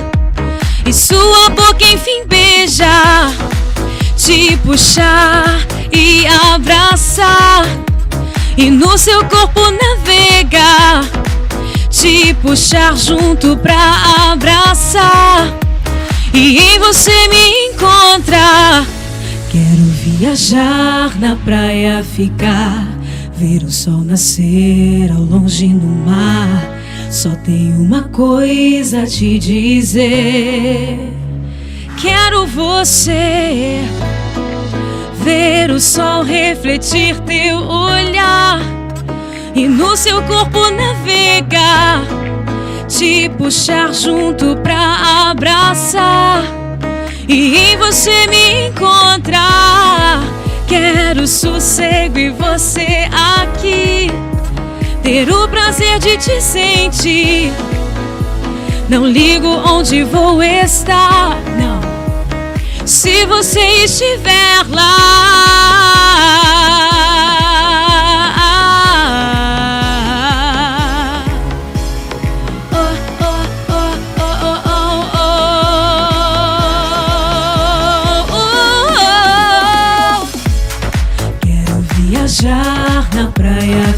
e 0.85 0.93
sua 0.93 1.49
boca 1.49 1.83
enfim 1.85 2.23
beijar, 2.27 3.33
te 4.15 4.55
puxar 4.57 5.59
e 5.91 6.27
abraçar, 6.53 7.65
e 8.55 8.69
no 8.69 8.95
seu 8.97 9.25
corpo 9.25 9.59
navegar, 9.71 11.03
te 11.89 12.33
puxar 12.35 12.95
junto 12.95 13.57
pra 13.57 14.31
abraçar 14.31 15.51
e 16.31 16.59
em 16.59 16.79
você 16.79 17.27
me 17.27 17.49
encontrar. 17.69 19.02
Quero 19.53 19.84
viajar 20.17 21.15
na 21.19 21.35
praia, 21.35 22.03
ficar, 22.03 22.88
ver 23.35 23.61
o 23.61 23.69
sol 23.69 23.99
nascer 23.99 25.11
ao 25.11 25.21
longe 25.21 25.67
no 25.67 26.07
mar. 26.07 26.75
Só 27.11 27.30
tenho 27.45 27.80
uma 27.80 28.01
coisa 28.05 29.03
a 29.03 29.05
te 29.05 29.38
dizer. 29.38 31.13
Quero 32.01 32.47
você 32.47 33.77
ver 35.23 35.69
o 35.69 35.80
sol 35.80 36.23
refletir 36.23 37.19
teu 37.19 37.59
olhar 37.59 38.59
e 39.53 39.67
no 39.67 39.95
seu 39.95 40.19
corpo 40.23 40.71
navegar 40.71 42.01
te 42.88 43.30
puxar 43.38 43.93
junto 43.93 44.57
pra 44.63 45.30
abraçar 45.30 46.62
e 47.27 47.55
em 47.57 47.77
você 47.77 48.27
me 48.27 48.67
encontrar. 48.67 50.21
Quero 50.67 51.27
sossego 51.27 52.17
e 52.17 52.29
você 52.31 53.07
aqui, 53.41 54.09
ter 55.01 55.29
o 55.31 55.47
prazer 55.47 55.99
de 55.99 56.17
te 56.17 56.41
sentir. 56.41 57.51
Não 58.89 59.05
ligo 59.05 59.47
onde 59.47 60.03
vou 60.03 60.41
estar, 60.41 61.37
não. 61.57 61.81
Se 62.85 63.25
você 63.25 63.83
estiver 63.83 64.65
lá. 64.69 65.93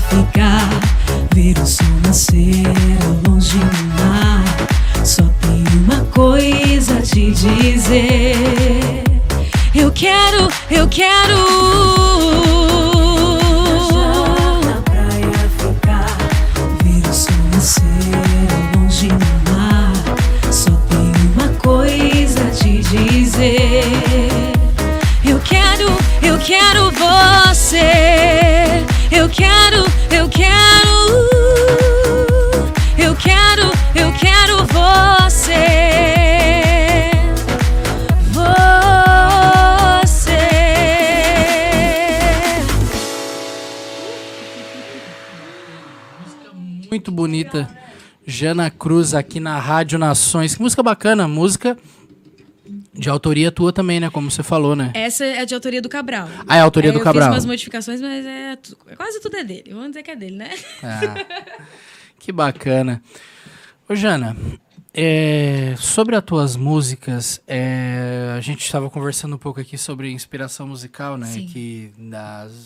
Ficar, 0.09 0.69
ver 1.33 1.57
o 1.59 1.65
sol 1.65 1.87
nascer 2.05 2.63
ao 3.03 3.31
longe 3.31 3.57
no 3.57 4.05
mar. 4.05 4.43
Só 5.03 5.23
tenho 5.41 5.83
uma 5.83 6.03
coisa 6.05 6.97
a 6.97 7.01
te 7.01 7.31
dizer. 7.31 9.03
Eu 9.73 9.91
quero, 9.91 10.47
eu 10.71 10.87
quero. 10.87 11.84
Jana 48.35 48.69
Cruz 48.69 49.13
aqui 49.13 49.39
na 49.39 49.57
Rádio 49.57 49.97
Nações. 49.97 50.53
Que 50.55 50.61
música 50.61 50.83
bacana. 50.83 51.25
Música 51.25 51.77
de 52.93 53.09
autoria 53.09 53.49
tua 53.49 53.71
também, 53.71 53.97
né? 53.97 54.09
Como 54.09 54.29
você 54.29 54.43
falou, 54.43 54.75
né? 54.75 54.91
Essa 54.93 55.23
é 55.23 55.45
de 55.45 55.53
autoria 55.53 55.81
do 55.81 55.87
Cabral. 55.87 56.27
Ah, 56.45 56.57
é 56.57 56.59
a 56.59 56.63
autoria 56.63 56.89
Aí 56.91 56.93
do 56.93 56.99
eu 56.99 57.03
Cabral. 57.03 57.29
fiz 57.29 57.33
umas 57.35 57.45
modificações, 57.45 58.01
mas 58.01 58.25
é 58.25 58.57
quase 58.97 59.21
tudo 59.21 59.37
é 59.37 59.43
dele. 59.45 59.69
Vamos 59.71 59.87
dizer 59.87 60.03
que 60.03 60.11
é 60.11 60.15
dele, 60.17 60.35
né? 60.35 60.49
Ah, 60.83 61.15
que 62.19 62.33
bacana. 62.33 63.01
Ô, 63.87 63.95
Jana, 63.95 64.35
É, 64.97 65.75
sobre 65.77 66.15
as 66.15 66.23
tuas 66.23 66.55
músicas, 66.55 67.41
é, 67.45 68.33
a 68.37 68.39
gente 68.39 68.63
estava 68.63 68.89
conversando 68.89 69.35
um 69.35 69.37
pouco 69.37 69.59
aqui 69.59 69.77
sobre 69.77 70.09
inspiração 70.09 70.65
musical, 70.69 71.17
né? 71.17 71.27
Sim. 71.27 71.47
Que 71.47 71.91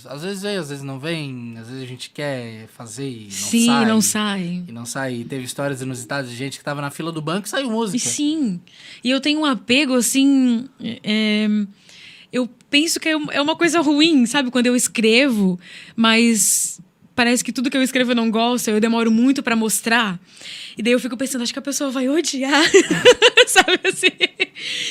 às 0.06 0.22
vezes 0.22 0.44
vem, 0.44 0.58
às 0.58 0.70
vezes 0.70 0.84
não 0.84 1.00
vem, 1.00 1.56
às 1.58 1.68
vezes 1.68 1.82
a 1.84 1.88
gente 1.88 2.12
quer 2.12 2.68
fazer 2.68 3.10
e 3.10 3.24
não 3.24 3.32
Sim, 3.32 3.66
sai. 3.66 3.86
não 3.88 4.02
sai. 4.02 4.64
E 4.68 4.72
não 4.72 4.86
sai. 4.86 5.16
E 5.16 5.26
teve 5.26 5.44
histórias 5.44 5.82
inusitadas 5.82 6.30
de 6.30 6.36
gente 6.36 6.60
que 6.60 6.64
tava 6.64 6.82
na 6.82 6.92
fila 6.92 7.12
do 7.12 7.20
banco 7.22 7.48
e 7.48 7.50
saiu 7.50 7.72
música. 7.72 7.98
E 7.98 8.00
sim. 8.00 8.62
E 9.04 9.10
eu 9.10 9.20
tenho 9.20 9.40
um 9.40 9.46
apego, 9.46 9.96
assim. 9.96 10.70
é, 10.80 11.48
eu 12.32 12.48
penso 12.70 13.00
que 13.00 13.10
é 13.10 13.14
é 13.32 13.42
uma 13.42 13.56
coisa 13.56 13.82
ruim, 13.82 14.28
sabe? 14.28 14.52
Quando 14.52 14.68
eu 14.68 14.76
escrevo, 14.76 15.60
mas 15.96 16.80
parece 17.16 17.44
que 17.44 17.52
tudo 17.52 17.70
que 17.70 17.76
eu 17.76 17.84
escrevo 17.84 18.12
eu 18.12 18.16
não 18.16 18.32
gosto, 18.32 18.70
eu 18.70 18.80
demoro 18.80 19.12
muito 19.12 19.44
pra 19.44 19.54
mostrar. 19.56 20.18
E 20.78 20.84
daí 20.84 20.94
eu 20.94 21.00
fico 21.00 21.16
pensando, 21.18 21.42
acho 21.42 21.54
que 21.54 21.60
a 21.60 21.62
pessoa 21.62 21.90
vai 21.92 22.08
odiar. 22.10 22.64
sabe 23.48 23.80
assim? 23.86 24.12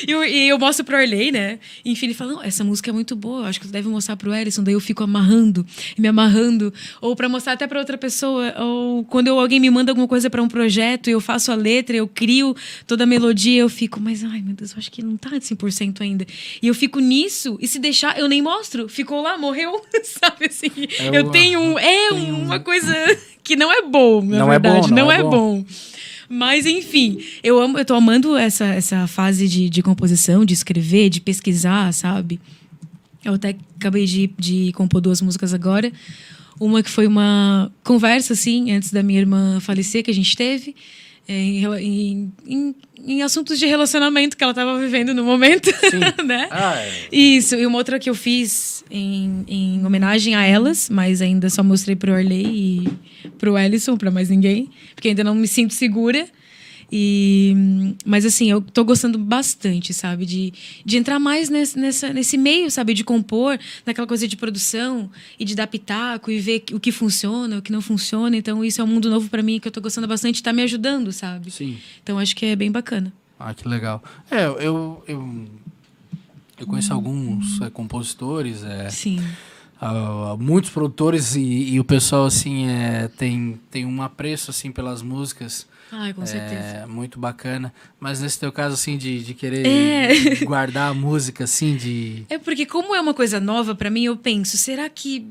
E 0.06 0.10
eu, 0.10 0.24
e 0.24 0.48
eu 0.48 0.58
mostro 0.58 0.84
pro 0.84 0.96
Arley, 0.96 1.30
né? 1.30 1.58
Enfim, 1.84 2.06
ele 2.06 2.14
fala: 2.14 2.32
não, 2.34 2.42
essa 2.42 2.64
música 2.64 2.90
é 2.90 2.92
muito 2.92 3.14
boa, 3.14 3.46
acho 3.46 3.60
que 3.60 3.66
tu 3.66 3.72
deve 3.72 3.88
mostrar 3.88 4.16
pro 4.16 4.34
Ellison. 4.34 4.62
Daí 4.62 4.74
eu 4.74 4.80
fico 4.80 5.02
amarrando, 5.04 5.64
me 5.96 6.08
amarrando. 6.08 6.72
Ou 7.00 7.14
pra 7.14 7.28
mostrar 7.28 7.52
até 7.52 7.66
pra 7.66 7.78
outra 7.78 7.96
pessoa. 7.98 8.54
Ou 8.58 9.04
quando 9.04 9.28
eu- 9.28 9.38
alguém 9.38 9.60
me 9.60 9.70
manda 9.70 9.92
alguma 9.92 10.08
coisa 10.08 10.28
pra 10.30 10.42
um 10.42 10.48
projeto 10.48 11.08
e 11.08 11.12
eu 11.12 11.20
faço 11.20 11.52
a 11.52 11.54
letra, 11.54 11.96
eu 11.96 12.08
crio 12.08 12.56
toda 12.86 13.04
a 13.04 13.06
melodia, 13.06 13.60
eu 13.60 13.68
fico, 13.68 14.00
mas 14.00 14.24
ai 14.24 14.40
meu 14.40 14.54
Deus, 14.54 14.72
eu 14.72 14.78
acho 14.78 14.90
que 14.90 15.02
não 15.02 15.16
tá 15.16 15.30
de 15.30 15.44
100% 15.44 16.00
ainda. 16.00 16.26
E 16.62 16.66
eu 16.66 16.74
fico 16.74 16.98
nisso, 17.00 17.56
e 17.60 17.68
se 17.68 17.78
deixar, 17.78 18.18
eu 18.18 18.26
nem 18.28 18.42
mostro. 18.42 18.88
Ficou 18.88 19.22
lá, 19.22 19.36
morreu, 19.38 19.80
sabe 20.02 20.46
assim? 20.46 20.70
É 20.98 21.16
eu 21.18 21.26
o- 21.26 21.30
tenho 21.30 21.60
um. 21.60 21.78
É 21.78 22.08
tem 22.10 22.32
um- 22.32 22.42
uma 22.42 22.58
coisa 22.60 22.94
que 23.48 23.56
não 23.56 23.72
é 23.72 23.82
bom, 23.82 24.22
na 24.22 24.38
Não 24.38 24.52
é 24.52 24.58
bom, 24.58 24.70
verdade. 24.72 24.90
não 24.90 24.96
não 24.96 25.12
é 25.12 25.16
é 25.20 25.22
bom. 25.22 25.30
bom. 25.30 25.64
Mas, 26.28 26.66
enfim, 26.66 27.18
eu 27.42 27.58
amo, 27.58 27.78
eu 27.78 27.84
tô 27.86 27.94
amando 27.94 28.36
essa, 28.36 28.66
essa 28.66 29.06
fase 29.06 29.48
de, 29.48 29.70
de 29.70 29.82
composição, 29.82 30.44
de 30.44 30.52
escrever, 30.52 31.08
de 31.08 31.22
pesquisar, 31.22 31.90
sabe? 31.94 32.38
Eu 33.24 33.34
até 33.34 33.56
acabei 33.80 34.04
de, 34.04 34.30
de 34.38 34.70
compor 34.72 35.00
duas 35.00 35.22
músicas 35.22 35.54
agora. 35.54 35.90
Uma 36.60 36.82
que 36.82 36.90
foi 36.90 37.06
uma 37.06 37.72
conversa, 37.82 38.34
assim, 38.34 38.70
antes 38.72 38.92
da 38.92 39.02
minha 39.02 39.18
irmã 39.20 39.58
falecer, 39.60 40.04
que 40.04 40.10
a 40.10 40.14
gente 40.14 40.36
teve, 40.36 40.76
em, 41.28 41.64
em, 41.64 42.32
em- 42.46 42.74
em 43.06 43.22
assuntos 43.22 43.58
de 43.58 43.66
relacionamento 43.66 44.36
que 44.36 44.42
ela 44.42 44.50
estava 44.52 44.78
vivendo 44.78 45.14
no 45.14 45.22
momento, 45.24 45.70
né? 46.24 46.48
Ah, 46.50 46.74
é. 46.78 46.92
Isso, 47.12 47.54
e 47.54 47.64
uma 47.66 47.78
outra 47.78 47.98
que 47.98 48.10
eu 48.10 48.14
fiz 48.14 48.84
em, 48.90 49.44
em 49.46 49.86
homenagem 49.86 50.34
a 50.34 50.44
elas, 50.44 50.88
mas 50.90 51.22
ainda 51.22 51.48
só 51.48 51.62
mostrei 51.62 51.94
pro 51.94 52.12
Arley 52.12 52.44
e 52.82 52.88
pro 53.38 53.56
Ellison, 53.58 53.96
pra 53.96 54.10
mais 54.10 54.28
ninguém, 54.28 54.68
porque 54.94 55.08
ainda 55.08 55.22
não 55.22 55.34
me 55.34 55.46
sinto 55.46 55.74
segura. 55.74 56.26
E, 56.90 57.94
mas 58.04 58.24
assim, 58.24 58.50
eu 58.50 58.62
tô 58.62 58.82
gostando 58.82 59.18
bastante, 59.18 59.92
sabe? 59.92 60.24
De, 60.24 60.52
de 60.84 60.96
entrar 60.96 61.18
mais 61.18 61.50
nesse, 61.50 61.78
nessa, 61.78 62.12
nesse 62.12 62.38
meio, 62.38 62.70
sabe? 62.70 62.94
De 62.94 63.04
compor, 63.04 63.58
naquela 63.84 64.06
coisa 64.06 64.26
de 64.26 64.36
produção 64.36 65.10
e 65.38 65.44
de 65.44 65.54
dar 65.54 65.66
pitaco 65.66 66.30
e 66.30 66.38
ver 66.38 66.64
o 66.72 66.80
que 66.80 66.90
funciona, 66.90 67.58
o 67.58 67.62
que 67.62 67.70
não 67.70 67.82
funciona. 67.82 68.36
Então, 68.36 68.64
isso 68.64 68.80
é 68.80 68.84
um 68.84 68.86
mundo 68.86 69.10
novo 69.10 69.28
pra 69.28 69.42
mim 69.42 69.60
que 69.60 69.68
eu 69.68 69.72
tô 69.72 69.80
gostando 69.80 70.06
bastante 70.06 70.38
e 70.38 70.42
tá 70.42 70.52
me 70.52 70.62
ajudando, 70.62 71.12
sabe? 71.12 71.50
Sim. 71.50 71.78
Então, 72.02 72.18
acho 72.18 72.34
que 72.34 72.46
é 72.46 72.56
bem 72.56 72.72
bacana. 72.72 73.12
Ah, 73.38 73.52
que 73.54 73.68
legal. 73.68 74.02
É, 74.30 74.46
eu. 74.46 75.02
Eu, 75.06 75.46
eu 76.58 76.66
conheço 76.66 76.92
alguns 76.92 77.60
é, 77.60 77.70
compositores, 77.70 78.64
é, 78.64 78.90
Sim. 78.90 79.22
Ah, 79.80 80.36
muitos 80.38 80.70
produtores 80.70 81.36
e, 81.36 81.40
e 81.40 81.80
o 81.80 81.84
pessoal 81.84 82.26
assim 82.26 82.68
é, 82.68 83.08
tem, 83.16 83.60
tem 83.70 83.84
um 83.86 84.02
apreço 84.02 84.50
assim 84.50 84.72
pelas 84.72 85.02
músicas 85.02 85.66
Ai, 85.90 86.12
com 86.12 86.26
certeza. 86.26 86.60
é, 86.60 86.86
muito 86.86 87.18
bacana 87.18 87.72
mas 88.00 88.20
nesse 88.20 88.38
teu 88.38 88.50
caso 88.52 88.74
assim 88.74 88.98
de, 88.98 89.22
de 89.22 89.34
querer 89.34 89.66
É. 89.66 90.34
guardar 90.44 90.90
a 90.90 90.94
música 90.94 91.44
assim 91.44 91.76
de 91.76 92.24
É 92.28 92.38
porque 92.38 92.66
como 92.66 92.94
é 92.94 93.00
uma 93.00 93.14
coisa 93.14 93.38
nova 93.40 93.74
pra 93.74 93.88
mim, 93.88 94.04
eu 94.04 94.16
penso, 94.16 94.56
será 94.56 94.88
que 94.88 95.26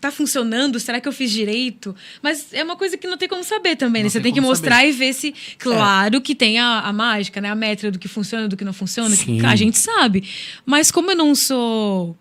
tá 0.00 0.10
funcionando? 0.10 0.78
Será 0.78 1.00
que 1.00 1.08
eu 1.08 1.12
fiz 1.12 1.30
direito? 1.30 1.96
Mas 2.20 2.52
é 2.52 2.62
uma 2.62 2.76
coisa 2.76 2.94
que 2.98 3.06
não 3.06 3.16
tem 3.16 3.26
como 3.26 3.42
saber 3.42 3.74
também, 3.74 4.02
né? 4.02 4.10
Você 4.10 4.18
tem 4.18 4.24
tem 4.24 4.34
que 4.34 4.40
mostrar 4.40 4.76
saber. 4.76 4.88
e 4.88 4.92
ver 4.92 5.12
se, 5.14 5.34
claro, 5.58 6.20
que 6.20 6.34
tem 6.34 6.58
a, 6.58 6.80
a 6.80 6.92
mágica, 6.92 7.40
né? 7.40 7.48
A 7.48 7.54
métrica 7.54 7.90
do 7.90 7.98
que 7.98 8.06
funciona, 8.06 8.46
do 8.46 8.54
que 8.54 8.64
não 8.66 8.74
funciona, 8.74 9.16
que 9.16 9.40
a 9.46 9.56
gente 9.56 9.78
sabe. 9.78 10.28
Mas 10.66 10.90
como 10.90 11.10
eu 11.10 11.16
não 11.16 11.34
sou 11.34 12.14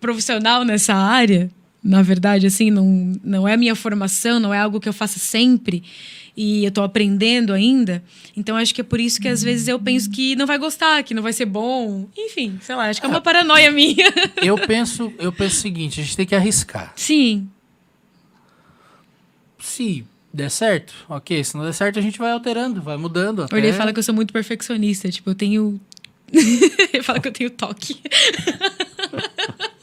profissional 0.00 0.64
nessa 0.64 0.94
área, 0.94 1.50
na 1.82 2.02
verdade, 2.02 2.46
assim, 2.46 2.70
não, 2.70 3.12
não 3.22 3.46
é 3.46 3.54
a 3.54 3.56
minha 3.56 3.74
formação, 3.74 4.40
não 4.40 4.52
é 4.52 4.58
algo 4.58 4.80
que 4.80 4.88
eu 4.88 4.92
faça 4.92 5.18
sempre. 5.18 5.82
E 6.36 6.64
eu 6.64 6.70
tô 6.70 6.82
aprendendo 6.82 7.52
ainda. 7.52 8.02
Então, 8.36 8.56
acho 8.56 8.74
que 8.74 8.80
é 8.82 8.84
por 8.84 9.00
isso 9.00 9.20
que 9.20 9.28
às 9.28 9.42
vezes 9.42 9.68
eu 9.68 9.78
penso 9.78 10.10
que 10.10 10.36
não 10.36 10.46
vai 10.46 10.58
gostar, 10.58 11.02
que 11.02 11.14
não 11.14 11.22
vai 11.22 11.32
ser 11.32 11.46
bom. 11.46 12.06
Enfim, 12.16 12.58
sei 12.60 12.74
lá, 12.74 12.90
acho 12.90 13.00
que 13.00 13.06
é 13.06 13.08
uma 13.08 13.22
paranoia 13.22 13.70
minha. 13.70 14.12
eu 14.42 14.58
penso 14.58 15.12
eu 15.18 15.32
penso 15.32 15.56
o 15.56 15.60
seguinte 15.60 16.00
a 16.00 16.04
gente 16.04 16.16
tem 16.16 16.26
que 16.26 16.34
arriscar 16.34 16.92
Sim, 16.94 17.48
se 19.58 20.04
der 20.32 20.50
certo 20.50 20.92
ok 21.08 21.42
se 21.42 21.56
não 21.56 21.64
der 21.64 21.72
certo 21.72 21.98
a 21.98 22.02
gente 22.02 22.18
vai 22.18 22.30
alterando 22.32 22.82
vai 22.82 22.96
mudando 22.96 23.42
até... 23.42 23.56
Orley 23.56 23.72
fala 23.72 23.92
que 23.92 23.98
eu 23.98 24.02
sou 24.02 24.14
muito 24.14 24.32
perfeccionista. 24.32 25.10
Tipo, 25.10 25.30
eu 25.30 25.34
tenho. 25.34 25.80
Ele 26.32 27.02
fala 27.02 27.20
que 27.20 27.28
eu 27.28 27.32
tenho 27.32 27.50
toque. 27.50 28.00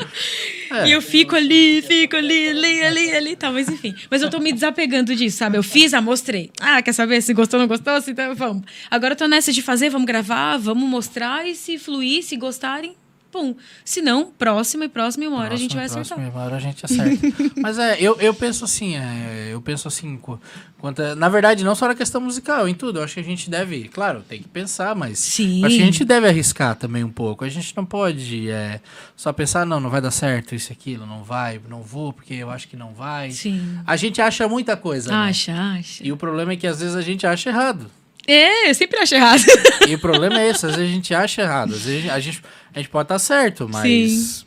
É. 0.72 0.88
E 0.88 0.92
eu 0.92 1.02
fico 1.02 1.36
ali, 1.36 1.82
fico 1.82 2.16
ali, 2.16 2.50
ali, 2.50 2.84
ali, 2.84 3.16
ali, 3.16 3.36
tá, 3.36 3.52
mas 3.52 3.70
enfim. 3.70 3.94
Mas 4.10 4.22
eu 4.22 4.30
tô 4.30 4.40
me 4.40 4.52
desapegando 4.52 5.16
disso, 5.16 5.38
sabe? 5.38 5.58
Eu 5.58 5.64
fiz, 5.64 5.94
ah, 5.94 6.02
mostrei. 6.02 6.52
Ah, 6.60 6.82
quer 6.82 6.94
saber 6.94 7.22
se 7.22 7.34
gostou 7.34 7.60
ou 7.60 7.62
não 7.62 7.68
gostou? 7.68 8.02
Se 8.02 8.12
então, 8.12 8.34
vamos. 8.34 8.64
Agora 8.90 9.14
eu 9.14 9.18
tô 9.18 9.28
nessa 9.28 9.52
de 9.52 9.62
fazer, 9.62 9.90
vamos 9.90 10.08
gravar, 10.08 10.58
vamos 10.58 10.88
mostrar 10.90 11.48
e 11.48 11.56
se 11.56 11.78
fluir, 11.78 12.24
se 12.24 12.36
gostarem, 12.36 12.96
pum. 13.34 13.56
Se 13.84 14.00
não, 14.02 14.28
próxima 14.32 14.86
e 14.86 14.90
próxima 14.90 15.26
e 15.26 15.28
uma 15.28 15.40
hora 15.40 15.56
a 15.56 15.58
gente 15.58 15.76
vai 15.76 15.86
acertar. 15.86 16.16
próximo, 16.18 16.30
Uma 16.38 16.46
hora 16.46 16.56
a 16.56 16.60
gente 16.60 16.86
acerta. 16.86 17.28
Mas 17.60 17.80
é, 17.80 17.98
eu, 18.00 18.16
eu 18.20 18.34
penso 18.34 18.64
assim, 18.64 18.96
é, 18.96 19.50
eu 19.52 19.60
penso 19.62 19.88
assim, 19.88 20.16
qu- 20.18 20.40
quanto 20.80 21.02
a- 21.02 21.16
na 21.16 21.28
verdade, 21.28 21.64
não 21.64 21.74
só 21.74 21.88
na 21.88 21.96
questão 21.96 22.22
musical, 22.22 22.68
em 22.70 22.76
tudo. 22.76 23.00
Eu 23.00 23.04
acho 23.04 23.16
que 23.16 23.20
a 23.20 23.24
gente 23.24 23.50
deve, 23.50 23.90
claro, 23.90 24.22
tem 24.22 24.42
que 24.42 24.48
pensar, 24.48 24.96
mas 24.96 25.18
Sim. 25.20 25.66
acho 25.66 25.76
que 25.76 25.82
a 25.82 25.86
gente 25.86 26.06
deve 26.06 26.28
arriscar 26.28 26.76
também 26.76 27.04
um 27.04 27.10
pouco. 27.12 27.44
A 27.44 27.50
gente 27.50 27.76
não 27.76 27.84
pode 27.86 28.50
é, 28.50 28.80
só 29.16 29.34
pensar, 29.34 29.66
não, 29.66 29.80
não 29.80 29.90
vai 29.90 30.00
dar 30.00 30.12
certo 30.12 30.54
isso 30.54 30.72
e 30.72 30.74
aquilo, 30.74 31.06
não 31.08 31.24
vai, 31.24 31.60
não 31.68 31.82
vou, 31.82 32.14
porque 32.14 32.36
eu 32.36 32.52
acho 32.52 32.68
que 32.68 32.78
não 32.78 32.94
vai. 32.94 33.32
Sim. 33.32 33.80
A 33.88 33.96
gente 33.96 34.22
acha 34.22 34.48
muita 34.48 34.78
coisa. 34.78 35.10
né? 35.10 35.16
Acha, 35.16 35.54
acha. 35.54 36.06
E 36.06 36.12
o 36.12 36.18
problema 36.18 36.54
é 36.54 36.56
que 36.56 36.68
às 36.68 36.80
vezes 36.80 36.96
a 36.96 37.02
gente 37.02 37.26
acha 37.26 37.50
errado. 37.50 37.90
É, 38.28 38.70
eu 38.70 38.76
sempre 38.76 39.00
acho 39.00 39.16
errado. 39.16 39.44
E 39.88 39.96
o 39.96 40.00
problema 40.00 40.40
é 40.40 40.50
esse, 40.50 40.66
às 40.66 40.76
vezes 40.76 40.92
a 40.92 40.94
gente 40.94 41.14
acha 41.14 41.42
errado. 41.42 41.74
Às 41.74 41.82
vezes 41.82 42.10
a 42.10 42.20
gente, 42.20 42.42
a 42.74 42.80
gente 42.80 42.90
pode 42.90 43.06
estar 43.06 43.20
certo, 43.20 43.68
mas. 43.70 44.12
Sim. 44.12 44.46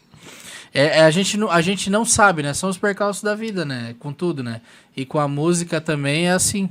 É, 0.73 0.99
é, 0.99 1.01
a, 1.01 1.11
gente 1.11 1.39
não, 1.39 1.51
a 1.51 1.61
gente 1.63 1.89
não 1.89 2.05
sabe, 2.05 2.43
né? 2.43 2.53
São 2.53 2.69
os 2.69 2.77
percalços 2.77 3.23
da 3.23 3.35
vida, 3.35 3.65
né? 3.65 3.95
Com 3.99 4.13
tudo, 4.13 4.43
né? 4.43 4.61
E 4.95 5.07
com 5.07 5.19
a 5.19 5.27
música 5.27 5.81
também 5.81 6.27
é 6.27 6.33
assim. 6.33 6.69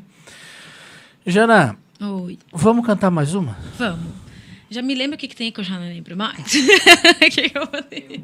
Jana, 1.26 1.77
Oi. 1.99 2.38
vamos 2.53 2.86
cantar 2.86 3.10
mais 3.10 3.34
uma? 3.34 3.57
Vamos. 3.80 4.26
Já 4.69 4.82
me 4.82 4.94
lembra 4.94 5.15
o 5.15 5.18
que, 5.18 5.27
que 5.27 5.36
tem 5.36 5.52
que 5.52 5.60
eu 5.60 5.64
já 5.64 5.80
não 5.80 5.88
lembro 5.88 6.18
mais? 6.18 6.38
O 6.45 7.32
que 7.32 7.49
que 7.49 7.57
eu 7.57 7.68
falei? 7.68 8.22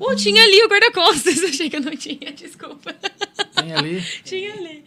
Uh, 0.00 0.16
tinha 0.16 0.42
ali 0.42 0.62
o 0.62 0.68
guarda-costas. 0.68 1.42
Achei 1.44 1.68
que 1.68 1.76
eu 1.76 1.80
não 1.80 1.96
tinha, 1.96 2.32
desculpa. 2.32 2.94
Tem 3.54 3.72
ali. 3.72 4.02
tinha 4.24 4.52
ali. 4.54 4.84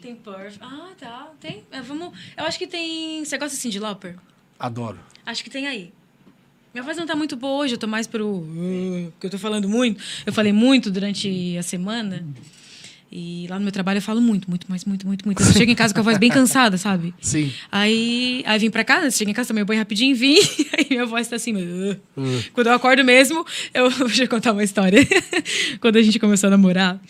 Tem 0.00 0.14
Perf. 0.14 0.56
Ah, 0.60 0.90
tá. 0.98 1.30
Tem. 1.40 1.64
É, 1.70 1.80
vamos. 1.82 2.16
Eu 2.36 2.44
acho 2.44 2.58
que 2.58 2.66
tem. 2.66 3.24
Você 3.24 3.36
gosta 3.36 3.56
assim 3.56 3.68
de 3.68 3.78
Lauper? 3.78 4.16
Adoro. 4.58 4.98
Acho 5.26 5.44
que 5.44 5.50
tem 5.50 5.66
aí. 5.66 5.92
Minha 6.72 6.84
voz 6.84 6.96
não 6.96 7.06
tá 7.06 7.16
muito 7.16 7.36
boa 7.36 7.64
hoje, 7.64 7.74
eu 7.74 7.78
tô 7.78 7.86
mais 7.86 8.06
pro. 8.06 8.26
uh, 8.26 9.12
Porque 9.12 9.26
eu 9.26 9.30
tô 9.30 9.38
falando 9.38 9.68
muito. 9.68 10.02
Eu 10.24 10.32
falei 10.32 10.52
muito 10.52 10.90
durante 10.90 11.56
a 11.58 11.62
semana. 11.62 12.24
E 13.12 13.46
lá 13.50 13.58
no 13.58 13.64
meu 13.64 13.72
trabalho 13.72 13.98
eu 13.98 14.02
falo 14.02 14.20
muito, 14.20 14.48
muito, 14.48 14.70
mais, 14.70 14.84
muito, 14.84 15.04
muito, 15.04 15.24
muito. 15.24 15.42
Eu 15.42 15.52
chego 15.52 15.72
em 15.72 15.74
casa 15.74 15.92
com 15.92 15.98
a 15.98 16.02
voz 16.04 16.16
bem 16.16 16.30
cansada, 16.30 16.78
sabe? 16.78 17.12
Sim. 17.20 17.52
Aí, 17.70 18.44
aí 18.46 18.58
vim 18.60 18.70
pra 18.70 18.84
casa, 18.84 19.10
cheguei 19.10 19.32
em 19.32 19.34
casa, 19.34 19.48
tomei 19.48 19.64
um 19.64 19.66
banho 19.66 19.80
rapidinho, 19.80 20.14
vim, 20.14 20.36
aí 20.78 20.86
minha 20.88 21.04
voz 21.06 21.26
tá 21.26 21.34
assim, 21.34 21.52
uh. 21.56 22.00
quando 22.52 22.68
eu 22.68 22.72
acordo 22.72 23.04
mesmo, 23.04 23.44
eu 23.74 23.90
deixa 24.06 24.22
eu 24.22 24.28
contar 24.28 24.52
uma 24.52 24.62
história. 24.62 25.00
quando 25.80 25.96
a 25.96 26.02
gente 26.02 26.20
começou 26.20 26.46
a 26.46 26.50
namorar, 26.50 27.00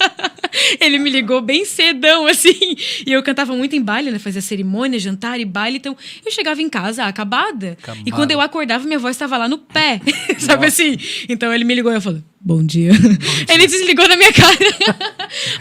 ele 0.80 0.98
me 0.98 1.10
ligou 1.10 1.40
bem 1.40 1.64
cedão, 1.64 2.26
assim, 2.26 2.76
e 3.06 3.12
eu 3.12 3.22
cantava 3.22 3.54
muito 3.54 3.76
em 3.76 3.82
baile, 3.82 4.10
né, 4.10 4.18
fazia 4.18 4.40
cerimônia, 4.40 4.98
jantar 4.98 5.38
e 5.40 5.44
baile, 5.44 5.78
então 5.78 5.96
eu 6.24 6.30
chegava 6.30 6.60
em 6.62 6.68
casa 6.68 7.04
acabada, 7.04 7.72
Acabada. 7.72 8.02
e 8.04 8.10
quando 8.10 8.30
eu 8.30 8.40
acordava, 8.40 8.84
minha 8.86 8.98
voz 8.98 9.16
tava 9.16 9.36
lá 9.36 9.48
no 9.48 9.58
pé, 9.58 10.00
sabe 10.38 10.66
assim? 10.66 10.96
Então 11.28 11.52
ele 11.52 11.64
me 11.64 11.74
ligou 11.74 11.92
e 11.92 11.96
eu 11.96 12.00
falei, 12.00 12.22
bom 12.40 12.64
dia. 12.64 12.92
Ele 13.48 13.66
desligou 13.66 14.08
na 14.08 14.16
minha 14.16 14.32
cara. 14.32 14.56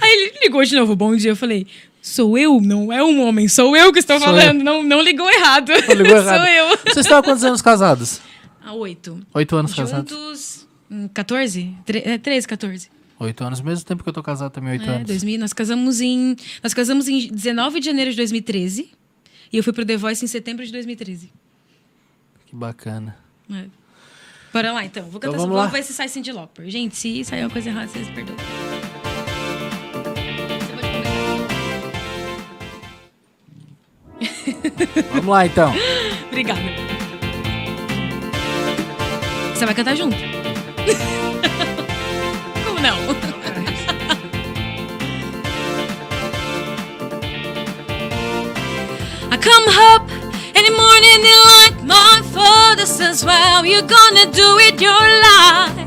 aí 0.02 0.12
ele 0.12 0.40
ligou 0.44 0.64
de 0.64 0.76
novo, 0.76 0.95
bom 0.95 1.16
dia, 1.16 1.32
eu 1.32 1.36
falei... 1.36 1.66
Sou 2.02 2.38
eu, 2.38 2.62
não 2.62 2.94
é 2.94 3.03
um 3.03 3.20
homem, 3.28 3.48
sou 3.48 3.76
eu 3.76 3.91
que 3.91 3.98
estou 3.98 4.20
Sou 4.20 4.28
falando, 4.28 4.62
não, 4.64 4.84
não 4.84 5.02
ligou 5.02 5.28
errado. 5.28 5.72
Não 5.88 5.95
ligou 5.95 6.16
errado. 6.16 6.38
Sou 6.40 6.48
eu. 6.48 6.78
Vocês 6.86 6.98
estão 6.98 7.18
há 7.18 7.24
quantos 7.24 7.44
anos 7.44 7.64
casados? 7.64 8.22
Há 8.64 8.74
oito. 8.74 9.20
Oito 9.34 9.56
anos 9.56 9.74
casados. 9.74 10.12
Juntos, 10.12 10.68
hum, 10.90 11.07
14? 11.12 11.76
Tre 11.84 12.03
é, 12.06 12.18
13, 12.20 12.48
14. 12.48 12.90
Oito 13.19 13.43
anos, 13.43 13.61
mesmo 13.61 13.85
tempo 13.85 14.03
que 14.03 14.09
eu 14.09 14.13
tô 14.13 14.21
casado 14.21 14.51
também, 14.51 14.71
oito 14.73 14.83
É, 14.89 14.95
anos. 14.95 15.07
2000, 15.07 15.39
nós 15.39 15.53
casamos 15.53 16.01
em. 16.01 16.35
Nós 16.61 16.73
casamos 16.73 17.07
em 17.07 17.27
19 17.27 17.79
de 17.79 17.85
janeiro 17.85 18.11
de 18.11 18.17
2013. 18.17 18.91
E 19.53 19.57
eu 19.57 19.63
fui 19.63 19.71
pro 19.71 19.85
The 19.85 19.95
Voice 19.95 20.23
em 20.25 20.27
setembro 20.27 20.65
de 20.65 20.71
2013. 20.71 21.31
Que 22.45 22.55
bacana. 22.55 23.15
É. 23.51 23.65
Bora 24.51 24.73
lá, 24.73 24.83
então. 24.85 25.03
Vou 25.03 25.19
cantar 25.19 25.35
Então, 25.35 25.47
vamos 25.47 25.55
lá. 25.55 25.67
ver 25.67 25.83
se 25.83 25.93
sai 25.93 26.09
Cindy 26.09 26.31
Lauper. 26.31 26.69
Gente, 26.69 26.95
se 26.97 27.23
sair 27.23 27.41
uma 27.43 27.49
coisa 27.49 27.69
errada, 27.69 27.87
vocês 27.87 28.07
perdoam. 28.09 28.37
Vamos 35.13 35.27
lá, 35.27 35.45
então. 35.45 35.73
Obrigada. 36.27 36.61
Você 39.53 39.65
vai 39.65 39.75
cantar 39.75 39.95
junto? 39.95 40.15
Come 49.45 49.67
up 49.93 50.09
in 50.57 50.63
the 50.65 50.73
morning 50.73 51.22
and 51.22 51.43
like 51.55 51.77
my 51.85 52.15
father 52.34 52.85
says, 52.88 53.23
Well, 53.23 53.63
you're 53.63 53.89
gonna 53.97 54.26
do 54.41 54.47
it 54.67 54.81
your 54.81 55.05
life. 55.30 55.85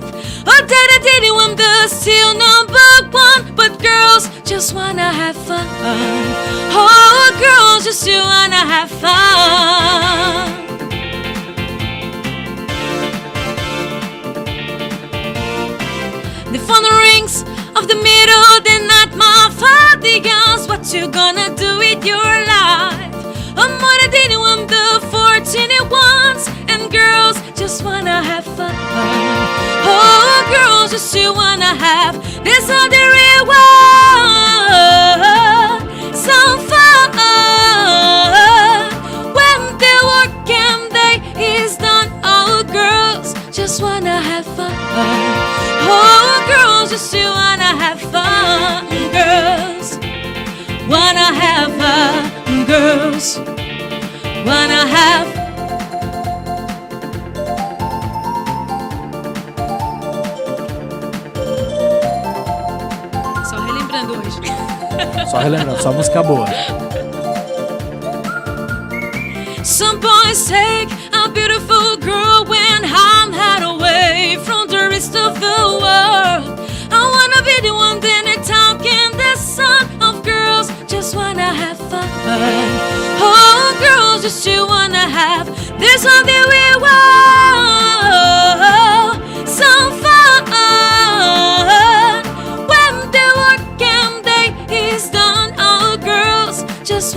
Oh, 0.50 0.60
daddy, 0.72 0.98
daddy, 1.06 1.30
I'm 1.42 1.54
the 1.56 1.88
still 1.88 2.32
number 2.46 2.88
one. 3.10 3.42
But 3.56 3.82
girls 3.82 4.24
just 4.44 4.74
wanna 4.74 5.10
have 5.20 5.36
fun. 5.48 5.66
Oh, 6.70 7.26
girls 7.46 7.84
just 7.84 8.06
wanna 8.06 8.62
have 8.74 8.90
fun. 9.02 10.68
The 16.52 16.60
phone 16.66 16.88
rings 17.06 17.42
of 17.78 17.88
the 17.92 17.98
middle 18.10 18.42
of 18.54 18.60
the 18.68 18.76
night. 18.92 19.12
My 19.16 19.50
father 19.62 20.16
yells, 20.28 20.68
What 20.68 20.92
you 20.94 21.08
gonna 21.08 21.48
do 21.56 21.78
with 21.78 22.04
your 22.06 22.22
life? 22.22 22.47
Just 27.58 27.82
wanna 27.84 28.22
have 28.22 28.44
fun. 28.44 28.72
Oh, 29.82 30.44
girls 30.54 30.92
just 30.92 31.12
you 31.12 31.34
wanna 31.34 31.64
have 31.64 32.14
this 32.44 32.70
on 32.70 32.88
the 32.88 33.04
real 33.16 33.44
world. 33.52 33.74
Some 36.14 36.60
fun 36.70 37.10
when 39.34 39.60
the 39.82 39.96
working 40.12 40.88
day 40.98 41.16
is 41.36 41.76
done. 41.76 42.08
Oh, 42.22 42.62
girls 42.72 43.34
just 43.50 43.82
wanna 43.82 44.20
have 44.20 44.46
fun. 44.46 44.72
Oh, 45.90 46.44
girls 46.46 46.90
just 46.90 47.12
you 47.12 47.28
wanna 47.28 47.72
have 47.82 48.00
fun. 48.00 48.86
Girls 49.10 49.98
wanna 50.88 51.28
have 51.42 51.72
fun. 51.82 52.30
Girls 52.66 53.40
wanna 54.46 54.86
have 54.86 55.38
Só 55.38 55.47
Só 65.30 65.38
relembrando, 65.38 65.82
só 65.82 65.92
música 65.92 66.22
boa. 66.22 66.46
Some 69.62 70.00
boys 70.00 70.46
take 70.46 70.88
a 71.12 71.28
beautiful 71.28 71.98
girl 71.98 72.44
when 72.46 72.84
I'm 72.84 73.30
had 73.30 73.62
away 73.62 74.38
from 74.44 74.66
the 74.68 74.88
rest 74.88 75.14
of 75.14 75.38
the 75.38 75.78
world. 75.82 76.58
I 76.90 77.10
wanna 77.14 77.42
be 77.42 77.60
the 77.60 77.74
one 77.74 78.00
that 78.00 78.22
they 78.24 78.42
talk 78.42 78.80
in 78.86 79.12
the 79.18 79.36
sun 79.36 79.86
of 80.00 80.22
girls 80.24 80.70
just 80.86 81.14
wanna 81.14 81.52
have 81.52 81.76
fun. 81.76 82.08
Oh, 83.20 83.76
girls 83.80 84.22
just 84.22 84.46
you 84.46 84.66
wanna 84.66 85.06
have 85.08 85.46
this 85.78 86.06
on 86.06 86.24
the 86.24 86.48
real 86.48 86.68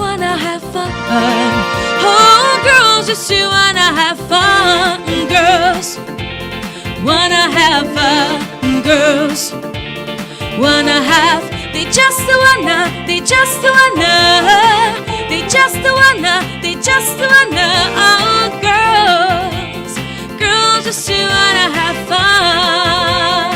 wanna 0.01 0.33
have 0.47 0.63
fun. 0.73 0.91
Oh, 2.09 2.49
girls 2.67 3.05
just 3.11 3.29
wanna 3.55 3.87
have 4.01 4.19
fun. 4.33 4.95
Girls 5.35 5.89
wanna 7.07 7.43
have 7.59 7.85
fun. 7.97 8.81
Girls 8.89 9.41
wanna 10.63 10.99
have. 11.13 11.43
They 11.73 11.85
just 11.99 12.25
wanna. 12.43 12.79
They 13.07 13.19
just 13.33 13.61
wanna. 13.75 14.15
They 15.29 15.41
just 15.57 15.81
wanna. 15.99 16.35
They 16.63 16.75
just 16.89 17.17
wanna. 17.31 17.67
Oh, 18.05 18.43
girls. 18.67 19.93
Girls 20.43 20.83
just 20.89 21.09
wanna 21.09 21.65
have 21.79 21.97
fun. 22.11 23.51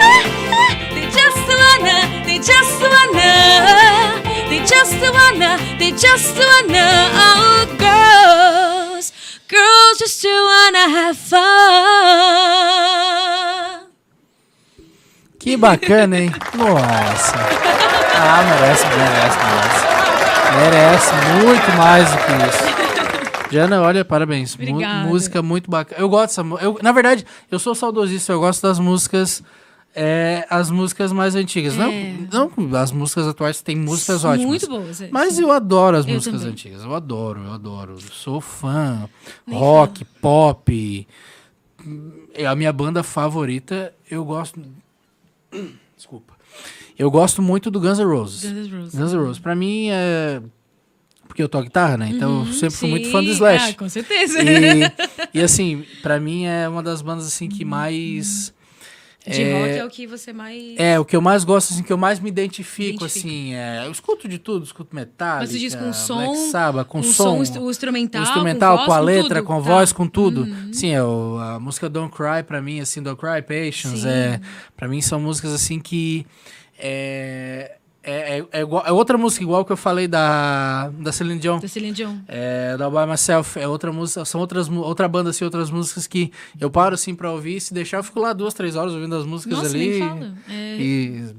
They 0.96 1.06
just 1.20 1.46
wanna, 1.60 1.96
they 2.26 2.38
just 2.38 2.80
wanna, 2.92 3.30
they 4.56 4.64
just 4.64 4.96
wanna, 5.12 5.58
they 5.78 5.90
just 5.92 6.34
wanna, 6.36 6.88
oh 7.12 7.66
girls, 7.76 9.12
girls 9.48 9.98
just 9.98 10.24
wanna 10.24 10.88
have 10.96 11.16
fun. 11.16 11.36
Que 15.38 15.56
bacana, 15.56 16.18
hein? 16.18 16.32
Nossa. 16.56 17.38
Ah, 18.18 18.42
merece, 18.48 18.86
merece, 18.96 19.38
merece. 19.44 19.84
Merece 20.56 21.12
muito 21.44 21.70
mais 21.76 22.10
do 22.10 22.16
que 22.16 22.32
isso. 22.48 22.64
Diana, 23.50 23.82
olha, 23.82 24.04
parabéns. 24.04 24.56
Música 25.06 25.42
muito 25.42 25.70
bacana. 25.70 26.00
Eu 26.00 26.08
gosto 26.08 26.42
dessa 26.42 26.64
eu 26.64 26.78
Na 26.82 26.92
verdade, 26.92 27.24
eu 27.50 27.58
sou 27.58 27.74
saudosista, 27.74 28.32
eu 28.32 28.40
gosto 28.40 28.62
das 28.62 28.78
músicas. 28.78 29.42
É, 29.98 30.46
as 30.50 30.70
músicas 30.70 31.10
mais 31.10 31.34
antigas. 31.34 31.72
É. 31.78 31.78
Não, 32.30 32.52
não 32.54 32.78
as 32.78 32.92
músicas 32.92 33.26
atuais 33.26 33.62
têm 33.62 33.74
músicas 33.74 34.24
ótimas. 34.26 34.46
Muito 34.46 34.68
boas. 34.68 35.00
é, 35.00 35.08
Mas 35.10 35.34
sim. 35.34 35.42
eu 35.42 35.50
adoro 35.50 35.96
as 35.96 36.06
Eu 36.06 36.12
músicas 36.14 36.40
também. 36.40 36.52
antigas. 36.52 36.82
Eu 36.84 36.94
adoro, 36.94 37.40
eu 37.42 37.52
adoro. 37.52 37.96
Sou 38.12 38.38
fã. 38.38 39.08
Nem 39.46 39.58
Rock, 39.58 40.04
pop. 40.20 41.08
É 42.34 42.44
a 42.46 42.54
minha 42.54 42.72
banda 42.74 43.02
favorita. 43.02 43.94
Eu 44.10 44.22
gosto. 44.22 44.60
Desculpa. 45.96 46.34
Eu 46.98 47.10
gosto 47.10 47.40
muito 47.40 47.70
do 47.70 47.80
Guns 47.80 47.98
N' 47.98 48.04
Roses. 48.04 48.44
Guns 48.52 48.66
N' 48.68 48.76
Roses. 48.78 48.94
Guns 48.94 49.12
N' 49.14 49.18
Roses. 49.18 49.38
Pra 49.38 49.54
mim 49.56 49.88
é. 49.90 50.42
Porque 51.26 51.42
eu 51.42 51.48
toco 51.48 51.64
guitarra, 51.64 51.96
né? 51.96 52.10
Então 52.10 52.46
eu 52.46 52.52
sempre 52.52 52.76
fui 52.76 52.90
muito 52.90 53.10
fã 53.10 53.20
do 53.20 53.26
Sim, 53.28 53.32
Slash. 53.32 53.70
Ah, 53.70 53.74
com 53.74 53.88
certeza. 53.88 54.38
E, 54.42 54.92
e 55.40 55.42
assim, 55.42 55.84
pra 56.02 56.20
mim 56.20 56.44
é 56.44 56.68
uma 56.68 56.82
das 56.82 57.00
bandas 57.00 57.26
assim 57.26 57.48
que 57.48 57.64
mais. 57.64 58.54
De 59.30 59.52
rock 59.52 59.70
é 59.70 59.84
o 59.84 59.88
que 59.90 60.06
você 60.06 60.32
mais. 60.32 60.74
É, 60.78 60.98
o 60.98 61.04
que 61.04 61.16
eu 61.16 61.20
mais 61.20 61.42
gosto, 61.44 61.72
assim, 61.72 61.82
que 61.82 61.92
eu 61.92 61.96
mais 61.98 62.20
me 62.20 62.28
identifico, 62.28 63.04
Identifica. 63.04 63.26
assim, 63.28 63.54
é... 63.54 63.84
Eu 63.86 63.90
escuto 63.90 64.28
de 64.28 64.38
tudo, 64.38 64.64
escuto 64.64 64.94
metal, 64.94 65.38
Mas 65.40 65.50
você 65.50 65.58
diz 65.58 65.74
com 65.74 65.92
som, 65.92 66.16
Black 66.26 66.36
Sabbath, 66.50 66.86
com 66.86 66.98
com 66.98 67.02
som, 67.04 67.44
som, 67.44 67.60
o 67.62 67.70
instrumental, 67.70 68.20
o 68.22 68.24
instrumental, 68.24 68.78
com 68.78 68.84
com, 68.86 68.92
a 68.92 68.96
voz, 68.96 68.98
com 69.00 69.04
letra, 69.06 69.34
tudo? 69.40 69.46
com 69.46 69.52
a 69.52 69.56
Tá. 69.56 69.62
voz, 69.62 69.92
com 69.92 70.06
tudo. 70.06 70.46
Sim, 70.72 70.90
é 70.90 71.02
o- 71.02 71.38
a 71.38 71.58
música 71.58 71.88
Don't 71.88 72.14
Cry, 72.14 72.42
pra 72.46 72.62
mim, 72.62 72.80
assim, 72.80 73.02
Don't 73.02 73.20
Cry, 73.20 73.42
Patience, 73.42 74.02
Sim. 74.02 74.08
é... 74.08 74.40
Pra 74.76 74.86
mim 74.88 75.00
são 75.00 75.20
músicas, 75.20 75.52
assim, 75.52 75.78
que... 75.80 76.26
É, 76.78 77.76
é, 78.06 78.38
é, 78.38 78.46
é, 78.52 78.60
igual- 78.62 78.84
é 78.86 78.92
outra 78.92 79.18
música 79.18 79.42
igual 79.42 79.64
que 79.64 79.72
eu 79.72 79.76
falei 79.76 80.06
da, 80.08 80.88
da 81.00 81.10
Celine 81.12 81.40
Dion. 81.40 81.58
Da 81.58 81.68
Celine 81.68 81.92
Dion. 81.92 82.16
É, 82.28 82.76
da 82.76 82.88
By 82.88 83.06
Myself 83.10 83.58
é 83.58 83.66
outra 83.68 83.92
música, 83.92 84.24
são 84.24 84.40
outras, 84.40 84.68
outra 84.70 85.08
banda, 85.08 85.30
assim, 85.30 85.44
outras 85.44 85.70
músicas 85.70 86.06
que 86.06 86.30
eu 86.60 86.70
paro, 86.70 86.94
assim, 86.94 87.14
pra 87.14 87.30
ouvir, 87.32 87.60
se 87.60 87.74
deixar 87.74 87.98
eu 87.98 88.04
fico 88.04 88.20
lá 88.20 88.32
duas, 88.32 88.54
três 88.54 88.76
horas 88.76 88.92
ouvindo 88.94 89.16
as 89.16 89.26
músicas 89.26 89.58
Nossa, 89.58 89.70
ali. 89.74 89.90
nem 90.00 90.08
fala. 90.08 90.34
É, 90.48 90.76
E... 90.78 91.36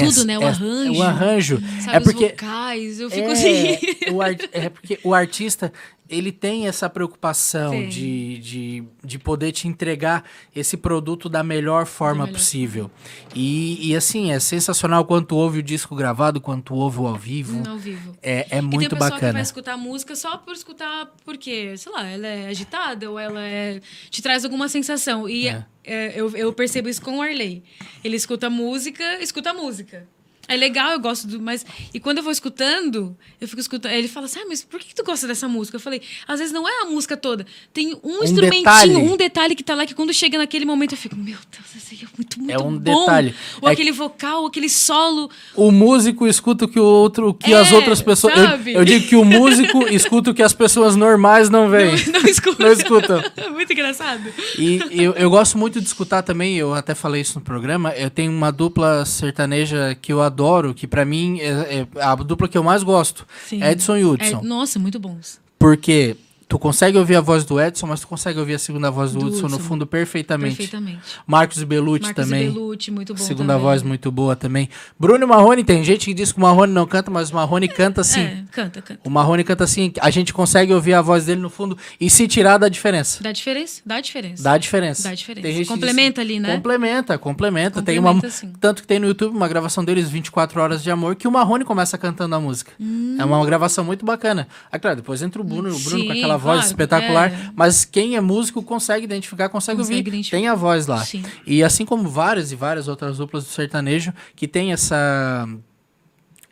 Tudo, 0.00 0.24
né? 0.24 0.38
O 0.38 0.46
arranjo. 0.46 0.92
O 0.98 1.02
arranjo. 1.02 1.62
sabe, 1.80 1.96
é 1.96 2.00
porque 2.00 2.24
os 2.26 2.30
vocais, 2.32 3.00
eu 3.00 3.10
fico 3.10 3.28
é, 3.28 3.32
assim. 3.32 3.78
o 4.12 4.22
ar- 4.22 4.36
é 4.52 4.68
porque 4.68 4.98
o 5.02 5.14
artista 5.14 5.72
ele 6.08 6.30
tem 6.30 6.66
essa 6.68 6.88
preocupação 6.90 7.88
de, 7.88 8.38
de, 8.38 8.84
de 9.02 9.18
poder 9.18 9.52
te 9.52 9.66
entregar 9.66 10.22
esse 10.54 10.76
produto 10.76 11.28
da 11.30 11.42
melhor 11.42 11.86
forma 11.86 12.24
melhor 12.24 12.34
possível. 12.38 12.90
E, 13.34 13.90
e 13.90 13.96
assim, 13.96 14.30
é 14.30 14.38
sensacional 14.38 15.04
quanto 15.06 15.34
ouve 15.34 15.60
o 15.60 15.62
disco 15.62 15.96
gravado, 15.96 16.40
quanto 16.40 16.74
ouve 16.74 17.00
o 17.00 17.06
ao 17.06 17.16
vivo. 17.16 17.62
ao 17.68 17.78
vivo. 17.78 18.14
É, 18.22 18.40
é 18.40 18.44
e 18.44 18.48
tem 18.48 18.62
muito 18.62 18.90
pessoal 18.90 19.10
que 19.10 19.14
bacana. 19.16 19.32
vai 19.32 19.42
escutar 19.42 19.76
música 19.78 20.14
só 20.14 20.36
por 20.36 20.52
escutar, 20.54 21.10
porque, 21.24 21.76
sei 21.78 21.90
lá, 21.90 22.06
ela 22.06 22.26
é 22.26 22.48
agitada 22.48 23.10
ou 23.10 23.18
ela 23.18 23.40
é, 23.40 23.80
te 24.10 24.20
traz 24.20 24.44
alguma 24.44 24.68
sensação. 24.68 25.26
E 25.28 25.48
É. 25.48 25.64
é, 25.84 26.12
eu, 26.18 26.34
eu 26.36 26.52
percebo 26.52 26.88
isso 26.88 27.02
com 27.02 27.18
o 27.18 27.22
Arley. 27.22 27.62
Ele 28.02 28.16
escuta 28.16 28.48
música, 28.48 29.22
escuta 29.22 29.52
música. 29.52 30.06
É 30.48 30.56
legal, 30.56 30.92
eu 30.92 31.00
gosto 31.00 31.26
do. 31.26 31.40
Mas. 31.40 31.64
E 31.92 32.00
quando 32.00 32.18
eu 32.18 32.22
vou 32.22 32.32
escutando, 32.32 33.16
eu 33.40 33.48
fico 33.48 33.60
escutando. 33.60 33.92
Ele 33.92 34.08
fala 34.08 34.26
assim: 34.26 34.40
ah, 34.40 34.46
mas 34.48 34.62
por 34.62 34.80
que, 34.80 34.94
tu 34.94 35.04
gosta 35.04 35.26
dessa 35.26 35.48
música? 35.48 35.76
Eu 35.76 35.80
falei, 35.80 36.02
às 36.26 36.38
vezes 36.38 36.52
não 36.52 36.68
é 36.68 36.82
a 36.82 36.84
música 36.86 37.16
toda. 37.16 37.46
Tem 37.72 37.94
um, 38.02 38.22
instrumentinho, 38.24 38.62
detalhe. 38.64 38.96
um 38.96 39.16
detalhe 39.16 39.54
que 39.54 39.62
tá 39.62 39.74
lá 39.74 39.86
que 39.86 39.94
quando 39.94 40.12
chega 40.12 40.38
naquele 40.38 40.64
momento 40.64 40.92
eu 40.92 40.98
fico, 40.98 41.16
meu 41.16 41.38
Deus, 41.50 41.76
esse 41.76 41.94
aí 41.94 42.00
é 42.02 42.08
muito, 42.16 42.38
muito 42.38 42.52
É 42.52 42.58
um 42.62 42.76
bom. 42.78 43.00
detalhe. 43.00 43.34
Ou 43.60 43.68
É 43.68 43.72
aquele 43.72 43.92
vocal, 43.92 44.42
ou 44.42 44.46
aquele 44.48 44.68
solo. 44.68 45.30
O 45.54 45.70
músico 45.70 46.26
escuta 46.26 46.64
o 46.64 46.68
que 46.68 46.78
o 46.78 46.84
outro, 46.84 47.32
que 47.34 47.52
É, 47.52 47.56
as 47.56 47.72
outras 47.72 48.02
pessoas. 48.02 48.34
Eu, 48.66 48.74
eu 48.80 48.84
digo 48.84 49.06
que 49.06 49.16
o 49.16 49.24
músico 49.24 49.82
escuta 49.88 50.30
o 50.30 50.34
que 50.34 50.42
as 50.42 50.52
pessoas 50.52 50.96
normais 50.96 51.48
não 51.48 51.68
veem. 51.68 51.96
Não, 52.06 52.20
não 52.20 52.28
escuta. 52.28 52.62
Não 52.62 52.72
escutam. 52.72 53.24
É 53.36 53.48
muito 53.48 53.72
engraçado. 53.72 54.22
E 54.58 54.80
eu, 54.90 55.12
eu 55.12 55.28
gosto 55.30 55.58
muito 55.58 55.80
de 55.80 55.86
escutar 55.86 56.22
também, 56.22 56.56
eu 56.56 56.72
até 56.74 56.94
falei 56.94 57.20
isso 57.20 57.38
no 57.38 57.44
programa, 57.44 57.90
eu 57.92 58.10
tenho 58.10 58.30
uma 58.32 58.50
dupla 58.50 59.04
sertaneja 59.04 59.96
que 60.00 60.12
eu 60.12 60.20
adoro, 60.22 60.33
que 60.74 60.86
pra 60.86 61.04
mim 61.04 61.40
é, 61.40 61.86
é 61.96 62.02
a 62.02 62.14
dupla 62.14 62.48
que 62.48 62.58
eu 62.58 62.62
mais 62.62 62.82
gosto. 62.82 63.26
Sim. 63.46 63.62
Edson 63.62 63.96
e 63.96 64.04
Hudson. 64.04 64.40
É, 64.40 64.42
nossa, 64.42 64.78
muito 64.78 64.98
bons. 64.98 65.40
Porque 65.58 66.16
tu 66.54 66.58
consegue 66.60 66.96
ouvir 66.96 67.16
a 67.16 67.20
voz 67.20 67.44
do 67.44 67.60
Edson, 67.60 67.88
mas 67.88 67.98
tu 67.98 68.06
consegue 68.06 68.38
ouvir 68.38 68.54
a 68.54 68.58
segunda 68.60 68.88
voz 68.88 69.10
do, 69.12 69.18
Do 69.18 69.26
Hudson 69.26 69.48
no 69.48 69.58
fundo 69.58 69.84
perfeitamente. 69.88 70.56
Perfeitamente. 70.56 71.00
Marcos 71.26 71.64
Marcos 71.64 72.24
também. 72.24 72.46
e 72.46 72.50
Belucci, 72.52 72.90
muito 72.92 73.12
bom. 73.12 73.20
Segunda 73.20 73.54
também. 73.54 73.62
voz 73.66 73.82
muito 73.82 74.12
boa 74.12 74.36
também. 74.36 74.68
Bruno 74.96 75.26
Marrone, 75.26 75.64
tem 75.64 75.82
gente 75.82 76.04
que 76.06 76.14
diz 76.14 76.30
que 76.30 76.38
o 76.38 76.42
Marrone 76.42 76.72
não 76.72 76.86
canta, 76.86 77.10
mas 77.10 77.30
o 77.30 77.34
Marrone 77.34 77.66
canta 77.66 78.02
assim. 78.02 78.20
É, 78.20 78.44
canta, 78.52 78.80
canta. 78.80 79.00
O 79.04 79.10
Marrone 79.10 79.42
canta 79.42 79.64
assim, 79.64 79.92
a 80.00 80.10
gente 80.10 80.32
consegue 80.32 80.72
ouvir 80.72 80.94
a 80.94 81.02
voz 81.02 81.26
dele 81.26 81.40
no 81.40 81.50
fundo 81.50 81.76
e 82.00 82.08
se 82.08 82.28
tirar 82.28 82.56
da 82.58 82.68
diferença. 82.68 83.20
Dá 83.20 83.32
diferença? 83.32 83.82
Dá 83.84 84.00
diferença. 84.00 84.42
Dá 84.44 84.56
diferença. 84.56 85.02
Dá 85.08 85.14
diferença. 85.14 85.64
Complementa 85.66 86.22
diz- 86.22 86.30
ali, 86.30 86.38
né? 86.40 86.54
Complementa, 86.54 87.18
complementa. 87.18 87.82
tem 87.82 87.98
uma, 87.98 88.12
Complementa, 88.14 88.36
sim. 88.36 88.52
tanto 88.60 88.82
que 88.82 88.86
tem 88.86 89.00
no 89.00 89.08
YouTube 89.08 89.34
uma 89.36 89.48
gravação 89.48 89.84
deles, 89.84 90.08
24 90.08 90.60
horas 90.60 90.84
de 90.84 90.90
amor, 90.92 91.16
que 91.16 91.26
o 91.26 91.32
Marrone 91.32 91.64
começa 91.64 91.98
cantando 91.98 92.32
a 92.36 92.38
música. 92.40 92.70
É 93.18 93.24
uma 93.24 93.44
gravação 93.44 93.84
muito 93.84 94.04
bacana. 94.06 94.46
Ah, 94.70 94.78
claro, 94.78 94.98
depois 94.98 95.20
entra 95.20 95.40
o 95.40 95.44
Bruno, 95.44 95.74
o 95.74 95.78
Bruno 95.80 95.82
com 95.82 95.94
Hum. 95.94 96.00
Sim, 96.04 96.10
aquela 96.12 96.36
voz 96.44 96.56
claro, 96.58 96.66
espetacular, 96.66 97.32
é. 97.32 97.50
mas 97.56 97.84
quem 97.84 98.14
é 98.16 98.20
músico 98.20 98.62
consegue 98.62 99.04
identificar, 99.04 99.48
consegue, 99.48 99.78
Consegue 99.78 99.96
ouvir. 99.98 100.08
identificar. 100.08 100.36
Tem 100.36 100.48
a 100.48 100.54
voz 100.54 100.86
lá. 100.86 101.04
Sim. 101.04 101.24
E 101.46 101.64
assim 101.64 101.84
como 101.84 102.08
várias 102.08 102.52
e 102.52 102.56
várias 102.56 102.86
outras 102.88 103.16
duplas 103.18 103.44
do 103.44 103.50
sertanejo 103.50 104.12
que 104.36 104.46
tem 104.46 104.72
essa 104.72 105.48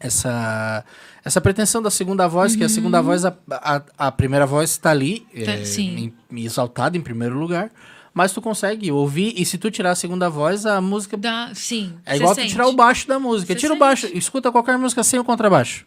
essa 0.01 0.85
essa 1.25 1.41
pretensão 1.41 1.81
da 1.81 1.91
segunda 1.91 2.27
voz, 2.27 2.57
que 2.57 2.65
a 2.65 2.69
segunda 2.69 3.01
voz, 3.01 3.25
a, 3.25 3.33
a, 3.51 3.83
a 3.97 4.11
primeira 4.11 4.45
voz 4.45 4.71
está 4.71 4.91
ali, 4.91 5.25
Uhum. 5.33 5.45
Tá, 5.45 5.53
é, 5.53 5.63
em- 5.81 6.13
exaltada 6.45 6.97
em 6.97 7.01
primeiro 7.01 7.39
lugar, 7.39 7.71
mas 8.13 8.33
tu 8.33 8.43
consegue 8.43 8.91
ouvir, 8.91 9.33
e 9.37 9.47
se 9.47 9.57
tu 9.57 9.71
tirar 9.71 9.93
a 9.93 9.95
segunda 9.95 10.29
voz, 10.29 10.67
a 10.67 10.81
música 10.81 11.17
Dá, 11.17 11.51
sim. 11.55 11.95
é 12.05 12.17
igual 12.17 12.35
tu 12.35 12.45
tirar 12.45 12.67
o 12.67 12.73
baixo 12.73 13.07
da 13.07 13.21
música. 13.21 13.53
Cê 13.55 13.59
Tira 13.61 13.73
o 13.73 13.77
sente. 13.77 13.81
baixo, 13.81 14.07
escuta 14.13 14.51
qualquer 14.51 14.77
música 14.77 15.05
sem 15.05 15.21
o 15.21 15.25
contrabaixo. 15.25 15.87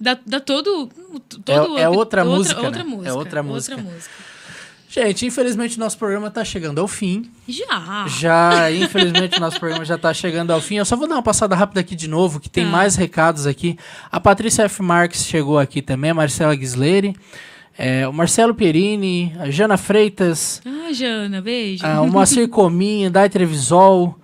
Dá, 0.00 0.16
dá 0.26 0.40
todo. 0.40 0.88
todo 1.44 1.78
É- 1.78 1.82
é 1.82 1.88
outra 1.88 2.24
música, 2.24 2.60
Outra 2.60 2.84
né? 2.84 2.90
música. 2.90 3.08
É 3.08 3.12
outra 3.12 3.42
música. 3.42 3.76
Outra 3.76 3.90
música. 3.92 4.10
Gente, 4.88 5.26
infelizmente 5.26 5.78
nosso 5.78 5.98
programa 5.98 6.30
tá 6.30 6.44
chegando 6.44 6.80
ao 6.80 6.88
fim. 6.88 7.30
Já. 7.46 8.06
Já, 8.08 8.70
infelizmente, 8.72 9.38
nosso 9.40 9.58
programa 9.58 9.84
já 9.84 9.98
tá 9.98 10.14
chegando 10.14 10.52
ao 10.52 10.60
fim. 10.60 10.76
Eu 10.76 10.84
só 10.86 10.96
vou 10.96 11.06
dar 11.08 11.16
uma 11.16 11.22
passada 11.22 11.54
rápida 11.54 11.80
aqui 11.80 11.94
de 11.94 12.08
novo, 12.08 12.40
que 12.40 12.48
tem 12.48 12.64
Tá. 12.64 12.70
mais 12.70 12.94
recados 12.96 13.46
aqui. 13.46 13.76
A 14.10 14.18
Patrícia 14.20 14.62
F. 14.64 14.82
Marques 14.82 15.26
chegou 15.26 15.58
aqui 15.58 15.82
também, 15.82 16.12
a 16.12 16.14
Marcela 16.14 16.54
Ghisleri, 16.54 17.14
é, 17.76 18.08
o 18.08 18.12
Marcelo 18.12 18.54
Pierini, 18.54 19.34
a 19.38 19.50
Jana 19.50 19.76
Freitas, 19.76 20.62
Ah, 20.64 20.92
Jana, 20.92 21.42
beijo. 21.42 21.84
ah, 21.84 22.00
o 22.00 22.06
Moacir 22.08 22.48
Cominha, 22.48 23.10
Dai 23.10 23.28
Trevisol, 23.28 24.18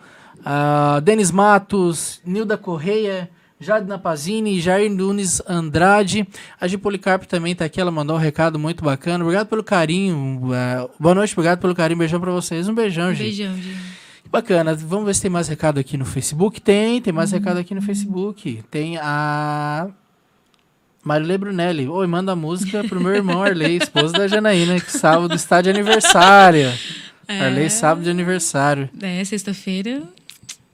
a 0.45 1.01
Denis 1.01 1.31
Matos, 1.31 2.19
Nilda 2.25 2.57
Correia, 2.57 3.29
Jade 3.63 3.87
Napazini, 3.87 4.61
Jair 4.61 4.91
Nunes 4.91 5.41
Andrade. 5.49 6.27
A 6.61 6.67
Gi 6.67 6.77
Policarpo 6.77 7.27
também 7.27 7.55
tá 7.55 7.65
aqui, 7.65 7.81
ela 7.81 7.91
mandou 7.91 8.17
um 8.17 8.19
recado 8.19 8.59
muito 8.59 8.83
bacana. 8.85 9.23
Obrigado 9.25 9.47
pelo 9.47 9.63
carinho. 9.63 10.51
ah, 10.53 10.89
boa 10.99 11.15
noite, 11.15 11.33
obrigado 11.35 11.61
pelo 11.61 11.75
carinho. 11.75 11.99
Beijão 11.99 12.21
pra 12.21 12.33
vocês. 12.33 12.69
Um 12.69 12.75
beijão, 12.75 13.15
Gi. 13.15 13.23
Beijão, 13.23 13.55
Gi. 13.57 13.77
Bacana. 14.31 14.75
Vamos 14.75 15.07
ver 15.07 15.15
se 15.15 15.23
tem 15.23 15.31
mais 15.31 15.47
recado 15.49 15.79
aqui 15.79 15.97
no 15.97 16.05
Facebook. 16.05 16.61
Tem, 16.61 17.01
tem 17.01 17.13
Uhum. 17.13 17.17
mais 17.17 17.31
recado 17.31 17.59
aqui 17.59 17.75
no 17.75 17.83
Facebook. 17.83 18.63
Tem 18.71 18.97
a 18.99 19.89
Marilê 21.05 21.37
Brunelli. 21.39 21.89
Oi, 21.89 22.07
manda 22.07 22.35
música 22.35 22.83
pro 22.85 23.01
meu 23.01 23.15
irmão 23.15 23.43
Arley, 23.43 23.77
esposo 23.77 24.13
da 24.13 24.27
Janaína, 24.27 24.81
que 24.81 24.91
sábado 24.91 25.35
está 25.35 25.61
de 25.61 25.69
aniversário. 25.71 26.73
É. 27.29 27.41
Arley, 27.47 27.71
sábado 27.71 28.05
de 28.05 28.11
aniversário. 28.11 28.89
É, 29.01 29.23
sexta-feira. 29.25 30.03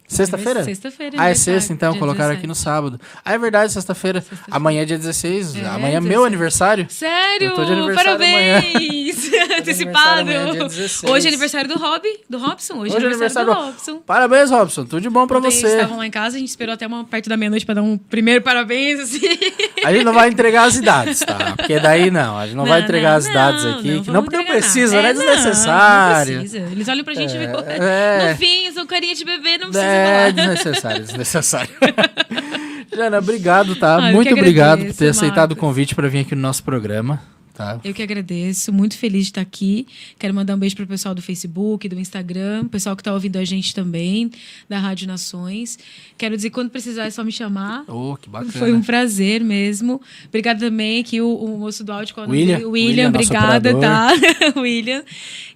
Sexta-feira? 0.09 0.65
Sexta-feira. 0.65 1.17
Ah, 1.21 1.29
é 1.29 1.35
sexta, 1.35 1.73
então, 1.73 1.93
colocaram 1.99 2.31
17. 2.31 2.39
aqui 2.39 2.47
no 2.47 2.55
sábado. 2.55 2.99
Ah, 3.25 3.35
é 3.35 3.39
verdade, 3.39 3.71
sexta-feira. 3.73 4.25
Amanhã 4.51 4.83
é 4.83 4.85
dia 4.87 4.97
16. 4.97 5.55
É, 5.57 5.67
amanhã 5.67 5.99
é 5.99 6.01
meu 6.01 6.23
16. 6.23 6.27
aniversário. 6.27 6.87
Sério? 6.89 7.49
Eu 7.49 7.55
tô 7.55 7.65
de 7.65 7.73
aniversário 7.73 8.11
Parabéns! 8.19 9.31
Antecipado. 9.59 10.25
dia 10.25 10.65
16. 10.65 11.05
Hoje 11.13 11.27
é 11.27 11.29
aniversário 11.29 11.69
do 11.69 11.79
Rob, 11.79 12.03
do 12.29 12.39
Robson. 12.39 12.75
Hoje, 12.79 12.95
Hoje 12.97 13.05
é 13.05 13.09
é 13.09 13.13
aniversário, 13.13 13.51
aniversário 13.51 13.53
do 13.53 13.55
do- 13.55 13.67
Robson. 13.67 14.03
Parabéns, 14.07 14.51
Robson. 14.51 14.85
Tudo 14.85 15.01
de 15.03 15.11
bom 15.11 15.27
pra 15.27 15.39
Ontem 15.39 15.51
você. 15.51 15.67
Eles 15.67 15.73
estavam 15.75 15.99
lá 15.99 16.07
em 16.07 16.11
casa, 16.11 16.37
a 16.37 16.39
gente 16.41 16.49
esperou 16.49 16.73
até 16.75 16.87
uma 16.87 17.05
perto 17.05 17.29
da 17.29 17.37
meia-noite 17.37 17.67
pra 17.67 17.75
dar 17.75 17.83
um 17.83 17.99
primeiro 17.99 18.43
parabéns, 18.43 19.01
assim. 19.01 19.21
A 19.85 19.93
gente 19.93 20.05
não 20.05 20.13
vai 20.13 20.29
entregar 20.29 20.65
as 20.65 20.77
idades, 20.77 21.21
tá? 21.21 21.55
Porque 21.57 21.79
daí 21.79 22.11
não, 22.11 22.37
a 22.37 22.47
gente 22.47 22.57
não, 22.57 22.67
vai 22.67 22.81
entregar 22.83 23.15
as 23.15 23.27
idades 23.27 23.63
não, 23.65 23.79
aqui. 23.79 24.03
não 24.07 24.15
não 24.15 24.23
porque 24.25 24.37
não 24.37 24.45
precisa, 24.45 25.01
né? 25.01 25.09
É, 25.09 25.11
É 25.11 25.15
desnecessário. 25.15 26.33
Não, 26.35 26.43
não 26.43 26.49
precisa. 26.51 26.73
Eles 26.73 26.89
olham 26.89 27.05
pra 27.05 27.15
gente 27.15 27.35
e 27.35 27.39
ficam. 27.39 27.61
é. 27.67 28.33
No 28.33 28.39
fim, 28.39 28.73
são 28.73 28.87
carinha 28.87 29.15
de 29.15 29.25
bebê, 29.25 29.57
não 29.59 29.71
precisa 29.71 29.81
É 29.99 30.33
desnecessário, 30.33 31.05
desnecessário. 31.05 31.71
Jana, 32.95 33.19
obrigado, 33.19 33.77
tá? 33.77 33.97
Ah, 34.09 34.13
Muito 34.13 34.33
obrigado 34.33 34.79
por 34.79 34.81
agradeço, 34.81 34.99
ter 34.99 35.09
aceitado 35.09 35.53
o 35.53 35.55
Marcos. 35.55 35.61
convite 35.61 35.95
para 35.95 36.09
vir 36.09 36.21
aqui 36.21 36.35
no 36.35 36.41
nosso 36.41 36.65
programa, 36.65 37.23
tá? 37.55 37.79
Eu 37.85 37.95
que 37.95 38.03
agradeço, 38.03 38.73
muito 38.73 38.97
feliz 38.97 39.25
de 39.25 39.31
estar 39.31 39.41
aqui. 39.41 39.87
Quero 40.19 40.35
mandar 40.35 40.55
um 40.55 40.59
beijo 40.59 40.75
pro 40.75 40.87
pessoal 40.87 41.15
do 41.15 41.23
Facebook, 41.23 41.89
do 41.89 41.99
Instagram, 42.01 42.63
o 42.65 42.69
pessoal 42.69 42.97
que 42.97 43.01
está 43.03 43.13
ouvindo 43.13 43.37
a 43.37 43.45
gente 43.45 43.75
também, 43.75 44.31
da 44.69 44.79
Rádio 44.79 45.07
Nações. 45.07 45.79
Quero 46.19 46.35
dizer, 46.35 46.51
quando 46.51 46.69
precisar 46.69 47.05
é 47.05 47.11
só 47.11 47.23
me 47.23 47.31
chamar. 47.31 47.85
Oh, 47.87 48.17
que 48.21 48.29
bacana. 48.29 48.51
Foi 48.53 48.73
um 48.73 48.83
prazer 48.83 49.41
mesmo. 49.41 50.01
Obrigada 50.27 50.59
também 50.59 51.01
aqui 51.01 51.21
o, 51.21 51.33
o 51.33 51.57
moço 51.59 51.85
do 51.85 51.93
áudio. 51.93 52.13
é 52.17 52.21
William. 52.23 52.57
William, 52.57 52.69
William, 52.71 53.09
obrigada, 53.09 53.79
tá? 53.79 54.11
William. 54.59 55.05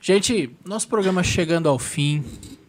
Gente, 0.02 0.50
nosso 0.64 0.88
programa 0.88 1.24
chegando 1.24 1.68
ao 1.68 1.80
fim. 1.80 2.24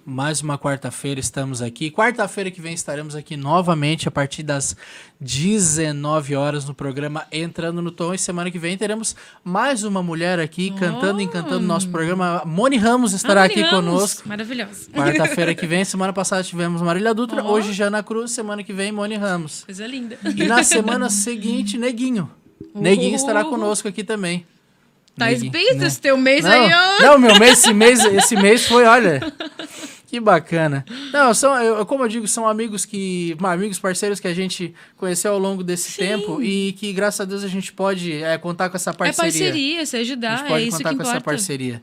Mais 0.08 0.40
uma 0.40 0.56
quarta-feira 0.56 1.18
estamos 1.18 1.60
aqui. 1.60 1.90
Quarta-feira 1.90 2.48
que 2.48 2.60
vem 2.60 2.72
estaremos 2.72 3.16
aqui 3.16 3.36
novamente 3.36 4.06
a 4.06 4.10
partir 4.10 4.44
das 4.44 4.76
19 5.20 6.36
horas 6.36 6.64
no 6.64 6.72
programa 6.72 7.26
Entrando 7.32 7.82
no 7.82 7.90
Tom. 7.90 8.14
E 8.14 8.18
semana 8.18 8.48
que 8.48 8.56
vem 8.56 8.78
teremos 8.78 9.16
mais 9.42 9.82
uma 9.82 10.04
mulher 10.04 10.38
aqui 10.38 10.70
cantando 10.78 11.20
e 11.20 11.24
encantando 11.24 11.58
no 11.58 11.66
nosso 11.66 11.88
programa. 11.88 12.40
Moni 12.46 12.76
Ramos 12.76 13.14
estará 13.14 13.42
Ah, 13.42 13.46
aqui 13.46 13.60
Ramos, 13.62 13.74
conosco. 13.74 14.28
Maravilhosa. 14.28 14.88
Quarta-feira 14.94 15.52
que 15.56 15.66
vem, 15.66 15.82
semana 15.84 16.12
passada 16.12 16.44
tivemos 16.44 16.80
Marília 16.82 17.12
Dutra, 17.12 17.42
Ó. 17.42 17.50
hoje 17.50 17.72
Jana 17.72 18.00
Cruz, 18.00 18.30
semana 18.30 18.62
que 18.62 18.72
vem 18.72 18.92
Moni 18.92 19.16
Ramos. 19.16 19.64
Coisa 19.64 19.88
linda. 19.88 20.16
E 20.24 20.44
na 20.44 20.62
semana 20.62 21.10
seguinte, 21.10 21.76
Neguinho. 21.76 22.30
Neguinho 22.72 23.16
estará 23.16 23.44
conosco 23.44 23.88
aqui 23.88 24.04
também. 24.04 24.46
Tá 25.18 25.32
espeito 25.32 25.78
né? 25.78 25.86
esse 25.86 26.00
teu 26.00 26.16
mês 26.16 26.44
não, 26.44 26.52
aí, 26.52 26.70
ó. 26.72 27.02
Não, 27.02 27.18
meu 27.18 27.38
mês, 27.40 27.58
esse 27.58 27.72
mês, 27.72 28.04
esse 28.04 28.36
mês 28.36 28.68
foi, 28.68 28.84
olha. 28.84 29.20
Que 30.06 30.20
bacana. 30.20 30.84
Não, 31.12 31.34
são, 31.34 31.60
eu, 31.60 31.84
como 31.84 32.04
eu 32.04 32.08
digo, 32.08 32.28
são 32.28 32.46
amigos 32.46 32.84
que. 32.84 33.36
Amigos 33.42 33.78
parceiros 33.78 34.20
que 34.20 34.28
a 34.28 34.34
gente 34.34 34.72
conheceu 34.96 35.32
ao 35.32 35.38
longo 35.38 35.64
desse 35.64 35.96
tempo 35.98 36.40
e 36.40 36.72
que, 36.74 36.92
graças 36.92 37.20
a 37.20 37.24
Deus, 37.24 37.42
a 37.42 37.48
gente 37.48 37.72
pode 37.72 38.12
é, 38.12 38.38
contar 38.38 38.68
com 38.70 38.76
essa 38.76 38.90
É 38.90 38.92
parceria. 38.92 39.32
parceria, 39.32 39.86
se 39.86 39.96
A 39.96 40.00
ajudar, 40.00 40.36
gente 40.38 40.46
é 40.46 40.48
pode 40.48 40.68
isso 40.68 40.76
contar 40.76 40.88
com 40.90 40.94
importa. 40.94 41.10
essa 41.10 41.20
parceria. 41.20 41.82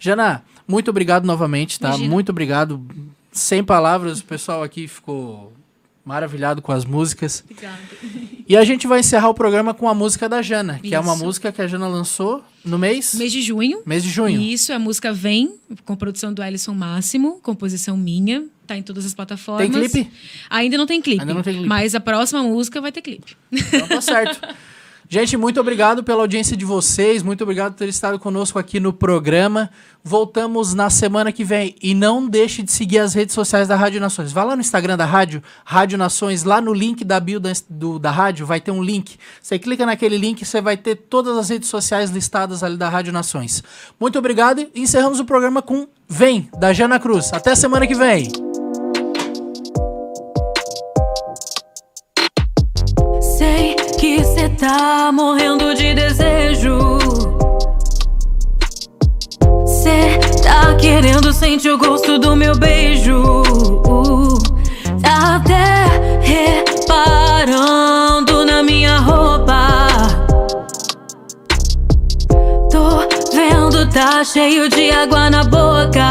Jana, 0.00 0.42
muito 0.66 0.88
obrigado 0.90 1.24
novamente, 1.24 1.78
tá? 1.78 1.88
Imagina. 1.90 2.08
Muito 2.10 2.30
obrigado. 2.30 2.84
Sem 3.30 3.62
palavras, 3.62 4.18
o 4.18 4.24
pessoal 4.24 4.62
aqui 4.64 4.88
ficou 4.88 5.52
maravilhado 6.10 6.60
com 6.60 6.72
as 6.72 6.84
músicas. 6.84 7.44
Obrigada. 7.48 7.78
E 8.48 8.56
a 8.56 8.64
gente 8.64 8.84
vai 8.88 8.98
encerrar 8.98 9.28
o 9.28 9.34
programa 9.34 9.72
com 9.72 9.88
a 9.88 9.94
música 9.94 10.28
da 10.28 10.42
Jana, 10.42 10.80
que 10.82 10.92
é 10.92 10.98
uma 10.98 11.14
música 11.14 11.52
que 11.52 11.62
a 11.62 11.68
Jana 11.68 11.86
lançou 11.86 12.42
no 12.64 12.76
mês, 12.76 13.14
Mês 13.14 13.30
de 13.30 13.40
junho. 13.40 13.80
mês 13.86 14.02
de 14.02 14.10
junho. 14.10 14.40
Isso, 14.40 14.72
a 14.72 14.78
música 14.78 15.12
Vem, 15.12 15.54
com 15.84 15.94
produção 15.94 16.34
do 16.34 16.42
Ellison 16.42 16.74
Máximo, 16.74 17.38
composição 17.42 17.96
minha. 17.96 18.44
Tá 18.66 18.76
em 18.76 18.82
todas 18.82 19.06
as 19.06 19.14
plataformas. 19.14 19.62
Tem 19.68 19.88
clipe? 19.88 20.10
Ainda 20.48 20.76
não 20.76 20.86
tem 20.86 21.00
clipe. 21.00 21.20
Ainda 21.20 21.34
não 21.34 21.42
tem 21.42 21.54
clipe. 21.54 21.68
Mas 21.68 21.94
a 21.94 22.00
próxima 22.00 22.42
música 22.42 22.80
vai 22.80 22.90
ter 22.90 23.02
clipe. 23.02 23.36
Então 23.52 23.86
tá 23.86 24.00
certo. 24.00 24.40
Gente, 25.12 25.36
muito 25.36 25.58
obrigado 25.60 26.04
pela 26.04 26.20
audiência 26.20 26.56
de 26.56 26.64
vocês, 26.64 27.20
muito 27.20 27.42
obrigado 27.42 27.72
por 27.72 27.78
ter 27.78 27.88
estado 27.88 28.16
conosco 28.16 28.60
aqui 28.60 28.78
no 28.78 28.92
programa. 28.92 29.68
Voltamos 30.04 30.72
na 30.72 30.88
semana 30.88 31.32
que 31.32 31.42
vem 31.42 31.74
e 31.82 31.96
não 31.96 32.28
deixe 32.28 32.62
de 32.62 32.70
seguir 32.70 33.00
as 33.00 33.12
redes 33.12 33.34
sociais 33.34 33.66
da 33.66 33.74
Rádio 33.74 34.00
Nações. 34.00 34.30
Vá 34.30 34.44
lá 34.44 34.54
no 34.54 34.60
Instagram 34.60 34.96
da 34.96 35.04
rádio, 35.04 35.42
Rádio 35.64 35.98
Nações, 35.98 36.44
lá 36.44 36.60
no 36.60 36.72
link 36.72 37.02
da 37.02 37.18
bio 37.18 37.40
da, 37.40 37.50
do- 37.68 37.98
da 37.98 38.12
rádio 38.12 38.46
vai 38.46 38.60
ter 38.60 38.70
um 38.70 38.80
link. 38.80 39.18
Você 39.42 39.58
clica 39.58 39.84
naquele 39.84 40.16
link, 40.16 40.44
você 40.44 40.60
vai 40.60 40.76
ter 40.76 40.94
todas 40.94 41.36
as 41.36 41.48
redes 41.48 41.68
sociais 41.68 42.10
listadas 42.10 42.62
ali 42.62 42.76
da 42.76 42.88
Rádio 42.88 43.12
Nações. 43.12 43.64
Muito 43.98 44.16
obrigado 44.16 44.60
e 44.72 44.80
encerramos 44.80 45.18
o 45.18 45.24
programa 45.24 45.60
com 45.60 45.88
Vem, 46.08 46.48
da 46.56 46.72
Jana 46.72 47.00
Cruz. 47.00 47.32
Até 47.32 47.56
semana 47.56 47.84
que 47.84 47.96
vem. 47.96 48.30
Tá 54.60 55.10
morrendo 55.10 55.74
de 55.74 55.94
desejo. 55.94 56.78
Cê 59.64 60.20
tá 60.42 60.74
querendo 60.74 61.32
sentir 61.32 61.70
o 61.70 61.78
gosto 61.78 62.18
do 62.18 62.36
meu 62.36 62.54
beijo. 62.58 63.42
Tá 65.02 65.36
até 65.36 65.86
reparando 66.20 67.64
na 68.44 68.62
minha 68.62 68.98
roupa. 68.98 69.78
Tô 72.70 73.08
vendo, 73.34 73.90
tá 73.90 74.22
cheio 74.22 74.68
de 74.68 74.90
água 74.90 75.30
na 75.30 75.42
boca. 75.42 76.10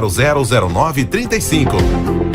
0009 0.00 1.06
35. 1.06 2.31